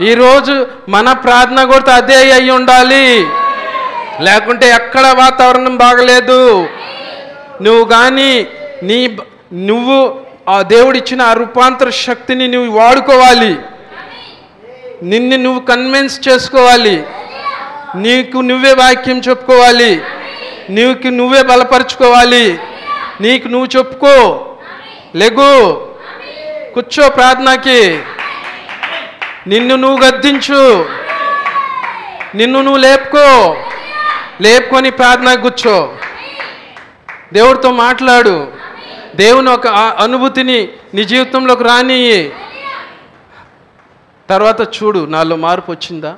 ఈరోజు 0.03 0.67
మన 0.89 1.13
ప్రార్థన 1.13 1.65
కూడా 1.65 1.95
అదే 1.95 2.33
అయి 2.33 2.51
ఉండాలి. 2.51 3.27
లేకుంటే 4.21 4.69
ఎక్కడ 4.69 5.01
వాతావరణం 5.01 5.77
బాగలేదు. 5.77 6.69
నువ్వు 7.63 7.85
కానీ 7.85 8.47
నీ 8.83 9.19
నువ్వు 9.53 10.21
ఆ 10.49 10.63
దేవుడిచ్చిన 10.63 11.23
ఆ 11.23 11.33
రూపాంతర 11.33 11.91
శక్తిని 11.91 12.49
నువ్వు 12.49 12.79
వాడుకోవాలి. 12.79 13.57
నిన్ను 15.03 15.37
నువ్వు 15.37 15.61
కన్విన్స్ 15.61 16.29
చేసుకోవాలి. 16.29 17.05
నీకు 17.97 18.39
నువ్వే 18.39 18.73
వాక్యం 18.73 19.19
చెప్పుకోవాలి. 19.19 20.03
నీకు 20.71 21.07
నువ్వే 21.07 21.43
బలపరుచుకోవాలి. 21.43 22.59
నీకు 23.21 23.49
నువ్వు 23.49 23.79
చెప్పుకో. 23.79 24.47
లెగు. 25.17 25.87
కూర్చో 26.75 27.09
ప్రార్థనకి. 27.09 27.99
నిన్ను 29.49 29.77
నువ్వు 29.77 30.07
గద్దించు. 30.07 30.89
నిన్ను 32.35 32.63
నువ్వు 32.63 32.81
లేపుకో. 32.81 33.57
లేపుకొని 34.41 34.91
ప్రార్థన 34.91 35.35
కూర్చో. 35.35 35.97
దేవుడితో 37.33 37.73
మాట్లాడు. 37.73 38.53
దేవుని 39.15 39.51
ఒక 39.51 39.67
అనుభూతిని 39.67 40.69
నీ 40.95 41.05
జీవితంలోకి 41.05 41.65
రానియ్యి. 41.65 42.35
తర్వాత 44.31 44.61
చూడు 44.61 45.07
నాలో 45.07 45.37
మార్పు 45.37 45.71
వచ్చిందా? 45.71 46.17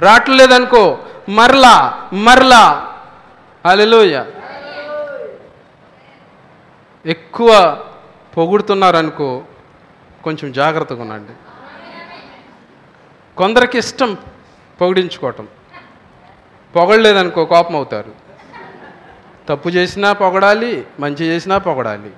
రావట్లేదనుకో. 0.00 0.98
మరలా 1.28 2.08
మరలా. 2.12 2.94
అలెలోయ 3.66 4.22
ఎక్కువ 7.06 7.80
పొగుడుతున్నారనుకో 8.36 9.42
కొంచెం 10.24 10.52
జాగ్రత్తగా 10.52 11.02
ఉండండి. 11.02 11.32
కొందరికి 13.36 13.78
ఇష్టం 13.78 14.16
పొగిడించుకోవటం. 14.80 15.48
పొగడలేదనుకో 16.76 17.44
కోపం 17.44 17.76
అవుతారు 17.76 18.12
తప్పు 19.48 19.68
చేసినా 19.68 20.12
పొగడాలి 20.12 20.86
మంచి 21.00 21.26
చేసినా 21.26 21.58
పొగడాలి. 21.58 22.10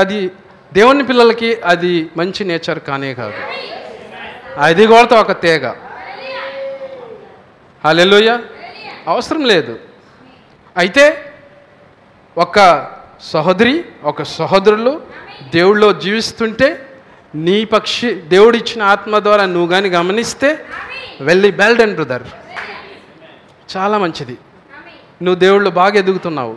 అది 0.00 0.30
దేవుని 0.72 1.06
పిల్లలకి 1.06 1.60
అది 1.60 2.10
మంచి 2.16 2.44
నేచర్ 2.44 2.80
కానే 2.80 3.14
కాదు. 3.14 3.34
అది 4.58 4.86
కూడా 4.86 5.20
ఒక 5.20 5.40
తీగ. 5.40 5.72
హల్లెలూయ. 7.84 8.38
అవసరం 9.08 9.44
లేదు. 9.44 9.78
అయితే 10.76 11.32
ఒక 12.38 12.90
సహోదరి 13.20 13.84
ఒక 14.04 14.22
సహోదరులు 14.22 15.02
దేవుళ్ళో 15.54 15.92
జీవిస్తుంటే 15.92 16.93
నీ 17.34 17.64
పక్షి 17.64 18.14
దేవుడిచ్చిన 18.14 18.82
ఆత్మ 18.82 19.18
ద్వారా 19.18 19.46
నువ్వు 19.46 19.68
కానీ 19.68 19.88
గమనిస్తే 19.88 20.66
వెళ్ళి 21.20 21.50
బెల్డన్ 21.50 21.94
బ్రదర్ 21.94 22.22
చాలా 23.76 23.98
మంచిది. 23.98 24.36
నువ్వు 25.22 25.38
దేవుళ్ళు 25.40 25.70
బాగా 25.70 25.96
ఎదుగుతున్నావు. 25.98 26.54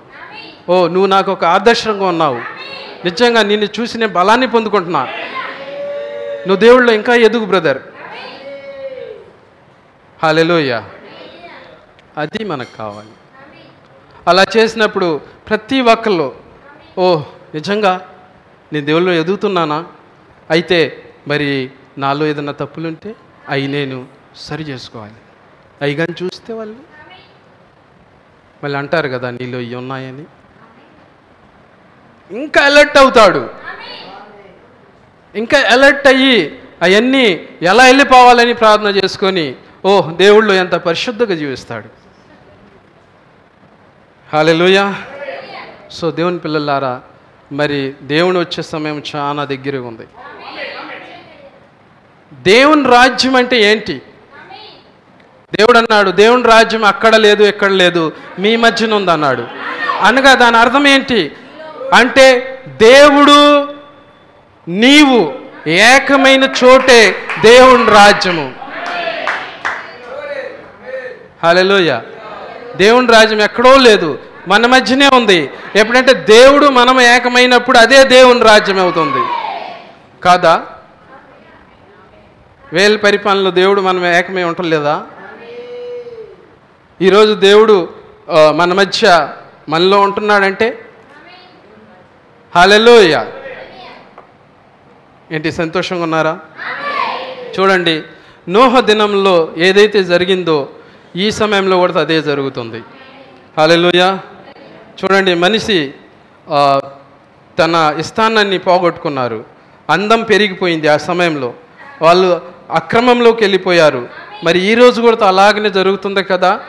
ఓ 0.69 0.87
నువ్వు 0.87 1.05
నాకు 1.05 1.31
ఒక 1.31 1.45
ఆదర్శంగా 1.45 2.05
ఉన్నావు. 2.05 2.39
నిజంగా 3.05 3.41
నిన్ను 3.41 3.67
చూసి 3.79 3.97
నేను 3.97 4.13
బలాన్ని 4.13 4.47
పొందుకుంటున్నా. 4.47 5.01
నువ్వు 6.47 6.55
దేవుళ్ళు 6.55 6.91
ఇంకా 6.91 7.15
ఎదుగు 7.15 7.45
బ్రదర్ 7.45 7.79
హాలెలోయ 10.23 10.81
అది 12.17 12.43
మనకు 12.45 12.77
కావాలి. 12.77 13.13
అలా 14.27 14.45
చేసినప్పుడు 14.57 15.21
ప్రతి 15.49 15.81
ఒక్కళ్ళు 15.81 16.35
ఓ 16.97 17.17
నిజంగా 17.55 18.07
నేను 18.73 18.85
దేవుళ్ళు 18.85 19.11
ఎదుగుతున్నానా? 19.11 19.85
అయితే 20.49 20.79
మరి 21.31 21.49
నాలో 22.03 22.23
ఏదైనా 22.31 22.53
తప్పులుంటే 22.61 23.09
అవి 23.53 23.65
నేను 23.75 23.97
సరి 24.45 24.63
చేసుకోవాలి. 24.63 25.19
అవి 25.81 25.93
కానీ 25.99 26.13
చూస్తే 26.21 26.51
వాళ్ళు 26.59 26.79
మళ్ళీ 28.63 28.77
అంటారు 28.81 29.09
కదా 29.15 29.27
నీలో 29.37 29.59
ఇవి 29.65 29.75
ఉన్నాయని. 29.81 30.25
ఇంకా 32.29 32.61
అలర్ట్ 32.69 32.97
అవుతాడు. 33.01 33.41
ఇంకా 35.35 35.57
అలర్ట్ 35.73 36.07
అయ్యి 36.13 36.37
అవన్నీ 36.85 37.25
ఎలా 37.71 37.83
వెళ్ళిపోవాలని 37.89 38.53
ప్రార్థన 38.53 38.89
చేసుకొని 38.99 39.45
ఓ 39.89 39.91
దేవుళ్ళు 40.23 40.53
ఎంత 40.63 40.75
పరిశుద్ధంగా 40.87 41.35
జీవిస్తాడు. 41.43 41.89
హాలెలుయా 44.27 44.85
సో 45.97 46.05
దేవుని 46.17 46.39
పిల్లలారా 46.45 46.95
మరి 47.59 47.79
దేవుని 48.13 48.37
వచ్చే 48.43 48.61
సమయం 48.73 48.97
చాలా 49.11 49.43
దగ్గరగా 49.51 49.87
ఉంది. 49.91 50.07
దేవుని 52.33 52.89
రాజ్యం 52.89 53.35
అంటే 53.35 53.61
ఏంటి? 53.61 54.01
దేవుడు 55.53 55.77
అన్నాడు 55.77 56.11
దేవుని 56.11 56.43
రాజ్యం 56.43 56.85
అక్కడ 56.85 57.15
లేదు 57.15 57.43
ఎక్కడ 57.43 57.71
లేదు 57.71 58.11
మీ 58.39 58.55
మధ్యన 58.55 58.93
ఉంది 58.93 59.11
అన్నాడు 59.11 59.47
అనగా 60.01 60.33
దాని 60.33 60.57
అర్థం 60.57 60.87
ఏంటి? 60.87 61.31
అంటే 61.93 62.59
దేవుడు 62.81 63.67
నీవు 64.67 65.33
ఏకమైన 65.69 66.43
చోటే 66.43 67.15
దేవుని 67.41 67.85
రాజ్యము. 67.85 68.53
హలోయ 71.43 71.99
దేవుని 72.75 73.07
రాజ్యం 73.07 73.41
ఎక్కడో 73.41 73.77
లేదు 73.77 74.19
మన 74.47 74.65
మధ్యనే 74.65 75.07
ఉంది. 75.07 75.49
ఎప్పుడంటే 75.75 76.13
దేవుడు 76.13 76.65
మనం 76.65 77.01
ఏకమైనప్పుడు 77.01 77.77
అదే 77.77 78.03
దేవుని 78.03 78.39
రాజ్యం 78.39 78.79
అవుతుంది. 78.79 79.25
కాదా? 80.23 80.65
వేల 82.73 82.95
పరిపాలనలో 83.05 83.51
దేవుడు 83.51 83.81
మనం 83.81 84.03
ఏకమై 84.05 84.43
ఉండలేదా 84.43 84.71
లేదా 84.73 84.95
ఈరోజు 87.01 87.33
దేవుడు 87.47 87.75
మన 88.59 88.69
మధ్య 88.79 89.33
మనలో 89.73 89.97
ఉంటున్నాడంటే? 90.01 90.67
హాలెలోయ 92.55 93.15
ఏంటి 95.31 95.51
సంతోషంగా 95.51 96.03
ఉన్నారా? 96.07 96.33
చూడండి 97.55 97.95
నోహ 98.55 98.79
దినంలో 98.79 99.35
ఏదైతే 99.67 99.99
జరిగిందో 100.11 100.57
ఈ 101.23 101.27
సమయంలో 101.39 101.77
కూడా 101.77 102.01
అదే 102.01 102.17
జరుగుతుంది. 102.29 102.81
హాలెలుయ 103.57 104.03
చూడండి 104.99 105.33
మనిషి 105.45 105.79
తన 107.59 107.75
ఇస్థానాన్ని 107.99 108.57
పోగొట్టుకున్నారు. 108.67 109.39
అందం 109.89 110.21
పెరిగిపోయింది 110.23 110.87
ఆ 110.87 110.97
సమయంలో. 111.09 111.49
వాళ్ళు 112.01 112.56
అక్రమంలోకి 112.69 113.43
వెళ్ళిపోయారు. 113.43 114.09
మరి 114.43 114.59
ఈ 114.59 114.73
రోజు 114.73 115.01
కూడా 115.01 115.27
అలాగనే 115.27 115.69
జరుగుతుంది 115.69 116.23
కదా? 116.23 116.59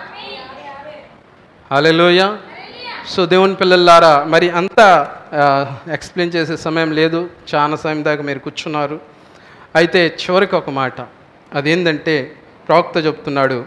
అలెలోయ 1.72 2.36
సో 3.08 3.26
దేవుని 3.26 3.54
పిల్లలారా 3.54 4.24
మరి 4.28 4.50
అంతా 4.50 5.16
ఎక్స్ప్లెయిన్ 5.92 6.36
చేసే 6.36 6.56
సమయం 6.56 6.92
లేదు. 6.92 7.30
చాలా 7.54 7.76
సమయం 7.76 8.04
దాకా 8.04 8.22
మీరు 8.22 8.38
కూర్చున్నారు. 8.38 9.00
అయితే 9.76 10.06
చివరికి 10.06 10.56
ఒక 10.56 10.70
మాట. 10.70 11.00
అదేంటంటే 11.54 12.32
ప్రవక్త 12.68 13.06
చెప్తున్నాడు 13.06 13.64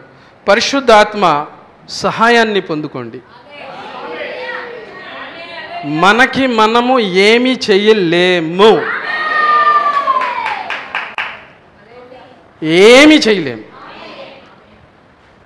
పరిశుద్ధాత్మ 0.47 1.45
సహాయాన్ని 1.89 2.61
పొందుకోండి. 2.61 3.19
మనకి 5.85 6.47
మనము 6.47 6.99
ఏమీ 6.99 7.57
చెయ్యలేము 7.69 9.00
ఏమీ 12.63 13.15
చేయలేము. 13.15 13.63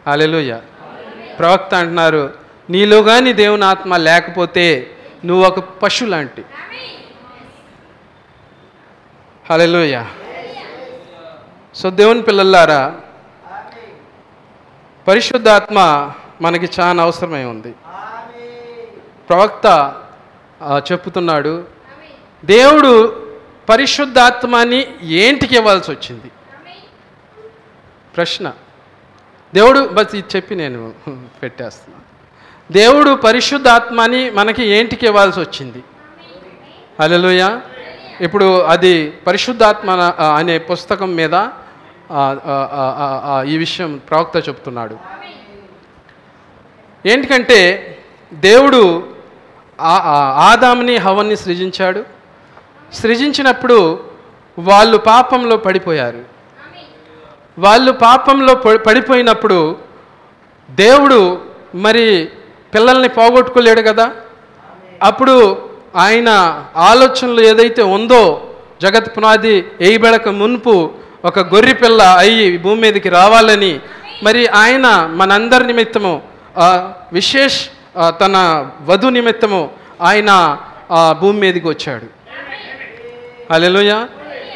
అలెలుయ్య 0.08 0.60
ప్రవక్త 1.40 1.74
అంటున్నారు 1.74 2.24
నీలో 2.70 2.98
కానీ 3.04 3.34
దేవుని 3.34 3.66
ఆత్మ 3.66 3.98
లేకపోతే 3.98 4.66
నువ్వు 5.26 5.44
ఒక 5.48 5.60
పశు 5.60 6.06
లాంటి 6.06 6.44
హలెలుయ 9.46 9.96
సో 11.76 11.90
దేవుని 11.90 12.22
పిల్లలారా 12.22 12.82
పరిశుద్ధాత్మ 15.08 15.80
మనకి 16.42 16.68
చాలా 16.80 17.04
అవసరమై 17.04 17.44
ఉంది. 17.44 17.72
ప్రవక్త 19.30 19.66
చెప్పుతున్నాడు 20.92 21.54
దేవుడు 22.46 22.94
పరిశుద్ధాత్మని 23.70 24.80
ఏంటికి 25.02 25.56
ఇవ్వాల్సి 25.56 25.92
వచ్చింది? 25.92 26.30
ప్రశ్న. 28.16 28.46
దేవుడు 29.54 29.80
బస్ 29.98 30.14
ఇది 30.20 30.30
చెప్పి 30.36 30.54
నేను 30.62 30.82
పెట్టేస్తున్నాను 31.42 32.04
దేవుడు 32.78 33.12
పరిశుద్ధాత్మని 33.26 34.22
మనకి 34.38 34.64
ఏంటికి 34.78 35.06
ఇవ్వాల్సి 35.10 35.40
వచ్చింది? 35.40 35.82
హలోయ 37.00 37.44
ఇప్పుడు 38.26 38.48
అది 38.74 38.94
పరిశుద్ధాత్మ 39.28 39.90
అనే 40.40 40.56
పుస్తకం 40.70 41.12
మీద 41.20 41.36
ఈ 43.54 43.56
విషయం 43.64 43.92
ప్రవక్త 44.10 44.36
చెప్తున్నాడు. 44.48 44.96
ఏంటికంటే 47.06 47.60
దేవుడు 48.48 48.82
ఆదాముని 50.50 50.96
హవన్ని 51.06 51.36
సృజించాడు. 51.44 52.02
సృజించినప్పుడు 53.00 53.78
వాళ్ళు 54.58 54.98
పాపంలో 55.12 55.56
పడిపోయారు. 55.66 56.22
వాళ్ళు 57.58 57.92
పాపంలో 58.00 58.54
పడిపోయినప్పుడు 58.86 59.60
దేవుడు 60.70 61.20
మరి 61.76 62.06
పిల్లల్ని 62.74 63.10
పోగొట్టుకోలేడు 63.10 63.82
కదా? 63.82 64.06
అప్పుడు 65.04 65.36
ఆయన 65.96 66.30
ఆలోచనలు 66.90 67.42
ఏదైతే 67.42 67.82
ఉందో 67.96 68.22
జగత్ 68.82 69.18
పునాది 69.18 69.54
వేయబడక 69.80 70.28
మునుపు 70.34 70.74
ఒక 71.24 71.40
గొర్రె 71.54 71.74
పిల్ల 71.74 72.02
అయ్యి 72.18 72.58
భూమి 72.58 72.82
మీదకి 72.82 73.10
రావాలని 73.10 73.72
మరి 74.24 74.48
ఆయన 74.56 74.88
మనందరి 75.16 75.66
నిమిత్తము 75.66 76.14
విశేష్ 77.14 77.60
తన 78.20 78.36
వధు 78.86 79.08
నిమిత్తము 79.10 79.62
ఆయన 80.02 80.32
భూమి 81.20 81.40
మీదకి 81.40 81.68
వచ్చాడు. 81.68 82.08
అలెలుయ 83.52 83.92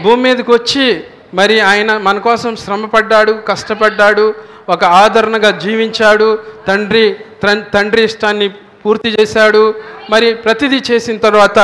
భూమి 0.04 0.22
మీదకి 0.22 0.52
వచ్చి 0.52 0.86
మరి 1.34 1.60
ఆయన 1.60 1.98
మన 1.98 2.18
కోసం 2.18 2.56
శ్రమపడ్డాడు 2.56 3.32
కష్టపడ్డాడు 3.48 4.34
ఒక 4.70 4.84
ఆదరణగా 4.84 5.52
జీవించాడు 5.52 6.40
తండ్రి 6.68 7.16
తండ్రి 7.74 8.04
ఇష్టాన్ని 8.04 8.50
పూర్తి 8.86 9.10
చేశాడు. 9.10 9.76
మరి 10.10 10.34
ప్రతిదీ 10.34 10.82
చేసిన 10.92 11.18
తర్వాత 11.18 11.60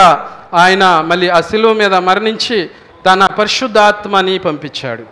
ఆయన 0.53 1.03
మళ్ళీ 1.05 1.29
ఆ 1.29 1.41
శిలువ 1.41 1.73
మీద 1.73 1.93
మరణించి 1.93 2.69
తన 3.05 3.25
పరిశుద్ధాత్మని 3.25 4.39
పంపించాడు. 4.39 5.03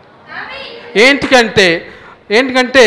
ఏంటికంటే 0.99 1.91
ఏంటికంటే 2.31 2.85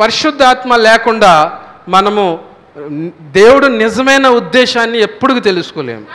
పరిశుద్ధాత్మ 0.00 0.76
లేకుండా 0.76 1.60
మనము 1.88 2.40
దేవుడు 3.20 3.66
నిజమైన 3.66 4.28
ఉద్దేశాన్ని 4.28 4.98
ఎప్పుడు 5.00 5.40
తెలుసుకోలేము. 5.40 6.06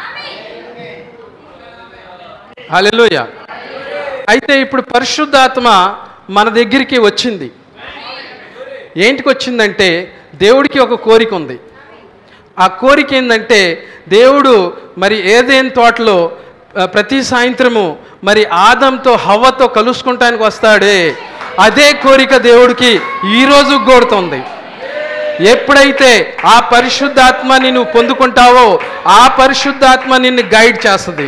హల్లెలూయ. 2.72 3.20
అయితే 4.32 4.54
ఇప్పుడు 4.66 4.84
పరిశుద్ధాత్మ 4.94 5.68
మన 6.38 6.48
దగ్గరికి 6.60 6.98
వచ్చింది. 7.08 7.48
ఏంటికి 9.06 9.30
వచ్చిందంటే 9.30 9.90
దేవుడికి 10.44 10.80
ఒక 10.86 10.96
కోరిక 11.08 11.32
ఉంది. 11.40 11.58
ఆ 12.64 12.66
కోరిక 12.82 13.10
ఏంటంటే 13.20 13.62
దేవుడు 14.18 14.54
మరి 15.02 15.18
ఏదేం 15.36 15.68
తోటలో 15.80 16.18
ప్రతి 16.96 17.20
సాయంత్రము 17.32 17.84
మరి 18.28 18.42
ఆదంతో 18.68 19.12
హవ్వతో 19.26 19.66
కలుసుకుంటానికి 19.78 20.44
వస్తాడే. 20.44 21.00
అదే 21.68 21.88
కోరిక 22.06 22.34
దేవుడికి 22.50 22.92
ఈరోజు 23.40 23.76
కోరుతుంది. 23.90 24.40
ఎప్పుడైతే 25.54 26.12
ఆ 26.54 26.56
పరిశుద్ధాత్మ 26.74 27.58
నిన్ను 27.66 27.84
పొందుకుంటావో 27.96 28.68
ఆ 29.20 29.22
పరిశుద్ధాత్మ 29.40 30.18
నిన్ను 30.26 30.44
గైడ్ 30.56 30.80
చేస్తుంది. 30.86 31.28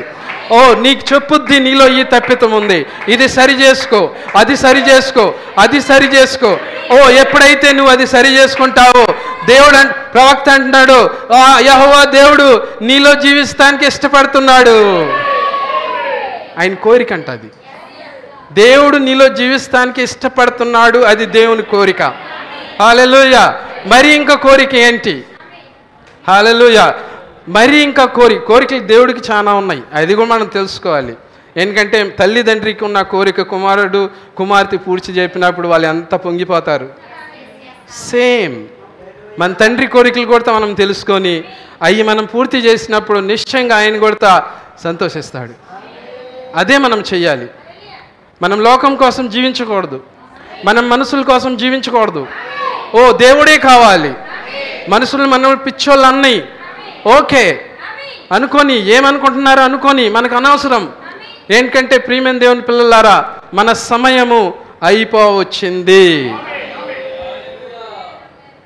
ఓ 0.52 0.74
నీకు 0.74 1.14
చెప్పుద్ది 1.14 1.60
నీలో 1.60 1.88
ఈ 1.88 2.04
తప్పితం 2.04 2.52
ఉంది. 2.52 2.86
ఇది 3.08 3.30
సరి 3.30 3.54
చేసుకో 3.54 4.10
అది 4.36 4.58
సరి 4.58 4.90
చేసుకో 4.90 5.34
అది 5.60 5.82
సరి 5.82 6.06
చేసుకో. 6.06 6.58
ఓ 6.92 7.10
ఎప్పుడైతే 7.10 7.72
నువ్వు 7.72 7.92
అది 7.92 8.08
సరి 8.08 8.30
చేసుకుంటావో 8.30 9.06
దేవుడు 9.46 9.76
అన్- 9.76 9.92
ప్రవక్త 9.92 10.50
అంటున్నాడు 10.50 11.10
యహోవా 11.60 12.04
దేవుడు 12.04 12.68
నీలో 12.82 13.14
జీవిస్తానికి 13.14 13.86
ఇష్టపడుతున్నాడు. 13.86 15.02
ఆయన 16.60 16.74
కోరిక 16.74 17.14
అంట 17.14 17.30
అది. 17.30 17.50
దేవుడు 18.54 18.98
నీలో 18.98 19.28
జీవిస్తానికి 19.28 20.04
ఇష్టపడుతున్నాడు 20.04 21.00
అది 21.00 21.26
దేవుని 21.26 21.62
కోరిక. 21.62 22.02
హాలెలుయ. 22.82 23.52
మరి 23.86 24.14
ఇంకా 24.14 24.36
కోరిక 24.36 24.76
ఏంటి? 24.76 25.24
హాలెలుయ. 26.28 26.92
మరి 27.52 27.78
ఇంకా 27.78 28.06
కోరి 28.06 28.36
కోరికలు 28.36 28.80
దేవుడికి 28.80 29.32
చాలా 29.32 29.54
ఉన్నాయి. 29.54 29.84
అది 29.94 30.16
కూడా 30.16 30.28
మనం 30.28 30.46
తెలుసుకోవాలి. 30.46 31.18
ఎందుకంటే 31.58 32.10
తల్లిదండ్రికి 32.10 32.86
ఉన్న 32.86 33.02
కోరిక 33.02 33.42
కుమారుడు 33.42 34.10
కుమార్తె 34.38 34.78
పూర్తి 34.78 35.12
చెప్పినప్పుడు 35.12 35.68
వాళ్ళు 35.68 35.88
ఎంత 35.88 36.16
పొంగిపోతారు? 36.16 36.90
సేమ్ 38.12 38.68
మన 39.40 39.54
తండ్రి 39.54 39.88
కోరికలు 39.88 40.26
కూడా 40.26 40.54
మనం 40.54 40.74
తెలుసుకొని 40.74 41.44
అవి 41.82 42.04
మనం 42.04 42.26
పూర్తి 42.26 42.58
చేసినప్పుడు 42.58 43.20
నిశ్చయంగా 43.20 43.78
ఆయన 43.78 43.98
కూడా 43.98 44.52
సంతోషిస్తాడు. 44.84 45.54
అదే 46.56 46.78
మనం 46.78 47.04
చెయ్యాలి. 47.14 47.50
మనం 48.42 48.64
లోకం 48.64 48.96
కోసం 48.96 49.30
జీవించకూడదు. 49.30 50.04
మనం 50.66 50.90
మనుషుల 50.90 51.22
కోసం 51.22 51.58
జీవించకూడదు. 51.58 52.28
ఓ 52.96 53.12
దేవుడే 53.12 53.58
కావాలి. 53.58 54.14
మనుషులు 54.90 55.24
మన 55.24 55.54
పిచ్చోళ్ళు 55.54 56.08
అన్నయ్య 56.08 56.42
ఓకే. 57.08 57.66
అనుకొని 58.32 58.74
ఏమనుకుంటున్నారో 58.78 59.62
అనుకొని 59.62 60.10
మనకు 60.10 60.36
అనవసరం 60.36 60.94
ఏంటంటే 61.52 61.98
ప్రియమైన 61.98 62.38
దేవుని 62.38 62.62
పిల్లలారా 62.62 63.30
మన 63.54 63.74
సమయము 63.74 64.54
అయిపోవచ్చింది. 64.84 66.34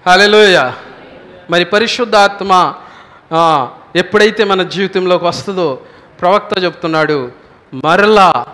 హలోయ 0.07 0.71
మరి 1.49 1.65
పరిశుద్ధాత్మ 1.65 2.73
ఎప్పుడైతే 3.95 4.43
మన 4.43 4.63
జీవితంలోకి 4.63 5.25
వస్తుందో 5.25 5.81
ప్రవక్త 6.21 6.63
చెప్తున్నాడు 6.63 7.31
మరలా 7.73 8.45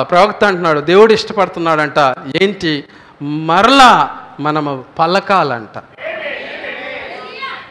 ప్రవక్త 0.00 0.44
అంటున్నాడు 0.44 0.80
దేవుడు 0.80 1.12
ఇష్టపడుతున్నాడంట 1.12 2.14
ఏంటి? 2.42 2.84
మరలా 3.22 4.10
మనము 4.40 4.84
పలకాలంట. 4.98 5.78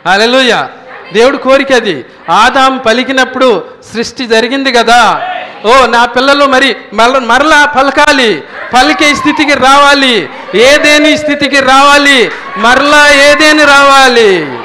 హలోయ 0.08 0.68
దేవుడు 1.14 1.38
కోరిక 1.38 1.72
అది. 1.74 2.06
ఆదాం 2.30 2.78
పలికినప్పుడు 2.78 3.66
సృష్టి 3.94 4.28
జరిగింది 4.28 4.72
కదా. 4.72 5.22
ఓ 5.66 5.86
నా 5.86 6.06
పిల్లలు 6.06 6.46
మరి 6.46 6.76
మర 6.94 7.18
మరలా 7.18 7.66
పలకాలి. 7.66 8.44
పలికే 8.74 9.16
స్థితికి 9.16 9.54
రావాలి. 9.54 10.30
ఏదేని 10.56 11.18
స్థితికి 11.18 11.60
రావాలి? 11.60 12.32
మరలా 12.58 13.10
ఏదేని 13.10 13.66
రావాలి? 13.66 14.60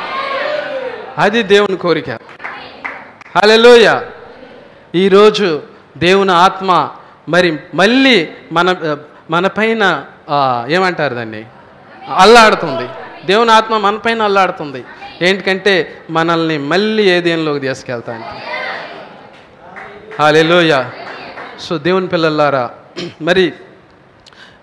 అది 1.19 1.43
దేవుని 1.43 1.77
కోరిక. 1.77 2.11
హలోయ 3.39 4.01
ఈరోజు 4.95 5.63
దేవుని 5.99 6.33
ఆత్మ 6.33 6.89
మరి 7.29 7.59
మళ్ళీ 7.75 8.29
మన 8.53 8.97
మన 9.31 9.47
పైన 9.47 10.05
ఏమంటారు 10.69 11.15
దాన్ని? 11.15 11.45
అల్లాడుతుంది. 12.17 12.89
దేవుని 13.27 13.51
ఆత్మ 13.51 13.77
మన 13.77 13.97
పైన 13.97 14.23
అల్లాడుతుంది. 14.23 14.85
ఏంటికంటే 15.23 16.03
మనల్ని 16.11 16.59
మళ్ళీ 16.59 17.03
ఏదేనిలోకి 17.03 17.61
తీసుకెళ్తానికి 17.61 18.41
హాలెలోయ 20.21 20.85
సో 21.61 21.79
దేవుని 21.79 22.07
పిల్లలారా 22.07 22.71
మరి 23.23 23.53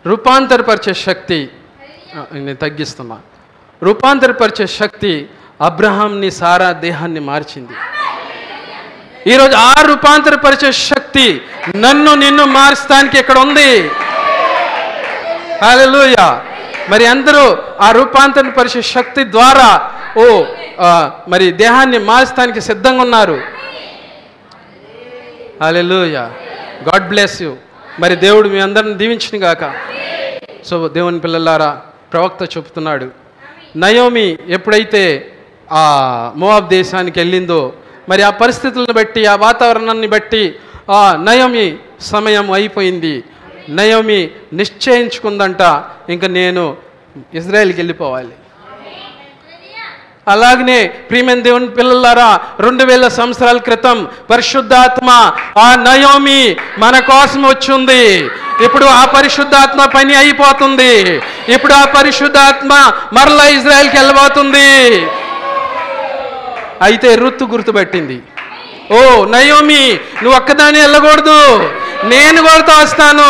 రూపాంతరపరిచే 0.05 0.93
శక్తి 0.93 1.49
నేను 2.31 2.55
తగ్గిస్తున్నా. 2.55 3.17
రూపాంతరపరిచే 3.83 4.67
శక్తి 4.67 5.29
అబ్రహాంని 5.61 6.31
సారా 6.31 6.71
దేహాన్ని 6.71 7.19
మార్చింది. 7.19 7.73
ఈరోజు 9.31 9.55
ఆ 9.55 9.73
రూపాంతరపరిచే 9.81 10.71
శక్తి 10.71 11.41
నన్ను 11.75 12.13
నిన్ను 12.13 12.45
మార్చడానికి 12.45 13.19
ఇక్కడ 13.19 13.37
ఉంది. 13.37 13.87
హల్లెలూయ. 15.65 16.15
మరి 16.89 17.05
అందరూ 17.05 17.57
ఆ 17.81 17.91
రూపాంతరపరిచే 17.91 18.81
శక్తి 18.81 19.31
ద్వారా 19.31 19.91
ఓ 20.17 20.43
మరి 21.27 21.51
దేహాన్ని 21.51 21.97
మార్చడానికి 21.97 22.61
సిద్ధంగా 22.61 23.01
ఉన్నారు. 23.01 23.41
హల్లెలూయ. 25.63 26.17
God 26.87 27.07
bless 27.09 27.41
you. 27.41 27.55
మరి 27.99 28.15
దేవుడు 28.15 28.49
మీ 28.49 28.59
అందరిని 28.59 28.93
దీవించిన 28.93 29.43
గాక. 29.43 29.75
సో 30.65 30.87
దేవుని 30.87 31.19
పిల్లలారా 31.19 31.81
ప్రవక్త 32.13 32.57
చెప్తున్నాడు 32.57 33.07
నయోమి 33.77 34.37
ఎప్పుడైతే 34.47 35.31
ఆ 35.71 35.81
మోవాబ్ 36.35 36.69
దేశానికి 36.69 37.19
వెళ్ళిందో 37.19 37.73
మరి 38.09 38.21
ఆ 38.21 38.29
పరిస్థితులను 38.29 38.93
బట్టి 38.93 39.25
ఆ 39.25 39.35
వాతావరణాన్ని 39.35 40.07
బట్టి 40.07 40.55
ఆ 40.91 41.15
నయోమి 41.23 41.77
సమయం 42.01 42.51
అయిపోయింది. 42.51 43.23
నయోమి 43.69 44.29
నిశ్చయించుకుందంట 44.53 45.61
ఇంకా 46.09 46.27
నేను 46.27 46.77
ఇజ్రాయెల్కి 47.33 47.79
వెళ్ళిపోవాలి. 47.79 48.31
అలాగనే 50.27 50.77
ప్రియమైన 51.09 51.41
దేవుని 51.47 51.67
పిల్లలారా 51.77 52.27
రెండు 52.65 52.83
వేల 52.89 53.05
సంవత్సరాల 53.17 53.57
క్రితం 53.67 53.97
పరిశుద్ధాత్మ 54.29 55.09
ఆ 55.65 55.69
నయోమి 55.87 56.41
మన 56.83 56.95
కోసం 57.09 57.41
వచ్చింది. 57.47 58.03
ఇప్పుడు 58.65 58.85
ఆ 58.99 59.03
పరిశుద్ధాత్మ 59.15 59.85
పని 59.95 60.13
అయిపోతుంది. 60.21 60.93
ఇప్పుడు 61.55 61.73
ఆ 61.81 61.83
పరిశుద్ధాత్మ 61.97 62.71
మరలా 63.17 63.45
ఇజ్రాయెల్కి 63.57 63.97
వెళ్ళబోతుంది. 63.99 64.69
అయితే 66.87 67.09
రుత్తు 67.23 67.45
గుర్తుపెట్టింది. 67.53 68.17
ఓ 68.95 68.99
నయోమి 69.35 69.83
నువ్వు 70.21 70.35
ఒక్కదాన్ని 70.39 70.79
వెళ్ళకూడదు. 70.83 71.39
నేను 72.13 72.39
కొడుతూ 72.49 72.73
వస్తాను. 72.83 73.29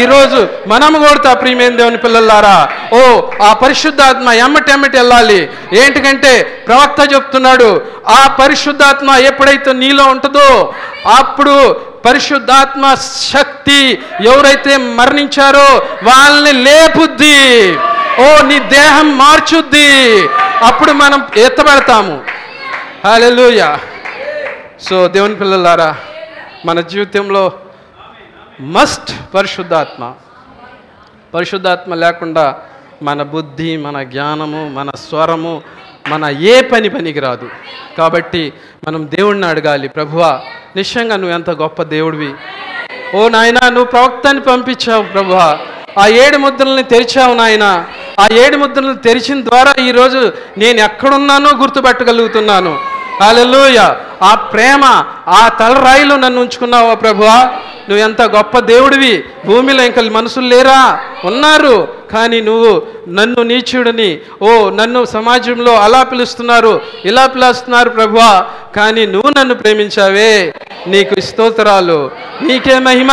ఈరోజు 0.00 0.48
మనము 0.66 1.08
కొడతా 1.08 1.34
ప్రియమైన 1.34 1.76
దేవుని 1.76 1.96
పిల్లలారా 1.96 2.68
ఓ 2.94 3.00
ఆ 3.42 3.52
పరిశుద్ధాత్మ 3.52 4.30
ఎమ్మటి 4.30 4.72
ఎమ్మటి 4.72 4.96
వెళ్ళాలి. 4.96 5.50
ఏంటికంటే 5.72 6.64
ప్రవక్త 6.68 7.14
చెప్తున్నాడు 7.14 7.82
ఆ 8.08 8.36
పరిశుద్ధాత్మ 8.40 9.10
ఎప్పుడైతే 9.10 9.72
నీలో 9.72 10.04
ఉంటుందో 10.04 10.74
అప్పుడు 11.18 11.80
పరిశుద్ధాత్మ 12.06 12.94
శక్తి 13.32 13.98
ఎవరైతే 14.24 14.76
మరణించారో 14.76 15.68
వాళ్ళని 16.02 16.52
లేపుద్ది. 16.52 17.72
ఓ 18.20 18.42
నీ 18.42 18.58
దేహం 18.58 19.18
మార్చుద్ది. 19.18 19.90
అప్పుడు 20.64 20.92
మనం 20.92 21.26
ఎత్తబడతాము. 21.36 22.22
హలో 23.06 23.50
సో 24.88 25.08
దేవుని 25.08 25.34
పిల్లలారా 25.34 25.96
మన 26.66 26.80
జీవితంలో 26.80 27.52
మస్ట్ 28.60 29.34
పరిశుద్ధాత్మ. 29.34 30.12
పరిశుద్ధాత్మ 31.34 31.94
లేకుండా 31.94 32.56
మన 33.02 33.22
బుద్ధి 33.22 33.76
మన 33.76 34.02
జ్ఞానము 34.02 34.68
మన 34.68 34.90
స్వరము 34.90 35.62
మన 36.08 36.24
ఏ 36.24 36.60
పని 36.60 36.88
పనికి 36.88 37.20
రాదు 37.20 37.50
కాబట్టి 37.98 38.52
మనం 38.88 39.08
దేవుణ్ణి 39.14 39.46
అడగాలి 39.46 39.88
ప్రభువా 39.88 40.40
నిశ్చయంగా 40.76 41.16
నువ్వు 41.16 41.34
ఎంత 41.34 41.50
గొప్ప 41.50 41.82
దేవుడివి. 41.82 42.34
ఓ 43.16 43.28
నాయనా 43.28 43.68
నువ్వు 43.68 43.84
ప్రవక్తని 43.84 44.40
పంపించావు 44.40 45.02
ప్రభువా. 45.02 45.58
ఆ 45.98 46.06
ఏడు 46.06 46.36
ముద్రల్ని 46.36 46.82
తెరిచావు 46.82 47.34
నాయన. 47.34 47.84
ఆ 48.20 48.28
ఏడు 48.32 48.56
ముద్రలను 48.56 48.94
తెరిచిన 48.94 49.44
ద్వారా 49.44 49.74
ఈరోజు 49.80 50.32
నేను 50.58 50.80
ఎక్కడున్నానో 50.80 51.50
గుర్తుపట్టగలుగుతున్నాను. 51.56 52.78
హల్లెలూయ. 53.22 53.78
ఆ 54.24 54.34
ప్రేమ 54.34 54.84
ఆ 55.28 55.48
తలరాయిలో 55.48 56.16
నన్ను 56.16 56.40
ఉంచుకున్నావా 56.40 56.94
ప్రభువా? 56.94 57.44
నువ్వు 57.88 58.04
ఎంత 58.04 58.22
గొప్ప 58.22 58.58
దేవుడివి. 58.58 59.24
భూమిలో 59.46 59.84
ఇంకా 59.84 60.02
మనుషులు 60.02 60.46
లేరా? 60.46 61.00
ఉన్నారు. 61.24 61.88
కానీ 62.12 62.40
నువ్వు 62.40 62.82
నన్ను 63.08 63.42
నీచుడిని. 63.42 64.20
ఓ 64.42 64.70
నన్ను 64.70 65.04
సమాజంలో 65.04 65.74
అలా 65.80 66.02
పిలుస్తున్నారు 66.02 66.80
ఇలా 67.04 67.26
పిలుస్తున్నారు 67.26 67.90
ప్రభువా. 67.90 68.44
కానీ 68.76 69.06
నువ్వు 69.06 69.30
నన్ను 69.38 69.54
ప్రేమించావే. 69.54 70.54
నీకు 70.86 71.20
స్తోత్రాలు. 71.20 72.10
నీకే 72.42 72.78
మహిమ. 72.78 73.08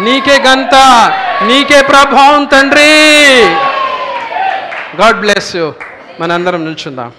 నీకే 0.00 0.42
గంత 0.48 0.74
నీకే 1.46 1.82
ప్రభావం 1.82 2.44
తండ్రి. 2.44 2.90
God 5.02 5.20
bless 5.20 5.56
you. 5.56 5.72
మనందరం 6.20 6.64
నిల్చుందాం. 6.64 7.12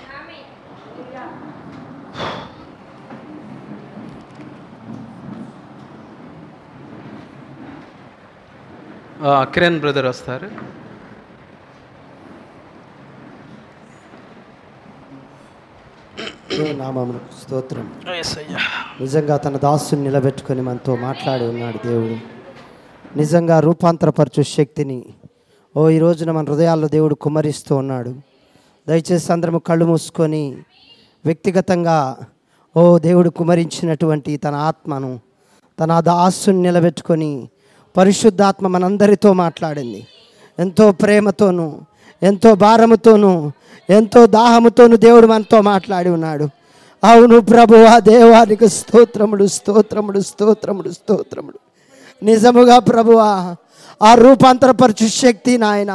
కిరణ్ 9.24 9.80
బ్రదర్ 9.80 10.06
వస్తారు. 10.06 10.50
స్తోత్రం. 17.42 17.94
నిజంగా 19.02 19.38
తన 19.38 19.58
దాసుని 19.58 20.04
నిలబెట్టుకొని 20.04 20.62
మనతో 20.62 20.96
మాట్లాడి 20.96 21.44
ఉన్నాడు 21.44 21.88
దేవుడు. 21.88 22.18
నిజంగా 23.18 23.60
రూపాంతరపరచు 23.60 24.44
శక్తిని. 24.44 25.06
ఓ 25.78 25.90
ఈ 25.90 26.00
రోజున 26.00 26.32
మన 26.32 26.46
హృదయాల్లో 26.46 26.88
దేవుడు 26.88 27.16
కుమ్మరిస్తూ 27.16 27.76
ఉన్నాడు. 27.76 28.16
దయచేసి 28.88 29.32
అందరము 29.34 29.60
కళ్ళు 29.60 29.86
మూసుకొని 29.86 30.58
వ్యక్తిగతంగా 31.26 32.18
ఓ 32.78 32.98
దేవుడు 33.00 33.30
కుమరించినటువంటి 33.30 34.38
తన 34.38 34.56
ఆత్మను 34.56 35.20
తన 35.80 36.00
దాసుని 36.00 36.62
నిలబెట్టుకొని 36.62 37.50
పరిశుద్ధాత్మ 37.98 38.68
మనందరితో 38.68 39.34
మాట్లాడింది. 39.34 40.02
ఎంతో 40.60 40.92
ప్రేమతోనూ 40.92 41.68
ఎంతో 42.24 42.56
భారముతోనూ 42.56 43.52
ఎంతో 43.90 44.26
దాహముతోనూ 44.26 44.96
దేవుడు 44.98 45.28
మనతో 45.28 45.62
మాట్లాడి 45.62 46.10
ఉన్నాడు. 46.10 46.46
అవును 47.04 47.40
ప్రభు 47.40 47.76
ఆ 47.76 48.00
దేవానికి 48.00 48.68
స్తోత్రముడు 48.70 49.46
స్తోత్రముడు 49.48 50.20
స్తోత్రముడు 50.20 50.90
స్తోత్రముడు 50.90 51.60
నిజముగా 52.24 52.80
ప్రభువా 52.80 53.56
ఆ 54.04 54.14
రూపాంతరపరచు 54.16 55.08
శక్తి 55.08 55.58
నాయన. 55.58 55.94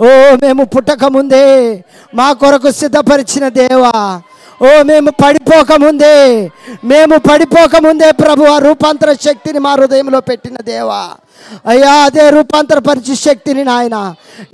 ఓ 0.00 0.06
మేము 0.42 0.64
పుట్టక 0.64 1.04
ముందే 1.04 1.44
మా 2.14 2.32
కొరకు 2.32 2.70
సిద్ధపరిచిన 2.70 3.48
దేవా 3.48 3.92
ఓ 4.64 4.70
మేము 4.90 5.10
పడిపోకముందే 5.22 6.16
మేము 6.90 7.16
పడిపోకముందే 7.28 8.08
ప్రభు 8.20 8.48
ఆ 8.52 8.56
రూపాంతర 8.66 9.10
శక్తిని 9.26 9.60
మా 9.66 9.72
హృదయంలో 9.72 10.20
పెట్టిన 10.28 10.56
దేవా. 10.68 11.02
అయ్యా 11.72 11.92
అదే 12.04 12.24
రూపాంతరపరిచే 12.36 13.14
శక్తిని 13.26 13.62
నాయన. 13.70 13.96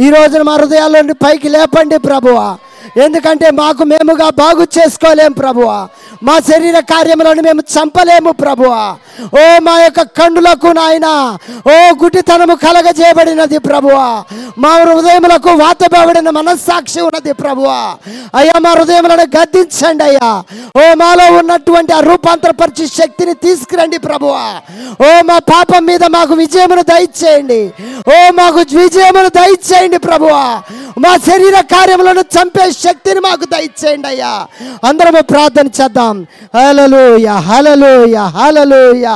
ఈ 0.05 0.09
రోజున 0.11 0.43
మా 0.49 0.55
హృదయాల్లో 0.61 0.99
నుండి 1.03 1.17
పైకి 1.25 1.49
లేపండి 1.49 1.99
ప్రభువా. 2.09 2.49
ఎందుకంటే 2.97 3.51
మాకు 3.51 3.85
మేముగా 3.85 4.31
బాగు 4.31 4.63
చేసుకోలేము 4.63 5.35
ప్రభువా. 5.35 5.89
మా 6.23 6.39
శరీర 6.39 6.81
కార్యములను 6.81 7.43
మేము 7.43 7.61
చంపలేము 7.61 8.31
ప్రభువా. 8.31 8.97
ఓ 9.35 9.59
మా 9.59 9.83
యొక్క 9.83 10.03
కన్నులకు 10.03 10.67
నాయన 10.67 11.39
ఓ 11.67 12.05
గుటితనము 12.05 12.55
కలగజేయబడినది 12.55 13.59
ప్రభువా. 13.59 14.25
మా 14.59 14.69
హృదయములకు 14.69 15.51
వాతబడిన 15.51 16.31
మనస్సాక్షి 16.31 17.01
ఉన్నది 17.01 17.33
ప్రభువా. 17.33 17.97
అయ్యా 18.35 18.59
మా 18.59 18.71
హృదయములను 18.71 19.23
గద్దించండి 19.23 20.05
అయ్యా. 20.05 20.43
ఓ 20.77 20.95
మాలో 20.95 21.39
ఉన్నటువంటి 21.39 21.93
ఆ 21.93 22.01
రూపాంతరపరిచే 22.01 22.87
శక్తిని 22.87 23.35
తీసుకురండి 23.35 23.99
ప్రభువా. 23.99 24.61
ఓ 25.03 25.23
మా 25.23 25.39
పాపం 25.39 25.85
మీద 25.85 26.05
మాకు 26.05 26.35
విజయమును 26.35 26.83
దయచేయండి. 26.83 27.73
ఓ 28.09 28.31
మాకు 28.31 28.57
విజయమును 28.57 29.29
దయచేయండి 29.29 29.99
ప్రభువా. 29.99 30.63
మా 30.99 31.17
శరీర 31.17 31.61
కార్యములను 31.61 32.21
చంపే 32.21 32.70
శక్తిని 32.73 33.21
మాకు 33.21 33.45
దయచేయండి 33.45 34.09
అయ్యా. 34.09 34.47
అందరము 34.85 35.21
ప్రార్థన 35.21 35.67
చేద్దాం. 35.67 36.27
హలలుయ 36.55 37.27
హలలుయ 37.27 38.17
హలలుయ 38.17 39.07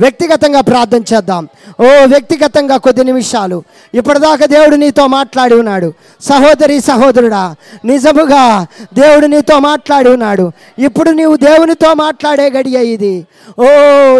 వ్యక్తిగతంగా 0.00 0.60
ప్రార్థన 0.60 1.02
చేద్దాం. 1.14 1.48
ఓ 1.80 1.84
వ్యక్తిగతంగా 1.84 2.76
కొద్ది 2.76 3.04
నిమిషాలు. 3.04 3.62
ఇప్పటిదాకా 3.94 4.46
దేవుడు 4.46 4.76
నీతో 4.76 5.06
మాట్లాడి 5.06 5.54
ఉన్నాడు. 5.54 5.92
సహోదరి 6.20 6.80
సహోదరుడా 6.80 7.54
నిజముగా 7.84 8.66
దేవుడు 8.94 9.26
నీతో 9.26 9.58
మాట్లాడి 9.58 10.08
ఉన్నాడు. 10.08 10.52
ఇప్పుడు 10.78 11.10
నీవు 11.10 11.36
దేవునితో 11.36 11.94
మాట్లాడే 11.94 12.50
గడియ 12.50 12.78
ఇది. 12.84 13.26
ఓ 13.58 13.66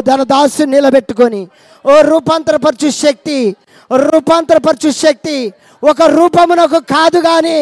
ధన 0.01 0.23
దాసు 0.23 0.63
నిలబెట్టుకొని 0.63 1.49
ఓ 1.87 2.01
రూపాంతరపరచు 2.01 2.91
శక్తి 2.91 3.57
రూపాంతరపరచు 3.97 4.91
శక్తి 4.91 5.53
ఒక 5.83 6.03
రూపమునకు 6.11 6.79
కాదు 6.93 7.19
గాని 7.19 7.59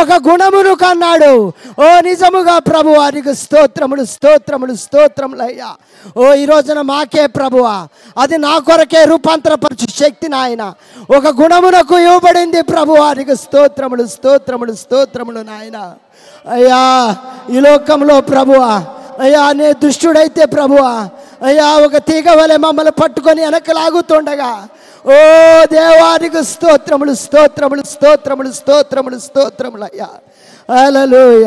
ఒక 0.00 0.12
గుణమునకు 0.26 0.84
అన్నాడు 0.84 1.30
ఓ 1.78 1.86
నిజముగా 2.00 2.56
ప్రభు 2.68 2.90
వారికి 2.98 3.32
స్తోత్రములు 3.34 4.04
స్తోత్రములు 4.04 4.74
స్తోత్రములయ్యా. 4.74 5.70
ఓ 6.16 6.24
ఈ 6.32 6.44
రోజున 6.44 6.80
మాకే 6.82 7.24
ప్రభువా 7.36 7.76
అది 8.16 8.36
నా 8.38 8.52
కొరకే 8.58 9.02
రూపాంతరపరచు 9.04 9.86
శక్తి 10.00 10.28
నాయన. 10.28 10.62
ఒక 11.10 11.26
గుణమునకు 11.40 11.96
ఇవ్వబడింది 11.98 12.62
ప్రభు 12.62 12.98
వారికి 13.00 13.36
స్తోత్రములు 13.36 14.06
స్తోత్రములు 14.06 14.74
స్తోత్రములు 14.82 15.42
నాయన. 15.42 15.78
అయ్యా 16.56 16.82
ఈ 17.50 17.60
లోకంలో 17.60 18.20
ప్రభువా 18.32 18.72
అయ్యా 19.24 19.42
నే 19.52 19.68
దుష్టుడైతే 19.82 20.44
ప్రభువా 20.46 20.92
అయ్యా 21.42 21.66
ఒక 21.86 21.96
తీగ 22.08 22.28
వలె 22.38 22.56
మమ్మల్ని 22.56 22.92
పట్టుకొని 23.00 23.40
వెనక్కి 23.40 23.72
లాగుతుండగా 23.72 24.52
ఓ 25.04 25.16
దేవానికి 25.72 26.40
స్తోత్రములు 26.44 27.14
స్తోత్రములు 27.14 27.82
స్తోత్రములు 27.84 28.50
స్తోత్రములు 28.52 29.18
స్తోత్రములు 29.18 29.84
అయ్యా. 29.84 30.08
అలలోయ 30.68 31.46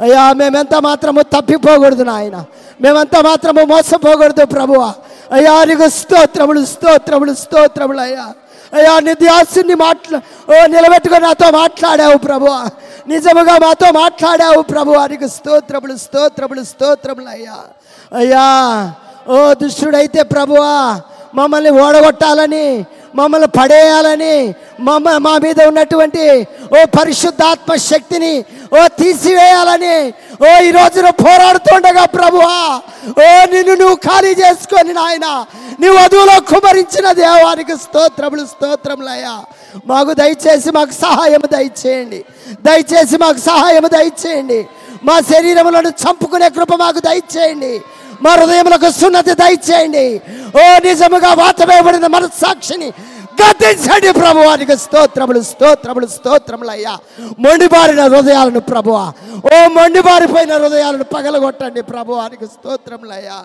అయ్యా 0.00 0.24
మేమెంత 0.32 0.74
మాత్రము 0.78 1.20
తప్పిపోకూడదు 1.34 2.04
నాయన. 2.04 2.36
మేమంత 2.80 3.16
మాత్రము 3.20 3.62
మోసపోకూడదు 3.64 4.44
ప్రభువా. 4.46 4.90
అయ్యా 5.32 5.54
నీకు 5.64 5.88
స్తోత్రములు 5.90 6.60
స్తోత్రములు 6.66 7.34
స్తోత్రములు 7.34 8.00
అయ్యా. 8.00 8.26
అయ్యా 8.72 8.94
నీ 9.00 9.74
మాట్లా 9.74 10.18
ఓ 10.48 10.54
నిలబెట్టుకొని 10.66 11.24
నాతో 11.24 11.48
మాట్లాడావు 11.50 12.16
ప్రభు 12.18 12.48
నిజముగా 13.08 13.54
మాతో 13.58 13.88
మాట్లాడావు 13.92 14.62
ప్రభు 14.62 14.92
నీకు 15.08 15.28
స్తోత్రములు 15.28 15.94
స్తోత్రములు 15.96 16.64
స్తోత్రములు 16.64 17.30
అయ్యా. 17.30 17.58
అయ్యా 18.12 18.46
ఓ 19.28 19.38
దుష్టుడైతే 19.54 20.22
ప్రభువా 20.24 20.74
మమ్మల్ని 21.34 21.70
ఓడగొట్టాలని 21.70 22.84
మమ్మల్ని 23.16 23.46
పడేయాలని 23.46 24.54
మమ్మ 24.80 25.16
మా 25.16 25.38
మీద 25.38 25.60
ఉన్నటువంటి 25.68 26.46
ఓ 26.72 26.84
పరిశుద్ధాత్మ 26.98 27.74
శక్తిని 27.74 28.44
ఓ 28.72 28.86
తీసివేయాలని 28.86 30.12
ఓ 30.42 30.62
ఈ 30.62 30.70
రోజున 30.70 31.10
పోరాడుతుండగా 31.10 32.04
ప్రభువా 32.04 32.80
ఓ 33.08 33.46
నిన్ను 33.52 33.74
నువ్వు 33.74 33.94
ఖాళీ 33.94 34.34
చేసుకొని 34.34 34.92
నాయన 34.92 35.46
నీ 35.80 35.88
వధువులో 35.88 36.40
కుమరించిన 36.40 37.12
దేవానికి 37.12 37.76
స్తోత్రములు 37.76 38.46
స్తోత్రములయ్యా. 38.46 39.42
మాకు 39.86 40.12
దయచేసి 40.12 40.70
మాకు 40.70 40.90
సహాయం 40.90 41.40
దయచేయండి. 41.52 42.24
దయచేసి 42.62 43.16
మాకు 43.16 43.38
సహాయం 43.38 43.82
దయచేయండి. 43.82 44.66
మా 45.04 45.20
శరీరములను 45.20 45.88
చంపుకునే 45.88 46.48
కృప 46.48 46.74
మాకు 46.74 46.98
దయచేయండి. 46.98 47.80
మా 48.20 48.30
హృదయములకు 48.38 48.88
సున్నతి 48.92 49.34
దయచేయండి. 49.40 50.06
ఓ 50.54 50.62
నిజముగా 50.86 51.30
వాతవేయబడిన 51.40 52.06
మనస్సాక్షిని 52.16 52.88
గద్దించండి 53.40 54.10
ప్రభువానికి 54.12 54.74
స్తోత్రములు 54.84 55.40
స్తోత్రములు 55.50 56.06
స్తోత్రములు 56.14 56.70
అయ్యా. 56.70 56.94
మొండిబారిన 57.44 58.02
హృదయాలను 58.08 58.60
ప్రభువ 58.70 58.96
ఓ 59.48 59.58
మొండిబారిపోయిన 59.76 60.52
హృదయాలను 60.62 61.06
పగలగొట్టండి 61.14 61.82
ప్రభువానికి 61.92 62.46
స్తోత్రములు 62.46 63.14
అయ్యా. 63.18 63.38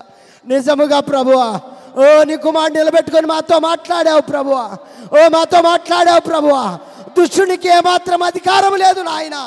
నిజముగా 0.45 0.99
ప్రభువా 1.11 1.49
ఓ 1.97 2.05
నీ 2.29 2.35
కుమారుడు 2.45 2.75
నిలబెట్టుకొని 2.79 3.27
మాతో 3.27 3.57
మాట్లాడావు 3.59 4.21
ప్రభువా 4.31 4.65
ఓ 5.15 5.29
మాతో 5.29 5.59
మాట్లాడావు 5.61 6.21
ప్రభువా 6.29 6.63
దుష్టునికి 7.17 7.69
ఏమాత్రం 7.69 8.21
అధికారం 8.23 8.73
లేదు 8.83 9.01
నాయన. 9.01 9.37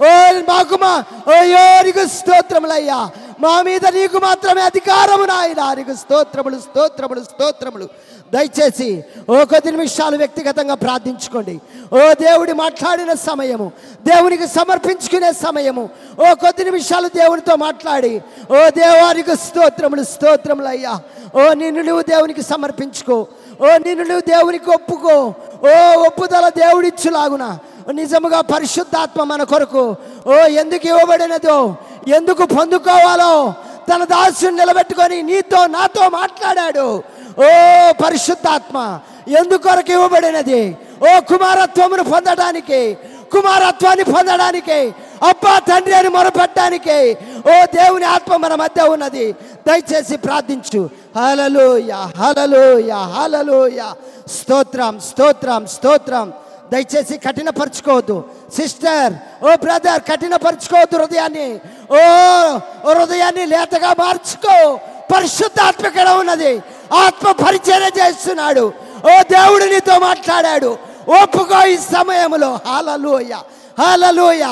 ఓ 0.00 0.10
మాకు 0.48 0.74
మా 0.74 1.04
ఓయో 1.28 2.06
స్తోత్రములయ్యా. 2.06 3.10
మా 3.40 3.62
మీద 3.62 3.86
నీకు 3.86 4.18
మాత్రమే 4.18 4.60
అధికారము 4.60 5.24
నాయన. 5.24 5.74
నీకు 5.74 5.94
స్తోత్రములు 5.94 6.58
స్తోత్రములు 6.60 7.20
స్తోత్రములు. 7.20 7.88
దయచేసి 8.32 9.04
ఓ 9.30 9.44
కొద్ది 9.44 9.70
నిమిషాలు 9.70 10.16
వ్యక్తిగతంగా 10.16 10.74
ప్రార్థించుకోండి. 10.74 11.60
ఓ 11.92 12.12
దేవుడి 12.12 12.52
మాట్లాడిన 12.52 13.14
సమయము 13.14 13.72
దేవునికి 14.04 14.46
సమర్పించుకునే 14.46 15.32
సమయము 15.32 15.90
ఓ 16.18 16.34
కొద్ది 16.34 16.64
నిమిషాలు 16.64 17.08
దేవునితో 17.08 17.56
మాట్లాడి 17.56 18.22
ఓ 18.50 18.70
దేవానికి 18.70 19.36
స్తోత్రములు 19.36 20.02
స్తోత్రములు 20.02 20.68
అయ్యా 20.68 21.00
ఓ 21.36 21.52
నిన్ను 21.52 21.82
నువ్వు 21.82 22.02
దేవునికి 22.02 22.42
సమర్పించుకో. 22.42 23.26
ఓ 23.60 23.76
నిన్ను 23.76 24.04
నువ్వు 24.04 24.20
దేవునికి 24.20 24.70
ఒప్పుకో. 24.70 25.34
ఓ 25.62 25.72
ఒప్పుదల 26.06 26.48
దేవుడిచ్చులాగునా. 26.48 27.58
నిజముగా 27.92 28.40
పరిశుద్ధాత్మ 28.40 29.22
మన 29.22 29.42
కొరకు. 29.42 29.96
ఓ 30.26 30.32
ఎందుకు 30.32 30.86
ఇవ్వబడినదో 30.86 31.74
ఎందుకు 32.08 32.44
పొందుకోవాలో 32.56 33.54
తన 33.88 34.04
దాసుని 34.04 34.56
నిలబెట్టుకొని 34.56 35.22
నీతో 35.22 35.66
నాతో 35.66 36.08
మాట్లాడాడు. 36.08 37.02
ఓ 37.38 37.48
పరిశుద్ధాత్మ 38.04 38.98
ఎందుకొరకు 39.28 39.92
ఇవ్వబడినది? 39.92 40.76
ఓ 41.02 41.20
కుమారత్వమును 41.20 42.04
పొందడానికి 42.04 42.98
కుమారత్వాన్ని 43.32 44.04
పొందడానికి 44.04 44.94
అబ్బా 45.28 45.58
తండ్రి 45.58 45.94
అని 45.94 46.08
మొరపెట్టడానికి 46.08 47.16
ఓ 47.38 47.64
దేవుని 47.74 48.04
ఆత్మ 48.04 48.36
మన 48.36 48.54
మధ్య 48.54 48.82
ఉన్నది. 48.82 49.32
దయచేసి 49.66 50.16
ప్రార్థించు. 50.16 50.90
హలలోయ 51.16 51.92
హలలోయ 51.92 52.90
హలలోయ 52.90 53.80
స్తోత్రం 54.28 55.00
స్తోత్రం 55.00 55.66
స్తోత్రం. 55.66 56.32
దయచేసి 56.72 57.18
కఠినపరచుకోవద్దు. 57.18 58.24
సిస్టర్ 58.56 59.12
ఓ 59.44 59.54
బ్రదర్ 59.62 60.02
కఠినపరచుకోవద్దు 60.12 60.98
హృదయాన్ని. 60.98 61.60
ఓ 61.90 61.96
ఓ 62.84 62.92
హృదయాన్ని 62.92 63.46
లేతగా 63.46 63.94
మార్చుకో. 63.98 64.80
పరిశుద్ధాత్మ 65.16 65.86
ఇక్కడ 65.86 66.08
ఉన్నది. 66.08 66.62
ఆత్మ 66.92 67.32
పరిచయం 67.32 67.82
చేస్తున్నాడు. 67.82 68.72
ఓ 69.04 69.22
దేవుడు 69.22 69.64
నీతో 69.64 69.98
మాట్లాడాడు. 69.98 70.78
ఒప్పుకో 71.22 71.66
ఈ 71.66 71.76
సమయంలో. 71.76 72.58
హాలలోయ 72.66 73.36
హాలలోయ 73.80 74.46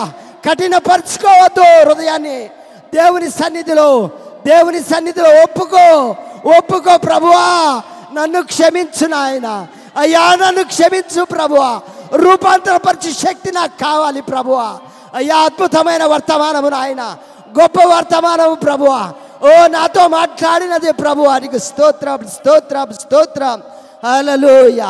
కఠినపరుచుకోవద్దు 0.50 1.88
హృదయాన్ని. 1.88 2.50
దేవుని 2.94 3.30
సన్నిధిలో 3.30 4.10
దేవుని 4.46 4.80
సన్నిధిలో 4.80 5.42
ఒప్పుకో. 5.42 6.16
ఒప్పుకో 6.58 6.96
ప్రభువా. 6.96 7.82
నన్ను 8.14 8.42
క్షమించు 8.42 9.06
నాయన. 9.06 9.66
అయ్యా 9.96 10.34
నన్ను 10.34 10.64
క్షమించు 10.64 11.24
ప్రభువా. 11.24 11.80
రూపాంతరపరిచే 12.14 13.12
శక్తి 13.12 13.52
నాకు 13.52 13.80
కావాలి 13.80 14.20
ప్రభువా. 14.22 14.78
అయ్యా 15.14 15.36
అద్భుతమైన 15.36 16.04
వర్తమానము 16.04 16.68
నాయన. 16.68 17.16
గొప్ప 17.60 17.84
వర్తమానము 17.86 18.54
ప్రభువా. 18.54 19.12
ఓ 19.42 19.66
నాతో 19.66 20.08
మాట్లాడినది 20.08 20.92
ప్రభు 20.92 21.26
నీకు 21.38 21.58
స్తోత్రం 21.58 22.18
స్తోత్రం 22.34 22.92
స్తోత్రం. 22.92 23.62
హలలోయ 24.06 24.80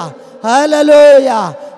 హలలోయ 0.47 1.29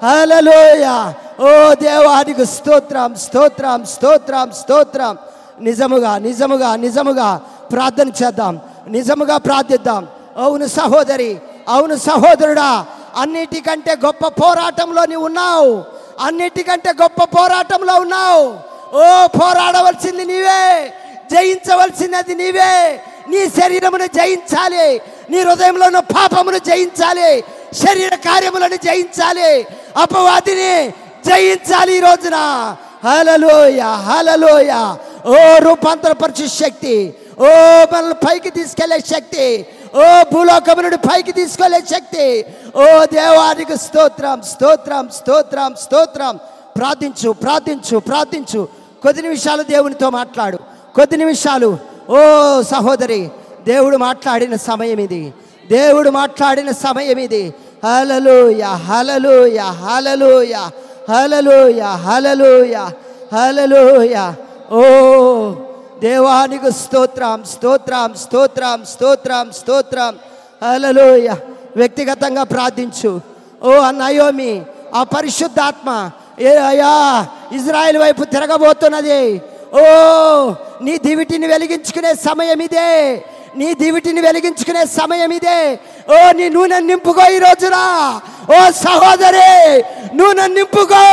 హలలోయ 0.06 1.12
ఓ 1.40 1.74
దేవానికి 1.74 2.46
స్తోత్రం 2.46 3.14
స్తోత్రం 3.14 3.84
స్తోత్రం 3.84 4.50
స్తోత్రం. 4.52 5.18
నిజముగా 5.60 6.18
నిజముగా 6.18 6.76
నిజముగా 6.76 7.40
ప్రార్థన 7.72 8.08
చేద్దాం. 8.08 8.60
నిజముగా 8.88 9.36
ప్రార్థిద్దాం. 9.36 10.06
అవును 10.36 10.66
సహోదరి 10.66 11.40
అవును 11.68 11.96
సహోదరుడా. 11.96 12.86
అన్నిటికంటే 13.16 13.96
గొప్ప 14.04 14.28
పోరాటంలో 14.28 15.04
నీవు 15.04 15.24
ఉన్నావు. 15.24 15.84
అన్నిటికంటే 16.20 16.92
గొప్ప 17.02 17.24
పోరాటంలో 17.24 17.94
ఉన్నావు. 17.94 18.58
ఓ 18.96 19.26
పోరాడవలసింది 19.26 20.24
నీవే. 20.24 20.92
జయించవలసినది 21.30 22.34
నీవే. 22.34 23.00
నీ 23.28 23.48
శరీరమును 23.48 24.06
జయించాలి. 24.06 25.00
నీ 25.30 25.40
హృదయంలో 25.40 25.86
ఉన్న 25.86 25.98
పాపమును 25.98 26.58
జయించాలి. 26.58 27.44
శరీర 27.86 28.14
కార్యములను 28.14 28.76
జయించాలి. 28.76 29.66
అపవాదిని 29.96 30.92
జయించాలి 31.26 31.96
ఈ 31.96 32.00
రోజున. 32.00 32.36
హలలోయ 33.04 33.80
హలలోయ 33.80 34.96
ఓ 35.26 35.58
రూపాంతరపరిచే 35.58 36.48
శక్తి. 36.48 37.14
ఓ 37.40 37.44
మనల్ని 37.92 38.14
పైకి 38.14 38.50
తీసుకెళ్ళే 38.50 39.00
శక్తి. 39.00 39.66
ఓ 39.84 39.85
ఓ 39.96 40.22
భూలోకము 40.32 40.80
నుండి 40.80 40.96
పైకి 40.96 41.32
తీసుకెళ్ళే 41.32 41.80
శక్తి. 41.80 42.44
ఓ 42.76 43.04
దేవానికి 43.04 43.76
స్తోత్రం 43.76 44.42
స్తోత్రం 44.42 45.08
స్తోత్రం 45.18 45.74
స్తోత్రం. 45.82 46.34
ప్రార్థించు 46.76 47.30
ప్రార్థించు 47.30 47.98
ప్రార్థించు. 47.98 48.68
కొద్ది 49.02 49.22
నిమిషాలు 49.22 49.62
దేవునితో 49.62 50.10
మాట్లాడు. 50.10 50.58
కొద్ది 50.96 51.16
నిమిషాలు. 51.16 51.78
ఓ 52.10 52.18
సహోదరి 52.62 53.30
దేవుడు 53.64 53.96
మాట్లాడిన 53.96 54.56
సమయం 54.56 54.98
ఇది. 54.98 55.22
దేవుడు 55.70 56.10
మాట్లాడిన 56.10 56.70
సమయం 56.70 57.18
ఇది. 57.18 57.44
హలలుయ 57.84 58.62
హలలుయ 58.62 59.58
హలలు 59.58 60.34
హలలుయ 61.10 61.82
హలలు 62.04 62.52
హలలుయ 63.34 64.16
ఓ 64.72 64.82
దేవానికి 66.02 66.70
స్తోత్రం 66.82 67.44
స్తోత్రం 67.52 68.10
స్తోత్రం 68.22 68.78
స్తోత్రం 68.92 69.46
స్తోత్రం. 69.58 70.12
అలలోయ 70.62 71.28
వ్యక్తిగతంగా 71.76 72.42
ప్రార్థించు. 72.42 73.12
ఓ 73.62 73.70
అన్నయోమి 73.88 74.52
ఆ 74.94 75.02
పరిశుద్ధాత్మ 75.14 75.88
ఏ 76.48 76.52
అయ్యా 76.70 76.92
ఇజ్రాయెల్ 77.52 77.98
వైపు 77.98 78.24
తిరగబోతున్నది. 78.24 79.22
ఓ 79.78 79.82
నీ 80.86 80.94
దివిటిని 81.06 81.46
వెలిగించుకునే 81.46 82.14
సమయం 82.14 82.60
ఇదే. 82.66 82.90
నీ 83.56 83.68
దివిటిని 83.74 84.20
వెలిగించుకునే 84.20 84.82
సమయం 85.00 85.30
ఇదే. 85.32 85.60
ఓ 86.14 86.16
నీ 86.38 86.48
నూనె 86.48 86.78
నింపుకో 86.80 87.24
ఈ 87.36 87.38
రోజురా 87.38 87.84
ఓ 88.56 88.58
సహోదరి 88.84 89.52
నూనె 90.16 90.46
నింపుకో. 90.48 91.04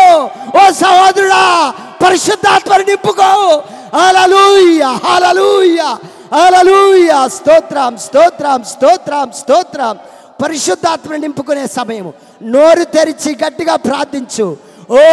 ఓ 0.59 0.63
సహోదరుడా 0.81 1.43
పరిశుద్ధాత్మని 2.03 2.85
నింపుకో. 2.91 3.31
హల్లెలూయా 3.95 4.89
హల్లెలూయా 5.05 5.89
హల్లెలూయా 6.35 7.19
స్తోత్రం 7.37 7.93
స్తోత్రం 8.05 8.59
స్తోత్రం 8.73 9.27
స్తోత్రం. 9.41 9.95
పరిశుద్ధాత్మని 10.41 11.19
నింపుకునే 11.23 11.65
సమయం 11.77 12.07
నోరు 12.53 12.83
తెరిచి 12.95 13.31
గట్టిగా 13.43 13.75
ప్రార్థించు. 13.87 14.47
ఓ 14.97 15.03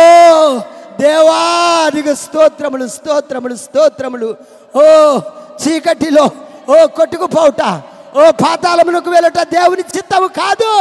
దేవానికి 1.01 2.15
స్తోత్రములు 2.23 2.87
స్తోత్రములు 2.97 3.57
స్తోత్రములు. 3.65 4.31
ఓ 4.81 4.83
చీకటిలో 5.63 6.27
ఓ 6.73 6.77
కొట్టుకుపోవుట 6.97 7.63
ఓ 8.21 8.23
పాతాళములకు 8.43 9.11
వెళ్ళట 9.11 9.41
దేవుని 9.57 9.85
చిత్తము 9.97 10.29
కాదు. 10.41 10.73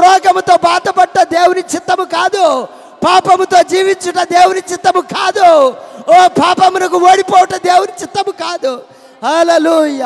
రోగముతో 0.00 0.54
బాధపడ్డ 0.64 1.16
దేవుని 1.36 1.62
చిత్తము 1.74 2.04
కాదు. 2.16 2.44
పాపముతో 3.04 3.58
జీవించుట 3.72 4.20
దేవుని 4.36 4.62
చిత్తము 4.70 5.02
కాదు. 5.16 5.48
ఓ 6.14 6.18
పాపమునకు 6.40 6.98
ఓడిపోవట 7.10 7.54
దేవుని 7.68 7.94
చిత్తము 8.02 8.32
కాదు. 8.44 8.72
హలలుయ 9.26 10.02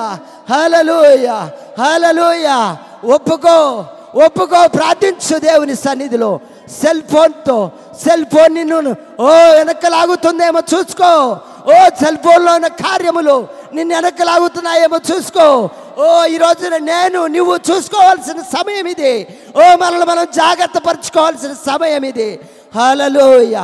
హలలుయ 0.52 1.28
హలలుయ 1.82 2.48
ఒప్పుకో 3.14 3.58
ఒప్పుకో 4.24 4.60
ప్రార్థించు 4.76 5.36
దేవుని 5.48 5.74
సన్నిధిలో. 5.84 6.30
సెల్ 6.80 7.02
ఫోన్తో 7.12 7.56
సెల్ 8.02 8.24
ఫోన్ 8.32 8.52
నిన్ను 8.58 8.78
ఓ 9.20 9.28
వెనక్కి 9.58 9.88
లాగుతుందేమో 9.94 10.60
చూసుకో. 10.72 11.10
ఓ 11.72 11.76
సెల్ 12.00 12.20
ఫోన్లో 12.24 12.52
ఉన్న 12.58 12.68
కార్యములు 12.84 13.36
నిన్ను 13.76 13.92
వెనక్కి 13.94 14.24
లాగుతున్నాయేమో 14.30 14.98
చూసుకో. 15.10 15.46
ఓ 16.02 16.06
ఈ 16.34 16.36
రోజున 16.44 16.76
నేను 16.92 17.20
నువ్వు 17.36 17.54
చూసుకోవాల్సిన 17.68 18.40
సమయం 18.56 18.86
ఇది. 18.94 19.14
ఓ 19.56 19.62
మనల్ని 19.82 20.06
మనం 20.12 20.24
జాగ్రత్త 20.40 20.78
పరచుకోవాల్సిన 20.88 21.52
సమయం 21.70 22.04
ఇది. 22.12 22.30
హలలోయ 22.76 23.54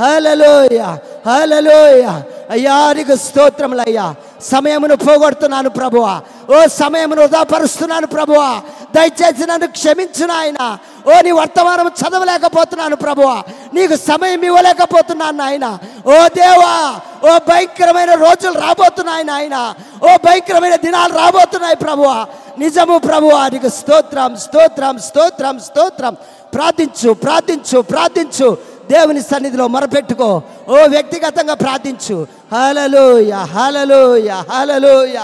హలలోయ 0.00 0.78
హలలోయ. 1.26 2.20
అయ్యా 2.50 2.92
నీకు 2.92 3.16
స్తోత్రములయ్యా 3.16 4.14
సమయమును 4.42 4.96
పోగొడుతున్నాను 4.96 5.70
ప్రభువా. 5.70 6.20
ఓ 6.50 6.66
సమయమును 6.66 7.22
వృధాపరుస్తున్నాను 7.22 8.06
ప్రభువా. 8.06 8.62
దయచేసి 8.94 9.46
నన్ను 9.46 9.66
క్షమించిన 9.66 10.26
నాయన. 10.26 10.78
ఓ 11.06 11.20
నీ 11.20 11.30
వర్తమానం 11.30 11.88
చదవలేకపోతున్నాను 11.88 12.96
ప్రభువా. 12.96 13.42
నీకు 13.74 13.96
సమయం 13.96 14.42
ఇవ్వలేకపోతున్నాను 14.42 15.38
నాయన. 15.38 15.78
ఓ 16.06 16.28
దేవా 16.28 17.00
ఓ 17.24 17.38
భయంకరమైన 17.48 18.14
రోజులు 18.14 18.60
రాబోతున్నాయి 18.60 19.24
నాయన. 19.24 19.74
ఓ 20.02 20.16
భయంకరమైన 20.24 20.76
దినాలు 20.76 21.14
రాబోతున్నాయి 21.14 21.76
ప్రభువా. 21.76 22.26
నిజము 22.58 22.98
ప్రభువా 22.98 23.48
నీకు 23.48 23.68
స్తోత్రం 23.68 24.36
స్తోత్రం 24.36 24.98
స్తోత్రం 24.98 25.60
స్తోత్రం. 25.60 26.16
ప్రార్థించు 26.56 27.10
ప్రార్థించు 27.24 27.78
ప్రార్థించు. 27.92 28.48
దేవుని 28.90 29.22
సన్నిధిలో 29.30 29.64
మొరపెట్టుకో. 29.74 30.28
ఓ 30.68 30.76
వ్యక్తిగతంగా 30.94 31.54
ప్రార్థించు. 31.62 32.16
హలలోయ 32.52 33.32
హలలోయ 33.54 34.30
హలలోయ 34.50 35.16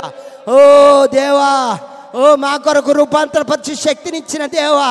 ఓ 0.55 0.59
దేవా 1.17 1.53
ఓ 2.21 2.35
మా 2.45 2.53
కొరకు 2.65 2.93
రూపాంతరపరిచి 3.01 3.75
శక్తినిచ్చిన 3.77 4.43
దేవా. 4.57 4.89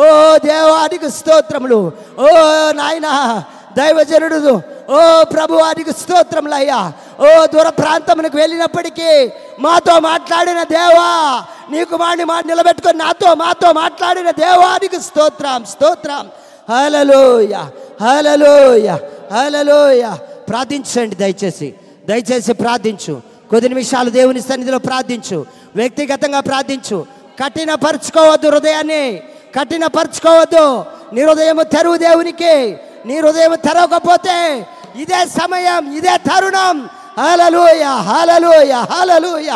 ఓ 0.00 0.06
దేవానికి 0.48 1.08
స్తోత్రములు. 1.18 1.80
ఓ 2.24 2.26
నాయనా 2.80 3.12
దైవజనుడు 3.78 4.38
ఓ 4.92 5.22
ప్రభువానికి 5.22 5.92
స్తోత్రములయ్యా 5.92 6.80
ఓ 7.20 7.46
దూర 7.46 7.68
ప్రాంతమునకు 7.68 8.36
వెళ్ళినప్పటికీ 8.36 9.10
మాతో 9.60 9.94
మాట్లాడిన 10.00 10.62
దేవా 10.62 11.10
నీకు 11.70 11.94
మాడి 11.96 12.24
మా 12.24 12.36
నిలబెట్టుకొని 12.46 12.98
నాతో 12.98 13.34
మాతో 13.34 13.72
మాట్లాడిన 13.72 14.30
దేవానికి 14.30 14.98
స్తోత్రం 15.00 15.64
స్తోత్రం. 15.64 16.24
హలలోయ 16.70 17.54
హలలోయ 18.02 18.88
హలలోయ 19.32 20.04
ప్రార్థించండి 20.48 21.16
దయచేసి 21.16 21.74
దయచేసి 22.08 22.52
ప్రార్థించు. 22.52 23.14
కొద్ది 23.50 23.68
నిమిషాలు 23.68 24.10
దేవుని 24.10 24.40
సన్నిధిలో 24.40 24.78
ప్రార్థించు. 24.78 25.46
వ్యక్తిగతంగా 25.76 26.40
ప్రార్థించు. 26.40 27.06
కఠినపరుచుకోవద్దు 27.44 28.48
హృదయాన్ని 28.48 29.04
కఠినపరుచుకోవద్దు. 29.58 30.84
నీ 31.14 31.22
హృదయం 31.22 31.60
తెరువు 31.62 31.96
దేవునికి. 31.96 32.54
నీ 33.08 33.16
హృదయం 33.22 33.52
తెరవకపోతే 33.66 34.38
ఇదే 35.02 35.20
సమయం 35.40 35.82
ఇదే 35.98 36.14
తరుణం. 36.28 36.76
హాలలోయ 37.20 37.84
హాలలోయ 38.08 38.72
హాలలోయ 38.92 39.50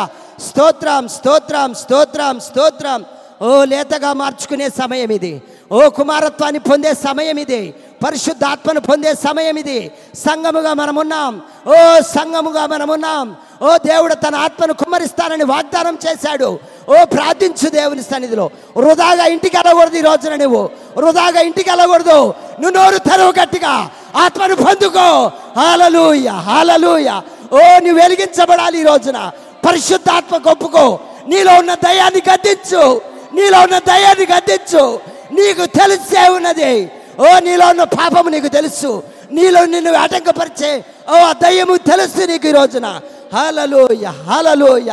స్తోత్రం 0.47 1.03
స్తోత్రం 1.15 1.69
స్తోత్రం 1.81 2.35
స్తోత్రం. 2.47 2.99
ఓ 3.47 3.49
లేతగా 3.71 4.11
మార్చుకునే 4.21 4.67
సమయం 4.81 5.11
ఇది. 5.17 5.33
ఓ 5.75 5.79
కుమారత్వాన్ని 5.97 6.61
పొందే 6.69 6.91
సమయం 7.07 7.37
ఇది. 7.45 7.61
పరిశుద్ధాత్మను 8.03 8.79
పొందే 8.79 9.13
సమయం 9.13 9.57
ఇది. 9.57 9.91
సంఘముగా 10.15 10.73
మనమున్నాం. 10.73 11.41
ఓ 11.67 11.99
సంఘముగా 12.01 12.67
మనమున్నాం. 12.67 13.35
ఓ 13.61 13.77
దేవుడు 13.77 14.13
తన 14.13 14.35
ఆత్మను 14.35 14.73
కుమ్మరిస్తానని 14.73 15.43
వాగ్దానం 15.43 15.97
చేశాడు. 16.07 16.59
ఓ 16.89 17.03
ప్రార్థించు 17.03 17.69
దేవుని 17.69 18.03
సన్నిధిలో. 18.03 18.49
వృధాగా 18.77 19.25
ఇంటికి 19.25 19.57
వెళ్ళకూడదు 19.57 19.97
ఈ 19.97 20.01
రోజున 20.01 20.35
నువ్వు. 20.35 20.69
వృధాగా 20.97 21.41
ఇంటికి 21.41 21.69
వెళ్ళకూడదు. 21.69 22.33
నువ్వు 22.59 22.69
నోరు 22.69 22.97
తెరవు 22.97 23.33
గట్టిగా. 23.41 23.91
ఆత్మను 24.15 24.55
పొందుకో. 24.55 25.31
హాలలుయ 25.57 26.27
హాలలుయ 26.27 27.21
ఓ 27.53 27.57
నువ్వు 27.57 28.01
వెలిగించబడాలి 28.01 28.79
ఈ 28.79 28.83
రోజున. 28.83 29.31
పరిశుద్ధాత్మ 29.69 30.37
గొప్పుకో 30.37 30.99
నీలో 31.27 31.53
ఉన్న 31.53 31.73
దయాన్ని 31.73 32.21
గద్దించు. 32.33 33.01
నీలో 33.33 33.59
ఉన్న 33.59 33.79
దయాన్ని 33.79 34.27
గద్దించు. 34.35 34.99
నీకు 35.31 35.65
తెలిసే 35.65 36.29
ఉన్నది. 36.29 36.91
ఓ 37.19 37.39
నీలో 37.39 37.67
ఉన్న 37.69 37.83
పాపము 37.83 38.29
నీకు 38.29 38.47
తెలుసు. 38.47 39.03
నీలో 39.31 39.65
నిన్ను 39.65 39.93
ఆటంకపరిచే 39.93 40.85
ఓ 41.09 41.15
ఆ 41.15 41.33
దయ్యము 41.33 41.77
తెలుసు 41.77 42.27
నీకు 42.27 42.47
ఈ 42.47 42.51
రోజున. 42.51 42.87
హాలలోయ 43.33 44.05
హాలలోయ 44.05 44.89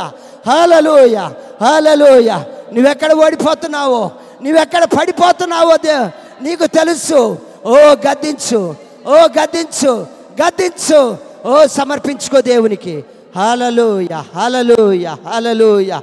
హలలోయ 0.48 1.16
హలలోయ 1.62 2.30
నువ్వెక్కడ 2.72 3.12
ఓడిపోతున్నావో 3.12 4.10
నువ్వెక్కడ 4.42 4.84
పడిపోతున్నావో 4.84 5.76
నీకు 6.42 6.66
తెలుసు. 6.66 7.38
ఓ 7.66 7.76
గద్దించు. 7.76 8.74
ఓ 9.06 9.16
గద్దించు 9.38 10.06
గద్దించు. 10.42 11.16
ఓ 11.46 11.66
సమర్పించుకో 11.66 12.40
దేవునికి. 12.40 13.04
హాలలోయ 13.36 14.22
హాలలోయ 14.36 15.06
హలలోయ 15.28 15.98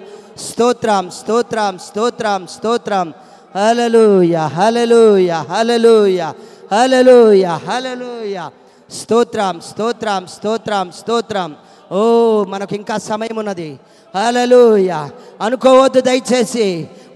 స్తోత్రం 0.49 1.11
స్తోత్రం 1.19 1.79
స్తోత్రం 1.87 2.47
స్తోత్రం. 2.47 3.13
హలలుయ 3.57 4.35
హలలుయ 4.57 5.31
హలలుయ 5.51 6.21
హలలుయ 6.73 7.45
హలలుయ 7.67 8.37
స్తోత్రం 8.97 9.55
స్తోత్రం 9.69 10.21
స్తోత్రం 10.35 10.87
స్తోత్రం. 10.99 11.49
ఓ 11.91 11.99
మనకు 12.51 12.73
ఇంకా 12.79 12.95
సమయం 13.09 13.37
ఉన్నది 13.41 13.69
హలలుయ 14.15 14.91
అనుకోవద్దు 15.45 16.01
దయచేసి. 16.07 16.67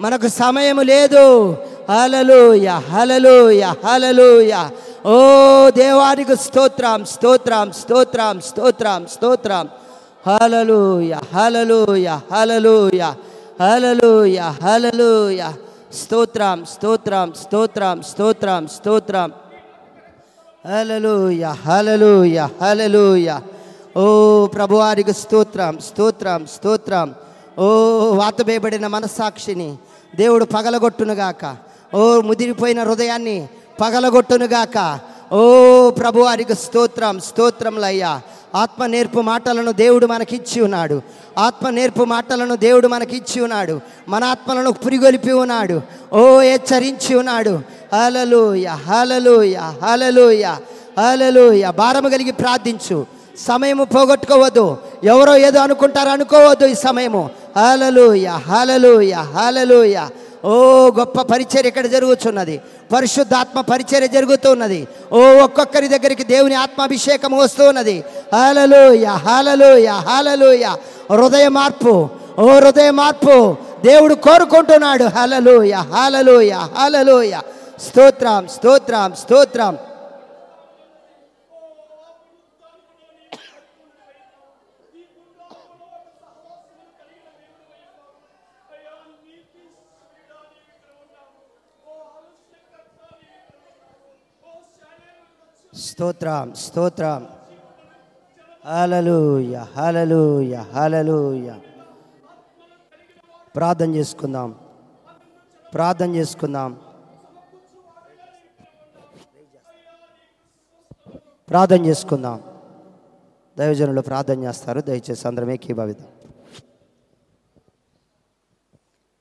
మనకు 0.04 0.28
సమయం 0.42 0.80
లేదు. 0.92 1.26
హలలుయ 1.92 2.68
హలలుయ 2.92 3.64
హలలుయ 3.86 4.54
ఓ 5.14 5.16
దేవానికి 5.80 6.36
స్తోత్రం 6.46 7.00
స్తోత్రం 7.14 7.68
స్తోత్రం 7.82 8.36
స్తోత్రం 8.50 9.02
స్తోత్రం. 9.14 9.66
హలలుయ 10.30 11.14
హలలుయ 11.36 12.08
హలలుయ 12.32 13.02
హలలుయ 13.62 14.40
హలలుయ 14.64 15.42
స్తోత్రం 15.94 16.66
స్తోత్రం 16.66 17.34
స్తోత్రం 17.34 18.02
స్తోత్రం 18.02 18.68
స్తోత్రం. 18.68 19.32
హలలుయ 20.68 21.44
హలలుయ 21.68 22.48
హలలుయ 22.62 23.40
ఓ 23.98 24.06
ప్రభువారికి 24.46 25.14
స్తోత్రం 25.14 25.80
స్తోత్రం 25.80 26.46
స్తోత్రం. 26.46 27.16
ఓ 27.60 27.66
వాతబేయబడిన 28.16 28.88
మనస్సాక్షిని 28.88 29.78
దేవుడు 30.16 30.46
పగలగొట్టునుగాక. 30.46 31.58
ఓ 31.96 32.22
ముదిరిపోయిన 32.22 32.84
హృదయాన్ని 32.84 33.48
పగలగొట్టునుగాక. 33.82 35.00
ఓ 35.34 35.42
ప్రభువారికి 35.90 36.56
స్తోత్రం 36.56 37.20
స్తోత్రంలయ్యా 37.20 38.22
ఆత్మ 38.56 38.86
నేర్పు 38.86 39.22
మాటలను 39.22 39.72
దేవుడు 39.72 40.06
మనకిచ్చి 40.06 40.62
ఉన్నాడు. 40.62 41.02
ఆత్మ 41.38 41.70
నేర్పు 41.70 42.04
మాటలను 42.04 42.56
దేవుడు 42.56 42.88
మనకిచ్చి 42.88 43.42
ఉన్నాడు. 43.42 43.82
మన 44.10 44.24
ఆత్మలను 44.24 44.72
పురిగొలిపి 44.72 45.32
ఉన్నాడు. 45.32 45.82
ఓ 46.14 46.40
హెచ్చరించి 46.40 47.16
ఉన్నాడు. 47.16 47.60
హలలుయ 47.96 48.66
హలలుయ 48.66 49.56
హలలుయ 49.56 50.44
హలలుయ 51.00 51.72
భారము 51.78 52.10
కలిగి 52.10 52.32
ప్రార్థించు. 52.32 53.06
సమయము 53.40 53.84
పోగొట్టుకోవద్దు. 53.84 54.78
ఎవరో 55.04 55.38
ఏదో 55.38 55.60
అనుకుంటారో 55.60 56.12
అనుకోవద్దు 56.12 56.66
ఈ 56.66 56.74
సమయము. 56.74 57.30
హలలుయ 57.58 58.26
హలలుయ 58.26 59.12
హలలుయ 59.12 60.08
ఓ 60.46 60.54
గొప్ప 61.00 61.22
పరిచర్య 61.22 61.68
ఇక్కడ 61.68 61.88
జరుగుతున్నది. 61.88 62.62
పరిశుద్ధాత్మ 62.94 63.62
పరిచర్య 63.62 64.08
జరుగుతున్నది. 64.08 64.88
ఓ 65.14 65.20
ఒక్కొక్కరి 65.44 65.88
దగ్గరికి 65.88 66.24
దేవుని 66.24 66.56
ఆత్మాభిషేకం 66.56 67.38
వస్తూ 67.38 67.68
ఉన్నది 67.68 68.04
హాలలోయ 68.34 69.06
హాలలోయ 69.06 69.88
హాలలోయ 69.88 70.66
హృదయ 71.12 71.48
మార్పు 71.48 71.94
ఓ 72.40 72.48
హృదయ 72.60 72.92
మార్పు. 72.92 73.56
దేవుడు 73.86 74.14
కోరుకుంటున్నాడు. 74.14 75.04
హలలోయ 75.04 75.72
హాలలోయ 75.72 76.52
హాలలోయ 76.52 77.34
స్తోత్రం 77.88 78.48
స్తోత్రం 78.48 79.14
స్తోత్రం. 79.22 79.78
స్తోత్రం 95.82 96.54
స్తోత్రం. 96.54 97.28
హలలుయ 98.66 99.56
హలలుయ 99.56 100.56
హలలుయ 100.56 101.54
ప్రార్థన 103.56 103.96
చేసుకుందాం. 103.96 104.60
ప్రార్థన 105.74 106.16
చేసుకుందాం. 106.16 106.80
ప్రార్థన 111.50 111.86
చేసుకుందాం. 111.86 112.44
దైవజనులు 113.58 114.02
ప్రార్థన 114.02 114.44
చేస్తారు. 114.44 114.82
దయచేసి 114.82 115.28
అందరమే 115.28 115.54
ఏకీభవిద్దాం 115.54 116.08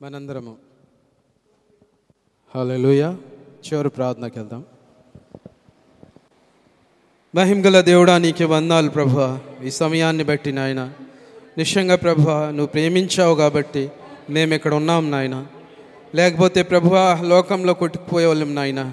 మనందరము. 0.03 0.57
హల్లెలూయా. 2.55 3.19
చివరి 3.67 3.91
ప్రార్థనకి 3.91 4.39
వెళ్దాం. 4.39 4.67
మహిమగల 7.35 7.81
దేవుడా 7.81 8.19
నీకే 8.19 8.45
వందాలు 8.45 8.91
ప్రభు. 8.91 9.39
ఈ 9.67 9.71
సమయాన్ని 9.71 10.25
బట్టి 10.25 10.53
నాయన 10.53 10.91
నిశ్చయంగా 11.59 11.97
ప్రభా 11.97 12.51
నువ్వు 12.51 12.67
ప్రేమించావు 12.67 13.35
కాబట్టి 13.35 13.91
మేము 14.31 14.55
ఇక్కడ 14.55 14.75
ఉన్నాం 14.75 15.11
నాయన. 15.11 15.47
లేకపోతే 16.15 16.63
ప్రభు 16.63 16.91
లోకంలో 17.23 17.75
కొట్టుకుపోయే 17.75 18.27
వాళ్ళం 18.27 18.55
నాయన. 18.55 18.93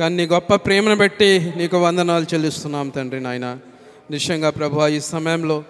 కానీ 0.00 0.16
నీ 0.16 0.26
గొప్ప 0.26 0.54
ప్రేమను 0.54 0.96
బట్టి 0.96 1.52
నీకు 1.56 1.76
వందనాలు 1.76 2.26
చెల్లిస్తున్నాం 2.34 2.88
తండ్రి 2.88 3.20
నాయన. 3.20 3.58
నిశ్చయంగా 4.10 4.50
ప్రభు 4.50 4.86
ఈ 4.86 5.00
సమయంలో 5.00 5.64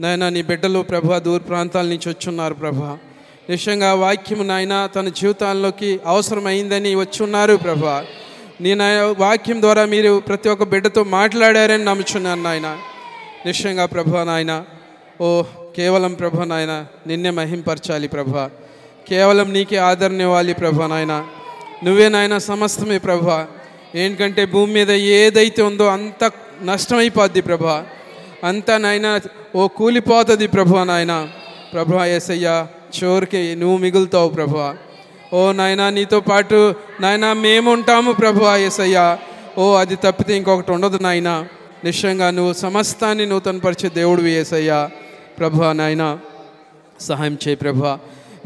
నాయన 0.00 0.28
నీ 0.28 0.42
బిడ్డలు 0.42 0.82
ప్రభా 0.82 1.18
దూర 1.18 1.40
ప్రాంతాల 1.40 1.86
నుంచి 1.86 2.08
వచ్చున్నారు 2.08 2.54
ప్రభా. 2.54 2.98
నిశ్చయంగా 3.50 3.94
వాక్యం 3.94 4.48
నాయన 4.48 4.88
తన 4.96 5.08
జీవితాల్లోకి 5.08 6.00
అవసరమైందని 6.06 6.94
వచ్చున్నారు 6.94 7.56
ప్రభా. 7.56 8.04
నేను 8.60 9.16
వాక్యం 9.18 9.62
ద్వారా 9.62 9.84
మీరు 9.84 10.22
ప్రతి 10.28 10.48
ఒక్క 10.48 10.64
బిడ్డతో 10.64 11.04
మాట్లాడారని 11.04 11.84
నమ్ముచున్నాను 11.84 12.42
నాయన. 12.42 12.78
నిశ్చయంగా 13.46 13.86
ప్రభా 13.86 14.24
నాయన. 14.24 14.64
ఓ 15.20 15.42
కేవలం 15.76 16.14
ప్రభు 16.14 16.42
నాయన 16.42 16.86
నిన్నే 17.06 17.30
మహింపరచాలి 17.30 18.08
ప్రభు. 18.08 18.46
కేవలం 19.08 19.52
నీకే 19.52 19.76
ఆదరణ 19.76 20.20
ఇవ్వాలి 20.20 20.54
ప్రభా 20.54 20.86
నాయన. 20.86 21.24
నువ్వే 21.84 22.08
నాయన 22.08 22.38
సమస్తమే 22.38 22.98
ప్రభు. 22.98 23.44
ఏంటంటే 23.98 24.44
భూమి 24.44 24.72
మీద 24.72 24.90
ఏదైతే 24.90 25.62
ఉందో 25.62 25.86
అంత 25.86 26.32
నష్టమైపోద్ది 26.62 27.40
ప్రభు. 27.40 27.66
అంతా 28.46 28.78
నాయన 28.78 29.20
ఓ 29.56 29.68
కూలిపోతుంది 29.68 30.46
ప్రభా 30.46 30.84
నాయన. 30.84 31.28
ప్రభా 31.72 32.06
ఏసయ్యా 32.06 32.68
చోరుకి 33.04 33.54
నువ్వు 33.54 33.76
మిగులుతావు 33.78 34.28
ప్రభా. 34.28 34.76
ఓ 35.38 35.42
నాయనా 35.58 35.86
నీతో 35.96 36.18
పాటు 36.30 36.58
నాయనా 37.00 37.28
మేము 37.44 37.68
ఉంటాము 37.76 38.10
ప్రభు 38.12 38.42
ఏసయ్యా 38.66 39.06
ఓ 39.58 39.64
అది 39.80 39.96
తప్పితే 40.04 40.32
ఇంకొకటి 40.36 40.70
ఉండదు 40.76 40.98
నాయన. 41.06 41.30
నిశ్చయంగా 41.84 42.28
నువ్వు 42.30 42.52
సమస్తాన్ని 42.64 43.24
నూతనపరిచే 43.26 43.88
దేవుడు 43.98 44.22
ఏసయ్యా. 44.40 44.78
ప్రభా 45.38 45.72
నాయన 45.80 46.04
సహాయం 47.06 47.36
చేయి 47.44 47.56
ప్రభా. 47.56 47.92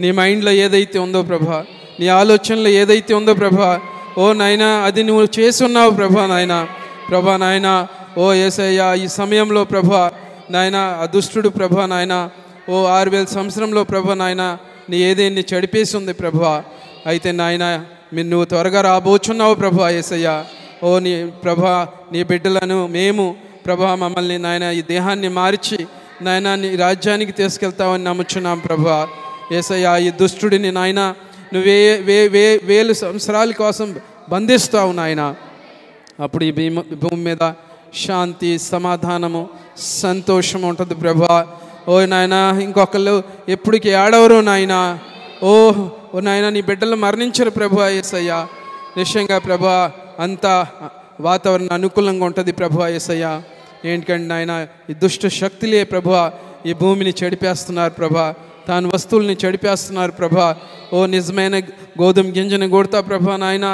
నీ 0.01 0.09
మైండ్లో 0.19 0.53
ఏదైతే 0.65 0.99
ఉందో 0.99 1.21
ప్రభా 1.23 1.59
నీ 2.01 2.07
ఆలోచనలో 2.21 2.71
ఏదైతే 2.81 3.13
ఉందో 3.15 3.33
ప్రభ 3.35 3.61
ఓ 4.23 4.27
నాయనా 4.33 4.69
అది 4.87 5.03
నువ్వు 5.03 5.25
చేసున్నావు 5.39 5.91
ప్రభా 5.91 6.27
నాయన. 6.27 6.55
ప్రభా 7.09 7.37
నాయన 7.45 7.69
ఓ 8.19 8.27
ఏసయ్యా 8.45 8.87
ఈ 9.05 9.07
సమయంలో 9.19 9.63
ప్రభ 9.65 9.91
నాయన 10.55 10.79
అదుష్టుడు 11.05 11.49
ప్రభ 11.49 11.69
ప్రభా 11.69 11.87
నాయన. 11.87 12.15
ఓ 12.71 12.79
ఆరు 12.97 13.11
వేల 13.11 13.27
సంవత్సరంలో 13.37 13.83
ప్రభ 13.85 14.13
నాయన 14.13 14.45
నీ 14.89 14.97
ఏదేన్ని 14.97 15.45
చడిపేసి 15.51 15.97
ఉంది 15.97 16.13
ప్రభా 16.13 16.65
అయితే 17.07 17.33
నాయన 17.33 17.65
నువ్వు 18.23 18.45
త్వరగా 18.45 18.81
రాబోచున్నావు 18.81 19.55
ప్రభు 19.55 19.81
ఏసయ్య. 19.89 20.29
ఓ 20.83 20.99
నీ 20.99 21.13
ప్రభా 21.45 21.89
నీ 22.13 22.23
బిడ్డలను 22.23 22.87
మేము 22.87 23.25
ప్రభా 23.67 23.95
మమ్మల్ని 23.95 24.39
నాయన 24.39 24.65
ఈ 24.71 24.83
దేహాన్ని 24.83 25.29
మార్చి 25.29 25.79
నాయన 26.23 26.55
నీ 26.55 26.77
రాజ్యానికి 26.77 27.33
తీసుకెళ్తావని 27.33 28.05
నమ్ముచున్నాం 28.05 28.59
ప్రభు 28.59 28.89
ఏసయ్య 29.55 29.89
ఈ 29.99 30.11
దుష్టుడిని 30.11 30.71
నాయన 30.71 31.01
నువ్వే 31.55 31.77
వే 32.07 32.29
వే 32.29 32.59
వేలు 32.65 32.93
సంవత్సరాల 32.93 33.53
కోసం 33.53 33.89
బంధిస్తావు 34.29 34.93
నాయన. 34.93 35.23
అప్పుడు 36.21 36.45
ఈ 36.45 36.51
భీమ 36.51 36.81
భూమి 36.81 37.23
మీద 37.25 37.45
శాంతి 37.95 38.59
సమాధానము 38.59 39.49
సంతోషం 39.79 40.63
ఉంటుంది 40.63 40.95
ప్రభా 40.95 41.37
ఓ 41.89 41.95
నాయన 42.13 42.37
ఇంకొకళ్ళు 42.63 43.15
ఎప్పటికి 43.55 43.91
ఆడవరు 44.03 44.39
నాయన. 44.49 44.75
ఓ 45.43 45.53
ఓ 46.15 46.21
నాయన 46.27 46.47
నీ 46.57 46.61
బిడ్డలు 46.69 46.97
మరణించరు 47.05 47.51
ప్రభు 47.51 47.77
ఏసయ్య. 48.01 48.33
నిశ్చయంగా 48.97 49.39
ప్రభా 49.39 49.77
అంతా 50.25 50.55
వాతావరణం 51.27 51.73
అనుకూలంగా 51.77 52.25
ఉంటుంది 52.31 52.53
ప్రభు 52.53 52.83
ఏసయ్య. 52.99 53.27
ఏంటికండి 53.91 54.29
నాయన 54.33 54.53
ఈ 54.91 54.95
దుష్ట 55.03 55.27
శక్తులే 55.41 55.81
ప్రభు 55.85 56.13
ఈ 56.69 56.73
భూమిని 56.73 57.13
చెడిపేస్తున్నారు 57.21 57.93
ప్రభా. 58.01 58.27
తాను 58.69 58.87
వస్తువుల్ని 58.95 59.37
చెడిపేస్తున్నారు 59.45 60.13
ప్రభా. 60.13 60.49
ఓ 60.93 60.99
నిజమైన 61.07 61.57
గోధుమ 62.01 62.29
గింజని 62.37 62.69
కొడతా 62.69 63.01
ప్రభా 63.01 63.37
నాయన. 63.45 63.67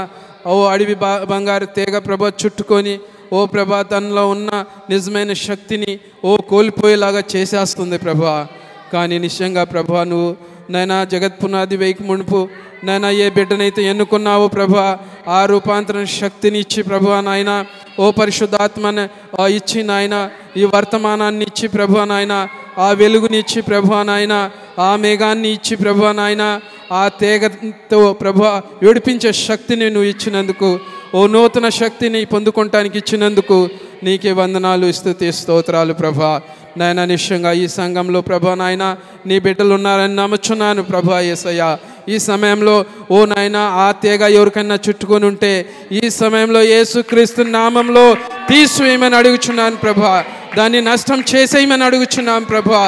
ఓ 0.47 0.55
అడవి 0.73 0.97
బా 1.03 1.11
బంగారు 1.33 1.67
తీగ 1.77 1.99
ప్రభా 1.99 2.33
చుట్టుకొని 2.43 2.95
ఓ 3.33 3.47
ప్రభా 3.47 3.83
తనలో 3.83 4.29
ఉన్న 4.29 4.51
నిజమైన 4.91 5.33
శక్తిని 5.33 5.99
ఓ 6.25 6.37
కోల్పోయేలాగా 6.37 7.23
చేసేస్తుంది 7.37 7.99
ప్రభా. 7.99 8.47
కానీ 8.93 9.19
నిశ్చయంగా 9.19 9.65
ప్రభా 9.65 10.05
నువ్వు 10.05 10.37
నైనా 10.71 11.05
జగత్ 11.05 11.41
పునాది 11.43 11.77
వేయికి 11.77 12.03
మునుపు 12.03 12.49
నైనా 12.85 13.11
ఏ 13.11 13.29
బిడ్డనైతే 13.29 13.83
ఎన్నుకున్నావో 13.83 14.49
ప్రభా 14.49 14.99
ఆ 15.29 15.45
రూపాంతరం 15.45 16.07
శక్తిని 16.07 16.59
ఇచ్చి 16.59 16.83
ప్రభా 16.83 17.21
నాయన 17.21 17.65
ఓ 18.01 18.11
పరిశుద్ధాత్మని 18.11 19.09
ఆ 19.41 19.47
ఇచ్చి 19.47 19.83
నాయన 19.83 20.17
ఈ 20.57 20.65
వర్తమానాన్ని 20.65 21.45
ఇచ్చి 21.45 21.69
ప్రభా 21.69 22.05
నాయన 22.05 22.49
ఆ 22.79 22.93
వెలుగునిచ్చి 22.93 23.61
ప్రభా 23.63 24.03
నాయన 24.03 24.51
ఆ 24.81 24.91
మేఘాన్ని 24.97 25.51
ఇచ్చి 25.53 25.75
ప్రభా 25.77 26.13
నాయన 26.13 26.45
ఆ 26.93 27.03
తేగతో 27.21 28.01
ప్రభా 28.13 28.51
ఏడిపించే 28.83 29.31
శక్తిని 29.41 29.89
నువ్వు 29.91 30.09
ఇచ్చినందుకు 30.09 30.71
ఓ 31.15 31.21
నూతన 31.27 31.67
శక్తిని 31.75 32.21
పొందుకోవటానికి 32.25 32.97
ఇచ్చినందుకు 32.99 33.59
నీకే 34.05 34.33
వందనాలు 34.33 34.87
స్థుతి 34.93 35.29
స్తోత్రాలు 35.33 35.93
ప్రభా 35.93 36.31
నాయన 36.77 37.05
నిశ్చయంగా 37.05 37.53
ఈ 37.55 37.67
సంఘంలో 37.69 38.21
ప్రభా 38.21 38.55
నాయన 38.55 38.85
నీ 39.27 39.37
బిడ్డలు 39.39 39.75
ఉన్నారని 39.75 40.15
నమ్ముచున్నాను 40.15 40.83
ప్రభా 40.83 41.19
యేసయ్య. 41.21 41.63
ఈ 42.09 42.17
సమయంలో 42.19 42.75
ఓ 43.11 43.25
నాయన 43.25 43.59
ఆ 43.77 43.87
తీగ 44.03 44.23
ఎవరికైనా 44.35 44.77
చుట్టుకొని 44.87 45.27
ఉంటే 45.27 45.53
ఈ 45.93 46.03
సమయంలో 46.11 46.63
యేసుక్రీస్తు 46.65 47.43
నామంలో 47.51 48.07
తీసివేయమని 48.51 49.17
అడుగుచున్నాను 49.17 49.77
ప్రభా 49.77 50.15
దాన్ని 50.57 50.81
నష్టం 50.81 51.23
చేసేయమని 51.31 51.85
అడుగుచున్నాను 51.85 52.47
ప్రభా 52.47 52.83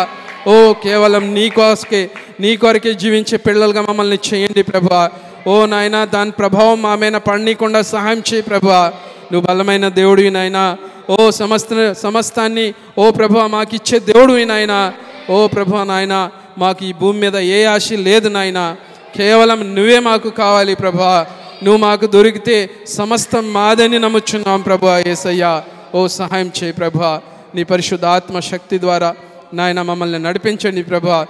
ఓ 0.49 0.73
కేవలం 0.73 1.35
నీ 1.35 1.49
కోసకే 1.49 2.11
నీ 2.41 2.57
కొరకే 2.57 2.95
జీవించే 2.95 3.37
పిల్లలుగా 3.37 3.83
మమ్మల్ని 3.83 4.19
చేయండి 4.29 4.63
ప్రభా. 4.63 5.11
ఓ 5.47 5.67
నాయన 5.67 6.05
దాని 6.05 6.31
ప్రభావం 6.31 6.83
మా 6.83 6.95
మీద 6.95 7.13
పడనీయకుండా 7.13 7.83
సహాయం 7.83 8.19
చేయి 8.19 8.43
ప్రభా. 8.43 8.93
నువ్వు 9.33 9.49
బలమైన 9.49 9.89
దేవుడివి 9.89 10.31
నాయనా. 10.31 10.77
ఓ 11.11 11.31
సమస్త 11.31 11.93
సమస్తాన్ని 11.93 12.75
ఓ 12.99 13.11
ప్రభా 13.11 13.47
మాకిచ్చే 13.47 13.99
దేవుడివి 13.99 14.45
నాయనా. 14.45 14.93
ఓ 15.31 15.47
ప్రభా 15.47 15.85
నాయన 15.85 16.31
మాకు 16.59 16.85
ఈ 16.85 16.93
భూమి 16.93 17.21
మీద 17.21 17.37
ఏ 17.37 17.65
ఆశ 17.65 17.93
లేదు 17.93 18.29
నాయనా. 18.29 18.77
కేవలం 19.17 19.75
నువ్వే 19.75 19.99
మాకు 19.99 20.29
కావాలి 20.29 20.75
ప్రభా. 20.75 21.27
నువ్వు 21.65 21.81
మాకు 21.81 22.07
దొరికితే 22.07 22.71
సమస్తం 22.89 23.53
మాదని 23.53 23.99
నమ్ముచున్నాం 23.99 24.61
ప్రభా 24.61 24.99
ఏసయ్యా 24.99 25.63
ఓ 25.95 26.07
సహాయం 26.07 26.53
చేయి 26.63 26.73
ప్రభా. 26.73 27.21
నీ 27.55 27.65
పరిశుద్ధ 27.65 28.05
ఆత్మ 28.05 28.41
శక్తి 28.41 28.81
ద్వారా 28.81 29.15
నాయన 29.55 29.83
మమ్మల్ని 29.83 30.19
నడిపించండి 30.19 30.83
ప్రభా. 30.83 31.27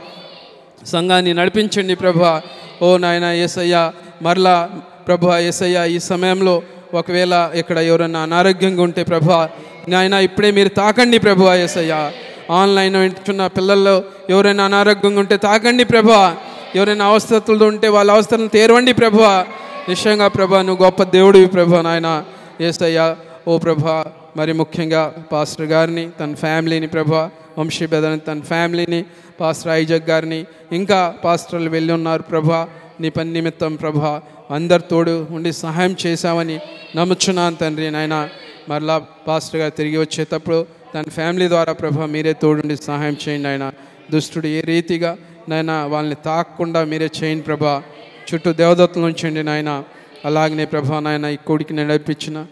సంఘాన్ని 0.86 1.34
నడిపించండి 1.34 1.94
ప్రభా. 1.94 2.42
ఓ 2.82 2.96
నాయన 2.96 3.24
ఏసయ్య 3.24 3.92
మరలా 4.22 4.68
ప్రభా 5.06 5.38
ఏసయ్య 5.38 5.90
ఈ 5.90 5.98
సమయంలో 5.98 6.62
ఒకవేళ 6.94 7.50
ఇక్కడ 7.54 7.78
ఎవరైనా 7.78 8.22
అనారోగ్యంగా 8.22 8.82
ఉంటే 8.82 9.04
ప్రభా 9.04 9.48
నాయన 9.88 10.12
ఇప్పుడే 10.12 10.50
మీరు 10.50 10.68
తాకండి 10.68 11.18
ప్రభు 11.18 11.54
ఏసయ్య. 11.54 12.10
ఆన్లైన్ 12.50 12.96
వింటున్న 12.96 13.46
పిల్లల్లో 13.46 14.04
ఎవరైనా 14.30 14.64
అనారోగ్యంగా 14.64 15.20
ఉంటే 15.20 15.36
తాకండి 15.36 15.84
ప్రభా. 15.84 16.36
ఎవరైనా 16.74 17.04
అవస్థతులు 17.06 17.64
ఉంటే 17.64 17.88
వాళ్ళ 17.88 18.10
అవస్థలను 18.10 18.48
తీరవండి 18.48 18.92
ప్రభా. 18.92 19.46
నిశ్చయంగా 19.88 20.28
ప్రభా 20.28 20.62
నువ్వు 20.62 20.84
గొప్ప 20.84 21.02
దేవుడివి 21.02 21.46
ప్రభా 21.46 21.82
నాయన. 21.82 22.24
ఏసయ్య 22.60 23.16
ఓ 23.48 23.58
ప్రభా 23.58 24.04
మరి 24.36 24.52
ముఖ్యంగా 24.52 25.14
పాస్టర్ 25.32 25.66
గారిని 25.66 26.10
తన 26.20 26.34
ఫ్యామిలీని 26.34 26.86
ప్రభా 26.86 27.30
వంశీ 27.58 27.86
బెదర్ని 27.86 28.20
తన 28.20 28.40
ఫ్యామిలీని 28.40 29.04
పాస్టర్ 29.40 29.72
ఐజక్ 29.72 30.10
గారిని 30.10 30.40
ఇంకా 30.72 31.14
పాస్టర్లు 31.24 31.70
వెళ్ళి 31.70 31.92
ఉన్నారు 31.92 32.22
ప్రభా 32.22 32.68
నీ 33.00 33.08
పని 33.10 33.32
నిమిత్తం 33.32 33.74
ప్రభా 33.74 34.22
అందరి 34.50 34.82
తోడు 34.90 35.26
ఉండి 35.30 35.52
సహాయం 35.52 35.96
చేశామని 36.06 36.60
నమ్ముచున్నాను 36.96 37.56
తండ్రి 37.56 37.90
నాయన. 37.90 38.28
మరలా 38.68 38.98
పాస్టర్ 38.98 39.60
గారు 39.60 39.70
తిరిగి 39.70 39.98
వచ్చేటప్పుడు 39.98 40.66
తన 40.94 41.02
ఫ్యామిలీ 41.02 41.48
ద్వారా 41.48 41.72
ప్రభా 41.72 42.06
మీరే 42.06 42.32
తోడుండి 42.32 42.76
సహాయం 42.76 43.16
చేయండి 43.28 43.48
ఆయన 43.48 43.72
దుష్టుడు 44.10 44.46
ఏ 44.46 44.60
రీతిగా 44.60 45.16
నాయన 45.48 45.72
వాళ్ళని 45.72 46.14
తాకకుండా 46.24 46.84
మీరే 46.84 47.08
చేయండి 47.18 47.44
ప్రభా. 47.44 47.82
చుట్టూ 48.28 48.52
దేవదత్తులు 48.52 49.04
ఉంచండి 49.04 49.42
నాయన. 49.42 49.84
అలాగనే 50.24 50.64
ప్రభా 50.64 51.00
నాయన 51.00 51.24
ఈ 51.24 51.36
కొడుకుని 51.46 51.84
నడిపించిన 51.86 52.46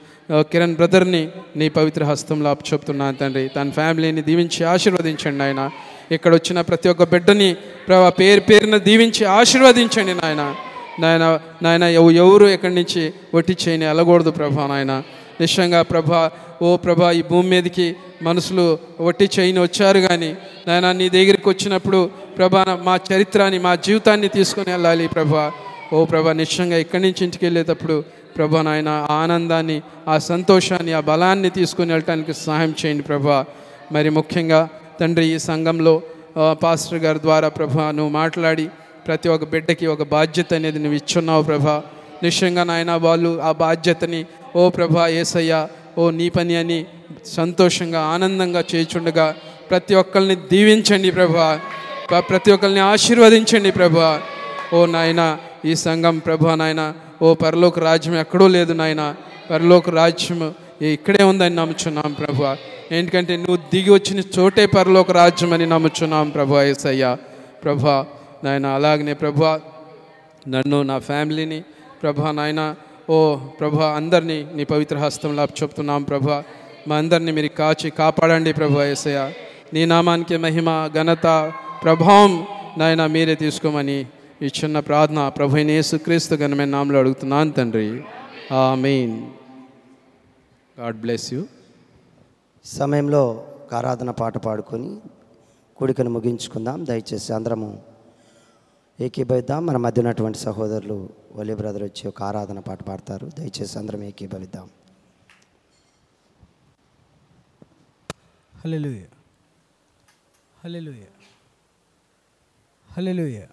కిరణ్ 0.51 0.75
బ్రదర్ని 0.79 1.23
నీ 1.61 1.67
పవిత్ర 1.79 2.03
హస్తంలో 2.11 2.49
అప్పచెప్తున్నాను 2.55 3.17
తండ్రి. 3.23 3.43
తన 3.57 3.71
ఫ్యామిలీని 3.79 4.23
దీవించి 4.29 4.61
ఆశీర్వదించండి 4.75 5.43
ఆయన 5.47 5.63
ఇక్కడ 6.17 6.33
వచ్చిన 6.39 6.61
ప్రతి 6.69 6.89
ఒక్క 6.93 7.05
బిడ్డని 7.13 7.49
ప్రభా 7.89 8.09
పేరు 8.21 8.43
పేరున 8.51 8.77
దీవించి 8.89 9.25
ఆశీర్వదించండి 9.39 10.15
నాయన. 10.23 10.43
నాయన 11.03 11.25
నాయన 11.65 11.85
ఎవరు 12.23 12.47
ఎక్కడి 12.57 12.75
నుంచి 12.81 13.03
ఒట్టి 13.39 13.55
చేయని 13.63 13.87
అలగూడదు 13.93 14.33
ప్రభా 14.39 14.67
నాయన. 14.73 14.95
నిశ్చయంగా 15.41 15.83
ప్రభా 15.93 16.23
ఓ 16.67 16.69
ప్రభా 16.85 17.07
ఈ 17.21 17.23
భూమి 17.31 17.49
మీదకి 17.53 17.87
మనుషులు 18.27 18.67
ఒట్టి 19.09 19.27
చేయని 19.37 19.61
వచ్చారు 19.67 20.01
కానీ 20.09 20.31
నాయన 20.67 20.93
నీ 21.01 21.07
దగ్గరికి 21.17 21.49
వచ్చినప్పుడు 21.53 22.01
ప్రభా 22.37 22.65
మా 22.89 22.95
చరిత్రాన్ని 23.09 23.59
మా 23.67 23.73
జీవితాన్ని 23.87 24.29
తీసుకొని 24.37 24.71
వెళ్ళాలి 24.75 25.07
ప్రభా. 25.15 25.47
ఓ 25.93 26.05
ప్రభా 26.13 26.33
నిశ్చయంగా 26.43 26.79
ఇక్కడి 26.85 27.03
నుంచి 27.07 27.23
ఇంటికి 27.27 27.45
వెళ్ళేటప్పుడు 27.47 27.97
ప్రభా 28.37 28.63
నాయన 28.69 28.91
ఆ 29.05 29.17
ఆనందాన్ని 29.23 29.77
ఆ 30.13 30.15
సంతోషాన్ని 30.31 30.93
ఆ 30.99 31.01
బలాన్ని 31.11 31.51
తీసుకుని 31.59 31.93
వెళ్ళటానికి 31.95 32.33
సహాయం 32.45 32.73
చేయండి 32.81 33.05
ప్రభా. 33.11 33.39
మరి 33.95 34.11
ముఖ్యంగా 34.19 34.61
తండ్రి 35.01 35.27
ఈ 35.35 35.39
సంఘంలో 35.49 35.95
పాస్టర్ 36.63 37.01
గారి 37.05 37.21
ద్వారా 37.27 37.49
ప్రభా 37.59 37.87
నువ్వు 37.99 38.13
మాట్లాడి 38.21 38.67
ప్రతి 39.07 39.29
ఒక్క 39.29 39.45
బిడ్డకి 39.53 39.87
ఒక 39.95 40.03
బాధ్యత 40.15 40.51
అనేది 40.59 40.79
నువ్వు 40.85 40.99
ఇచ్చున్నావు 41.01 41.43
ప్రభా. 41.43 41.77
నిశ్చయంగా 42.25 42.65
నాయన 42.71 42.93
వాళ్ళు 43.07 43.33
ఆ 43.49 43.51
బాధ్యతని 43.65 44.21
ఓ 44.57 44.63
ప్రభా 44.77 45.07
ఏసయ్య 45.21 45.55
ఓ 45.99 46.05
నీ 46.19 46.27
పని 46.37 46.55
అని 46.63 46.79
సంతోషంగా 47.37 48.01
ఆనందంగా 48.15 48.63
చేయుచుండగా 48.71 49.27
ప్రతి 49.71 49.95
ఒక్కరిని 50.03 50.37
దీవించండి 50.53 51.11
ప్రభా. 51.19 51.49
ప్రతి 52.31 52.51
ఒక్కరిని 52.55 52.83
ఆశీర్వదించండి 52.93 53.71
ప్రభా. 53.79 54.11
ఓ 54.77 54.81
నాయన 54.95 55.23
ఈ 55.71 55.75
సంఘం 55.85 56.17
ప్రభా 56.27 56.55
నాయన 56.63 56.83
ఓ 57.23 57.35
పరలోక 57.35 57.79
రాజ్యం 57.79 58.17
ఎక్కడో 58.17 58.49
లేదు 58.49 58.73
నాయన. 58.73 59.15
పరలోక 59.51 59.91
రాజ్యం 59.91 60.55
ఇక్కడే 60.83 61.25
ఉందని 61.25 61.55
నమ్ముచున్నాం 61.55 62.13
ప్రభా. 62.13 62.57
ఎందుకంటే 62.93 63.37
నువ్వు 63.37 63.57
దిగి 63.57 63.91
వచ్చిన 63.91 64.23
చోటే 64.39 64.67
పరలోక 64.67 65.11
రాజ్యం 65.11 65.53
అని 65.53 65.67
నమ్ముచున్నాం 65.67 66.31
ప్రభు 66.31 66.61
ఏసయ్య. 66.61 67.17
ప్రభా 67.65 68.07
నాయన 68.45 68.67
అలాగనే 68.67 69.15
ప్రభు 69.15 69.45
నన్ను 70.49 70.83
నా 70.83 70.99
ఫ్యామిలీని 70.99 71.65
ప్రభా 72.03 72.33
నాయన 72.33 72.75
ఓ 73.11 73.37
ప్రభా 73.37 73.87
అందరినీ 73.97 74.47
నీ 74.55 74.65
పవిత్ర 74.65 74.99
హస్తంలో 74.99 75.43
చెప్తున్నాం 75.63 76.03
ప్రభా. 76.03 76.43
మా 76.89 76.97
అందరినీ 76.97 77.33
మీరు 77.33 77.49
కాచి 77.49 77.91
కాపాడండి 77.91 78.53
ప్రభు 78.53 78.83
ఏసయ్య. 78.83 79.31
నీ 79.75 79.85
నామానికి 79.85 80.37
మహిమ 80.37 80.91
ఘనత 80.95 81.53
ప్రభావం 81.83 82.47
నాయన 82.79 83.07
మీరే 83.07 83.35
తీసుకోమని 83.35 84.07
ఈ 84.43 84.47
చిన్న 84.47 84.81
ప్రార్థన 84.81 85.29
ప్రభు 85.29 85.57
యేసుక్రీస్తు 85.57 86.35
ఘనమైన 86.35 86.69
నామలో 86.69 86.99
అడుగుతున్నాను 86.99 87.53
తండ్రి. 87.53 88.05
ఆమెన్. 88.55 89.33
God 90.81 90.97
bless 90.97 91.35
you. 91.35 91.47
సమయంలో 92.65 93.29
ఒక 93.33 93.75
ఆరాధన 93.75 94.11
పాట 94.11 94.39
పాడుకొని 94.39 95.01
కూడికను 95.77 96.11
ముగించుకుందాం. 96.11 96.87
దయచేసి 96.87 97.33
అందరము 97.33 97.83
ఏకీభవిద్దాం. 99.01 99.67
మన 99.67 99.77
మధ్య 99.77 100.01
ఉన్నటువంటి 100.01 100.39
సహోదరులు 100.39 101.09
వలి 101.33 101.55
బ్రదర్ 101.55 101.83
వచ్చి 101.83 102.09
ఒక 102.09 102.23
ఆరాధన 102.23 102.59
పాట 102.59 102.83
పాడతారు. 102.83 103.27
దయచేసి 103.27 103.79
అందరం 103.79 104.03
ఏకీభవిద్దాం. 104.03 104.71
హల్లెలూయా. 108.55 109.07
హల్లెలూయా. 110.65 111.07
హల్లెలూయా. 112.91 113.47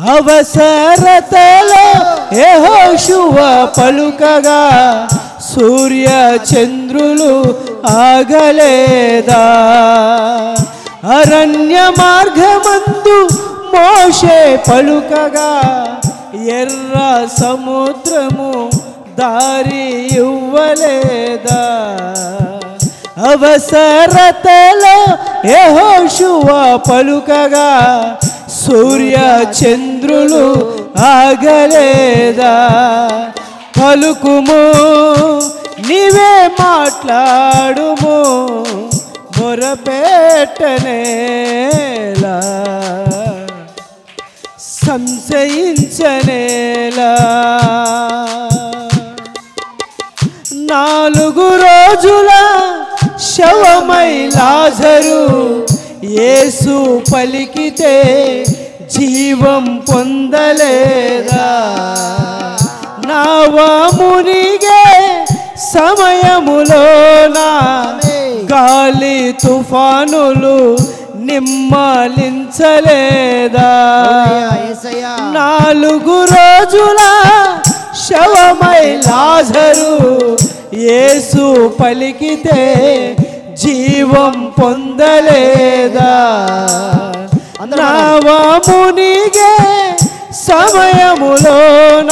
అవసరతలో 0.09 1.85
యెహోషువ 2.37 3.37
పలుకగా 3.77 4.61
సూర్య 5.49 6.09
చంద్రులు 6.49 7.33
ఆగలేదా 8.03 9.43
అరణ్య 11.15 11.77
మార్గమందు 11.99 13.17
మోషే 13.75 14.39
పలుకగా 14.69 15.51
ఎర్ర 16.55 16.95
సముద్రము 17.39 18.51
దారి 19.19 19.87
ఇవ్వలేదా 20.19 21.61
అవసరతలో 23.29 24.97
యెహోషువ 25.49 26.47
పలుకగా 26.89 27.69
సూర్య 28.55 29.17
చంద్రులు 29.59 30.43
ఆగలేదా? 31.09 32.53
పలుకుము 33.77 34.61
నీవే 35.87 36.33
మాట్లాడుము 36.59 38.17
మొరపెట్టనేలా 39.37 39.97
సంశయించనేలా? 45.81 47.11
నాలుగు 50.71 51.45
రోజుల 51.63 52.31
శవమై 53.29 54.11
లాజరు 54.35 55.21
యేసు 56.03 56.75
పలికితే 57.13 57.95
జీవం 58.95 59.65
పొందలేదా? 59.89 61.47
నావమునిగే 63.07 64.85
సమయములోన? 65.73 67.37
గాలి 68.53 69.33
తుఫానులు 69.43 70.59
నిమ్మలించలేదా? 71.15 72.41
నాలుగు 75.33 76.17
రోజుల 76.35 77.01
శవమై 78.05 78.85
లాజరు 79.07 79.95
యేసు 80.73 81.45
పలికితే 81.81 82.61
జీవం 83.61 84.35
పొందలేదా? 84.57 86.13
నావమునిగే 87.71 89.53
సమయములోన 90.47 92.11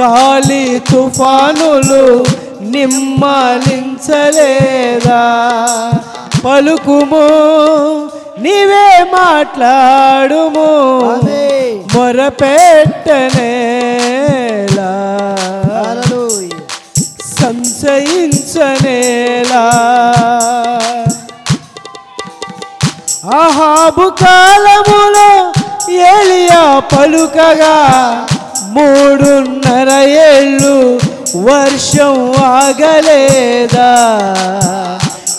గాలి 0.00 0.64
తుఫానులు 0.90 2.04
నిమ్మలించలేదా? 2.74 4.02
పలుకుము 6.44 7.26
నీవే 8.44 8.88
మాట్లాడుము 9.16 10.70
మొరపెట్టనేలా? 11.94 13.32
సంశయించనేలా 18.54 19.62
ఆహాబు 23.38 24.06
కాలములో 24.20 25.28
ఏలియా 26.08 26.62
పలుకగా 26.92 27.74
మూడున్నర 28.74 29.90
ఏళ్ళు 30.26 30.74
వర్షం 31.46 32.16
ఆగలేదా? 32.50 33.90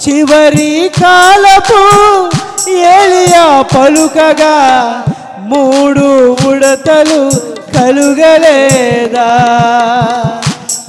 చివరి 0.03 0.71
కాలపు 1.01 1.81
ఏలియా 2.93 3.45
పలుకగా 3.73 4.55
మూడు 5.51 6.07
ఉడతలు 6.49 7.21
కలుగలేదా? 7.75 9.29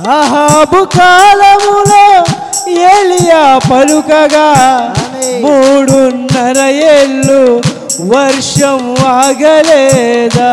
అహాబు 0.02 0.84
కాలములో 0.84 2.24
ఏలియా 2.66 3.58
పలుకగా 3.70 4.46
మూడున్నర 5.42 6.58
ఏళ్ళు 6.66 7.62
వర్షం 8.00 8.94
ఆగలేదా? 9.06 10.52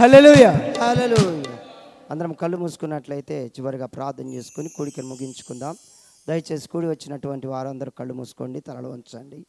హల్లెలూయా. 0.00 0.50
హల్లెలూయా. 0.50 1.52
అందరం 2.10 2.32
కళ్ళు 2.32 2.56
మూసుకున్నట్లయితే 2.56 3.46
చివరిగా 3.46 3.86
ప్రార్థన 3.86 4.28
చేసుకుని 4.28 4.68
కోడికను 4.68 5.08
ముగించుకుందాం. 5.08 5.76
దయచేసి 6.28 6.68
కూడి 6.68 6.86
వచ్చినటువంటి 6.86 7.46
వారందరూ 7.46 7.92
కళ్ళు 7.98 8.14
మూసుకోండి 8.14 8.60
తలలు 8.60 8.88
ఉంచండి 8.88 9.46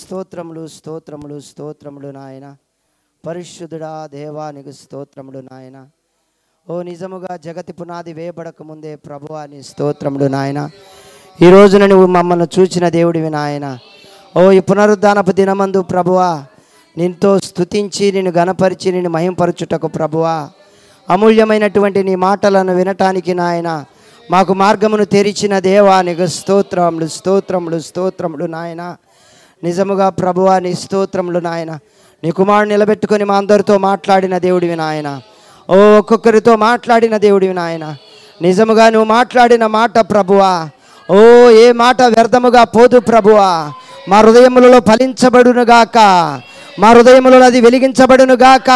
స్తోత్రములు 0.00 0.66
స్తోత్రములు 0.66 1.40
స్తోత్రములు 1.40 2.08
నాయన. 2.08 2.56
పరిశుద్ధుడా 3.26 4.08
దేవానికి 4.12 4.72
స్తోత్రములు 4.72 5.38
నాయన. 5.38 5.86
ఓ 6.70 6.82
నిజముగా 6.82 7.36
జగతి 7.36 7.72
పునాది 7.72 8.12
వేయబడక 8.12 8.62
ముందే 8.62 8.96
ప్రభువా 8.96 9.46
నీ 9.46 9.62
స్తోత్రములు 9.62 10.24
నాయన. 10.24 10.70
ఈ 11.42 11.50
రోజున 11.50 11.86
నువ్వు 11.86 12.06
మమ్మల్ని 12.06 12.46
చూచిన 12.58 12.88
దేవుడివి 12.88 13.30
నాయన. 13.30 13.78
ఓ 14.36 14.50
ఈ 14.50 14.60
పునరుద్ధానపు 14.60 15.32
దినమందు 15.32 15.82
ప్రభువా 15.82 16.44
నిన్తో 16.98 17.38
స్తుతించి 17.38 18.12
నిన్ను 18.12 18.30
గణపరిచి 18.30 18.92
నిన్ను 18.92 19.10
మహింపరచుటకు 19.10 19.86
ప్రభువా 19.86 20.50
అమూల్యమైనటువంటి 21.10 22.04
నీ 22.04 22.14
మాటలను 22.14 22.74
వినటానికి 22.74 23.34
నాయన 23.34 23.84
మాకు 24.30 24.54
మార్గమును 24.54 25.04
తెరిచిన 25.04 25.58
దేవా 25.58 26.02
నీకు 26.02 26.26
స్తోత్రములు 26.26 27.06
స్తోత్రములు 27.06 27.78
స్తోత్రములు 27.78 28.44
నాయన. 28.44 28.96
నిజముగా 29.62 30.08
ప్రభువా 30.08 30.58
నీ 30.58 30.74
స్తోత్రములు 30.74 31.38
నాయన. 31.38 31.78
నీ 32.24 32.30
కుమారుడు 32.30 32.68
నిలబెట్టుకొని 32.68 33.24
మా 33.24 33.36
అందరితో 33.36 33.78
మాట్లాడిన 33.78 34.38
దేవుడివి 34.38 34.76
నాయన. 34.76 35.20
ఓ 35.70 35.76
ఒక్కొక్కరితో 35.98 36.56
మాట్లాడిన 36.56 37.16
దేవుడివి 37.16 37.54
నాయన. 37.54 37.96
నిజముగా 38.42 38.90
నువ్వు 38.90 39.08
మాట్లాడిన 39.08 39.66
మాట 39.66 39.98
ప్రభువా. 39.98 40.68
ఓ 41.10 41.50
ఏ 41.50 41.72
మాట 41.72 42.02
వ్యర్థముగా 42.02 42.64
పోదు 42.64 43.00
ప్రభువా. 43.00 43.72
మా 44.08 44.18
హృదయములలో 44.20 44.80
ఫలించబడునుగాక. 44.80 45.98
మా 46.78 46.90
హృదయములలో 46.90 47.44
అది 47.44 47.60
వెలిగించబడునుగాక. 47.60 48.70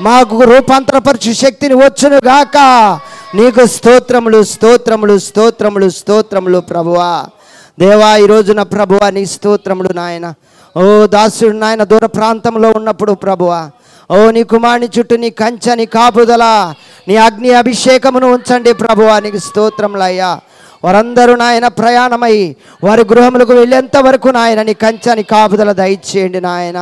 మాకు 0.00 0.42
రూపాంతరపరచు 0.42 1.32
శక్తిని 1.32 1.74
వచ్చునుగాక. 1.74 2.56
నీకు 3.34 3.66
స్తోత్రములు 3.66 4.42
స్తోత్రములు 4.42 5.18
స్తోత్రములు 5.18 5.90
స్తోత్రములు 5.90 6.58
ప్రభువా. 6.58 7.26
దేవా 7.80 8.08
ఈ 8.22 8.24
రోజున 8.30 8.62
ప్రభువా 8.72 9.06
నీ 9.16 9.20
స్తోత్రములు 9.32 9.92
నాయన. 9.98 10.26
ఓ 10.76 10.82
దాసుడు 11.14 11.56
నాయన 11.62 11.82
దూర 11.92 12.06
ప్రాంతంలో 12.16 12.68
ఉన్నప్పుడు 12.78 13.12
ప్రభువ 13.24 13.52
ఓ 14.10 14.18
నీ 14.36 14.42
కుమారుని 14.52 14.88
చుట్టూ 14.96 15.16
నీ 15.22 15.30
కంచె 15.40 15.72
నీ 15.80 15.86
కాపుదల 15.96 16.44
నీ 17.08 17.14
అగ్ని 17.26 17.50
అభిషేకమును 17.60 18.26
ఉంచండి 18.34 18.72
ప్రభువ 18.82 19.08
నీకు 19.24 19.40
స్తోత్రములయ్యా 19.46 20.30
వారందరూ 20.84 21.32
నాయన 21.42 21.66
ప్రయాణమై 21.80 22.36
వారి 22.84 23.02
గృహములకు 23.10 23.54
వెళ్ళేంత 23.60 23.96
వరకు 24.08 24.28
నాయన 24.38 24.60
నీ 24.68 24.74
కంచె 24.84 25.14
నీ 25.18 25.24
కాపుదల 25.34 25.72
దయచేయండి 25.80 26.40
నాయన. 26.48 26.78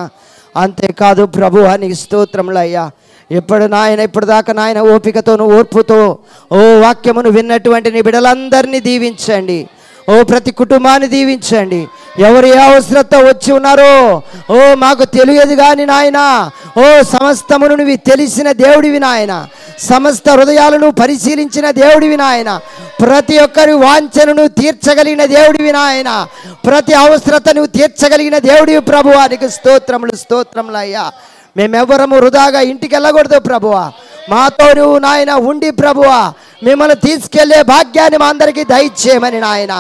అంతేకాదు 0.55 1.23
ప్రభువా 1.39 1.73
నీకు 1.83 1.97
స్తోత్రములయ్యా 2.02 2.85
ఇప్పుడు 3.31 3.65
నాయన 3.77 4.01
ఇప్పుడు 4.09 4.27
దాకా 4.35 4.52
నాయన 4.60 4.81
ఓపికతోను 4.93 5.44
ఓర్పుతో 5.57 6.02
ఓ 6.51 6.60
వాక్యమును 6.85 7.31
విన్నటువంటి 7.39 7.89
నీ 7.97 8.01
బిడలందరినీ 8.07 8.78
దీవించండి. 8.89 9.60
ఓ 10.08 10.22
ప్రతి 10.22 10.50
కుటుంబాన్ని 10.50 11.08
దీవించండి. 11.08 11.88
ఎవరు 12.18 12.46
ఏ 12.46 12.56
అవసరతో 12.56 13.18
వచ్చి 13.18 13.52
ఉన్నారో 13.52 14.22
ఓ 14.50 14.74
మాకు 14.74 15.04
తెలియదు 15.04 15.54
కానీ 15.54 15.84
నాయన 15.84 16.50
ఓ 16.78 17.02
సమస్తమును 17.02 17.74
నువ్వు 17.74 17.96
తెలిసిన 17.96 18.52
దేవుడివి 18.52 18.98
నాయన. 18.98 19.46
సమస్త 19.78 20.30
హృదయాలను 20.30 20.90
పరిశీలించిన 20.90 21.70
దేవుడివి 21.70 22.16
నాయన. 22.16 22.60
ప్రతి 23.02 23.38
ఒక్కరి 23.38 23.72
వాంఛనను 23.72 24.48
తీర్చగలిగిన 24.48 25.24
దేవుడివి 25.24 25.72
నాయన. 25.72 26.26
ప్రతి 26.66 26.94
అవసరత 26.94 27.48
నువ్వు 27.48 27.66
తీర్చగలిగిన 27.66 28.38
దేవుడివి 28.38 28.80
ప్రభువానికి 28.80 29.48
స్తోత్రములు 29.48 30.16
స్తోత్రములు 30.16 30.76
అయ్యా. 30.76 31.12
మేమెవ్వరము 31.56 32.16
వృధాగా 32.16 32.60
ఇంటికి 32.60 32.94
వెళ్ళకూడదు 32.94 33.38
ప్రభువా. 33.38 33.92
మాతో 34.31 34.66
నువ్వు 34.78 34.97
నాయన 35.07 35.32
ఉండి 35.50 35.70
ప్రభువా. 35.81 36.20
మిమ్మల్ని 36.66 36.97
తీసుకెళ్ళే 37.05 37.58
భాగ్యాన్ని 37.73 38.18
మా 38.23 38.28
అందరికీ 38.32 38.62
దయచేయమని 38.73 39.40
నాయన. 39.47 39.74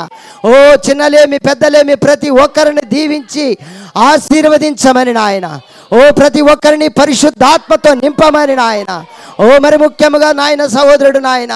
ఓ 0.50 0.52
చిన్నలేమి 0.86 1.38
పెద్దలేమి 1.46 1.94
ప్రతి 2.04 2.30
ఒక్కరిని 2.44 2.84
దీవించి 2.94 3.46
ఆశీర్వదించమని 4.08 5.12
నాయన. 5.20 5.46
ఓ 5.92 6.00
ప్రతి 6.20 6.40
ఒక్కరిని 6.52 6.88
పరిశుద్ధాత్మతో 7.00 7.92
నింపమని 8.02 8.56
నాయన. 8.62 8.92
ఓ 9.44 9.48
మరి 9.64 9.76
ముఖ్యముగా 9.84 10.30
నాయన 10.40 10.62
సహోదరుడు 10.76 11.20
నాయన 11.28 11.54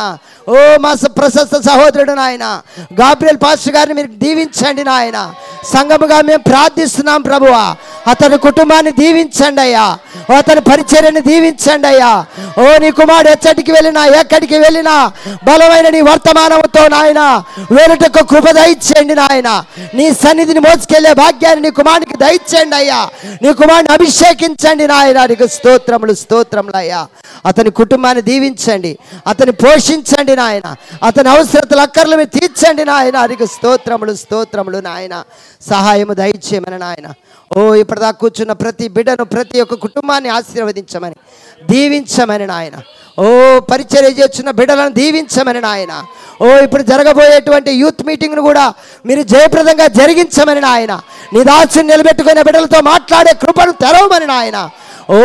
ఓ 0.49 0.77
మా 0.81 0.95
ప్రశస్త 1.19 1.61
సహోదరుడు 1.61 2.13
నాయన 2.13 2.61
గాబ్రియల్ 3.01 3.37
పాస్టర్ 3.37 3.75
గారిని 3.75 3.95
మీరు 3.95 4.07
దీవించండి 4.07 4.85
నాయన. 4.85 5.33
సంఘముగా 5.73 6.21
మేము 6.21 6.43
ప్రార్థిస్తున్నాం 6.43 7.23
ప్రభువా. 7.23 7.77
అతని 8.09 8.37
కుటుంబాన్ని 8.37 8.93
దీవించండి 8.93 9.61
అయ్యా. 9.61 9.97
ఓ 10.31 10.35
అతని 10.35 10.61
పరిచర్యని 10.61 11.21
దీవించండి 11.21 11.87
అయ్యా. 11.87 12.25
ఓ 12.59 12.79
నీ 12.79 12.91
కుమారుడు 12.91 13.31
ఎచ్చటికి 13.31 13.73
వెళ్ళినా 13.73 14.05
ఎక్కడికి 14.07 14.59
వెళ్ళినా 14.59 15.13
బలమైన 15.45 15.89
నీ 15.89 16.01
వర్తమానంతో 16.01 16.89
నాయన 16.89 17.21
వేరుటకు 17.73 18.25
కృప 18.25 18.51
దయచేయండి 18.51 19.15
నాయన. 19.15 19.65
నీ 19.95 20.13
సన్నిధిని 20.13 20.61
మోసుకెళ్ళే 20.61 21.13
భాగ్యాన్ని 21.15 21.63
నీ 21.63 21.71
కుమారునికి 21.71 22.17
దయచేయండి 22.17 22.77
అయ్యా. 22.77 23.09
నీ 23.43 23.53
కుమారుని 23.53 23.93
అభిషేకించండి 23.93 24.87
నాయన. 24.87 25.27
నీకు 25.27 25.47
స్తోత్రములు 25.47 26.13
స్తోత్రములు 26.13 26.77
అయ్యా. 26.77 27.07
అతని 27.47 27.71
కుటుంబాన్ని 27.71 28.23
దీవించండి. 28.23 28.99
అతని 29.27 29.53
పోషించండి 29.53 30.32
నాయన. 30.41 30.69
అతని 31.09 31.29
అవసరతలు 31.35 31.83
అక్కర్లు 31.87 32.17
మీరు 32.21 32.33
తీర్చండి 32.39 32.85
నాయన. 32.93 33.19
నీకు 33.31 33.47
స్తోత్రములు 33.55 34.13
స్తోత్రములు 34.23 34.81
నాయన. 34.89 35.15
సహాయము 35.71 36.15
దయచేయమని 36.21 36.79
నాయన. 36.87 37.09
ఓ 37.57 37.61
ఇప్పటిదాకా 37.83 38.19
కూర్చున్న 38.23 38.53
ప్రతి 38.63 38.87
బిడ్డను 38.97 39.25
ప్రతి 39.35 39.57
ఒక్క 39.65 39.75
కుటుంబాన్ని 39.85 40.29
ఆశీర్వదించమని 40.37 41.17
దీవించమని 41.71 42.47
నాయన. 42.53 42.77
ఓ 43.23 43.25
పరిచర్య 43.71 44.11
చేస్తున్న 44.21 44.51
బిడ్డలను 44.59 44.93
దీవించమని 45.01 45.61
నాయన. 45.69 45.93
ఓ 46.45 46.47
ఇప్పుడు 46.67 46.83
జరగబోయేటువంటి 46.93 47.71
యూత్ 47.83 48.03
మీటింగ్ను 48.09 48.43
కూడా 48.49 48.65
మీరు 49.09 49.23
జయప్రదంగా 49.33 49.87
జరిగించమని 50.01 50.63
నాయన. 50.69 50.93
నీ 51.35 51.41
దాసుని 51.51 51.89
నిలబెట్టుకునే 51.93 52.43
బిడ్డలతో 52.49 52.81
మాట్లాడే 52.93 53.33
కృపను 53.43 53.73
తెరవమని 53.85 54.29
నాయన. 54.35 54.59
ఓ 55.15 55.17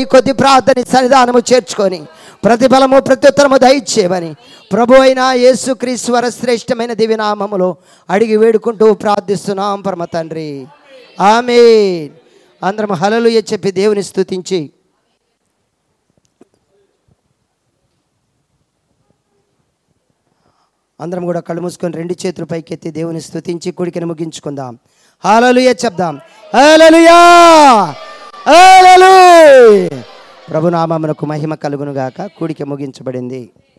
ఈ 0.00 0.04
కొద్ది 0.14 0.32
ప్రార్థన 0.42 0.82
సన్నిధానము 0.94 1.40
చేర్చుకొని 1.50 2.00
ప్రతిఫలము 2.44 2.98
ప్రత్యుత్తరము 3.00 3.56
దయచేయమని 3.56 4.30
ప్రభు 4.72 4.94
అయిన 4.94 5.22
యేసుక్రీస్తు 5.44 6.12
వర 6.12 6.28
శ్రేష్టమైన 6.28 6.92
దివినామములో 6.92 7.68
అడిగి 8.08 8.36
వేడుకుంటూ 8.36 8.86
ప్రార్థిస్తున్నాం 8.92 9.82
పరమ 9.82 10.04
తండ్రి. 10.04 10.48
ఆమె 11.20 11.58
అందరం 12.62 12.92
హలలు 13.02 13.28
చెప్పి 13.28 13.70
దేవుని 13.80 14.02
స్థుతించి 14.02 14.60
అందరం 21.00 21.24
కూడా 21.26 21.40
కళ్ళు 21.40 21.62
మూసుకొని 21.62 21.96
రెండు 22.00 22.14
చేతులు 22.22 22.46
పైకెత్తి 22.50 22.90
దేవుని 22.90 23.20
స్థుతించి 23.20 23.70
కుడికిని 23.78 24.06
ముగించుకుందాం. 24.10 24.78
హాలలుయ 25.24 25.70
చెప్దాం. 25.84 26.14
హలలుయా 26.54 27.20
హాలలు 28.48 29.14
ప్రభునామమునకు 30.50 31.26
మహిమ 31.26 31.54
కలుగునుగాక. 31.54 32.30
కూడిక 32.38 32.62
ముగించబడింది. 32.62 33.50